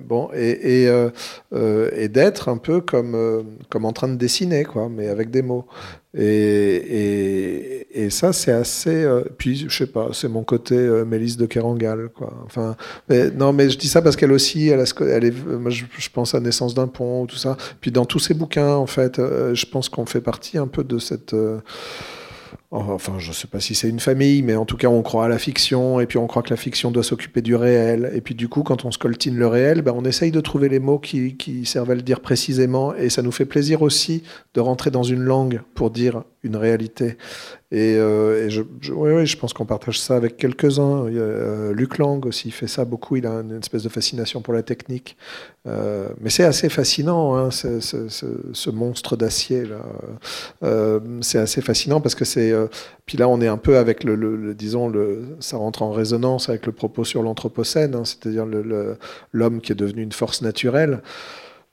bon, 0.06 0.28
et, 0.34 0.88
et 1.52 2.08
d'être 2.08 2.48
un 2.48 2.58
peu 2.58 2.80
comme, 2.80 3.44
comme 3.70 3.84
en 3.84 3.92
train 3.92 4.08
de 4.08 4.16
dessiner, 4.16 4.64
quoi, 4.64 4.88
mais 4.90 5.08
avec 5.08 5.30
des 5.30 5.42
mots. 5.42 5.66
Et, 6.14 7.86
et, 8.04 8.10
ça, 8.10 8.34
c'est 8.34 8.52
assez. 8.52 9.04
Euh, 9.04 9.22
puis, 9.38 9.66
je 9.68 9.74
sais 9.74 9.86
pas, 9.86 10.10
c'est 10.12 10.28
mon 10.28 10.44
côté 10.44 10.74
euh, 10.74 11.06
Mélisse 11.06 11.38
de 11.38 11.46
Kerangal, 11.46 12.10
quoi. 12.14 12.34
Enfin, 12.44 12.76
mais, 13.08 13.30
non, 13.30 13.54
mais 13.54 13.70
je 13.70 13.78
dis 13.78 13.88
ça 13.88 14.02
parce 14.02 14.16
qu'elle 14.16 14.32
aussi, 14.32 14.68
elle, 14.68 14.80
a, 14.80 14.84
elle 15.08 15.24
est, 15.24 15.46
moi, 15.46 15.70
je, 15.70 15.84
pense 16.12 16.34
à 16.34 16.40
Naissance 16.40 16.74
d'un 16.74 16.88
pont, 16.88 17.24
tout 17.26 17.36
ça. 17.36 17.56
Puis, 17.80 17.90
dans 17.90 18.04
tous 18.04 18.18
ses 18.18 18.34
bouquins, 18.34 18.74
en 18.74 18.86
fait, 18.86 19.18
euh, 19.18 19.54
je 19.54 19.64
pense 19.64 19.88
qu'on 19.88 20.04
fait 20.04 20.20
partie 20.20 20.58
un 20.58 20.66
peu 20.66 20.84
de 20.84 20.98
cette 20.98 21.34
enfin 22.72 23.18
je 23.18 23.28
ne 23.28 23.34
sais 23.34 23.46
pas 23.46 23.60
si 23.60 23.74
c'est 23.74 23.88
une 23.88 24.00
famille, 24.00 24.42
mais 24.42 24.56
en 24.56 24.64
tout 24.64 24.76
cas 24.76 24.88
on 24.88 25.02
croit 25.02 25.26
à 25.26 25.28
la 25.28 25.38
fiction, 25.38 26.00
et 26.00 26.06
puis 26.06 26.18
on 26.18 26.26
croit 26.26 26.42
que 26.42 26.50
la 26.50 26.56
fiction 26.56 26.90
doit 26.90 27.02
s'occuper 27.02 27.42
du 27.42 27.54
réel, 27.54 28.10
et 28.14 28.20
puis 28.20 28.34
du 28.34 28.48
coup 28.48 28.62
quand 28.62 28.84
on 28.84 28.90
scoltine 28.90 29.36
le 29.36 29.46
réel, 29.46 29.82
ben, 29.82 29.92
on 29.94 30.04
essaye 30.04 30.30
de 30.30 30.40
trouver 30.40 30.68
les 30.68 30.78
mots 30.80 30.98
qui 30.98 31.66
servent 31.66 31.90
à 31.90 31.94
le 31.94 32.02
dire 32.02 32.20
précisément, 32.20 32.94
et 32.94 33.10
ça 33.10 33.22
nous 33.22 33.32
fait 33.32 33.44
plaisir 33.44 33.82
aussi 33.82 34.22
de 34.54 34.60
rentrer 34.60 34.90
dans 34.90 35.02
une 35.02 35.22
langue 35.22 35.60
pour 35.74 35.90
dire 35.90 36.24
une 36.42 36.56
réalité. 36.56 37.16
Et, 37.72 37.96
euh, 37.96 38.50
je, 38.50 38.62
oui, 38.92 39.26
je 39.26 39.36
pense 39.38 39.54
qu'on 39.54 39.64
partage 39.64 39.98
ça 39.98 40.14
avec 40.14 40.36
quelques-uns. 40.36 41.06
Euh, 41.06 41.72
Luc 41.72 41.96
Lang 41.96 42.24
aussi 42.26 42.50
fait 42.50 42.66
ça 42.66 42.84
beaucoup. 42.84 43.16
Il 43.16 43.26
a 43.26 43.30
une 43.30 43.58
espèce 43.58 43.82
de 43.82 43.88
fascination 43.88 44.42
pour 44.42 44.52
la 44.52 44.62
technique. 44.62 45.16
Euh, 45.66 46.10
mais 46.20 46.28
c'est 46.28 46.44
assez 46.44 46.68
fascinant, 46.68 47.34
hein, 47.34 47.50
ce, 47.50 48.70
monstre 48.70 49.16
d'acier 49.16 49.64
c'est 51.22 51.38
assez 51.38 51.62
fascinant 51.62 52.02
parce 52.02 52.14
que 52.14 52.26
c'est. 52.26 52.52
puis 53.06 53.16
là, 53.16 53.26
on 53.26 53.40
est 53.40 53.48
un 53.48 53.56
peu 53.56 53.78
avec 53.78 54.04
le, 54.04 54.54
disons, 54.54 54.88
le, 54.88 55.36
ça 55.40 55.56
rentre 55.56 55.80
en 55.82 55.92
résonance 55.92 56.50
avec 56.50 56.66
le 56.66 56.72
propos 56.72 57.04
sur 57.04 57.22
l'anthropocène, 57.22 57.94
hein, 57.94 58.04
c'est-à-dire 58.04 58.44
l'homme 59.32 59.60
qui 59.62 59.72
est 59.72 59.76
devenu 59.76 60.02
une 60.02 60.12
force 60.12 60.42
naturelle. 60.42 61.00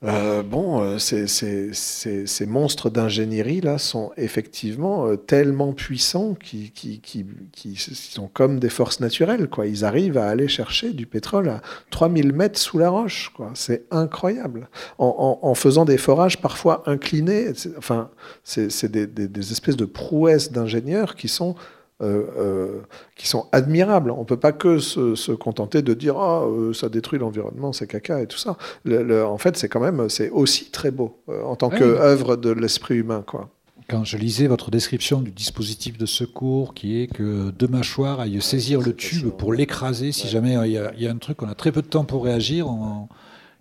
Euh, 0.05 0.43
bon, 0.43 0.81
euh, 0.81 0.97
ces, 0.97 2.45
monstres 2.47 2.89
d'ingénierie 2.89 3.59
là 3.59 3.77
sont 3.77 4.11
effectivement 4.15 5.05
euh, 5.07 5.17
tellement 5.17 5.73
puissants 5.73 6.35
qu'ils 6.35 6.71
qui, 6.71 7.75
sont 7.75 8.29
comme 8.29 8.61
des 8.61 8.69
forces 8.69 9.01
naturelles. 9.01 9.49
Quoi. 9.49 9.67
Ils 9.67 9.83
arrivent 9.83 10.17
à 10.17 10.29
aller 10.29 10.47
chercher 10.47 10.93
du 10.93 11.05
pétrole 11.05 11.49
à 11.49 11.61
3000 11.89 12.31
mètres 12.31 12.57
sous 12.57 12.77
la 12.77 12.89
roche. 12.89 13.33
C'est 13.55 13.85
incroyable. 13.91 14.69
En, 14.99 15.53
faisant 15.53 15.83
des 15.83 15.97
forages 15.97 16.39
parfois 16.39 16.83
inclinés. 16.85 17.51
Enfin, 17.77 18.09
c'est 18.43 18.89
des, 18.89 19.05
des 19.05 19.51
espèces 19.51 19.75
de 19.75 19.85
prouesses 19.85 20.53
d'ingénieurs 20.53 21.15
qui 21.15 21.27
sont 21.27 21.55
euh, 22.01 22.23
euh, 22.37 22.81
qui 23.15 23.27
sont 23.27 23.47
admirables. 23.51 24.11
On 24.11 24.19
ne 24.19 24.25
peut 24.25 24.39
pas 24.39 24.51
que 24.51 24.79
se, 24.79 25.31
contenter 25.33 25.81
de 25.81 25.93
dire 25.93 26.17
ah 26.17 26.45
ça 26.73 26.89
détruit 26.89 27.19
l'environnement, 27.19 27.73
c'est 27.73 27.87
caca 27.87 28.21
et 28.21 28.27
tout 28.27 28.37
ça. 28.37 28.57
en 28.87 29.37
fait, 29.37 29.57
c'est 29.57 29.69
quand 29.69 29.79
même 29.79 30.09
c'est 30.09 30.29
aussi 30.29 30.71
très 30.71 30.91
beau 30.91 31.17
en 31.27 31.55
tant 31.55 31.69
qu'œuvre 31.69 32.35
de 32.35 32.49
l'esprit 32.49 32.95
humain, 32.95 33.23
quoi. 33.25 33.49
Quand 33.89 34.03
je 34.03 34.17
lisais 34.17 34.45
votre 34.45 34.69
description 34.69 35.19
du 35.19 35.31
dispositif 35.31 35.97
de 35.97 36.05
secours, 36.05 36.75
qui 36.75 37.01
est 37.01 37.07
que 37.07 37.49
deux 37.49 37.67
mâchoires 37.67 38.19
aillent 38.19 38.39
saisir 38.39 38.81
le 38.81 38.93
tube 38.93 39.29
pour 39.29 39.51
l'écraser, 39.51 40.11
si 40.11 40.27
jamais 40.27 40.53
il 40.67 40.73
y, 40.73 40.77
a, 40.77 40.91
il 40.95 41.01
y, 41.01 41.07
a 41.07 41.11
un 41.11 41.17
truc, 41.17 41.41
on 41.41 41.49
a 41.49 41.55
très 41.55 41.71
peu 41.71 41.81
de 41.81 41.87
temps 41.87 42.05
pour 42.05 42.23
réagir, 42.23 42.67
on, 42.67 43.07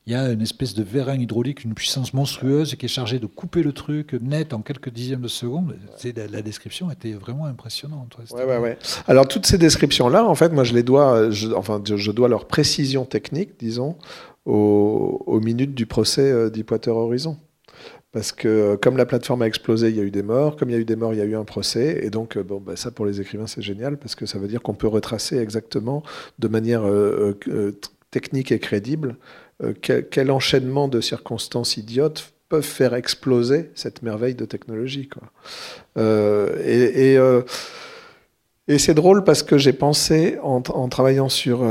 il 0.08 0.12
y 0.12 0.14
a 0.14 0.30
une 0.30 0.40
espèce 0.40 0.72
de 0.72 0.82
vérin 0.82 1.16
hydraulique, 1.16 1.64
une 1.64 1.74
puissance 1.74 2.14
monstrueuse 2.14 2.74
qui 2.76 2.86
est 2.86 2.88
chargée 2.88 3.18
de 3.18 3.26
couper 3.26 3.62
le 3.62 3.74
truc 3.74 4.14
net 4.14 4.54
en 4.54 4.62
quelques 4.62 4.88
dixièmes 4.88 5.20
de 5.20 5.28
seconde. 5.28 5.76
La, 6.02 6.26
la 6.28 6.40
description 6.40 6.90
était 6.90 7.12
vraiment 7.12 7.44
impressionnante. 7.44 8.16
Ouais, 8.32 8.44
ouais, 8.44 8.56
ouais. 8.56 8.78
Alors 9.06 9.28
toutes 9.28 9.44
ces 9.44 9.58
descriptions-là, 9.58 10.24
en 10.24 10.34
fait, 10.34 10.50
moi 10.50 10.64
je 10.64 10.72
les 10.72 10.82
dois, 10.82 11.28
enfin 11.56 11.82
je 11.84 12.10
dois 12.10 12.28
leur 12.28 12.46
précision 12.46 13.04
technique, 13.04 13.60
disons, 13.60 13.96
aux, 14.46 15.40
minutes 15.44 15.74
du 15.74 15.84
procès 15.84 16.32
euh, 16.32 16.48
Deepwater 16.48 16.96
Horizon. 16.96 17.36
Parce 18.10 18.32
que 18.32 18.48
euh, 18.48 18.76
comme 18.78 18.96
la 18.96 19.04
plateforme 19.04 19.42
a 19.42 19.46
explosé, 19.46 19.90
il 19.90 19.96
y 19.96 20.00
a 20.00 20.04
eu 20.04 20.10
des 20.10 20.22
morts. 20.22 20.56
Comme 20.56 20.70
il 20.70 20.72
y 20.72 20.76
a 20.76 20.80
eu 20.80 20.86
des 20.86 20.96
morts, 20.96 21.12
il 21.12 21.18
y 21.18 21.22
a 21.22 21.26
eu 21.26 21.36
un 21.36 21.44
procès. 21.44 22.00
Et 22.02 22.08
donc, 22.08 22.38
euh, 22.38 22.42
bon, 22.42 22.60
bah, 22.60 22.76
ça 22.76 22.90
pour 22.90 23.04
les 23.04 23.20
écrivains, 23.20 23.46
c'est 23.46 23.60
génial 23.60 23.98
parce 23.98 24.14
que 24.14 24.24
ça 24.24 24.38
veut 24.38 24.48
dire 24.48 24.62
qu'on 24.62 24.72
peut 24.72 24.88
retracer 24.88 25.36
exactement 25.36 26.02
de 26.38 26.48
manière 26.48 26.84
technique 28.10 28.52
et 28.52 28.58
crédible 28.58 29.18
euh, 29.62 29.72
quel, 29.80 30.30
enchaînement 30.30 30.86
de 30.86 31.00
circonstances 31.00 31.76
idiotes 31.76 32.32
peuvent 32.48 32.62
faire 32.62 32.94
exploser 32.94 33.70
cette 33.74 34.02
merveille 34.02 34.34
de 34.34 34.44
technologie. 34.44 35.08
Quoi. 35.08 35.24
Euh, 35.98 36.56
et, 36.64 37.18
euh, 37.18 37.42
et, 38.68 38.78
c'est 38.78 38.94
drôle 38.94 39.24
parce 39.24 39.42
que 39.42 39.58
j'ai 39.58 39.72
pensé 39.72 40.38
en, 40.42 40.60
travaillant 40.88 41.28
sur, 41.28 41.66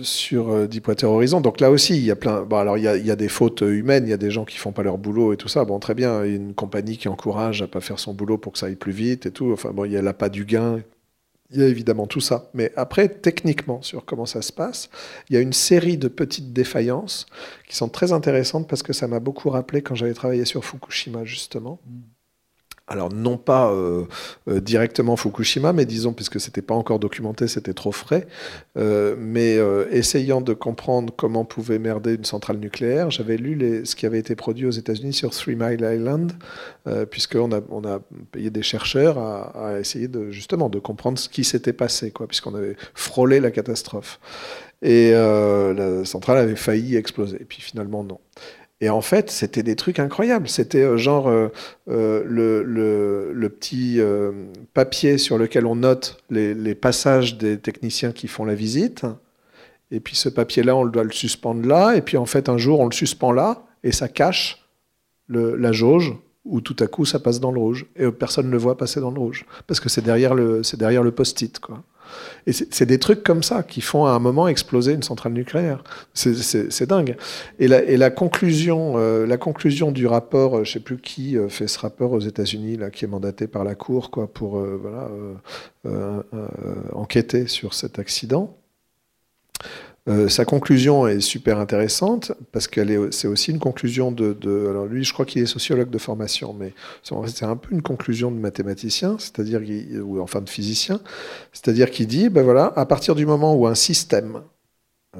sur 0.00 0.66
Deepwater 0.66 1.10
Horizon. 1.10 1.40
Donc 1.40 1.60
là 1.60 1.70
aussi, 1.70 1.96
il 1.96 2.04
y 2.04 2.10
a 2.10 2.16
plein. 2.16 2.42
Bon, 2.42 2.56
alors 2.56 2.78
il 2.78 2.84
y, 2.84 3.10
a, 3.10 3.16
des 3.16 3.28
fautes 3.28 3.60
humaines, 3.60 4.04
il 4.06 4.10
y 4.10 4.14
a 4.14 4.18
des 4.18 4.30
gens 4.30 4.44
qui 4.44 4.56
font 4.56 4.72
pas 4.72 4.82
leur 4.82 4.96
boulot 4.96 5.32
et 5.32 5.36
tout 5.36 5.48
ça. 5.48 5.64
Bon, 5.64 5.78
très 5.78 5.94
bien. 5.94 6.24
Une 6.24 6.54
compagnie 6.54 6.96
qui 6.96 7.08
encourage 7.08 7.62
à 7.62 7.66
pas 7.66 7.80
faire 7.80 7.98
son 7.98 8.14
boulot 8.14 8.38
pour 8.38 8.52
que 8.52 8.58
ça 8.58 8.66
aille 8.66 8.76
plus 8.76 8.92
vite 8.92 9.26
et 9.26 9.30
tout. 9.30 9.52
Enfin 9.52 9.70
bon, 9.72 9.84
il 9.84 9.92
y 9.92 9.96
a 9.96 10.02
la 10.02 10.14
pas 10.14 10.30
du 10.30 10.44
gain 10.44 10.80
il 11.50 11.60
y 11.60 11.62
a 11.62 11.66
évidemment 11.66 12.06
tout 12.06 12.20
ça. 12.20 12.50
Mais 12.54 12.72
après, 12.76 13.08
techniquement, 13.08 13.80
sur 13.82 14.04
comment 14.04 14.26
ça 14.26 14.42
se 14.42 14.52
passe, 14.52 14.90
il 15.28 15.34
y 15.34 15.36
a 15.36 15.40
une 15.40 15.52
série 15.52 15.96
de 15.96 16.08
petites 16.08 16.52
défaillances 16.52 17.26
qui 17.68 17.76
sont 17.76 17.88
très 17.88 18.12
intéressantes 18.12 18.68
parce 18.68 18.82
que 18.82 18.92
ça 18.92 19.08
m'a 19.08 19.20
beaucoup 19.20 19.50
rappelé 19.50 19.82
quand 19.82 19.94
j'avais 19.94 20.14
travaillé 20.14 20.44
sur 20.44 20.64
Fukushima, 20.64 21.24
justement. 21.24 21.80
Mm 21.86 22.17
alors 22.88 23.12
non 23.12 23.36
pas 23.36 23.70
euh, 23.70 24.04
euh, 24.48 24.60
directement 24.60 25.16
Fukushima, 25.16 25.72
mais 25.72 25.84
disons, 25.84 26.12
puisque 26.12 26.40
c'était 26.40 26.62
pas 26.62 26.74
encore 26.74 26.98
documenté, 26.98 27.46
c'était 27.46 27.74
trop 27.74 27.92
frais, 27.92 28.26
euh, 28.76 29.14
mais 29.18 29.58
essayant 29.90 30.40
de 30.40 30.54
comprendre 30.54 31.12
comment 31.16 31.44
pouvait 31.44 31.78
merder 31.78 32.14
une 32.14 32.24
centrale 32.24 32.58
nucléaire, 32.58 33.10
j'avais 33.10 33.36
lu 33.36 33.82
ce 33.84 33.94
qui 33.94 34.06
avait 34.06 34.18
été 34.18 34.34
produit 34.34 34.66
aux 34.66 34.70
États-Unis 34.70 35.12
sur 35.12 35.30
Three 35.30 35.56
Mile 35.56 35.80
Island, 35.82 36.32
puisqu'on 37.10 37.52
a, 37.52 37.60
on 37.70 37.84
a 37.84 38.00
payé 38.32 38.50
des 38.50 38.62
chercheurs 38.62 39.18
à, 39.18 39.78
essayer 39.78 40.08
justement 40.30 40.68
de 40.68 40.78
comprendre 40.78 41.18
ce 41.18 41.28
qui 41.28 41.44
s'était 41.44 41.72
passé, 41.72 42.12
puisqu'on 42.28 42.54
avait 42.54 42.76
frôlé 42.94 43.40
la 43.40 43.50
catastrophe. 43.50 44.20
Et 44.80 45.10
la 45.10 46.04
centrale 46.04 46.38
avait 46.38 46.56
failli 46.56 46.96
exploser, 46.96 47.44
puis 47.48 47.60
finalement 47.60 48.04
non. 48.04 48.20
Et 48.80 48.90
en 48.90 49.00
fait, 49.00 49.30
c'était 49.30 49.64
des 49.64 49.74
trucs 49.74 49.98
incroyables. 49.98 50.48
C'était 50.48 50.82
euh, 50.82 50.96
genre 50.96 51.28
euh, 51.28 51.48
euh, 51.88 52.22
le, 52.24 53.48
petit 53.48 54.00
papier 54.74 55.18
sur 55.18 55.38
lequel 55.38 55.66
on 55.66 55.76
note 55.76 56.22
les, 56.30 56.74
passages 56.74 57.38
des 57.38 57.58
techniciens 57.58 58.12
qui 58.12 58.28
font 58.28 58.44
la 58.44 58.54
visite. 58.54 59.04
Et 59.90 60.00
puis 60.00 60.14
ce 60.14 60.28
papier-là, 60.28 60.76
on 60.76 60.84
doit 60.84 61.02
le 61.02 61.12
suspendre 61.12 61.66
là. 61.66 61.94
Et 61.96 62.02
puis 62.02 62.16
en 62.16 62.26
fait, 62.26 62.48
un 62.48 62.58
jour, 62.58 62.80
on 62.80 62.86
le 62.86 62.92
suspend 62.92 63.32
là 63.32 63.64
et 63.82 63.92
ça 63.92 64.08
cache 64.08 64.64
la 65.28 65.72
jauge 65.72 66.14
où 66.44 66.60
tout 66.60 66.76
à 66.78 66.86
coup, 66.86 67.04
ça 67.04 67.18
passe 67.18 67.40
dans 67.40 67.50
le 67.50 67.58
rouge. 67.58 67.86
Et 67.96 68.10
personne 68.10 68.46
ne 68.46 68.52
le 68.52 68.58
voit 68.58 68.76
passer 68.76 69.00
dans 69.00 69.10
le 69.10 69.18
rouge. 69.18 69.44
Parce 69.66 69.80
que 69.80 69.88
c'est 69.88 70.02
derrière 70.02 70.34
le, 70.34 70.62
derrière 70.76 71.02
le 71.02 71.10
post-it. 71.10 71.58
Quoi. 71.58 71.82
Et 72.46 72.52
c'est 72.52 72.86
des 72.86 72.98
trucs 72.98 73.22
comme 73.22 73.42
ça 73.42 73.62
qui 73.62 73.80
font 73.80 74.06
à 74.06 74.10
un 74.10 74.18
moment 74.18 74.48
exploser 74.48 74.92
une 74.92 75.02
centrale 75.02 75.32
nucléaire. 75.32 75.82
C'est 76.14 76.86
dingue. 76.86 77.16
Et 77.58 77.68
la, 77.68 78.10
conclusion, 78.10 78.94
euh, 78.96 79.26
la 79.26 79.36
conclusion 79.36 79.92
du 79.92 80.06
rapport, 80.06 80.58
euh, 80.58 80.64
je 80.64 80.72
sais 80.72 80.80
plus 80.80 80.98
qui 80.98 81.36
euh, 81.36 81.48
fait 81.48 81.68
ce 81.68 81.78
rapport 81.78 82.12
aux 82.12 82.20
États-Unis 82.20 82.76
là, 82.76 82.90
qui 82.90 83.04
est 83.04 83.08
mandaté 83.08 83.46
par 83.46 83.64
la 83.64 83.74
Cour, 83.74 84.10
quoi, 84.10 84.32
pour 84.32 84.58
voilà, 84.58 85.08
enquêter 86.92 87.46
sur 87.46 87.74
cet 87.74 87.98
accident. 87.98 88.56
Euh, 90.08 90.28
sa 90.28 90.44
conclusion 90.44 91.06
est 91.06 91.20
super 91.20 91.58
intéressante 91.58 92.32
parce 92.52 92.66
qu'elle 92.66 93.12
c'est 93.12 93.28
aussi 93.28 93.50
une 93.50 93.58
conclusion 93.58 94.10
de, 94.10 94.66
alors 94.68 94.86
lui, 94.86 95.04
je 95.04 95.12
crois 95.12 95.26
qu'il 95.26 95.42
est 95.42 95.46
sociologue 95.46 95.90
de 95.90 95.98
formation, 95.98 96.54
mais 96.54 96.72
c'est 97.02 97.44
un 97.44 97.56
peu 97.56 97.74
une 97.74 97.82
conclusion 97.82 98.30
de 98.30 98.36
mathématicien, 98.36 99.16
c'est-à-dire 99.18 99.60
ou 100.02 100.20
enfin 100.20 100.40
de 100.40 100.48
physicien, 100.48 101.00
c'est-à-dire 101.52 101.90
qu'il 101.90 102.06
dit, 102.06 102.30
ben 102.30 102.42
voilà, 102.42 102.72
à 102.76 102.86
partir 102.86 103.14
du 103.14 103.26
moment 103.26 103.54
où 103.54 103.66
un 103.66 103.74
système, 103.74 104.42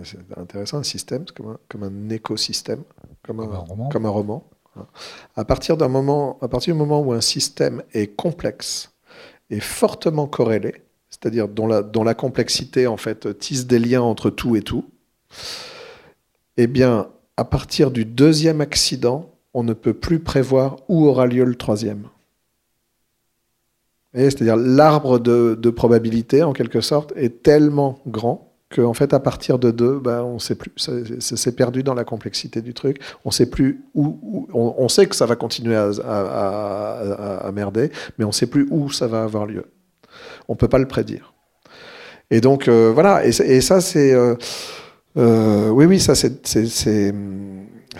c'est 0.05 0.19
intéressant, 0.37 0.79
un 0.79 0.83
système, 0.83 1.25
c'est 1.27 1.37
comme 1.37 1.51
un, 1.51 1.59
comme 1.69 1.83
un 1.83 2.09
écosystème, 2.09 2.83
comme, 3.23 3.41
un, 3.41 3.47
roman, 3.47 3.89
comme 3.91 4.07
un 4.07 4.11
roman. 4.11 4.49
Hein. 4.77 4.87
À 5.37 5.45
partir 5.45 5.77
d'un 5.77 5.89
moment, 5.89 6.39
à 6.41 6.49
partir 6.49 6.73
du 6.73 6.79
moment 6.79 7.01
où 7.01 7.13
un 7.13 7.21
système 7.21 7.83
est 7.93 8.15
complexe 8.17 8.95
et 9.51 9.61
fortement 9.61 10.27
corrélé, 10.27 10.83
c'est-à-dire 11.21 11.49
dont 11.49 11.67
la, 11.67 11.83
dont 11.83 12.05
la 12.05 12.15
complexité 12.15 12.87
en 12.87 12.97
fait 12.97 13.39
tisse 13.39 13.67
des 13.67 13.79
liens 13.79 14.03
entre 14.03 14.31
tout 14.31 14.57
et 14.57 14.63
tout, 14.63 14.85
eh 16.57 16.67
bien, 16.67 17.09
à 17.37 17.45
partir 17.45 17.91
du 17.91 18.05
deuxième 18.05 18.61
accident, 18.61 19.31
on 19.55 19.63
ne 19.63 19.73
peut 19.73 19.95
plus 19.95 20.21
prévoir 20.21 20.77
où 20.89 21.07
aura 21.07 21.27
lieu 21.27 21.45
le 21.45 21.55
troisième. 21.55 22.09
C'est-à-dire 24.15 24.57
l'arbre 24.57 25.19
de, 25.19 25.57
de, 25.61 25.71
probabilité, 25.71 26.43
en 26.43 26.53
quelque 26.53 26.81
sorte, 26.81 27.13
est 27.15 27.43
tellement 27.43 28.01
grand 28.07 28.57
qu'en 28.75 28.95
fait, 28.95 29.13
à 29.13 29.21
partir 29.21 29.59
de 29.59 29.71
deux, 29.71 29.99
ben, 29.99 30.23
on 30.23 30.39
sait 30.39 30.55
plus. 30.55 30.73
C'est 31.21 31.57
perdu 31.57 31.83
dans 31.83 31.95
la 31.95 32.05
complexité 32.05 32.61
du 32.61 32.75
truc. 32.75 33.01
On 33.25 33.31
sait 33.31 33.49
plus 33.49 33.85
où. 33.95 34.49
on, 34.53 34.89
sait 34.89 35.07
que 35.07 35.15
ça 35.15 35.27
va 35.27 35.37
continuer 35.37 35.77
à, 35.77 35.91
à, 36.05 37.47
à, 37.47 37.53
merder, 37.53 37.91
mais 38.19 38.25
on 38.25 38.33
sait 38.33 38.47
plus 38.47 38.67
où 38.71 38.91
ça 38.91 39.07
va 39.07 39.23
avoir 39.23 39.47
lieu 39.47 39.65
on 40.49 40.55
ne 40.55 40.59
peut 40.59 40.69
pas 40.69 40.79
le 40.79 40.89
prédire. 40.89 41.35
Et 42.31 42.41
donc, 42.41 42.69
euh, 42.69 42.91
voilà, 42.93 43.25
et, 43.25 43.61
ça, 43.61 43.81
c'est... 43.81 44.13
Euh, 44.13 44.35
euh, 45.17 45.71
oui, 45.71 45.87
oui, 45.87 46.01
ça, 46.01 46.15
c'est... 46.15 46.47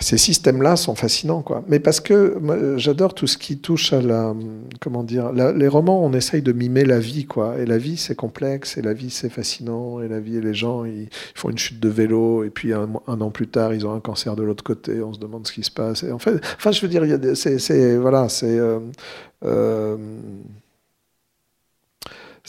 Ces 0.01 0.17
systèmes-là 0.17 0.77
sont 0.77 0.95
fascinants, 0.95 1.41
quoi. 1.41 1.65
Mais 1.67 1.79
parce 1.79 1.99
que 1.99 2.37
j'adore 2.77 3.13
tout 3.13 3.27
ce 3.27 3.37
qui 3.37 3.57
touche 3.57 3.91
à 3.91 4.01
la, 4.01 4.33
comment 4.79 5.03
dire, 5.03 5.33
les 5.33 5.67
romans, 5.67 6.01
on 6.05 6.13
essaye 6.13 6.41
de 6.41 6.53
mimer 6.53 6.85
la 6.85 6.99
vie, 6.99 7.25
quoi. 7.25 7.57
Et 7.57 7.65
la 7.65 7.77
vie, 7.77 7.97
c'est 7.97 8.15
complexe, 8.15 8.77
et 8.77 8.81
la 8.81 8.93
vie, 8.93 9.09
c'est 9.09 9.27
fascinant, 9.27 9.99
et 9.99 10.07
la 10.07 10.21
vie, 10.21 10.39
les 10.39 10.53
gens, 10.53 10.85
ils, 10.85 11.09
font 11.35 11.49
une 11.49 11.57
chute 11.57 11.81
de 11.81 11.89
vélo, 11.89 12.45
et 12.45 12.49
puis 12.49 12.71
un, 12.71 12.87
an 13.07 13.29
plus 13.29 13.49
tard, 13.49 13.73
ils 13.73 13.85
ont 13.85 13.93
un 13.93 13.99
cancer 13.99 14.37
de 14.37 14.43
l'autre 14.43 14.63
côté. 14.63 15.01
On 15.01 15.11
se 15.11 15.19
demande 15.19 15.45
ce 15.45 15.51
qui 15.51 15.63
se 15.63 15.71
passe. 15.71 16.03
Et 16.03 16.13
en 16.13 16.19
fait, 16.19 16.39
enfin, 16.55 16.71
je 16.71 16.79
veux 16.79 16.87
dire, 16.87 17.03
c'est, 17.35 17.97
voilà, 17.97 18.29
c'est 18.29 18.57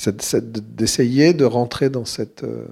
d'essayer 0.09 1.35
de 1.35 1.45
rentrer 1.45 1.91
dans 1.91 2.05
cette, 2.05 2.45
euh, 2.45 2.67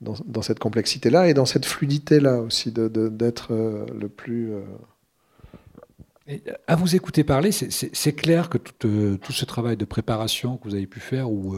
dans, 0.00 0.42
cette 0.42 0.58
complexité-là 0.58 1.28
et 1.28 1.34
dans 1.34 1.46
cette 1.46 1.66
fluidité-là 1.66 2.40
aussi, 2.40 2.72
d'être 2.72 3.52
euh, 3.52 3.86
le 3.98 4.08
plus... 4.08 4.52
Euh, 4.52 4.62
à 6.68 6.76
vous 6.76 6.94
écouter 6.94 7.24
parler, 7.24 7.50
c'est 7.50 8.12
clair 8.12 8.48
que 8.50 8.58
tout, 8.58 9.18
tout, 9.20 9.32
ce 9.32 9.44
travail 9.44 9.76
de 9.76 9.84
préparation 9.84 10.58
que 10.58 10.68
vous 10.68 10.76
avez 10.76 10.86
pu 10.86 11.00
faire, 11.00 11.28
ou 11.28 11.56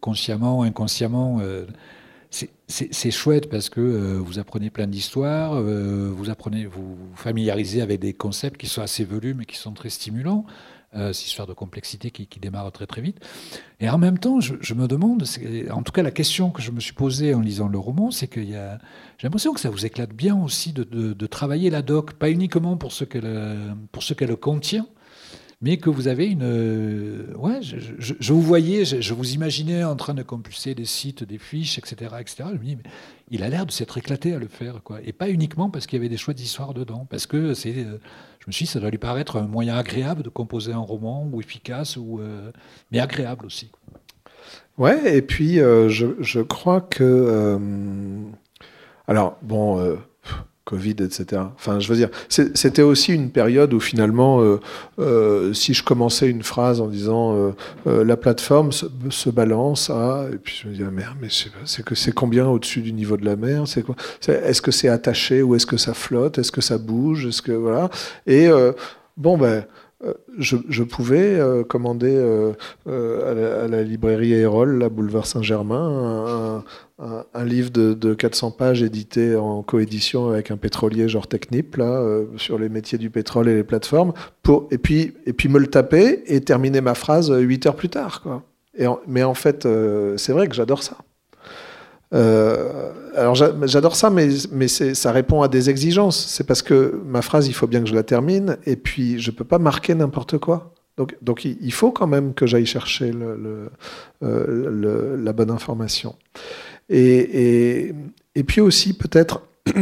consciemment, 0.00 0.62
inconsciemment, 0.62 1.42
c'est 2.30 3.10
chouette 3.10 3.50
parce 3.50 3.68
que 3.68 4.16
vous 4.16 4.38
apprenez 4.38 4.70
plein 4.70 4.86
d'histoires, 4.86 5.60
vous 5.60 6.30
apprenez, 6.30 6.64
vous, 6.64 6.96
vous 6.96 7.16
familiarisez 7.16 7.82
avec 7.82 8.00
des 8.00 8.14
concepts 8.14 8.58
qui 8.58 8.68
sont 8.68 8.80
assez 8.80 9.04
velus 9.04 9.34
mais 9.34 9.44
qui 9.44 9.58
sont 9.58 9.74
très 9.74 9.90
stimulants. 9.90 10.46
Euh, 10.96 11.12
cette 11.12 11.26
histoire 11.26 11.46
de 11.46 11.52
complexité 11.52 12.10
qui, 12.10 12.40
démarre 12.40 12.70
très 12.72 12.86
très 12.86 13.02
vite. 13.02 13.18
Et 13.80 13.88
en 13.90 13.98
même 13.98 14.18
temps, 14.18 14.40
je, 14.40 14.74
me 14.74 14.86
demande, 14.86 15.24
en 15.70 15.82
tout 15.82 15.92
cas 15.92 16.02
la 16.02 16.10
question 16.10 16.50
que 16.50 16.62
je 16.62 16.70
me 16.70 16.80
suis 16.80 16.92
posée 16.92 17.34
en 17.34 17.40
lisant 17.40 17.68
le 17.68 17.78
roman, 17.78 18.10
c'est 18.10 18.28
que 18.28 18.42
j'ai 18.42 18.56
l'impression 19.22 19.52
que 19.52 19.60
ça 19.60 19.70
vous 19.70 19.84
éclate 19.84 20.12
bien 20.12 20.40
aussi 20.40 20.72
de, 20.72 21.26
travailler 21.26 21.70
la 21.70 21.82
doc, 21.82 22.14
pas 22.14 22.30
uniquement 22.30 22.76
pour 22.76 22.92
ce 22.92 23.04
qu'elle 23.04 24.36
contient, 24.36 24.86
mais 25.60 25.78
que 25.78 25.90
vous 25.90 26.08
avez 26.08 26.26
une. 26.26 26.42
Euh, 26.42 27.34
ouais, 27.36 27.60
je, 27.62 28.32
vous 28.32 28.42
voyais, 28.42 28.84
je, 28.84 29.14
vous 29.14 29.32
imaginais 29.32 29.84
en 29.84 29.96
train 29.96 30.14
de 30.14 30.22
compulser 30.22 30.74
des 30.74 30.84
sites, 30.84 31.24
des 31.24 31.38
fiches, 31.38 31.78
etc. 31.78 32.14
etc. 32.20 32.44
Je 32.52 32.58
me 32.58 32.64
dis, 32.64 32.76
mais 32.76 32.90
il 33.30 33.42
a 33.42 33.48
l'air 33.48 33.66
de 33.66 33.70
s'être 33.70 33.98
éclaté 33.98 34.34
à 34.34 34.38
le 34.38 34.48
faire. 34.48 34.80
Et 35.04 35.12
pas 35.12 35.28
uniquement 35.28 35.70
parce 35.70 35.86
qu'il 35.86 35.98
y 35.98 36.00
avait 36.00 36.08
des 36.08 36.16
choix 36.16 36.34
d'histoire 36.34 36.74
dedans, 36.74 37.06
parce 37.08 37.26
que 37.26 37.54
c'est. 37.54 37.76
Euh, 37.76 37.98
je 38.40 38.44
me 38.46 38.52
suis 38.52 38.64
dit, 38.64 38.70
ça 38.70 38.78
doit 38.78 38.90
lui 38.90 38.98
paraître 38.98 39.36
un 39.36 39.46
moyen 39.46 39.76
agréable 39.76 40.22
de 40.22 40.28
composer 40.28 40.72
un 40.72 40.78
roman, 40.78 41.28
ou 41.32 41.40
efficace, 41.40 41.96
ou, 41.96 42.20
euh, 42.20 42.52
mais 42.92 43.00
agréable 43.00 43.46
aussi. 43.46 43.70
Ouais, 44.78 45.16
et 45.16 45.22
puis 45.22 45.56
je, 45.56 46.14
je, 46.20 46.40
crois 46.40 46.80
que. 46.80 47.58
alors, 49.08 49.38
bon 49.42 49.96
Covid, 50.66 50.96
etc. 51.00 51.42
Enfin, 51.54 51.78
je 51.78 51.88
veux 51.88 51.94
dire, 51.94 52.08
c'était 52.28 52.82
aussi 52.82 53.14
une 53.14 53.30
période 53.30 53.72
où 53.72 53.78
finalement, 53.78 54.40
euh, 54.42 54.58
euh, 54.98 55.54
si 55.54 55.74
je 55.74 55.84
commençais 55.84 56.28
une 56.28 56.42
phrase 56.42 56.80
en 56.80 56.88
disant 56.88 57.54
euh, 57.86 58.04
la 58.04 58.16
plateforme 58.16 58.72
se, 58.72 59.30
balance 59.30 59.90
à, 59.90 60.26
et 60.32 60.38
puis 60.38 60.58
je 60.60 60.68
me 60.68 60.74
dis 60.74 60.82
ah, 60.84 60.90
merde, 60.90 61.16
mais 61.20 61.28
c'est 61.64 61.84
que 61.84 61.94
c'est 61.94 62.10
combien 62.10 62.48
au-dessus 62.48 62.80
du 62.80 62.92
niveau 62.92 63.16
de 63.16 63.24
la 63.24 63.36
mer 63.36 63.68
C'est 63.68 63.82
quoi 63.82 63.94
Est-ce 64.26 64.60
que 64.60 64.72
c'est 64.72 64.88
attaché 64.88 65.40
ou 65.40 65.54
est-ce 65.54 65.66
que 65.66 65.76
ça 65.76 65.94
flotte 65.94 66.38
Est-ce 66.38 66.50
que 66.50 66.60
ça 66.60 66.78
bouge 66.78 67.26
Est-ce 67.26 67.42
que 67.42 67.52
voilà 67.52 67.88
Et 68.26 68.48
bon 69.16 69.38
ben. 69.38 69.64
Je, 70.38 70.82
pouvais 70.82 71.40
commander 71.68 72.16
à 72.86 73.68
la, 73.68 73.82
librairie 73.82 74.34
Aérol, 74.34 74.78
la 74.78 74.88
boulevard 74.88 75.26
Saint-Germain, 75.26 76.64
un, 76.98 77.44
livre 77.44 77.70
de, 77.70 78.14
400 78.14 78.52
pages 78.52 78.82
édité 78.82 79.36
en 79.36 79.62
coédition 79.62 80.28
avec 80.28 80.50
un 80.50 80.56
pétrolier 80.56 81.08
genre 81.08 81.26
Technip, 81.26 81.76
là, 81.76 81.84
euh, 81.84 82.26
sur 82.36 82.58
les 82.58 82.68
métiers 82.68 82.98
du 82.98 83.10
pétrole 83.10 83.48
et 83.48 83.54
les 83.54 83.64
plateformes, 83.64 84.12
et, 84.70 84.78
puis, 84.78 85.14
et 85.26 85.32
puis 85.32 85.48
me 85.48 85.58
le 85.58 85.66
taper 85.66 86.22
et 86.26 86.40
terminer 86.40 86.80
ma 86.80 86.94
phrase 86.94 87.30
8 87.30 87.66
heures 87.66 87.76
plus 87.76 87.88
tard. 87.88 88.22
Quoi. 88.22 88.42
Mais 89.06 89.22
en 89.22 89.34
fait, 89.34 89.66
euh, 89.66 90.16
c'est 90.16 90.32
vrai 90.32 90.48
que 90.48 90.54
j'adore 90.54 90.82
ça. 90.82 90.96
Euh, 92.14 92.92
alors 93.16 93.34
j'adore 93.34 93.96
ça, 93.96 94.10
mais, 94.10 94.68
ça 94.68 95.12
répond 95.12 95.42
à 95.42 95.48
des 95.48 95.70
exigences. 95.70 96.26
C'est 96.26 96.44
parce 96.44 96.62
que 96.62 97.00
ma 97.04 97.22
phrase, 97.22 97.48
il 97.48 97.54
faut 97.54 97.66
bien 97.66 97.80
que 97.80 97.88
je 97.88 97.94
la 97.94 98.02
termine, 98.02 98.58
et 98.66 98.76
puis 98.76 99.18
je 99.18 99.30
peux 99.30 99.44
pas 99.44 99.58
marquer 99.58 99.94
n'importe 99.94 100.38
quoi. 100.38 100.72
Donc, 101.20 101.44
il 101.44 101.72
faut 101.74 101.90
quand 101.90 102.06
même 102.06 102.32
que 102.32 102.46
j'aille 102.46 102.64
chercher 102.64 103.12
le, 103.12 103.70
la 104.22 105.32
bonne 105.32 105.50
information. 105.50 106.14
Et, 106.88 107.92
puis 108.46 108.60
aussi 108.60 108.96
peut-être 108.96 109.42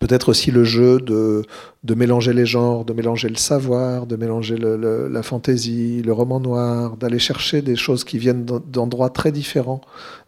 peut-être 0.00 0.30
aussi 0.30 0.50
le 0.50 0.64
jeu 0.64 0.98
de, 0.98 1.42
de, 1.82 1.94
mélanger 1.94 2.32
les 2.32 2.46
genres, 2.46 2.84
de 2.84 2.92
mélanger 2.92 3.28
le 3.28 3.36
savoir, 3.36 4.06
de 4.06 4.16
mélanger 4.16 4.56
la 4.56 5.22
fantaisie, 5.22 6.02
le 6.02 6.12
roman 6.12 6.40
noir, 6.40 6.96
d'aller 6.96 7.18
chercher 7.18 7.62
des 7.62 7.76
choses 7.76 8.04
qui 8.04 8.18
viennent 8.18 8.44
d'endroits 8.44 9.10
très 9.10 9.30
différents 9.30 9.82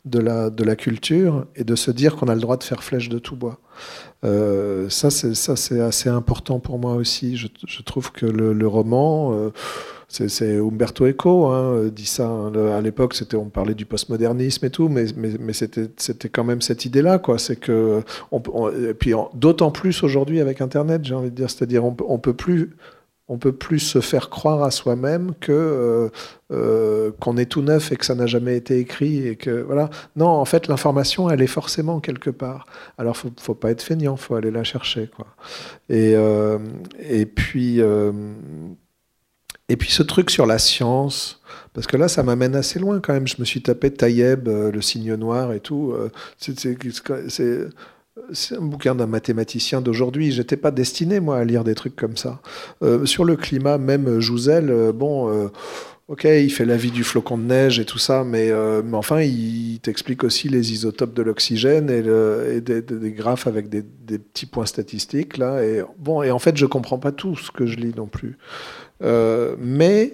de 0.05 0.19
la, 0.19 0.51
de 0.51 0.63
la 0.63 0.77
culture 0.77 1.47
et 1.57 1.65
de 1.65 1.75
se 1.75 1.91
dire 1.91 2.17
qu'on 2.17 2.29
a 2.29 2.35
le 2.35 2.41
droit 2.41 2.57
de 2.57 2.65
faire 2.65 2.85
flèche 2.85 3.09
de 3.09 3.19
tout 3.19 3.37
bois. 3.37 3.59
Euh, 4.25 4.89
ça, 4.91 5.11
c'est 5.11 5.81
assez 5.81 6.09
important 6.09 6.61
pour 6.61 6.79
moi 6.79 6.95
aussi. 6.95 7.37
Je, 7.37 7.49
je 7.67 7.83
trouve 7.83 8.13
que 8.13 8.27
le, 8.27 8.53
le 8.53 8.69
roman... 8.69 9.33
Euh, 9.35 9.53
c'est 10.09 10.59
Umberto 10.59 11.07
Eco 11.07 11.47
hein, 11.47 11.89
dit 11.93 12.07
ça. 12.07 12.29
Hein. 12.29 12.53
à 12.55 12.81
l'époque, 12.81 13.15
c'était 13.15 13.37
on 13.37 13.49
parlait 13.49 13.75
du 13.75 13.87
postmodernisme 13.87 14.65
et 14.67 14.71
tout, 14.71 14.89
mais, 14.89 15.07
c'était 15.53 16.29
quand 16.29 16.45
même 16.45 16.63
cette 16.63 16.85
idée-là, 16.85 17.19
quoi. 17.19 17.39
C'est 17.39 17.57
que 17.57 18.03
et 18.89 18.95
puis 18.95 19.13
d'autant 19.35 19.71
plus 19.71 20.03
aujourd'hui 20.03 20.41
avec 20.41 20.61
Internet, 20.61 21.05
j'ai 21.05 21.15
envie 21.15 21.31
de 21.31 21.37
dire, 21.37 21.51
c'est-à-dire 21.51 21.85
on, 21.85 21.97
on 22.09 22.19
peut 22.19 22.35
plus 22.35 22.77
on 23.29 23.39
peut 23.39 23.53
plus 23.53 23.81
se 23.81 24.01
faire 24.01 24.31
croire 24.31 24.63
à 24.63 24.71
soi-même 24.71 25.33
que 25.41 25.53
euh, 25.53 26.09
euh, 26.53 27.11
qu'on 27.21 27.37
est 27.37 27.47
tout 27.47 27.63
neuf 27.63 27.91
et 27.91 27.97
que 27.97 28.05
ça 28.05 28.15
n'a 28.15 28.27
jamais 28.27 28.57
été 28.57 28.79
écrit 28.79 29.27
et 29.27 29.37
que 29.37 29.63
voilà. 29.63 29.91
Non, 30.15 30.29
en 30.29 30.45
fait, 30.45 30.69
l'information, 30.69 31.29
elle 31.29 31.43
est 31.43 31.49
forcément 31.49 31.99
quelque 31.99 32.31
part. 32.31 32.67
Alors, 32.99 33.17
faut, 33.17 33.31
faut 33.41 33.55
pas 33.55 33.71
être 33.71 33.83
feignant, 33.83 34.17
faut 34.17 34.37
aller 34.37 34.53
la 34.53 34.63
chercher, 34.63 35.09
quoi. 35.09 35.27
Euh, 35.91 36.59
et 37.01 37.27
puis 37.27 37.81
et 39.69 39.77
puis 39.77 39.91
ce 39.91 40.03
truc 40.03 40.31
sur 40.31 40.47
la 40.47 40.59
science, 40.59 41.41
parce 41.77 41.87
que 41.87 41.97
là, 41.97 42.09
ça 42.09 42.23
m'amène 42.23 42.55
assez 42.55 42.79
loin 42.79 43.01
quand 43.01 43.13
même. 43.13 43.27
Je 43.27 43.37
me 43.39 43.45
suis 43.45 43.61
tapé 43.61 43.91
Taïeb, 43.91 44.49
euh, 44.49 44.71
le 44.71 44.81
signe 44.81 45.15
noir 45.15 45.53
et 45.53 45.61
tout. 45.61 45.93
Euh, 45.93 46.11
c'est 48.33 48.57
un 48.57 48.63
bouquin 48.63 48.95
d'un 48.95 49.07
mathématicien 49.07 49.83
d'aujourd'hui. 49.83 50.33
J'étais 50.33 50.57
pas 50.57 50.71
destiné, 50.71 51.21
moi, 51.21 51.37
à 51.37 51.45
lire 51.45 51.65
des 51.65 51.75
trucs 51.75 51.95
comme 51.95 52.17
ça. 52.17 52.41
Euh, 52.83 53.05
sur 53.05 53.25
le 53.25 53.37
climat, 53.37 53.77
même 53.77 54.21
Jouzel, 54.21 54.93
bon 54.95 55.51
ok, 56.09 56.23
il 56.23 56.51
fait 56.51 56.65
la 56.65 56.77
vie 56.77 56.93
du 56.93 57.03
flocon 57.03 57.37
de 57.37 57.43
neige 57.43 57.81
et 57.81 57.85
tout 57.85 57.99
ça, 57.99 58.23
mais, 58.23 58.53
enfin, 58.93 59.21
il 59.21 59.81
t'explique 59.83 60.23
aussi 60.23 60.49
les 60.49 60.73
isotopes 60.73 61.13
de 61.13 61.23
l'oxygène 61.23 61.91
et, 61.91 62.61
des, 62.61 63.13
graphes 63.13 63.49
avec 63.49 63.69
des, 63.69 63.83
des, 63.83 64.19
petits 64.19 64.47
points 64.47 64.67
statistiques 64.67 65.37
là. 65.37 65.63
Et 65.63 65.83
bon, 65.99 66.23
et 66.23 66.31
en 66.31 66.39
fait, 66.39 66.57
je 66.57 66.65
comprends 66.65 66.99
pas 66.99 67.13
tout 67.13 67.37
ce 67.37 67.51
que 67.51 67.67
je 67.67 67.77
lis 67.77 67.93
non 67.95 68.07
plus. 68.07 68.39
Euh, 69.03 69.57
mais 69.59 70.13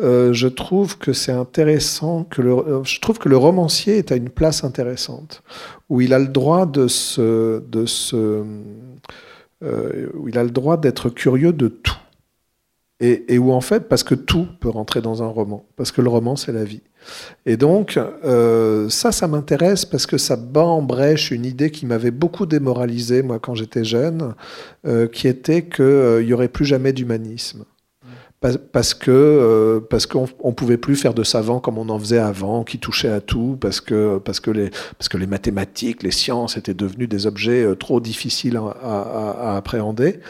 euh, 0.00 0.32
je 0.32 0.48
trouve 0.48 0.98
que 0.98 1.12
c'est 1.12 1.32
intéressant 1.32 2.24
que 2.24 2.40
le, 2.40 2.52
euh, 2.52 2.84
je 2.84 2.98
trouve 3.00 3.18
que 3.18 3.28
le 3.28 3.36
romancier 3.36 3.98
est 3.98 4.10
à 4.10 4.16
une 4.16 4.30
place 4.30 4.64
intéressante 4.64 5.42
où 5.90 6.00
il 6.00 6.14
a 6.14 6.18
le 6.18 6.28
droit 6.28 6.64
de 6.64 6.88
se, 6.88 7.60
où 9.60 10.28
il 10.28 10.38
a 10.38 10.44
le 10.44 10.50
droit 10.50 10.76
d'être 10.76 11.10
curieux 11.10 11.52
de 11.52 11.68
tout. 11.68 11.92
Et, 13.00 13.34
et, 13.34 13.38
où 13.38 13.50
en 13.50 13.60
fait 13.60 13.88
parce 13.88 14.04
que 14.04 14.14
tout 14.14 14.46
peut 14.60 14.68
rentrer 14.68 15.00
dans 15.02 15.24
un 15.24 15.26
roman 15.26 15.66
parce 15.74 15.90
que 15.90 16.00
le 16.00 16.08
roman 16.08 16.36
c'est 16.36 16.52
la 16.52 16.62
vie. 16.62 16.82
Et 17.46 17.56
donc 17.56 17.98
ça 18.88 19.10
ça 19.10 19.26
m'intéresse 19.26 19.84
parce 19.84 20.06
que 20.06 20.18
ça 20.18 20.36
bat 20.36 20.64
en 20.64 20.82
brèche 20.82 21.32
une 21.32 21.44
idée 21.44 21.72
qui 21.72 21.84
m'avait 21.84 22.12
beaucoup 22.12 22.46
démoralisé 22.46 23.22
moi 23.22 23.40
quand 23.40 23.56
j'étais 23.56 23.82
jeune 23.82 24.34
qui 25.12 25.26
était 25.26 25.64
qu'il 25.64 25.84
euh, 25.84 26.22
y 26.22 26.32
aurait 26.32 26.46
plus 26.46 26.64
jamais 26.64 26.92
d'humanisme 26.92 27.64
parce 28.72 28.94
que 28.94 29.10
euh, 29.10 29.80
parce 29.80 30.06
qu'on 30.06 30.26
on 30.40 30.52
pouvait 30.52 30.76
plus 30.76 30.96
faire 30.96 31.14
de 31.14 31.22
savants 31.22 31.60
comme 31.60 31.78
on 31.78 31.88
en 31.88 31.98
faisait 31.98 32.18
avant, 32.18 32.64
qui 32.64 32.78
touchaient 32.78 33.10
à 33.10 33.20
tout, 33.20 33.56
parce 33.60 33.80
que 33.80 34.18
parce 34.18 34.40
que 34.40 34.50
les 34.50 34.70
parce 34.98 35.08
que 35.08 35.16
les 35.16 35.26
mathématiques, 35.26 36.02
les 36.02 36.10
sciences 36.10 36.56
étaient 36.56 36.74
devenus 36.74 37.08
des 37.08 37.26
objets 37.26 37.62
euh, 37.62 37.74
trop 37.76 38.00
difficiles 38.00 38.58
à, 38.82 39.56
appréhender. 39.56 40.20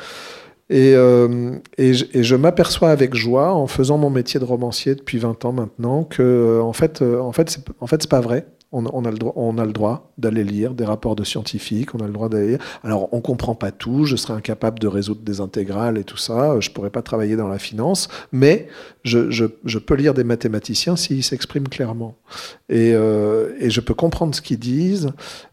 Et, 0.71 0.95
euh, 0.95 1.57
et 1.77 1.93
je, 1.93 2.35
m'aperçois 2.35 2.91
avec 2.91 3.15
joie, 3.15 3.53
en 3.53 3.67
faisant 3.67 3.99
mon 3.99 4.09
métier 4.09 4.41
de 4.41 4.45
romancier 4.45 4.95
depuis 4.95 5.19
20 5.19 5.45
ans 5.45 5.53
maintenant, 5.53 6.05
que 6.05 6.61
en 6.63 6.73
fait, 6.73 7.03
en 7.03 7.33
fait, 7.33 7.59
en 7.81 7.87
fait, 7.87 8.03
c'est 8.03 8.11
pas 8.11 8.21
vrai 8.21 8.47
on, 8.73 9.05
a 9.05 9.11
le 9.11 9.19
droit, 9.19 9.33
on 9.37 9.59
a 9.59 9.65
le 9.65 9.73
droit 9.73 10.13
d'aller 10.17 10.45
lire 10.45 10.75
des 10.75 10.85
rapports 10.85 11.15
de 11.15 11.25
scientifiques, 11.25 11.95
on 11.95 11.99
a 11.99 12.07
le 12.07 12.13
droit 12.13 12.29
d'aller. 12.29 12.59
Alors, 12.83 13.09
on 13.13 13.21
comprend 13.21 13.55
pas 13.55 13.71
tout, 13.71 14.05
je 14.07 14.17
serais 14.17 14.33
incapable 14.33 14.79
de 14.79 14.87
résoudre 14.87 15.21
des 15.21 15.41
intégrales 15.41 15.99
et 15.99 16.05
tout 16.05 16.17
ça, 16.17 16.59
je 16.61 16.71
pourrais 16.71 16.91
pas 16.91 17.03
travailler 17.03 17.37
dans 17.37 17.49
la 17.49 17.59
finance, 17.59 18.09
mais 18.33 18.69
je, 19.05 19.47
peux 19.79 19.95
lire 19.95 20.15
des 20.15 20.25
mathématiciens 20.25 20.97
s'ils 20.97 21.23
s'expriment 21.23 21.69
clairement. 21.69 22.17
Et, 22.69 22.95
euh, 22.95 23.51
je 23.61 23.81
peux 23.81 23.95
comprendre 23.95 24.35
ce 24.35 24.41
qu'ils 24.41 24.59
disent, 24.59 25.11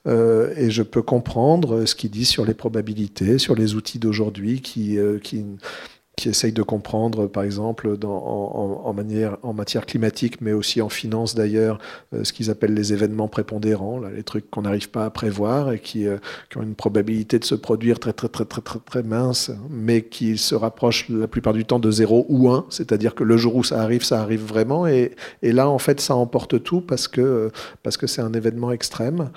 euh, 0.08 0.54
et 0.56 0.72
je 0.72 0.84
peux 0.84 1.02
comprendre 1.02 1.86
ce 1.86 1.96
qu'ils 1.96 2.12
disent 2.12 2.30
sur 2.30 2.46
les 2.46 2.54
probabilités, 2.54 3.38
sur 3.38 3.56
les 3.56 3.76
outils 3.76 4.00
d'aujourd'hui 4.00 4.62
qui, 4.62 4.98
euh, 4.98 5.20
qui 5.20 5.46
qui 6.20 6.28
essayent 6.28 6.52
de 6.52 6.64
comprendre, 6.64 7.28
par 7.28 7.44
exemple, 7.44 7.98
en, 8.04 9.54
matière 9.54 9.86
climatique, 9.86 10.42
mais 10.42 10.52
aussi 10.52 10.82
en 10.82 10.90
finance 10.90 11.34
d'ailleurs, 11.34 11.80
euh, 12.14 12.26
ce 12.26 12.34
qu'ils 12.34 12.50
appellent 12.52 12.74
les 12.74 12.92
événements 12.92 13.30
prépondérants, 13.30 14.02
les 14.02 14.24
trucs 14.24 14.50
qu'on 14.52 14.64
n'arrive 14.64 14.90
pas 14.90 15.06
à 15.06 15.10
prévoir 15.12 15.72
et 15.72 15.80
qui, 15.80 16.08
euh, 16.08 16.18
ont 16.58 16.62
une 16.62 16.76
probabilité 16.76 17.40
de 17.40 17.46
se 17.46 17.56
produire 17.56 18.00
très 18.00 18.12
très 18.12 18.28
très 18.28 18.44
très 18.44 18.62
très, 18.62 19.04
mince, 19.04 19.50
mais 19.70 20.02
qui 20.02 20.38
se 20.38 20.56
rapprochent 20.56 21.08
la 21.08 21.28
plupart 21.28 21.54
du 21.54 21.64
temps 21.64 21.80
de 21.80 21.90
0 21.90 22.26
ou 22.28 22.50
1, 22.50 22.66
c'est-à-dire 22.70 23.16
que 23.16 23.24
le 23.24 23.38
jour 23.38 23.56
où 23.56 23.64
ça 23.64 23.82
arrive, 23.82 24.04
ça 24.04 24.22
arrive 24.22 24.44
vraiment, 24.44 24.88
et, 24.88 25.16
là, 25.42 25.70
en 25.70 25.80
fait, 25.80 26.02
ça 26.02 26.16
emporte 26.16 26.62
tout 26.62 26.82
parce 26.82 27.08
que 27.08 27.50
c'est 28.08 28.22
un 28.22 28.34
événement 28.34 28.74
extrême. 28.74 29.30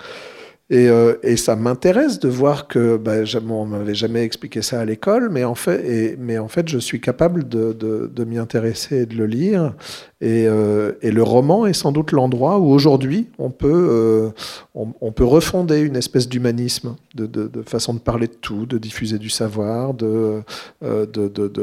Et, 0.72 0.88
euh, 0.88 1.16
et, 1.22 1.36
ça 1.36 1.54
m'intéresse 1.54 2.18
de 2.18 2.30
voir 2.30 2.66
que, 2.66 2.96
bah, 2.96 3.16
on 3.46 3.66
m'avait 3.66 3.94
jamais 3.94 4.22
expliqué 4.22 4.62
ça 4.62 4.80
à 4.80 4.86
l'école, 4.86 5.28
mais 5.28 5.44
en 5.44 5.54
fait, 5.54 6.66
je 6.66 6.78
suis 6.78 6.98
capable 6.98 7.46
de, 7.46 8.24
m'y 8.24 8.38
intéresser 8.38 9.02
et 9.02 9.06
de 9.06 9.14
le 9.14 9.26
lire. 9.26 9.74
Et, 10.22 10.46
euh, 10.48 10.92
et 11.02 11.10
le 11.10 11.22
roman 11.22 11.66
est 11.66 11.74
sans 11.74 11.92
doute 11.92 12.12
l'endroit 12.12 12.58
où 12.58 12.70
aujourd'hui 12.70 13.28
on 13.38 13.50
peut, 13.50 13.68
euh, 13.90 14.30
refonder 15.20 15.80
une 15.80 15.96
espèce 15.96 16.26
d'humanisme, 16.26 16.96
de, 17.14 17.50
façon 17.66 17.92
de 17.92 17.98
parler 17.98 18.28
de 18.28 18.32
tout, 18.32 18.64
de 18.64 18.78
diffuser 18.78 19.18
du 19.18 19.28
savoir, 19.28 19.92
de, 19.92 20.42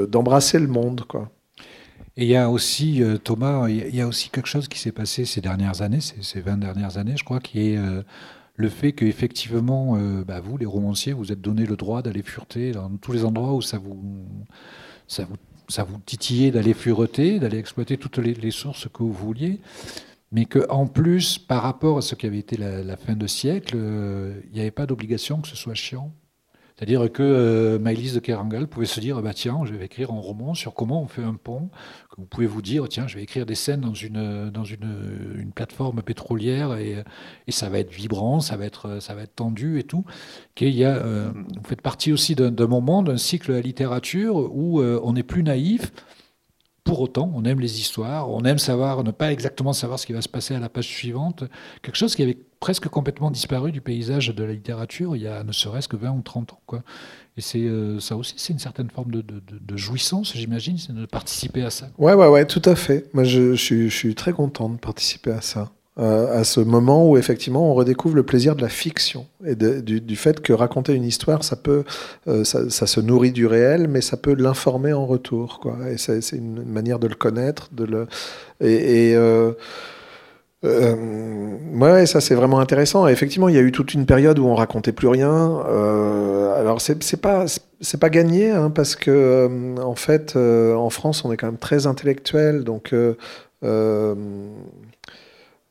d'embrasser 0.05 0.59
le 0.59 0.67
monde. 0.67 1.01
Et 2.15 2.25
il 2.25 2.29
y 2.29 2.35
a 2.35 2.51
aussi, 2.51 3.01
Thomas, 3.23 3.69
il 3.69 3.95
y 3.95 4.01
a 4.01 4.07
aussi 4.07 4.29
quelque 4.29 4.49
chose 4.49 4.67
qui 4.67 4.77
s'est 4.77 4.91
passé 4.91 5.25
ces 5.25 5.41
dernières 5.41 5.81
années, 5.81 6.01
ces, 6.01 6.21
ces 6.21 6.41
20 6.41 6.57
dernières 6.57 6.99
années, 6.99 7.15
je 7.17 7.23
crois, 7.23 7.39
qui 7.39 7.71
est 7.71 7.79
le 8.59 8.67
fait 8.67 8.91
qu'effectivement, 8.91 9.95
euh, 9.95 10.25
bah 10.25 10.41
vous, 10.41 10.57
les 10.57 10.65
romanciers, 10.65 11.13
vous 11.13 11.31
êtes 11.31 11.39
donné 11.39 11.65
le 11.65 11.77
droit 11.77 12.01
d'aller 12.01 12.21
fureter 12.21 12.73
dans 12.73 12.89
tous 12.97 13.13
les 13.13 13.23
endroits 13.23 13.53
où 13.53 13.61
ça 13.61 13.77
vous, 13.77 14.27
ça 15.07 15.23
vous, 15.85 15.97
titillait 16.05 16.51
d'aller 16.51 16.73
fureter, 16.73 17.39
d'aller 17.39 17.57
exploiter 17.57 17.95
toutes 17.95 18.17
les, 18.17 18.51
sources 18.51 18.89
que 18.93 19.01
vous 19.01 19.13
vouliez, 19.13 19.61
mais 20.33 20.43
qu'en 20.43 20.87
plus, 20.87 21.37
par 21.37 21.63
rapport 21.63 21.99
à 21.99 22.01
ce 22.01 22.15
qui 22.15 22.25
avait 22.25 22.39
été 22.39 22.57
la, 22.57 22.83
la 22.83 22.97
fin 22.97 23.13
de 23.13 23.27
siècle, 23.27 23.75
euh, 23.77 24.41
il 24.49 24.55
n'y 24.55 24.59
avait 24.59 24.71
pas 24.71 24.85
d'obligation 24.85 25.39
que 25.39 25.47
ce 25.47 25.55
soit 25.55 25.73
chiant. 25.73 26.11
C'est-à-dire 26.79 27.11
que 27.11 27.23
euh, 27.23 27.77
Maëlys 27.77 28.13
de 28.13 28.21
Kerangal 28.21 28.67
pouvait 28.67 28.85
se 28.85 29.01
dire 29.01 29.21
bah, 29.21 29.33
tiens, 29.33 29.65
je 29.65 29.73
vais 29.73 29.83
écrire 29.83 30.11
un 30.11 30.19
roman 30.19 30.53
sur 30.53 30.73
comment 30.73 31.01
on 31.01 31.07
fait 31.07 31.23
un 31.23 31.33
pont. 31.33 31.69
Vous 32.17 32.23
pouvez 32.23 32.47
vous 32.47 32.61
dire 32.61 32.87
tiens, 32.87 33.05
je 33.05 33.17
vais 33.17 33.23
écrire 33.23 33.45
des 33.45 33.55
scènes 33.55 33.81
dans 33.81 33.93
une, 33.93 34.49
dans 34.49 34.63
une, 34.63 35.35
une 35.37 35.51
plateforme 35.51 36.01
pétrolière 36.01 36.77
et, 36.77 37.03
et, 37.47 37.51
ça 37.51 37.67
va 37.67 37.79
être 37.79 37.91
vibrant, 37.91 38.39
ça 38.39 38.55
va 38.55 38.63
être, 38.63 39.01
ça 39.01 39.13
va 39.13 39.23
être 39.23 39.35
tendu 39.35 39.77
et 39.77 39.83
tout. 39.83 40.05
qu'il 40.55 40.69
y 40.69 40.85
a, 40.85 40.95
euh, 40.95 41.31
vous 41.33 41.67
faites 41.67 41.81
partie 41.81 42.13
aussi 42.13 42.33
d'un 42.33 42.67
moment, 42.67 43.03
d'un 43.03 43.17
cycle 43.17 43.49
de 43.49 43.55
la 43.55 43.61
littérature 43.61 44.37
où 44.37 44.79
euh, 44.79 45.01
on 45.03 45.11
n'est 45.11 45.23
plus 45.23 45.43
naïf. 45.43 45.91
Pour 46.89 47.01
autant, 47.01 47.31
on 47.35 47.45
aime 47.45 47.59
les 47.59 47.79
histoires, 47.79 48.31
on 48.31 48.43
aime 48.45 48.57
savoir, 48.57 49.03
ne 49.03 49.11
pas 49.11 49.31
exactement 49.31 49.73
savoir 49.73 49.99
ce 49.99 50.07
qui 50.07 50.13
va 50.13 50.23
se 50.23 50.27
passer 50.27 50.55
à 50.55 50.59
la 50.59 50.69
page 50.69 50.87
suivante. 50.87 51.43
Quelque 51.83 51.95
chose 51.95 52.15
qui 52.15 52.23
avait 52.23 52.39
presque 52.59 52.87
complètement 52.87 53.29
disparu 53.29 53.71
du 53.71 53.79
paysage 53.79 54.33
de 54.33 54.43
la 54.43 54.53
littérature 54.53 55.15
il 55.15 55.21
y 55.21 55.27
a 55.27 55.43
ne 55.43 55.51
serait-ce 55.51 55.87
que 55.87 55.95
20 55.95 56.09
ou 56.09 56.21
30 56.23 56.53
ans. 56.53 56.61
Quoi. 56.65 56.81
Et 57.37 57.41
c'est 57.41 57.59
euh, 57.59 57.99
ça 57.99 58.17
aussi, 58.17 58.33
c'est 58.37 58.53
une 58.53 58.59
certaine 58.59 58.89
forme 58.89 59.11
de, 59.11 59.77
jouissance, 59.77 60.33
j'imagine, 60.35 60.77
de 60.89 61.05
participer 61.05 61.61
à 61.61 61.69
ça. 61.69 61.89
Ouais, 61.99 62.15
ouais, 62.15 62.27
ouais, 62.27 62.47
tout 62.47 62.63
à 62.65 62.75
fait. 62.75 63.05
Moi, 63.13 63.23
je 63.23 63.53
suis 63.53 64.15
très 64.15 64.33
content 64.33 64.67
de 64.67 64.77
participer 64.77 65.29
à 65.29 65.41
ça. 65.41 65.71
Euh, 65.99 66.39
à 66.39 66.45
ce 66.45 66.61
moment 66.61 67.09
où 67.09 67.17
effectivement 67.17 67.71
on 67.71 67.73
redécouvre 67.73 68.15
le 68.15 68.23
plaisir 68.23 68.55
de 68.55 68.61
la 68.61 68.69
fiction 68.69 69.25
et 69.45 69.55
du, 69.55 70.15
fait 70.15 70.39
que 70.39 70.53
raconter 70.53 70.93
une 70.93 71.03
histoire, 71.03 71.43
ça 71.43 71.57
peut, 71.57 71.83
euh, 72.27 72.45
ça, 72.45 72.69
se 72.69 73.01
nourrit 73.01 73.33
du 73.33 73.45
réel, 73.45 73.89
mais 73.89 73.99
ça 73.99 74.15
peut 74.15 74.33
l'informer 74.33 74.93
en 74.93 75.05
retour, 75.05 75.59
quoi. 75.59 75.77
Et 75.91 75.97
c'est 75.97 76.21
une 76.31 76.63
manière 76.63 76.99
de 76.99 77.07
le 77.07 77.15
connaître, 77.15 77.69
de 77.73 77.83
le 77.83 78.07
et, 78.61 79.13
euh, 79.15 79.51
ouais, 80.63 82.05
ça 82.05 82.21
c'est 82.21 82.35
vraiment 82.35 82.59
intéressant. 82.59 83.07
Effectivement, 83.07 83.49
il 83.49 83.55
y 83.55 83.57
a 83.57 83.61
eu 83.61 83.71
toute 83.73 83.93
une 83.93 84.05
période 84.05 84.39
où 84.39 84.45
on 84.45 84.55
racontait 84.55 84.93
plus 84.93 85.07
rien. 85.09 85.59
Alors 86.55 86.79
c'est 86.81 87.21
pas 87.21 87.45
c'est 87.81 87.99
pas 87.99 88.09
gagné 88.09 88.51
hein, 88.51 88.69
parce 88.69 88.95
que 88.95 89.75
en 89.81 89.95
fait 89.95 90.35
en 90.37 90.89
France 90.89 91.25
on 91.25 91.31
est 91.33 91.37
quand 91.37 91.47
même 91.47 91.57
très 91.57 91.87
intellectuel, 91.87 92.63
donc. 92.63 92.93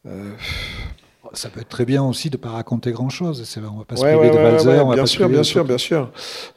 Euh, 0.07 0.33
ça 1.35 1.51
peut 1.51 1.61
être 1.61 1.69
très 1.69 1.85
bien 1.85 2.03
aussi 2.03 2.31
de 2.31 2.37
ne 2.37 2.43
pas 2.43 2.51
raconter 2.51 2.93
grand-chose. 2.93 3.59
On 3.59 3.79
va 3.79 3.85
pas 3.85 3.97
se 3.97 4.03
ouais, 4.03 4.17
priver 4.17 4.31
ouais, 4.31 4.37
de 4.37 4.43
Balzer. 4.43 4.87
Ouais, 4.87 4.95
bien 4.95 5.07
sûr, 5.07 5.29
bien 5.29 5.43
sûr, 5.43 5.65
bien 5.65 5.79
sûr. 5.79 6.11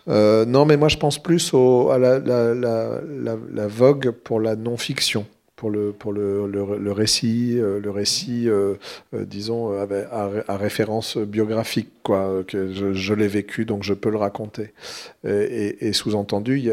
Euh, 0.08 0.46
non, 0.46 0.66
mais 0.66 0.78
moi 0.78 0.88
je 0.88 0.98
pense 0.98 1.22
plus 1.22 1.54
au, 1.54 1.90
à 1.90 1.98
la, 1.98 2.20
la, 2.20 2.54
la, 2.54 3.38
la 3.54 3.68
vogue 3.68 4.12
pour 4.12 4.40
la 4.40 4.56
non-fiction 4.56 5.26
pour 5.62 5.70
le, 5.70 5.92
pour 5.92 6.12
le, 6.12 6.48
le, 6.48 6.80
le 6.80 6.92
récit, 6.92 7.54
le 7.54 7.92
récit 7.92 8.50
euh, 8.50 8.74
euh, 9.14 9.26
disons, 9.26 9.70
à, 9.72 9.86
à, 10.48 10.58
référence 10.58 11.18
biographique, 11.18 11.90
quoi, 12.02 12.44
que 12.48 12.74
je, 12.74 12.94
je 12.94 13.14
l'ai 13.14 13.28
vécu, 13.28 13.64
donc 13.66 13.84
je 13.84 13.94
peux 13.94 14.10
le 14.10 14.18
raconter. 14.18 14.74
Et, 15.24 15.30
et, 15.30 15.88
et 15.90 15.94
sous-entendu, 15.94 16.72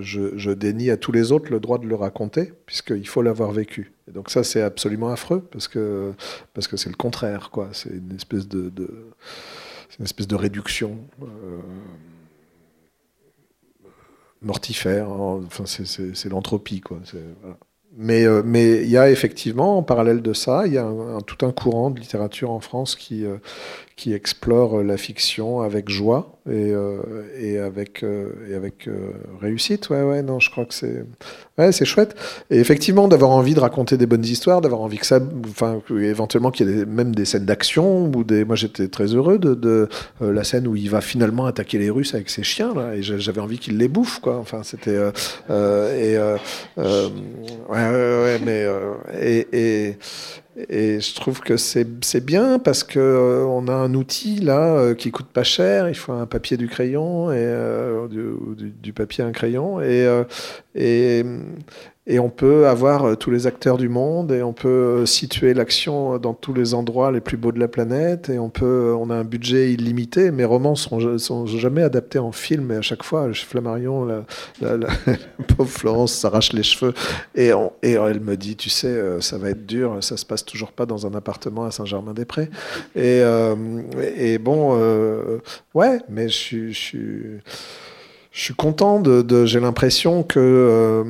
je, 0.00 0.30
je 0.34 0.50
dénie 0.50 0.88
à 0.88 0.96
tous 0.96 1.12
les 1.12 1.30
autres 1.30 1.50
le 1.52 1.60
droit 1.60 1.76
de 1.76 1.84
le 1.86 1.94
raconter, 1.94 2.54
puisqu'il 2.64 3.06
faut 3.06 3.20
l'avoir 3.20 3.52
vécu. 3.52 3.92
Donc 4.12 4.30
ça, 4.30 4.44
c'est 4.44 4.62
absolument 4.62 5.10
affreux, 5.10 5.40
parce 5.40 5.68
que 5.68 6.12
c'est 6.18 6.46
parce 6.54 6.68
que 6.68 6.88
le 6.88 6.96
contraire, 6.96 7.50
quoi. 7.50 7.68
C'est 7.72 7.90
une 7.90 8.14
espèce 8.14 8.48
de, 8.48 8.68
de 8.70 8.88
une 9.98 10.04
espèce 10.04 10.28
de 10.28 10.36
réduction. 10.36 10.98
Euh, 11.22 11.60
mortifère, 14.42 15.10
enfin 15.10 15.64
c'est 15.66 16.28
l'entropie 16.28 16.80
quoi. 16.80 16.98
Mais 17.96 18.24
euh, 18.24 18.42
mais 18.44 18.82
il 18.82 18.88
y 18.88 18.96
a 18.96 19.10
effectivement 19.10 19.78
en 19.78 19.82
parallèle 19.82 20.22
de 20.22 20.32
ça, 20.32 20.66
il 20.66 20.72
y 20.72 20.78
a 20.78 20.88
tout 21.26 21.44
un 21.44 21.52
courant 21.52 21.90
de 21.90 22.00
littérature 22.00 22.50
en 22.50 22.60
France 22.60 22.94
qui 22.96 23.24
euh, 23.24 23.36
qui 24.00 24.14
explore 24.14 24.82
la 24.82 24.96
fiction 24.96 25.60
avec 25.60 25.90
joie 25.90 26.38
et, 26.50 26.72
et 27.38 27.58
avec, 27.58 28.02
avec 28.02 28.88
réussite. 29.42 29.90
Ouais, 29.90 30.02
ouais, 30.02 30.22
non, 30.22 30.40
je 30.40 30.50
crois 30.50 30.64
que 30.64 30.72
c'est 30.72 31.04
ouais, 31.58 31.70
chouette. 31.84 32.16
Et 32.50 32.58
effectivement, 32.58 33.08
d'avoir 33.08 33.32
envie 33.32 33.52
de 33.52 33.60
raconter 33.60 33.98
des 33.98 34.06
bonnes 34.06 34.24
histoires, 34.24 34.62
d'avoir 34.62 34.80
envie 34.80 34.96
que 34.96 35.04
ça, 35.04 35.20
enfin, 35.50 35.82
éventuellement 35.90 36.50
qu'il 36.50 36.70
y 36.70 36.80
ait 36.80 36.86
même 36.86 37.14
des 37.14 37.26
scènes 37.26 37.44
d'action 37.44 38.10
ou 38.14 38.24
des. 38.24 38.46
Moi, 38.46 38.56
j'étais 38.56 38.88
très 38.88 39.14
heureux 39.14 39.38
de, 39.38 39.86
la 40.22 40.44
scène 40.44 40.66
où 40.66 40.76
il 40.76 40.88
va 40.88 41.02
finalement 41.02 41.44
attaquer 41.44 41.76
les 41.76 41.90
Russes 41.90 42.14
avec 42.14 42.30
ses 42.30 42.42
chiens 42.42 42.72
là, 42.74 42.94
et 42.96 43.02
j'avais 43.02 43.42
envie 43.42 43.58
qu'il 43.58 43.76
les 43.76 43.88
bouffe, 43.88 44.20
quoi. 44.20 44.38
Enfin, 44.38 44.62
c'était 44.62 44.96
et 44.96 46.18
ouais, 47.68 48.38
mais 48.46 48.66
et, 49.20 49.46
et 49.52 49.98
et 50.68 51.00
je 51.00 51.14
trouve 51.14 51.40
que 51.40 51.56
c'est 51.56 52.24
bien 52.24 52.58
parce 52.58 52.84
que 52.84 52.98
euh, 52.98 53.44
on 53.44 53.68
a 53.68 53.72
un 53.72 53.94
outil 53.94 54.36
là 54.36 54.74
euh, 54.74 54.94
qui 54.94 55.10
coûte 55.10 55.28
pas 55.28 55.42
cher. 55.42 55.88
Il 55.88 55.94
faut 55.94 56.12
un 56.12 56.26
papier, 56.26 56.56
du 56.56 56.68
crayon 56.68 57.30
et 57.30 57.36
euh, 57.38 58.08
du, 58.08 58.92
papier, 58.92 59.24
un 59.24 59.32
crayon 59.32 59.80
et, 59.80 60.06
et 60.74 61.24
et 62.06 62.18
on 62.18 62.30
peut 62.30 62.66
avoir 62.66 63.04
euh, 63.04 63.14
tous 63.14 63.30
les 63.30 63.46
acteurs 63.46 63.76
du 63.76 63.88
monde 63.90 64.32
et 64.32 64.42
on 64.42 64.54
peut 64.54 64.68
euh, 64.68 65.06
situer 65.06 65.52
l'action 65.52 66.18
dans 66.18 66.32
tous 66.32 66.54
les 66.54 66.72
endroits 66.72 67.12
les 67.12 67.20
plus 67.20 67.36
beaux 67.36 67.52
de 67.52 67.60
la 67.60 67.68
planète 67.68 68.30
et 68.30 68.38
on 68.38 68.48
peut 68.48 68.64
euh, 68.64 68.96
on 68.96 69.10
a 69.10 69.14
un 69.14 69.24
budget 69.24 69.72
illimité 69.72 70.30
mes 70.30 70.46
romans 70.46 70.74
sont, 70.74 71.18
sont 71.18 71.46
jamais 71.46 71.82
adaptés 71.82 72.18
en 72.18 72.32
film 72.32 72.72
et 72.72 72.76
à 72.76 72.82
chaque 72.82 73.02
fois 73.02 73.30
Flammarion 73.34 74.06
la, 74.60 74.78
pauvre 75.56 75.70
Florence 75.70 76.14
s'arrache 76.14 76.54
les 76.54 76.62
cheveux 76.62 76.94
et, 77.34 77.50
et 77.82 77.92
elle 77.92 78.20
me 78.20 78.36
dit 78.36 78.56
tu 78.56 78.70
sais 78.70 79.20
ça 79.20 79.36
va 79.36 79.50
être 79.50 79.66
dur 79.66 79.98
ça 80.00 80.16
se 80.16 80.24
passe 80.24 80.44
toujours 80.44 80.72
pas 80.72 80.86
dans 80.86 81.06
un 81.06 81.14
appartement 81.14 81.64
à 81.64 81.70
Saint-Germain-des-Prés. 81.70 82.48
Et, 82.96 83.22
et 84.16 84.38
bon 84.38 84.78
ouais 85.74 85.98
mais 86.08 86.28
je 86.28 86.72
suis 86.72 87.40
je 88.32 88.40
suis 88.44 88.54
content 88.54 89.00
de, 89.00 89.44
j'ai 89.44 89.60
l'impression 89.60 90.22
que 90.22 90.38
euh, 90.38 91.04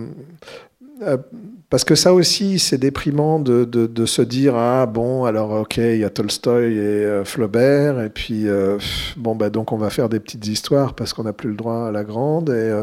parce 1.68 1.84
que 1.84 1.94
ça 1.94 2.12
aussi, 2.12 2.59
c'est 2.59 2.78
déprimant 2.78 3.38
de, 3.38 4.07
se 4.07 4.22
dire 4.22 4.57
ah 4.57 4.86
bon 4.86 5.24
alors 5.24 5.53
ok 5.53 5.76
il 5.78 5.98
y 5.98 6.05
a 6.05 6.11
Tolstoy 6.11 6.74
et 6.74 6.78
euh, 6.78 7.24
Flaubert 7.24 8.01
et 8.01 8.11
puis 8.11 8.48
euh, 8.48 8.78
bon 9.16 9.36
bah 9.36 9.51
donc 9.51 9.72
on 9.72 9.76
va 9.76 9.90
faire 9.90 10.09
des 10.09 10.20
petites 10.20 10.46
histoires 10.46 10.94
parce 10.94 11.12
qu'on 11.12 11.24
n'a 11.24 11.32
plus 11.32 11.51
le 11.51 11.57
droit 11.57 11.86
à 11.88 11.90
la 11.92 12.03
grande 12.03 12.51
et, 12.51 12.82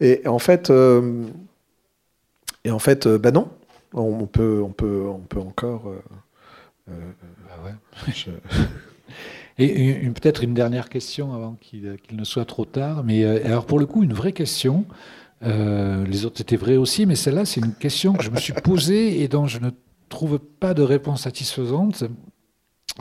et 0.00 0.28
en 0.28 0.38
fait 0.38 0.72
et 2.64 2.70
en 2.70 2.78
fait 2.78 3.08
bah 3.08 3.30
non 3.30 3.48
on, 3.94 4.26
peut 4.26 4.60
on 4.62 4.70
peut 4.70 5.04
on 5.08 5.20
peut 5.20 5.40
encore 5.40 5.92
ouais. 6.88 7.74
Et 9.58 10.10
peut-être 10.10 10.44
une 10.44 10.52
dernière 10.52 10.90
question 10.90 11.32
avant 11.32 11.56
qu'il 11.60 11.98
ne 12.12 12.24
soit 12.24 12.44
trop 12.44 12.66
tard. 12.66 13.04
Mais 13.04 13.24
alors 13.24 13.64
pour 13.64 13.78
le 13.78 13.86
coup, 13.86 14.02
une 14.02 14.12
vraie 14.12 14.32
question. 14.32 14.84
Euh, 15.42 16.04
les 16.06 16.24
autres 16.24 16.40
étaient 16.40 16.56
vrais 16.56 16.76
aussi, 16.76 17.06
mais 17.06 17.14
celle-là, 17.14 17.44
c'est 17.44 17.60
une 17.60 17.74
question 17.74 18.14
que 18.14 18.24
je 18.24 18.30
me 18.30 18.38
suis 18.38 18.52
posée 18.52 19.22
et 19.22 19.28
dont 19.28 19.46
je 19.46 19.58
ne 19.58 19.70
trouve 20.08 20.38
pas 20.38 20.74
de 20.74 20.82
réponse 20.82 21.22
satisfaisante. 21.22 22.04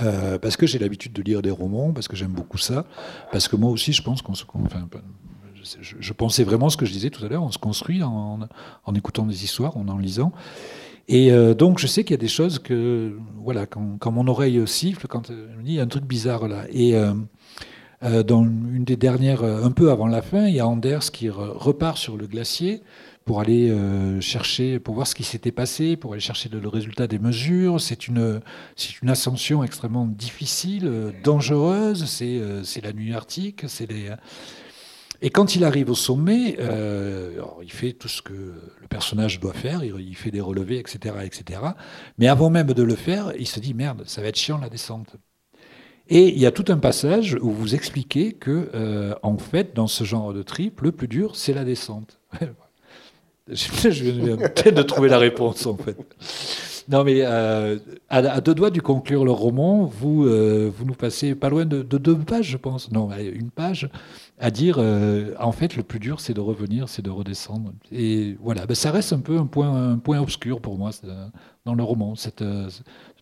Euh, 0.02 0.38
parce 0.38 0.58
que 0.58 0.68
j'ai 0.68 0.78
l'habitude 0.78 1.14
de 1.14 1.22
lire 1.22 1.42
des 1.42 1.52
romans, 1.52 1.94
parce 1.94 2.10
que 2.10 2.18
j'aime 2.18 2.34
beaucoup 2.34 2.58
ça, 2.58 2.86
parce 3.32 3.48
que 3.48 3.56
moi 3.56 3.72
aussi, 3.72 3.94
je 3.94 4.02
pense 4.02 4.22
qu'on 4.22 4.36
se. 4.36 4.44
Je, 5.82 6.14
pensais 6.14 6.44
vraiment 6.44 6.70
ce 6.70 6.78
que 6.78 6.86
je 6.86 6.92
disais 6.92 7.10
tout 7.10 7.26
à 7.26 7.28
l'heure, 7.28 7.42
on 7.42 7.52
se 7.52 7.58
construit 7.58 8.04
en, 8.04 8.40
écoutant 8.94 9.26
des 9.26 9.44
histoires, 9.44 9.78
en 9.78 9.88
en 9.88 9.98
lisant. 9.98 10.32
Et 11.08 11.32
euh, 11.32 11.56
donc, 11.56 11.80
je 11.80 11.88
sais 11.88 12.04
qu'il 12.04 12.12
y 12.12 12.20
a 12.20 12.22
des 12.22 12.28
choses 12.28 12.60
que, 12.60 13.18
voilà, 13.38 13.66
quand, 13.66 14.12
mon 14.12 14.28
oreille 14.28 14.62
siffle, 14.68 15.08
quand 15.08 15.30
il 15.30 15.36
me 15.36 15.64
il 15.64 15.72
y 15.72 15.80
a 15.80 15.84
un 15.84 15.88
truc 15.88 16.04
bizarre 16.04 16.48
là. 16.48 16.66
Dans 18.02 18.44
une 18.44 18.84
des 18.84 18.98
dernières, 18.98 19.44
euh, 19.44 19.64
un 19.64 19.72
peu 19.72 19.92
avant 19.92 20.08
la 20.08 20.22
fin, 20.22 20.48
il 20.48 20.56
y 20.56 20.60
a 20.60 20.68
Anders 20.68 21.12
qui 21.12 21.30
repart 21.30 21.98
sur 21.98 22.18
le 22.18 22.28
glacier 22.28 22.82
pour 23.24 23.40
aller 23.40 23.70
euh, 23.72 24.22
chercher, 24.22 24.80
pour 24.80 24.94
voir 24.94 25.08
ce 25.08 25.16
qui 25.16 25.24
s'était 25.24 25.52
passé, 25.52 25.96
pour 25.96 26.14
aller 26.14 26.22
chercher 26.22 26.50
le, 26.50 26.68
résultat 26.68 27.08
des 27.08 27.18
mesures. 27.20 27.82
C'est 27.82 28.08
une, 28.08 28.42
ascension 29.08 29.64
extrêmement 29.64 30.06
difficile, 30.06 31.14
dangereuse. 31.24 32.06
C'est, 32.06 32.40
c'est 32.64 32.84
la 32.84 32.94
nuit 32.94 33.14
arctique. 33.14 33.64
C'est 33.68 33.90
les, 33.90 34.12
et 35.22 35.30
quand 35.32 35.56
il 35.56 35.64
arrive 35.64 35.90
au 35.90 35.96
sommet, 35.96 36.58
il 37.64 37.72
fait 37.72 37.94
tout 37.94 38.10
ce 38.10 38.22
que 38.22 38.34
le 38.34 38.88
personnage 38.88 39.40
doit 39.40 39.54
faire, 39.54 39.84
il, 39.84 39.96
il, 40.00 40.16
fait 40.16 40.30
des 40.30 40.42
relevés, 40.42 40.78
etc., 40.78 41.16
etc. 41.24 41.62
Mais 42.20 42.28
avant 42.28 42.52
même 42.52 42.74
de 42.74 42.84
le 42.84 42.96
faire, 42.96 43.34
il 43.40 43.48
se 43.48 43.60
dit 43.60 43.74
merde, 43.74 44.04
ça 44.06 44.22
va 44.22 44.28
être 44.28 44.38
chiant 44.38 44.60
la 44.60 44.70
descente. 44.70 45.16
Et 46.08 46.30
il 46.30 46.40
y 46.40 46.46
a 46.46 46.52
tout 46.52 46.66
un 46.68 46.78
passage 46.78 47.38
où 47.42 47.50
vous 47.50 47.74
expliquez 47.74 48.34
que, 48.34 48.70
euh, 48.76 49.16
en 49.24 49.38
fait, 49.38 49.76
dans 49.76 49.88
ce 49.88 50.04
genre 50.04 50.34
de 50.34 50.44
trip, 50.44 50.82
le 50.82 50.92
plus 50.92 51.08
dur, 51.08 51.36
c'est 51.36 51.54
la 51.54 51.64
descente. 51.64 52.20
je 53.48 54.12
viens 54.12 54.38
peut-être 54.38 54.76
de 54.76 54.84
trouver 54.84 55.10
la 55.10 55.18
réponse, 55.18 55.66
en 55.66 55.78
fait. 55.78 55.98
Non, 56.88 57.04
mais 57.04 57.22
euh, 57.22 57.80
à, 58.10 58.40
deux 58.42 58.54
doigts 58.54 58.70
du 58.70 58.84
conclure 58.84 59.26
le 59.26 59.32
roman, 59.32 59.86
vous, 59.86 60.28
euh, 60.28 60.72
vous 60.72 60.86
nous 60.86 60.94
passez 60.94 61.34
pas 61.34 61.50
loin 61.50 61.66
de, 61.66 61.82
deux 61.82 62.16
pages, 62.20 62.50
je 62.50 62.58
pense. 62.58 62.92
Non, 62.92 63.10
une 63.18 63.50
page 63.50 63.90
à 64.38 64.52
dire, 64.52 64.78
en 65.40 65.52
fait, 65.52 65.76
le 65.76 65.82
plus 65.82 65.98
dur, 65.98 66.20
c'est 66.20 66.36
de 66.36 66.42
revenir, 66.42 66.88
c'est 66.88 67.02
de 67.02 67.10
redescendre. 67.10 67.72
Et 67.92 68.38
voilà, 68.44 68.68
ben, 68.68 68.76
ça 68.76 68.92
reste 68.92 69.14
un 69.14 69.20
peu 69.20 69.40
un 69.40 69.48
point, 69.48 69.94
un 69.94 69.98
point 69.98 70.20
obscur 70.20 70.62
pour 70.62 70.78
moi 70.78 70.92
dans 71.66 71.74
le 71.74 71.82
roman, 71.82 72.14
cette, 72.14 72.44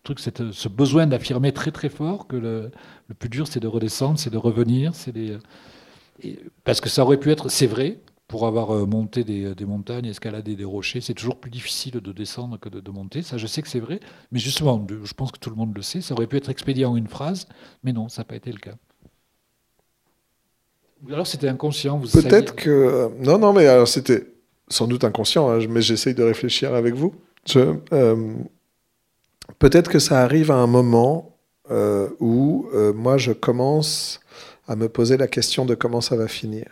truc, 0.04 0.20
ce 0.20 0.68
besoin 0.68 1.06
d'affirmer 1.06 1.52
très 1.52 1.72
très 1.72 1.88
fort 1.88 2.26
que 2.26 2.36
le, 2.36 2.70
plus 3.18 3.28
dur, 3.28 3.48
c'est 3.48 3.60
de 3.60 3.66
redescendre, 3.66 4.18
c'est 4.18 4.30
de 4.30 4.38
revenir, 4.38 4.94
c'est 4.94 5.12
parce 6.62 6.80
que 6.80 6.88
ça 6.88 7.02
aurait 7.02 7.18
pu 7.18 7.30
être, 7.30 7.48
c'est 7.48 7.66
vrai, 7.66 7.98
pour 8.28 8.46
avoir 8.46 8.74
euh, 8.74 8.86
monté 8.86 9.24
des, 9.24 9.64
montagnes, 9.64 10.06
escaladé 10.06 10.56
des 10.56 10.64
rochers, 10.64 11.00
c'est 11.00 11.14
toujours 11.14 11.38
plus 11.38 11.50
difficile 11.50 12.00
de 12.00 12.12
descendre 12.12 12.58
que 12.58 12.68
de, 12.68 12.90
monter. 12.90 13.22
Ça, 13.22 13.36
je 13.36 13.46
sais 13.46 13.62
que 13.62 13.68
c'est 13.68 13.80
vrai, 13.80 14.00
mais 14.32 14.38
justement, 14.38 14.86
je 14.88 15.12
pense 15.14 15.32
que 15.32 15.38
tout 15.38 15.50
le 15.50 15.56
monde 15.56 15.74
le 15.74 15.82
sait. 15.82 16.00
Ça 16.00 16.14
aurait 16.14 16.26
pu 16.26 16.36
être 16.36 16.50
expédié 16.50 16.84
en 16.84 16.96
une 16.96 17.08
phrase, 17.08 17.46
mais 17.82 17.92
non, 17.92 18.08
ça 18.08 18.22
n'a 18.22 18.26
pas 18.26 18.36
été 18.36 18.50
le 18.52 18.58
cas. 18.58 18.74
Alors 21.10 21.26
c'était 21.26 21.48
inconscient. 21.48 22.00
Peut-être 22.00 22.54
que 22.54 22.70
euh, 22.70 23.08
non, 23.20 23.38
non, 23.38 23.52
mais 23.52 23.66
alors 23.66 23.86
c'était 23.86 24.26
sans 24.68 24.86
doute 24.86 25.04
inconscient, 25.04 25.50
hein, 25.50 25.58
mais 25.68 25.82
j'essaye 25.82 26.14
de 26.14 26.22
réfléchir 26.22 26.72
avec 26.74 26.94
vous. 26.94 27.14
Euh, 27.56 28.34
peut-être 29.58 29.90
que 29.90 29.98
ça 29.98 30.22
arrive 30.22 30.50
à 30.50 30.56
un 30.56 30.66
moment 30.66 31.34
euh, 31.70 32.08
où 32.20 32.66
euh, 32.74 32.92
moi 32.92 33.16
je 33.16 33.32
commence 33.32 34.20
à 34.68 34.76
me 34.76 34.88
poser 34.88 35.16
la 35.16 35.28
question 35.28 35.64
de 35.64 35.74
comment 35.74 36.00
ça 36.00 36.16
va 36.16 36.28
finir. 36.28 36.66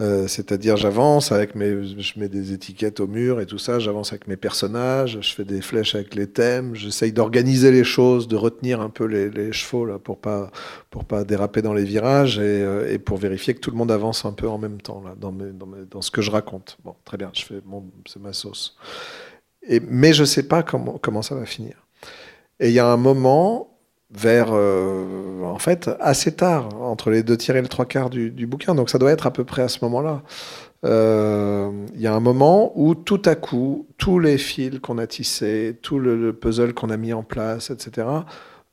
Euh, 0.00 0.28
c'est-à-dire 0.28 0.76
j'avance 0.76 1.32
avec 1.32 1.56
mes, 1.56 1.82
je 1.82 2.20
mets 2.20 2.28
des 2.28 2.52
étiquettes 2.52 3.00
au 3.00 3.08
mur 3.08 3.40
et 3.40 3.46
tout 3.46 3.58
ça, 3.58 3.80
j'avance 3.80 4.12
avec 4.12 4.28
mes 4.28 4.36
personnages, 4.36 5.18
je 5.20 5.34
fais 5.34 5.44
des 5.44 5.60
flèches 5.60 5.96
avec 5.96 6.14
les 6.14 6.28
thèmes, 6.28 6.76
j'essaye 6.76 7.12
d'organiser 7.12 7.72
les 7.72 7.82
choses, 7.82 8.28
de 8.28 8.36
retenir 8.36 8.80
un 8.80 8.90
peu 8.90 9.06
les, 9.06 9.52
chevaux 9.52 9.98
pour 9.98 10.18
pas 10.20 10.52
pour 10.90 11.04
pas 11.04 11.24
déraper 11.24 11.62
dans 11.62 11.74
les 11.74 11.82
virages 11.82 12.38
et, 12.38 12.98
pour 13.04 13.16
vérifier 13.16 13.54
que 13.54 13.60
tout 13.60 13.72
le 13.72 13.76
monde 13.76 13.90
avance 13.90 14.24
un 14.24 14.32
peu 14.32 14.48
en 14.48 14.58
même 14.58 14.80
temps 14.80 15.02
dans, 15.20 15.34
dans 15.90 16.00
ce 16.00 16.12
que 16.12 16.22
je 16.22 16.30
raconte. 16.30 16.78
Bon, 16.84 16.94
très 17.04 17.16
bien, 17.16 17.30
je 17.34 17.42
fais 17.42 17.60
mon, 17.66 17.84
c'est 18.06 18.22
ma 18.22 18.32
sauce 18.32 18.76
mais 19.88 20.12
je 20.12 20.22
ne 20.22 20.26
sais 20.26 20.42
pas 20.42 20.62
comment, 20.62 21.22
ça 21.22 21.34
va 21.34 21.46
finir. 21.46 21.86
Et 22.60 22.68
il 22.68 22.74
y 22.74 22.78
a 22.78 22.86
un 22.86 22.96
moment, 22.96 23.78
vers, 24.10 24.48
euh, 24.52 25.42
en 25.44 25.58
fait, 25.58 25.90
assez 26.00 26.32
tard, 26.32 26.68
entre 26.80 27.10
les 27.10 27.22
deux 27.22 27.36
tiers 27.36 27.56
et 27.56 27.62
le 27.62 27.68
trois 27.68 27.84
quarts 27.84 28.10
du, 28.10 28.46
bouquin, 28.46 28.74
donc 28.74 28.90
ça 28.90 28.98
doit 28.98 29.12
être 29.12 29.26
à 29.26 29.32
peu 29.32 29.44
près 29.44 29.62
à 29.62 29.68
ce 29.68 29.78
moment-là. 29.82 30.22
Euh, 30.84 31.70
il 31.94 32.00
y 32.00 32.06
a 32.06 32.14
un 32.14 32.20
moment 32.20 32.72
où 32.76 32.94
tout 32.94 33.22
à 33.24 33.34
coup, 33.34 33.86
tous 33.98 34.18
les 34.18 34.38
fils 34.38 34.78
qu'on 34.80 34.98
a 34.98 35.06
tissés, 35.06 35.76
tout 35.82 35.98
le, 35.98 36.32
puzzle 36.32 36.72
qu'on 36.72 36.90
a 36.90 36.96
mis 36.96 37.12
en 37.12 37.22
place, 37.22 37.70
etc., 37.70 38.06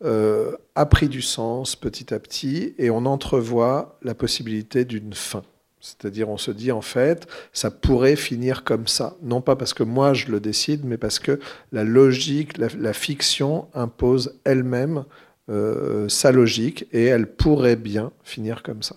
euh, 0.04 0.52
a 0.76 0.86
pris 0.86 1.08
du 1.08 1.22
sens 1.22 1.76
petit 1.76 2.14
à 2.14 2.20
petit 2.20 2.76
et 2.78 2.90
on 2.90 3.06
entrevoit 3.06 3.98
la 4.04 4.14
possibilité 4.14 4.84
d'une 4.86 5.14
fin. 5.14 5.42
C'est-à-dire, 5.86 6.30
on 6.30 6.38
se 6.38 6.50
dit 6.50 6.72
en 6.72 6.82
fait, 6.82 7.28
ça 7.54 7.70
pourrait 7.70 8.16
finir 8.16 8.64
comme 8.64 8.88
ça. 8.88 9.16
Non 9.22 9.40
pas 9.40 9.56
parce 9.56 9.76
que 9.76 9.84
moi 9.84 10.16
je 10.16 10.32
le 10.32 10.40
décide, 10.40 10.84
mais 10.84 10.98
parce 10.98 11.20
que 11.20 11.40
la 11.72 11.84
logique, 11.84 12.58
la, 12.58 12.94
fiction 12.94 13.68
impose 13.76 14.40
elle-même 14.46 15.06
euh, 15.50 16.10
sa 16.10 16.32
logique 16.32 16.88
et 16.92 17.06
elle 17.06 17.28
pourrait 17.28 17.76
bien 17.76 18.12
finir 18.24 18.64
comme 18.64 18.82
ça. 18.82 18.96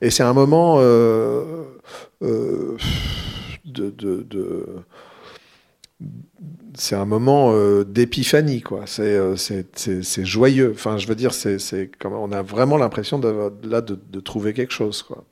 Et 0.00 0.10
c'est 0.10 0.24
un 0.24 0.32
moment 0.32 0.78
euh, 0.80 1.62
euh, 2.22 2.76
de, 3.64 4.66
c'est 6.74 6.96
un 6.96 7.04
moment 7.04 7.54
d'épiphanie, 7.84 8.62
quoi. 8.62 8.82
C'est 8.86 10.24
joyeux. 10.24 10.72
Enfin, 10.74 10.98
je 10.98 11.06
veux 11.06 11.14
dire, 11.14 11.32
c'est 11.32 11.90
on 12.04 12.32
a 12.32 12.42
vraiment 12.42 12.78
l'impression 12.78 13.20
là 13.62 13.80
de, 13.80 13.96
de, 14.10 14.20
trouver 14.20 14.54
quelque 14.54 14.72
chose, 14.72 15.04
quoi. 15.04 15.24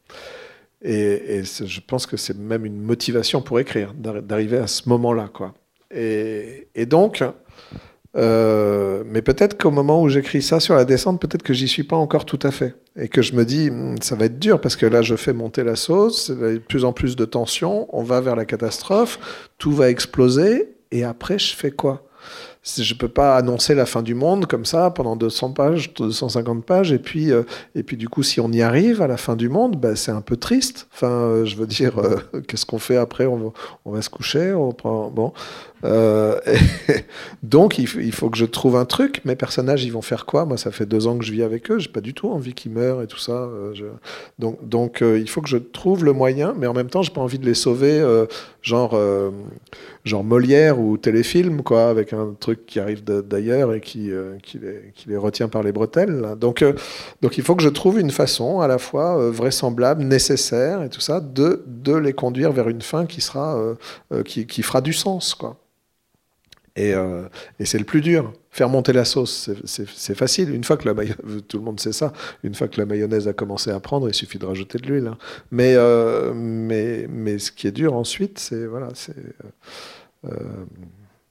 Et, 0.83 1.43
je 1.45 1.81
pense 1.81 2.07
que 2.07 2.17
c'est 2.17 2.37
même 2.37 2.65
une 2.65 2.81
motivation 2.81 3.43
pour 3.43 3.59
écrire, 3.59 3.95
d'arriver 3.95 4.59
à 4.59 4.67
ce 4.67 4.89
moment-là. 4.89 5.29
Quoi. 5.33 5.55
Et, 5.91 6.87
donc, 6.87 7.23
Euh, 8.17 9.05
mais 9.07 9.21
peut-être 9.21 9.61
qu'au 9.61 9.71
moment 9.71 10.03
où 10.03 10.09
j'écris 10.09 10.41
ça 10.43 10.61
sur 10.61 10.75
la 10.75 10.87
descente, 10.87 11.21
peut-être 11.21 11.43
que 11.43 11.53
j'y 11.53 11.69
suis 11.69 11.85
pas 11.85 11.95
encore 11.95 12.25
tout 12.25 12.39
à 12.43 12.51
fait. 12.51 12.75
Et 12.97 13.09
que 13.09 13.23
je 13.23 13.35
me 13.35 13.45
dis, 13.45 13.71
hmm, 13.71 13.97
ça 14.01 14.17
va 14.17 14.25
être 14.25 14.39
dur 14.39 14.61
parce 14.61 14.77
que 14.77 14.87
là, 14.87 15.03
je 15.03 15.15
fais 15.15 15.35
monter 15.35 15.63
la 15.63 15.77
sauce, 15.77 16.31
de 16.31 16.59
plus 16.59 16.85
en 16.85 16.93
plus 16.93 17.17
de 17.17 17.25
tension, 17.27 17.87
on 17.95 18.03
va 18.03 18.21
vers 18.21 18.35
la 18.35 18.47
catastrophe, 18.47 19.21
tout 19.59 19.73
va 19.73 19.91
exploser, 19.91 20.75
et 20.91 21.05
après, 21.05 21.39
je 21.39 21.55
fais 21.55 21.71
quoi? 21.71 22.08
Je 22.77 22.95
peux 22.95 23.09
pas 23.09 23.37
annoncer 23.37 23.75
la 23.75 23.87
fin 23.87 24.03
du 24.03 24.15
monde 24.15 24.47
comme 24.47 24.65
ça 24.65 24.91
pendant 24.91 25.17
200 25.17 25.53
pages, 25.53 25.95
250 25.95 26.65
pages, 26.65 26.93
et 26.93 26.99
puis, 26.99 27.33
euh, 27.33 27.43
et 27.75 27.83
puis 27.83 27.97
du 27.97 28.09
coup, 28.09 28.23
si 28.23 28.41
on 28.41 28.51
y 28.53 28.63
arrive 28.63 29.03
à 29.03 29.07
la 29.07 29.17
fin 29.17 29.37
du 29.37 29.49
monde, 29.49 29.77
bah, 29.77 29.97
c'est 29.97 30.11
un 30.11 30.21
peu 30.21 30.37
triste. 30.37 30.89
Enfin, 30.93 31.11
euh, 31.11 31.45
je 31.45 31.57
veux 31.57 31.67
dire, 31.67 31.99
euh, 31.99 32.17
qu'est-ce 32.49 32.67
qu'on 32.67 32.79
fait 32.79 32.97
après? 32.97 33.27
On 33.27 33.37
va, 33.37 33.51
on 33.85 33.93
va, 33.93 34.03
se 34.03 34.11
coucher, 34.11 34.53
on 34.53 34.73
prend, 34.73 35.11
bon. 35.11 35.33
Donc, 37.49 37.79
il, 37.79 38.13
faut 38.13 38.31
que 38.31 38.37
je 38.37 38.45
trouve 38.45 38.77
un 38.77 38.85
truc. 38.85 39.23
Mes 39.25 39.37
personnages, 39.37 39.85
ils 39.85 39.93
vont 39.93 40.03
faire 40.03 40.27
quoi? 40.27 40.45
Moi, 40.45 40.57
ça 40.57 40.71
fait 40.71 40.87
deux 40.87 41.07
ans 41.07 41.17
que 41.17 41.25
je 41.25 41.33
vis 41.33 41.43
avec 41.43 41.71
eux, 41.71 41.79
j'ai 41.79 41.89
pas 41.89 42.01
du 42.01 42.15
tout 42.15 42.29
envie 42.29 42.55
qu'ils 42.55 42.73
meurent 42.73 43.03
et 43.03 43.07
tout 43.07 43.19
ça. 43.19 43.49
Je... 43.75 43.85
Donc, 44.39 44.69
donc 44.69 45.01
il 45.03 45.29
faut 45.29 45.41
que 45.41 45.49
je 45.49 45.57
trouve 45.57 46.05
le 46.05 46.13
moyen, 46.13 46.55
mais 46.57 46.67
en 46.67 46.75
même 46.75 46.91
temps, 46.91 47.03
j'ai 47.03 47.13
pas 47.13 47.21
envie 47.21 47.39
de 47.39 47.47
les 47.47 47.55
sauver, 47.55 48.05
genre, 48.63 48.99
genre 50.05 50.25
Molière 50.25 50.81
ou 50.81 50.97
téléfilm, 50.97 51.63
quoi, 51.63 51.89
avec 51.89 52.13
un 52.13 52.35
truc 52.39 52.67
qui 52.67 52.81
arrive 52.81 53.05
d'ailleurs 53.05 53.73
et 53.73 53.81
qui, 53.81 54.11
euh, 54.11 54.37
les, 55.07 55.17
retient 55.17 55.49
par 55.49 55.63
les 55.63 55.73
bretelles. 55.73 56.35
Donc, 56.41 56.63
euh, 56.63 56.73
il 57.23 57.43
faut 57.43 57.55
que 57.55 57.63
je 57.63 57.69
trouve 57.69 58.01
une 58.01 58.11
façon 58.11 58.61
à 58.61 58.67
la 58.67 58.79
fois 58.79 59.19
euh, 59.19 59.31
vraisemblable, 59.31 60.03
nécessaire 60.03 60.83
et 60.83 60.89
tout 60.89 61.01
ça, 61.01 61.21
de, 61.21 61.65
les 61.97 62.13
conduire 62.13 62.53
vers 62.53 62.69
une 62.69 62.83
fin 62.83 63.07
qui, 63.07 63.21
sera, 63.21 63.75
qui 64.25 64.63
fera 64.63 64.81
du 64.81 64.93
sens. 64.93 65.35
Quoi. 65.35 65.57
Et, 66.79 66.95
et 67.59 67.65
c'est 67.65 67.79
le 67.79 67.85
plus 67.85 68.01
dur. 68.01 68.33
Faire 68.51 68.69
monter 68.69 68.93
la 68.93 69.05
sauce, 69.05 69.51
c'est 69.65 70.15
facile. 70.15 70.55
Une 70.55 70.63
fois 70.65 70.77
que 70.77 70.89
tout 71.49 71.59
le 71.59 71.65
monde 71.65 71.81
sait 71.81 71.93
ça. 71.93 72.13
Une 72.45 72.55
fois 72.55 72.69
que 72.69 72.79
la 72.81 72.87
mayonnaise 72.87 73.27
a 73.27 73.33
commencé 73.33 73.71
à 73.71 73.81
prendre, 73.81 74.09
il 74.09 74.15
suffit 74.15 74.39
de 74.39 74.47
rajouter 74.47 74.79
de 74.79 74.87
l'huile. 74.87 75.09
Hein. 75.09 75.19
Mais, 75.51 75.77
mais, 76.35 77.07
mais 77.09 77.39
ce 77.39 77.51
qui 77.51 77.67
est 77.67 77.73
dur 77.73 77.95
ensuite, 77.95 78.39
c'est 78.39 78.67
voilà, 78.67 78.89
c'est 78.95 79.17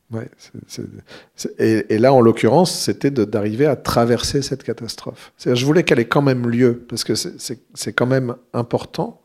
Ouais, 0.10 0.30
et, 1.60 1.98
là, 1.98 2.14
en 2.14 2.22
l'occurrence, 2.22 2.74
c'était 2.74 3.12
d'arriver 3.12 3.66
à 3.66 3.76
traverser 3.76 4.41
cette 4.41 4.64
catastrophe. 4.64 5.34
Je 5.45 5.66
voulais 5.66 5.84
qu'elle 5.84 6.00
ait 6.00 6.08
quand 6.08 6.22
même 6.22 6.48
lieu, 6.48 6.86
parce 6.88 7.04
que 7.04 7.14
c'est 7.16 7.93
quand 7.93 8.06
même 8.06 8.36
important. 8.54 9.22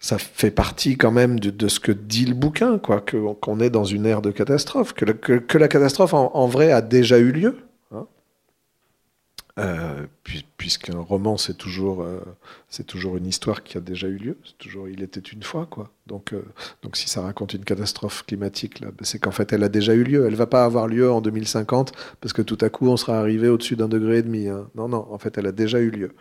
Ça 0.00 0.18
fait 0.18 0.52
partie 0.52 0.96
quand 0.96 1.10
même 1.10 1.40
de, 1.40 1.68
ce 1.68 1.80
que 1.80 1.90
dit 1.90 2.24
le 2.24 2.34
bouquin, 2.34 2.78
quoi, 2.78 3.04
qu'on 3.40 3.60
est 3.60 3.70
dans 3.70 3.84
une 3.84 4.06
ère 4.06 4.22
de 4.22 4.30
catastrophe, 4.30 4.92
que, 4.92 5.04
que, 5.04 5.58
la 5.58 5.66
catastrophe 5.66 6.14
en, 6.14 6.46
vrai 6.46 6.70
a 6.70 6.82
déjà 6.82 7.18
eu 7.18 7.32
lieu. 7.32 7.56
Euh, 9.58 10.06
puisqu'un 10.56 10.98
roman, 11.00 11.36
c'est 11.36 11.54
toujours, 11.54 12.02
euh, 12.02 12.20
c'est 12.68 12.86
toujours 12.86 13.16
une 13.16 13.26
histoire 13.26 13.64
qui 13.64 13.76
a 13.76 13.80
déjà 13.80 14.06
eu 14.06 14.16
lieu. 14.16 14.38
C'est 14.44 14.56
toujours, 14.56 14.88
il 14.88 15.02
était 15.02 15.18
une 15.18 15.42
fois, 15.42 15.66
quoi. 15.66 15.90
Donc, 16.06 16.32
euh, 16.32 16.42
donc 16.82 16.96
si 16.96 17.08
ça 17.08 17.22
raconte 17.22 17.54
une 17.54 17.64
catastrophe 17.64 18.24
climatique, 18.24 18.80
ben, 18.82 18.92
c'est 19.02 19.18
qu'en 19.18 19.32
fait, 19.32 19.52
elle 19.52 19.64
a 19.64 19.68
déjà 19.68 19.94
eu 19.94 20.04
lieu. 20.04 20.26
Elle 20.26 20.36
va 20.36 20.46
pas 20.46 20.64
avoir 20.64 20.86
lieu 20.86 21.10
en 21.10 21.20
2050 21.20 21.92
parce 22.20 22.32
que 22.32 22.42
tout 22.42 22.58
à 22.60 22.68
coup, 22.68 22.86
on 22.86 22.96
sera 22.96 23.18
arrivé 23.18 23.48
au-dessus 23.48 23.74
d'un 23.74 23.88
degré 23.88 24.18
et 24.18 24.22
demi. 24.22 24.46
Hein. 24.46 24.68
Non, 24.76 24.88
non. 24.88 25.08
En 25.10 25.18
fait, 25.18 25.38
elle 25.38 25.46
a 25.46 25.52
déjà 25.52 25.80
eu 25.80 25.90
lieu. 25.90 26.14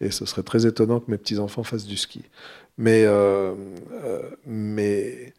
Et 0.00 0.10
ce 0.10 0.26
serait 0.26 0.42
très 0.42 0.66
étonnant 0.66 0.98
que 0.98 1.08
mes 1.08 1.18
petits 1.18 1.38
enfants 1.38 1.62
fassent 1.62 1.86
du 1.86 1.96
ski. 1.96 2.24
Mais, 2.78 3.06
mais, 4.46 5.34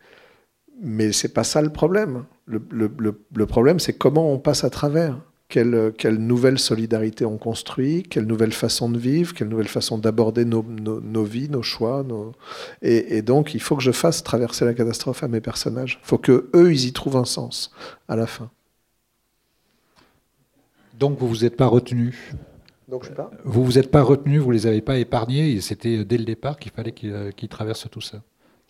mais 0.81 1.11
c'est 1.11 1.33
pas 1.33 1.43
ça 1.43 1.61
le 1.61 1.69
problème. 1.69 2.25
Le, 2.45 2.61
le, 2.71 2.91
le 3.35 3.45
problème, 3.45 3.79
c'est 3.79 3.93
comment 3.93 4.31
on 4.31 4.39
passe 4.39 4.63
à 4.63 4.69
travers 4.69 5.17
quelle, 5.53 5.93
quelle, 5.95 6.17
nouvelle 6.17 6.57
solidarité 6.57 7.25
on 7.25 7.37
construit, 7.37 8.01
quelle 8.01 8.25
nouvelle 8.25 8.53
façon 8.53 8.89
de 8.89 8.97
vivre, 8.97 9.35
quelle 9.35 9.49
nouvelle 9.49 9.67
façon 9.67 9.99
d'aborder 9.99 10.45
nos, 10.45 10.63
nos, 10.63 11.23
vies, 11.23 11.47
nos 11.47 11.61
choix. 11.61 12.03
Et, 12.81 13.21
donc, 13.21 13.53
il 13.53 13.61
faut 13.61 13.75
que 13.75 13.83
je 13.83 13.91
fasse 13.91 14.23
traverser 14.23 14.65
la 14.65 14.73
catastrophe 14.73 15.23
à 15.23 15.27
mes 15.27 15.41
personnages. 15.41 15.99
Il 16.03 16.07
faut 16.07 16.17
que 16.17 16.49
eux, 16.55 16.73
ils 16.73 16.87
y 16.87 16.91
trouvent 16.91 17.17
un 17.17 17.25
sens 17.25 17.71
à 18.07 18.15
la 18.15 18.25
fin. 18.25 18.49
Donc, 20.97 21.19
vous 21.19 21.27
vous 21.27 21.45
êtes 21.45 21.55
pas 21.55 21.67
retenu? 21.67 22.33
Donc, 22.93 23.03
je 23.05 23.09
sais 23.09 23.15
pas. 23.15 23.31
Vous 23.43 23.65
vous 23.65 23.79
êtes 23.79 23.89
pas 23.89 24.03
retenu, 24.03 24.37
vous 24.37 24.51
les 24.51 24.67
avez 24.67 24.81
pas 24.81 24.97
épargnés, 24.97 25.53
et 25.53 25.61
c'était 25.61 26.05
dès 26.05 26.19
le 26.19 26.25
départ 26.25 26.59
qu'il 26.59 26.71
fallait 26.71 26.91
qu'ils 26.91 27.49
traversent 27.49 27.89
tout 27.89 28.01
ça. 28.01 28.21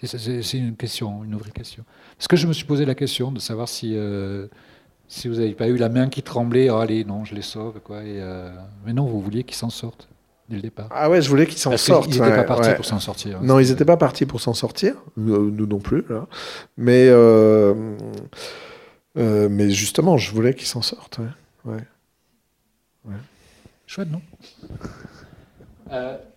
C'est 0.02 0.58
une 0.58 0.78
question, 0.78 1.26
une 1.26 1.36
vraie 1.36 1.52
question. 1.52 1.84
Parce 2.18 2.30
que 2.30 2.38
je 2.38 2.48
me 2.48 2.54
suis 2.54 2.66
posé 2.66 2.86
la 2.86 2.96
question 2.96 3.34
de 3.34 3.40
savoir 3.40 3.68
si 3.68 3.96
euh, 3.96 4.48
si 5.10 5.28
vous 5.28 5.36
n'avez 5.36 5.54
pas 5.54 5.68
eu 5.68 5.76
la 5.76 5.90
main 5.90 6.08
qui 6.08 6.24
tremblait, 6.24 6.70
oh, 6.70 6.78
allez, 6.78 7.04
non, 7.04 7.26
je 7.26 7.36
les 7.36 7.42
sauve, 7.42 7.82
quoi. 7.84 7.98
Et, 8.04 8.20
euh, 8.22 8.50
Mais 8.86 8.94
non, 8.94 9.06
vous 9.06 9.20
vouliez 9.20 9.44
qu'ils 9.44 9.58
s'en 9.58 9.70
sortent 9.70 10.08
dès 10.50 10.56
le 10.56 10.62
départ. 10.62 10.88
Ah 10.92 11.10
ouais, 11.10 11.22
je 11.22 11.30
voulais 11.30 11.46
qu'ils 11.46 11.58
s'en 11.58 11.76
sortent. 11.76 12.08
Ils 12.08 12.22
n'étaient 12.22 12.36
pas 12.36 12.44
partis 12.44 12.74
pour 12.76 12.86
s'en 12.86 13.00
sortir. 13.00 13.42
Non, 13.42 13.60
ils 13.60 13.70
n'étaient 13.70 13.86
pas 13.86 13.98
partis 13.98 14.26
pour 14.26 14.40
s'en 14.40 14.54
sortir, 14.54 14.96
nous, 15.18 15.68
non 15.68 15.80
plus. 15.80 16.06
Là. 16.10 16.28
Mais, 16.78 17.08
euh, 17.10 17.74
euh, 19.18 19.50
mais 19.50 19.70
justement, 19.70 20.18
je 20.18 20.32
voulais 20.32 20.54
qu'ils 20.54 20.68
s'en 20.68 20.82
sortent. 20.82 21.20
Ouais. 21.66 21.78
Ouais. 23.98 24.06
Chouette, 24.06 24.12
non? 24.12 24.22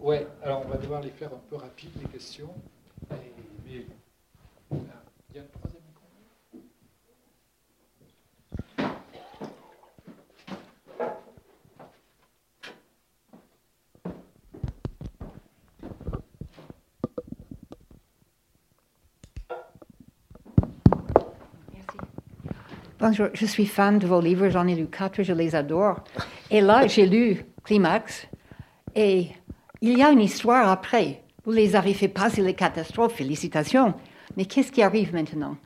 Ouais, 0.00 0.26
alors 0.42 0.64
on 0.66 0.68
va 0.68 0.76
devoir 0.76 1.00
les 1.00 1.10
faire 1.10 1.32
un 1.32 1.40
peu 1.48 1.56
rapides, 1.56 1.90
les 2.00 2.08
questions. 2.08 2.50
mais, 3.10 3.32
il 3.66 3.76
y 5.34 5.38
a 5.38 5.42
une 5.42 5.48
troisième 5.48 5.82
je, 23.12 23.46
suis 23.46 23.66
fan 23.66 23.98
de 23.98 24.06
vos 24.06 24.20
livres, 24.20 24.48
j'en 24.48 24.66
ai 24.66 24.74
lu 24.74 24.86
quatre, 24.86 25.22
je 25.22 25.32
les 25.32 25.54
adore. 25.54 26.04
Et 26.50 26.60
là, 26.60 26.86
j'ai 26.86 27.06
lu 27.06 27.44
Climax, 27.64 28.26
et 28.94 29.28
il 29.80 29.98
y 29.98 30.02
a 30.02 30.10
une 30.10 30.20
histoire 30.20 30.70
après. 30.70 31.22
Vous 31.44 31.52
les 31.52 31.76
avez 31.76 31.94
fait 31.94 32.08
passer 32.08 32.42
les 32.42 32.54
catastrophes, 32.54 33.14
félicitations. 33.14 33.94
Mais 34.36 34.44
qu'est-ce 34.44 34.72
qui 34.72 34.82
arrive 34.82 35.12
maintenant? 35.14 35.56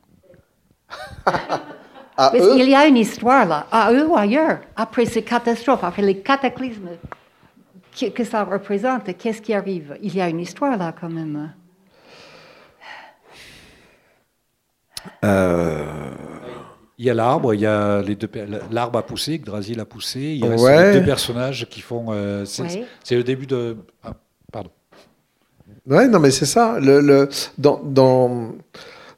Il 2.35 2.68
y 2.68 2.74
a 2.74 2.87
une 2.87 2.97
histoire 2.97 3.47
là, 3.47 3.66
à 3.70 3.93
eux 3.93 4.07
ou 4.07 4.16
ailleurs, 4.16 4.61
après 4.76 5.07
ces 5.07 5.22
catastrophes, 5.22 5.85
après 5.85 6.03
les 6.03 6.20
cataclysmes 6.20 6.91
que, 7.99 8.07
que 8.07 8.24
ça 8.24 8.45
représente, 8.45 9.16
qu'est-ce 9.16 9.41
qui 9.41 9.55
arrive? 9.55 9.97
Il 10.03 10.14
y 10.14 10.20
a 10.20 10.28
une 10.28 10.41
histoire 10.41 10.76
là 10.76 10.93
quand 10.99 11.09
même. 11.09 11.55
Euh... 15.24 16.11
Il 17.01 17.07
y 17.07 17.09
a 17.09 17.14
l'arbre, 17.14 17.55
il 17.55 17.61
y 17.62 17.66
a 17.66 18.03
les 18.03 18.14
deux 18.14 18.28
l'arbre 18.70 18.98
a 18.98 19.07
poussé, 19.07 19.32
Yggdrasil 19.32 19.80
a 19.80 19.86
poussé. 19.86 20.20
Il 20.20 20.36
y 20.36 20.44
a 20.44 20.92
les 20.92 20.98
deux 21.01 21.07
personnages 21.07 21.66
qui 21.70 21.80
font. 21.80 22.09
Euh, 22.11 22.44
c'est 22.44 23.16
le 23.16 23.24
début 23.24 23.46
de. 23.46 23.78
Ah, 24.05 24.12
pardon. 24.53 24.68
Ouais, 25.86 26.09
non, 26.09 26.18
mais 26.18 26.30
c'est 26.30 26.44
ça. 26.44 26.78
Le, 26.78 27.01
le, 27.01 27.30
dans, 27.57 27.80
dans, 27.82 28.53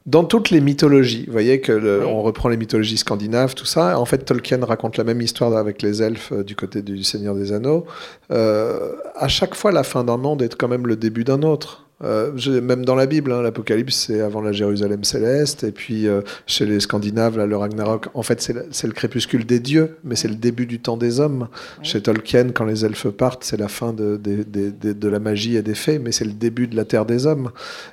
dans, 0.05 0.23
toutes 0.23 0.49
les 0.49 0.61
mythologies, 0.61 1.25
vous 1.25 1.33
voyez 1.33 1.59
que 1.59 2.05
on 2.05 2.21
reprend 2.21 2.47
les 2.47 2.55
mythologies 2.55 2.95
scandinaves, 2.95 3.53
tout 3.53 3.65
ça. 3.65 3.99
En 3.99 4.05
fait, 4.05 4.19
Tolkien 4.19 4.63
raconte 4.63 4.95
la 4.95 5.03
même 5.03 5.19
histoire 5.19 5.57
avec 5.57 5.81
les 5.81 6.01
elfes 6.01 6.31
euh, 6.31 6.45
du 6.45 6.55
côté 6.55 6.83
du 6.83 7.03
Seigneur 7.03 7.35
des 7.35 7.51
Anneaux. 7.51 7.85
Euh, 8.31 8.93
à 9.17 9.27
chaque 9.27 9.55
fois, 9.55 9.73
la 9.73 9.83
fin 9.83 10.05
d'un 10.05 10.15
monde 10.15 10.41
est 10.41 10.55
quand 10.55 10.69
même 10.69 10.87
le 10.87 10.95
début 10.95 11.25
d'un 11.25 11.41
autre. 11.41 11.85
Euh, 12.03 12.31
même 12.61 12.83
dans 12.83 12.95
la 12.95 13.05
Bible, 13.05 13.31
hein, 13.31 13.41
l'Apocalypse, 13.41 13.95
c'est 14.07 14.19
avant 14.19 14.41
la 14.41 14.51
Jérusalem 14.51 15.03
céleste. 15.03 15.63
Et 15.63 15.71
puis 15.71 16.07
euh, 16.07 16.21
chez 16.47 16.65
les 16.65 16.79
Scandinaves, 16.79 17.37
le 17.37 17.55
Ragnarok, 17.55 18.07
en 18.13 18.23
fait, 18.23 18.41
c'est 18.41 18.87
le 18.87 18.93
crépuscule 18.93 19.45
des 19.45 19.59
dieux, 19.59 19.97
mais 20.03 20.15
c'est 20.15 20.27
le 20.27 20.35
début 20.35 20.65
du 20.65 20.79
temps 20.79 20.97
des 20.97 21.19
hommes. 21.19 21.47
Chez 21.81 22.01
Tolkien, 22.01 22.49
quand 22.49 22.65
les 22.65 22.85
elfes 22.85 23.07
partent, 23.07 23.43
c'est 23.43 23.57
la 23.57 23.67
fin 23.67 23.93
de, 23.93 24.17
de, 24.17 25.07
la 25.07 25.19
magie 25.19 25.55
et 25.55 25.61
des 25.61 25.75
fées, 25.75 25.99
mais 25.99 26.11
c'est 26.11 26.25
le 26.25 26.33
début 26.33 26.67
de 26.67 26.75
la 26.75 26.85
terre 26.85 27.05
des 27.05 27.25
hommes. 27.25 27.51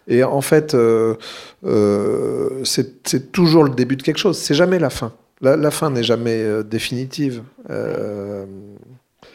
Et 0.09 0.25
en 0.25 0.41
fait, 0.41 0.75
euh, 0.75 1.15
c'est 2.65 3.33
toujours 3.33 3.65
le 3.65 3.71
début 3.71 3.97
de 3.97 4.03
quelque 4.03 4.19
chose. 4.19 4.39
C'est 4.39 4.55
jamais 4.55 4.79
la 4.79 4.91
fin. 4.91 5.13
La, 5.43 5.71
fin 5.71 5.91
n'est 5.91 6.03
jamais 6.03 6.45
définitive. 6.65 7.43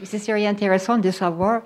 C'est 0.04 0.46
intéressant 0.46 0.98
de 0.98 1.10
savoir 1.12 1.62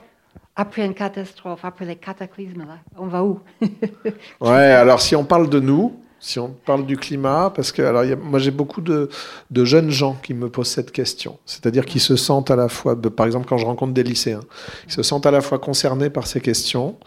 après 0.60 0.86
une 0.86 0.94
catastrophe, 0.94 1.64
après 1.64 1.86
les 1.86 1.96
cataclysmes, 1.96 2.66
là, 2.68 2.80
on 2.98 3.08
va 3.08 3.24
où? 3.24 3.40
Ouais, 4.42 4.52
alors 4.52 5.00
si 5.00 5.16
on 5.16 5.24
parle 5.24 5.50
de 5.50 5.62
nous, 5.62 5.96
si 6.20 6.38
on 6.38 6.50
parle 6.50 6.86
du 6.86 6.98
climat, 6.98 7.50
parce 7.56 7.72
que 7.72 7.82
alors, 7.82 8.04
moi 8.22 8.40
j'ai 8.40 8.52
beaucoup 8.52 8.82
de, 8.82 9.08
de, 9.52 9.64
jeunes 9.64 9.90
gens 9.90 10.18
qui 10.22 10.34
me 10.34 10.50
posent 10.50 10.68
cette 10.68 10.92
question, 10.92 11.40
c'est-à-dire 11.46 11.86
qui 11.86 12.02
se 12.02 12.18
sentent 12.18 12.52
à 12.52 12.58
la 12.58 12.68
fois, 12.68 13.02
par 13.02 13.26
exemple 13.26 13.48
quand 13.48 13.58
je 13.58 13.66
rencontre 13.66 13.94
des 13.94 14.04
lycéens, 14.04 14.42
qui 14.86 14.94
se 14.94 15.02
sentent 15.02 15.26
à 15.26 15.32
la 15.32 15.40
fois 15.40 15.60
concernés 15.60 16.10
par 16.10 16.28
ces 16.28 16.42
questions 16.42 16.98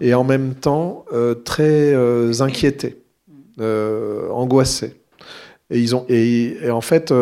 et 0.00 0.12
en 0.12 0.24
même 0.24 0.56
temps 0.56 1.04
euh, 1.12 1.34
très 1.34 1.94
euh, 1.94 2.32
inquiétés, 2.40 3.04
euh, 3.60 4.28
angoissés. 4.30 5.00
Et, 5.70 5.78
ils 5.78 5.94
ont, 5.94 6.04
et, 6.08 6.56
en 6.72 6.80
fait, 6.80 7.12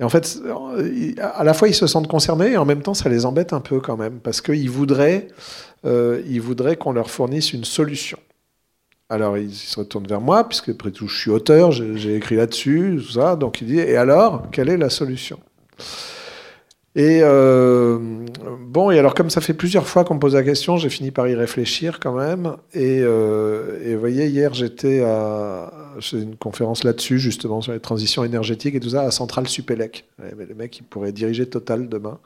et 0.00 0.04
en 0.04 0.08
fait, 0.08 0.40
à 1.20 1.44
la 1.44 1.54
fois 1.54 1.68
ils 1.68 1.74
se 1.74 1.86
sentent 1.86 2.08
concernés 2.08 2.52
et 2.52 2.56
en 2.56 2.64
même 2.64 2.82
temps 2.82 2.94
ça 2.94 3.08
les 3.08 3.26
embête 3.26 3.52
un 3.52 3.60
peu 3.60 3.80
quand 3.80 3.96
même 3.96 4.18
parce 4.20 4.40
qu'ils 4.40 4.70
voudraient, 4.70 5.28
euh, 5.84 6.20
voudraient 6.40 6.76
qu'on 6.76 6.92
leur 6.92 7.10
fournisse 7.10 7.52
une 7.52 7.64
solution. 7.64 8.18
Alors 9.08 9.38
ils 9.38 9.54
se 9.54 9.78
retournent 9.78 10.06
vers 10.06 10.20
moi 10.20 10.48
puisque 10.48 10.70
après 10.70 10.90
tout 10.90 11.06
je 11.06 11.16
suis 11.16 11.30
auteur, 11.30 11.70
j'ai 11.70 12.16
écrit 12.16 12.36
là-dessus, 12.36 13.00
tout 13.04 13.12
ça. 13.12 13.36
Donc 13.36 13.60
il 13.60 13.68
dit 13.68 13.78
et 13.78 13.96
alors 13.96 14.50
quelle 14.50 14.68
est 14.68 14.76
la 14.76 14.90
solution? 14.90 15.38
Et 16.96 17.20
euh, 17.22 17.98
bon, 18.60 18.92
et 18.92 18.98
alors 19.00 19.14
comme 19.14 19.28
ça 19.28 19.40
fait 19.40 19.54
plusieurs 19.54 19.88
fois 19.88 20.04
qu'on 20.04 20.14
me 20.14 20.20
pose 20.20 20.34
la 20.34 20.44
question, 20.44 20.76
j'ai 20.76 20.90
fini 20.90 21.10
par 21.10 21.26
y 21.26 21.34
réfléchir 21.34 21.98
quand 21.98 22.12
même. 22.12 22.54
Et, 22.72 23.00
euh, 23.02 23.80
vous 23.94 23.98
voyez, 23.98 24.28
hier 24.28 24.54
j'étais 24.54 25.00
à 25.00 25.72
une 26.12 26.36
conférence 26.36 26.84
là-dessus, 26.84 27.18
justement 27.18 27.60
sur 27.60 27.72
les 27.72 27.80
transitions 27.80 28.22
énergétiques 28.22 28.76
et 28.76 28.80
tout 28.80 28.90
ça, 28.90 29.02
à 29.02 29.10
Centrale 29.10 29.48
Supélec. 29.48 30.04
Le 30.18 30.54
mec, 30.54 30.78
il 30.78 30.84
pourrait 30.84 31.10
diriger 31.10 31.46
Total 31.46 31.88
demain. 31.88 32.20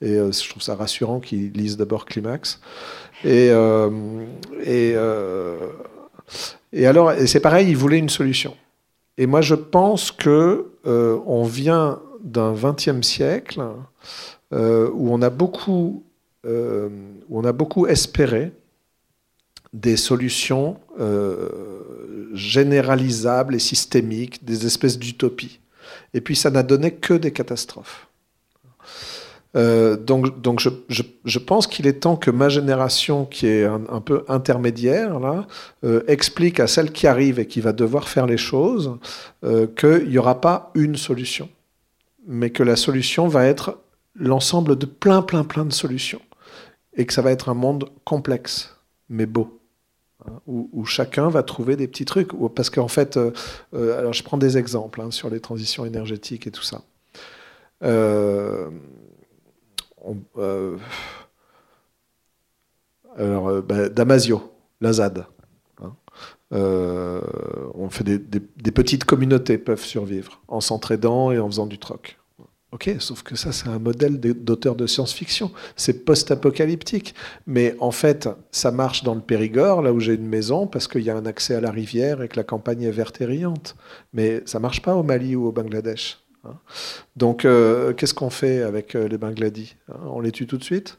Et 0.00 0.14
euh, 0.14 0.32
je 0.32 0.48
trouve 0.48 0.62
ça 0.62 0.74
rassurant 0.76 1.20
qu'il 1.20 1.52
lise 1.52 1.76
d'abord 1.76 2.06
Climax. 2.06 2.60
Et, 3.22 3.50
alors, 6.86 7.12
c'est 7.26 7.40
pareil, 7.40 7.68
il 7.68 7.76
voulait 7.76 7.98
une 7.98 8.08
solution. 8.08 8.56
Et 9.18 9.26
moi, 9.26 9.42
je 9.42 9.54
pense 9.54 10.10
que 10.10 10.68
on 10.84 11.44
vient 11.44 11.98
d'un 12.22 12.52
XXe 12.52 13.06
siècle 13.06 13.62
euh, 14.52 14.90
où, 14.92 15.12
on 15.12 15.22
a 15.22 15.30
beaucoup, 15.30 16.04
euh, 16.44 16.88
où 17.28 17.40
on 17.40 17.44
a 17.44 17.52
beaucoup 17.52 17.86
espéré 17.86 18.52
des 19.72 19.96
solutions 19.96 20.78
euh, 21.00 21.48
généralisables 22.32 23.56
et 23.56 23.58
systémiques, 23.58 24.44
des 24.44 24.64
espèces 24.64 24.98
d'utopies. 24.98 25.58
Et 26.14 26.20
puis 26.20 26.36
ça 26.36 26.50
n'a 26.50 26.62
donné 26.62 26.92
que 26.92 27.14
des 27.14 27.32
catastrophes. 27.32 28.06
donc, 29.54 30.60
je, 30.60 31.38
pense 31.38 31.66
qu'il 31.66 31.86
est 31.86 32.00
temps 32.00 32.16
que 32.16 32.30
ma 32.30 32.48
génération, 32.48 33.24
qui 33.24 33.46
est 33.46 33.64
un, 33.64 34.00
peu 34.00 34.24
intermédiaire, 34.28 35.18
explique 36.06 36.60
à 36.60 36.66
celle 36.66 36.92
qui 36.92 37.06
arrive 37.06 37.38
et 37.38 37.46
qui 37.46 37.60
va 37.60 37.72
devoir 37.72 38.08
faire 38.08 38.26
les 38.26 38.36
choses 38.36 38.98
qu'il 39.76 40.08
n'y 40.08 40.18
aura 40.18 40.40
pas 40.40 40.70
une 40.74 40.96
solution 40.96 41.48
mais 42.26 42.50
que 42.50 42.62
la 42.62 42.76
solution 42.76 43.28
va 43.28 43.46
être 43.46 43.78
l'ensemble 44.14 44.76
de 44.76 44.86
plein, 44.86 45.22
plein, 45.22 45.44
plein 45.44 45.64
de 45.64 45.72
solutions. 45.72 46.20
Et 46.94 47.06
que 47.06 47.12
ça 47.12 47.22
va 47.22 47.30
être 47.30 47.48
un 47.48 47.54
monde 47.54 47.90
complexe, 48.04 48.76
mais 49.08 49.26
beau. 49.26 49.60
Hein, 50.26 50.40
où, 50.46 50.84
chacun 50.86 51.28
va 51.28 51.42
trouver 51.42 51.76
des 51.76 51.86
petits 51.86 52.04
trucs. 52.04 52.30
Parce 52.54 52.70
qu'en 52.70 52.88
fait, 52.88 53.16
euh, 53.16 53.32
euh, 53.74 53.98
alors 53.98 54.12
je 54.12 54.22
prends 54.22 54.38
des 54.38 54.58
exemples 54.58 55.00
hein, 55.00 55.10
sur 55.10 55.30
les 55.30 55.40
transitions 55.40 55.84
énergétiques 55.84 56.46
et 56.46 56.50
tout 56.50 56.62
ça. 56.62 56.82
Euh, 57.82 58.70
alors, 63.16 63.62
bah, 63.62 63.88
Damasio, 63.88 64.52
la 64.80 64.94
ZAD. 64.94 65.18
Hein, 65.18 65.26
on 66.52 67.88
fait 67.90 68.04
des, 68.04 68.70
petites 68.70 69.04
communautés 69.04 69.58
peuvent 69.58 69.84
survivre 69.84 70.42
en 70.48 70.60
s'entraidant 70.60 71.32
et 71.32 71.38
en 71.38 71.46
faisant 71.46 71.66
du 71.66 71.78
troc. 71.78 72.18
Ok, 72.72 72.90
sauf 72.98 73.22
que 73.22 73.36
ça, 73.36 73.52
c'est 73.52 73.68
un 73.68 73.78
modèle 73.78 74.20
d'auteur 74.20 74.74
de 74.74 74.86
science-fiction. 74.86 75.52
C'est 75.76 76.04
post-apocalyptique. 76.04 77.14
Mais 77.46 77.76
en 77.80 77.92
fait, 77.92 78.28
ça 78.50 78.70
marche 78.70 79.02
dans 79.04 79.14
le 79.14 79.20
Périgord, 79.20 79.82
là 79.82 79.92
où 79.92 80.00
j'ai 80.00 80.14
une 80.14 80.26
maison, 80.26 80.66
parce 80.66 80.88
qu'il 80.88 81.02
y 81.02 81.08
a 81.08 81.16
un 81.16 81.26
accès 81.26 81.54
à 81.54 81.60
la 81.60 81.70
rivière 81.70 82.22
et 82.22 82.28
que 82.28 82.36
la 82.36 82.44
campagne 82.44 82.82
est 82.82 82.90
verte 82.90 83.20
et 83.20 83.24
riante. 83.24 83.76
Mais 84.12 84.42
ça 84.46 84.58
marche 84.58 84.82
pas 84.82 84.94
au 84.94 85.02
Mali 85.02 85.36
ou 85.36 85.46
au 85.46 85.52
Bangladesh. 85.52 86.18
Hein. 86.44 86.58
Donc, 87.16 87.44
euh, 87.44 87.94
qu'est-ce 87.94 88.14
qu'on 88.14 88.30
fait 88.30 88.62
avec 88.62 88.94
euh, 88.94 89.08
les 89.08 89.16
Bangladis 89.16 89.76
hein? 89.88 90.00
On 90.10 90.20
les 90.20 90.32
tue 90.32 90.46
tout 90.46 90.58
de 90.58 90.64
suite? 90.64 90.98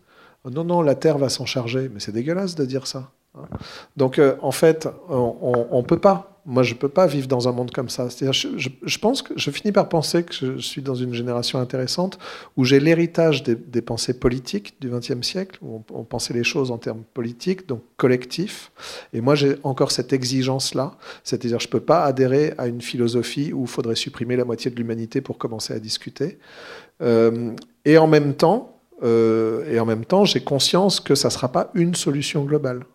Non, 0.50 0.64
non, 0.64 0.82
la 0.82 0.96
terre 0.96 1.18
va 1.18 1.30
s'en 1.30 1.46
charger. 1.46 1.92
Mais 1.94 2.00
c'est 2.00 2.14
dégueulasse 2.14 2.56
de 2.56 2.66
dire 2.66 2.88
ça. 2.88 3.12
Donc, 3.96 4.20
euh, 4.20 4.36
en 4.42 4.52
fait, 4.52 4.88
on 5.10 5.78
ne 5.78 5.86
peut 5.86 6.00
pas 6.00 6.38
moi, 6.48 6.64
je 6.64 6.74
ne 6.74 6.80
peux 6.80 6.88
pas 6.88 7.08
vivre 7.08 7.28
dans 7.28 7.50
un 7.50 7.52
monde 7.52 7.72
comme 7.72 7.90
ça. 7.90 8.10
C'est-à-dire, 8.10 8.32
je, 8.32 8.98
pense 9.00 9.22
que 9.22 9.34
je 9.36 9.52
finis 9.52 9.74
par 9.74 9.90
penser 9.90 10.24
que 10.24 10.34
je 10.34 10.58
suis 10.60 10.82
dans 10.82 10.96
une 10.96 11.14
génération 11.14 11.60
intéressante 11.60 12.18
où 12.56 12.64
j'ai 12.64 12.80
l'héritage 12.80 13.44
des, 13.44 13.82
pensées 13.82 14.18
politiques 14.18 14.76
du 14.80 14.90
XXe 14.90 15.22
siècle, 15.28 15.60
où 15.62 15.84
on, 15.92 16.04
pensait 16.06 16.34
les 16.34 16.46
choses 16.46 16.72
en 16.72 16.78
termes 16.78 17.04
politiques, 17.14 17.68
donc 17.68 17.82
collectifs. 17.98 18.72
Et 19.12 19.20
moi, 19.20 19.36
j'ai 19.36 19.58
encore 19.64 19.92
cette 19.92 20.14
exigence-là. 20.14 20.96
C'est-à-dire, 21.26 21.60
je 21.60 21.68
ne 21.68 21.72
peux 21.72 21.82
pas 21.82 22.06
adhérer 22.06 22.54
à 22.58 22.68
une 22.68 22.82
philosophie 22.82 23.52
où 23.52 23.64
il 23.64 23.68
faudrait 23.68 23.96
supprimer 23.96 24.38
la 24.38 24.46
moitié 24.46 24.72
de 24.72 24.78
l'humanité 24.78 25.20
pour 25.20 25.38
commencer 25.38 25.74
à 25.74 25.80
discuter. 25.80 26.40
Euh, 27.02 27.52
et 27.84 27.98
en 27.98 28.08
même 28.08 28.36
temps, 28.36 28.80
euh, 29.04 29.70
et 29.70 29.82
en 29.82 29.86
même 29.86 30.06
temps, 30.06 30.24
j'ai 30.24 30.40
conscience 30.40 31.02
que 31.02 31.14
ça 31.14 31.28
ne 31.28 31.34
sera 31.34 31.52
pas 31.52 31.72
une 31.74 31.94
solution 31.94 32.46
globale. 32.46 32.86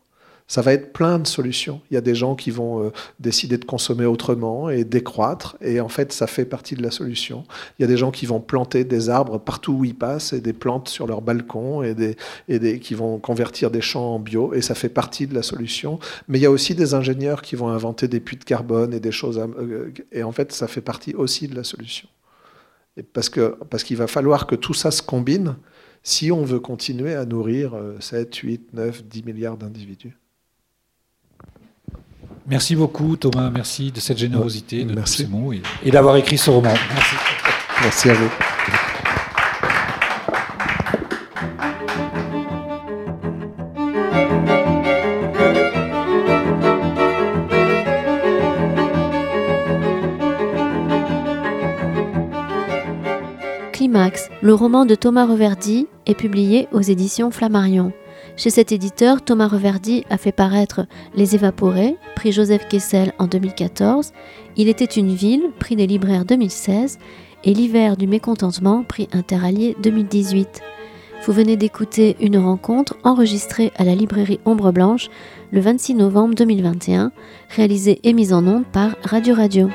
Ça 0.49 0.61
va 0.61 0.73
être 0.73 0.93
plein 0.93 1.19
de 1.19 1.27
solutions. 1.27 1.81
Il 1.91 1.95
y 1.95 1.97
a 1.97 2.01
des 2.01 2.15
gens 2.15 2.35
qui 2.35 2.51
vont 2.51 2.85
euh, 2.85 2.91
décider 3.21 3.59
de 3.59 3.65
consommer 3.65 4.05
autrement 4.05 4.69
et 4.69 4.85
décroître, 4.85 5.57
et 5.61 5.81
en 5.81 5.89
fait, 5.89 6.13
ça 6.13 6.27
fait 6.27 6.45
partie 6.45 6.75
de 6.75 6.83
la 6.83 6.91
solution. 6.91 7.45
Il 7.79 7.83
y 7.83 7.85
a 7.85 7.89
des 7.89 7.97
gens 7.97 8.11
qui 8.11 8.27
vont 8.27 8.41
planter 8.41 8.85
des 8.85 9.09
arbres 9.09 9.39
partout 9.39 9.73
où 9.73 9.85
ils 9.85 9.95
passent, 9.95 10.33
et 10.33 10.41
des 10.41 10.53
plantes 10.53 10.89
sur 10.89 11.07
leur 11.07 11.23
balcon, 11.23 11.83
et, 11.83 11.95
des, 11.95 12.17
et 12.49 12.59
des, 12.59 12.81
qui 12.81 12.95
vont 12.95 13.19
convertir 13.19 13.71
des 13.71 13.81
champs 13.81 14.17
en 14.17 14.19
bio, 14.19 14.53
et 14.53 14.63
ça 14.63 14.75
fait 14.75 14.89
partie 14.89 15.27
de 15.27 15.35
la 15.35 15.43
solution. 15.43 15.99
Mais 16.29 16.39
il 16.39 16.43
y 16.43 16.47
a 16.47 16.51
aussi 16.51 16.75
des 16.75 16.95
ingénieurs 16.95 17.43
qui 17.43 17.57
vont 17.57 17.69
inventer 17.69 18.09
des 18.09 18.21
puits 18.21 18.37
de 18.37 18.45
carbone 18.45 18.93
et 18.93 19.01
des 19.01 19.13
choses, 19.13 19.39
euh, 19.39 19.91
et 20.11 20.23
en 20.23 20.33
fait, 20.33 20.53
ça 20.53 20.67
fait 20.67 20.81
partie 20.81 21.15
aussi 21.15 21.49
de 21.49 21.55
la 21.55 21.65
solution. 21.65 22.09
Et 22.97 23.03
parce 23.03 23.31
que 23.31 23.57
parce 23.71 23.85
qu'il 23.85 23.97
va 23.97 24.07
falloir 24.07 24.47
que 24.47 24.55
tout 24.55 24.75
ça 24.75 24.91
se 24.91 25.01
combine 25.01 25.57
si 26.03 26.31
on 26.31 26.45
veut 26.45 26.61
continuer 26.61 27.15
à 27.15 27.25
nourrir 27.25 27.75
7, 28.01 28.35
8, 28.37 28.75
9, 28.75 29.05
10 29.05 29.23
milliards 29.23 29.57
d'individus. 29.57 30.15
Merci 32.47 32.75
beaucoup 32.75 33.17
Thomas, 33.17 33.51
merci 33.51 33.93
de 33.93 34.01
cette 34.01 34.19
générosité, 34.19 34.85
de 34.85 35.01
ces 35.07 35.27
mots 35.27 35.53
et, 35.53 35.91
d'avoir 35.91 36.17
écrit 36.17 36.39
ce 36.39 36.51
roman. 36.51 36.75
Merci. 36.95 37.17
Merci 37.83 38.11
à 38.11 38.15
vous. 38.15 38.31
Climax, 53.73 54.29
le 54.43 54.55
roman 54.55 54.85
de 54.85 54.95
Thomas 54.95 55.27
Reverdy, 55.27 55.87
est 56.07 56.15
publié 56.15 56.69
aux 56.73 56.81
éditions 56.81 57.31
Flammarion. 57.31 57.93
Chez 58.37 58.51
cet 58.51 58.73
éditeur, 58.73 59.23
Thomas 59.23 59.49
Reverdy 59.49 60.05
a 60.09 60.17
fait 60.17 60.33
paraître 60.33 60.87
Les 61.15 61.35
Évaporés, 61.35 61.97
prix 62.17 62.33
Joseph 62.33 62.67
Kessel 62.69 63.13
en 63.19 63.27
2014, 63.27 64.13
Il 64.57 64.69
était 64.69 64.85
une 64.85 65.15
ville, 65.15 65.51
prix 65.59 65.77
des 65.77 65.87
libraires 65.87 66.25
2016, 66.25 66.99
et 67.45 67.55
L'hiver 67.55 67.97
du 67.97 68.07
mécontentement, 68.07 68.85
prix 68.85 69.09
Interallié 69.13 69.77
2018. 69.83 70.63
Vous 71.25 71.33
venez 71.33 71.57
d'écouter 71.57 72.17
une 72.21 72.39
rencontre 72.39 72.97
enregistrée 73.05 73.71
à 73.77 73.85
la 73.85 73.95
librairie 73.95 74.41
Ombre 74.45 74.73
Blanche 74.73 75.09
le 75.53 75.61
26 75.61 75.95
novembre 75.95 76.35
2021, 76.35 77.13
réalisée 77.51 78.01
et 78.03 78.13
mise 78.13 78.33
en 78.33 78.45
onde 78.47 78.65
par 78.65 78.97
Radio 79.05 79.35
Radio. 79.35 79.69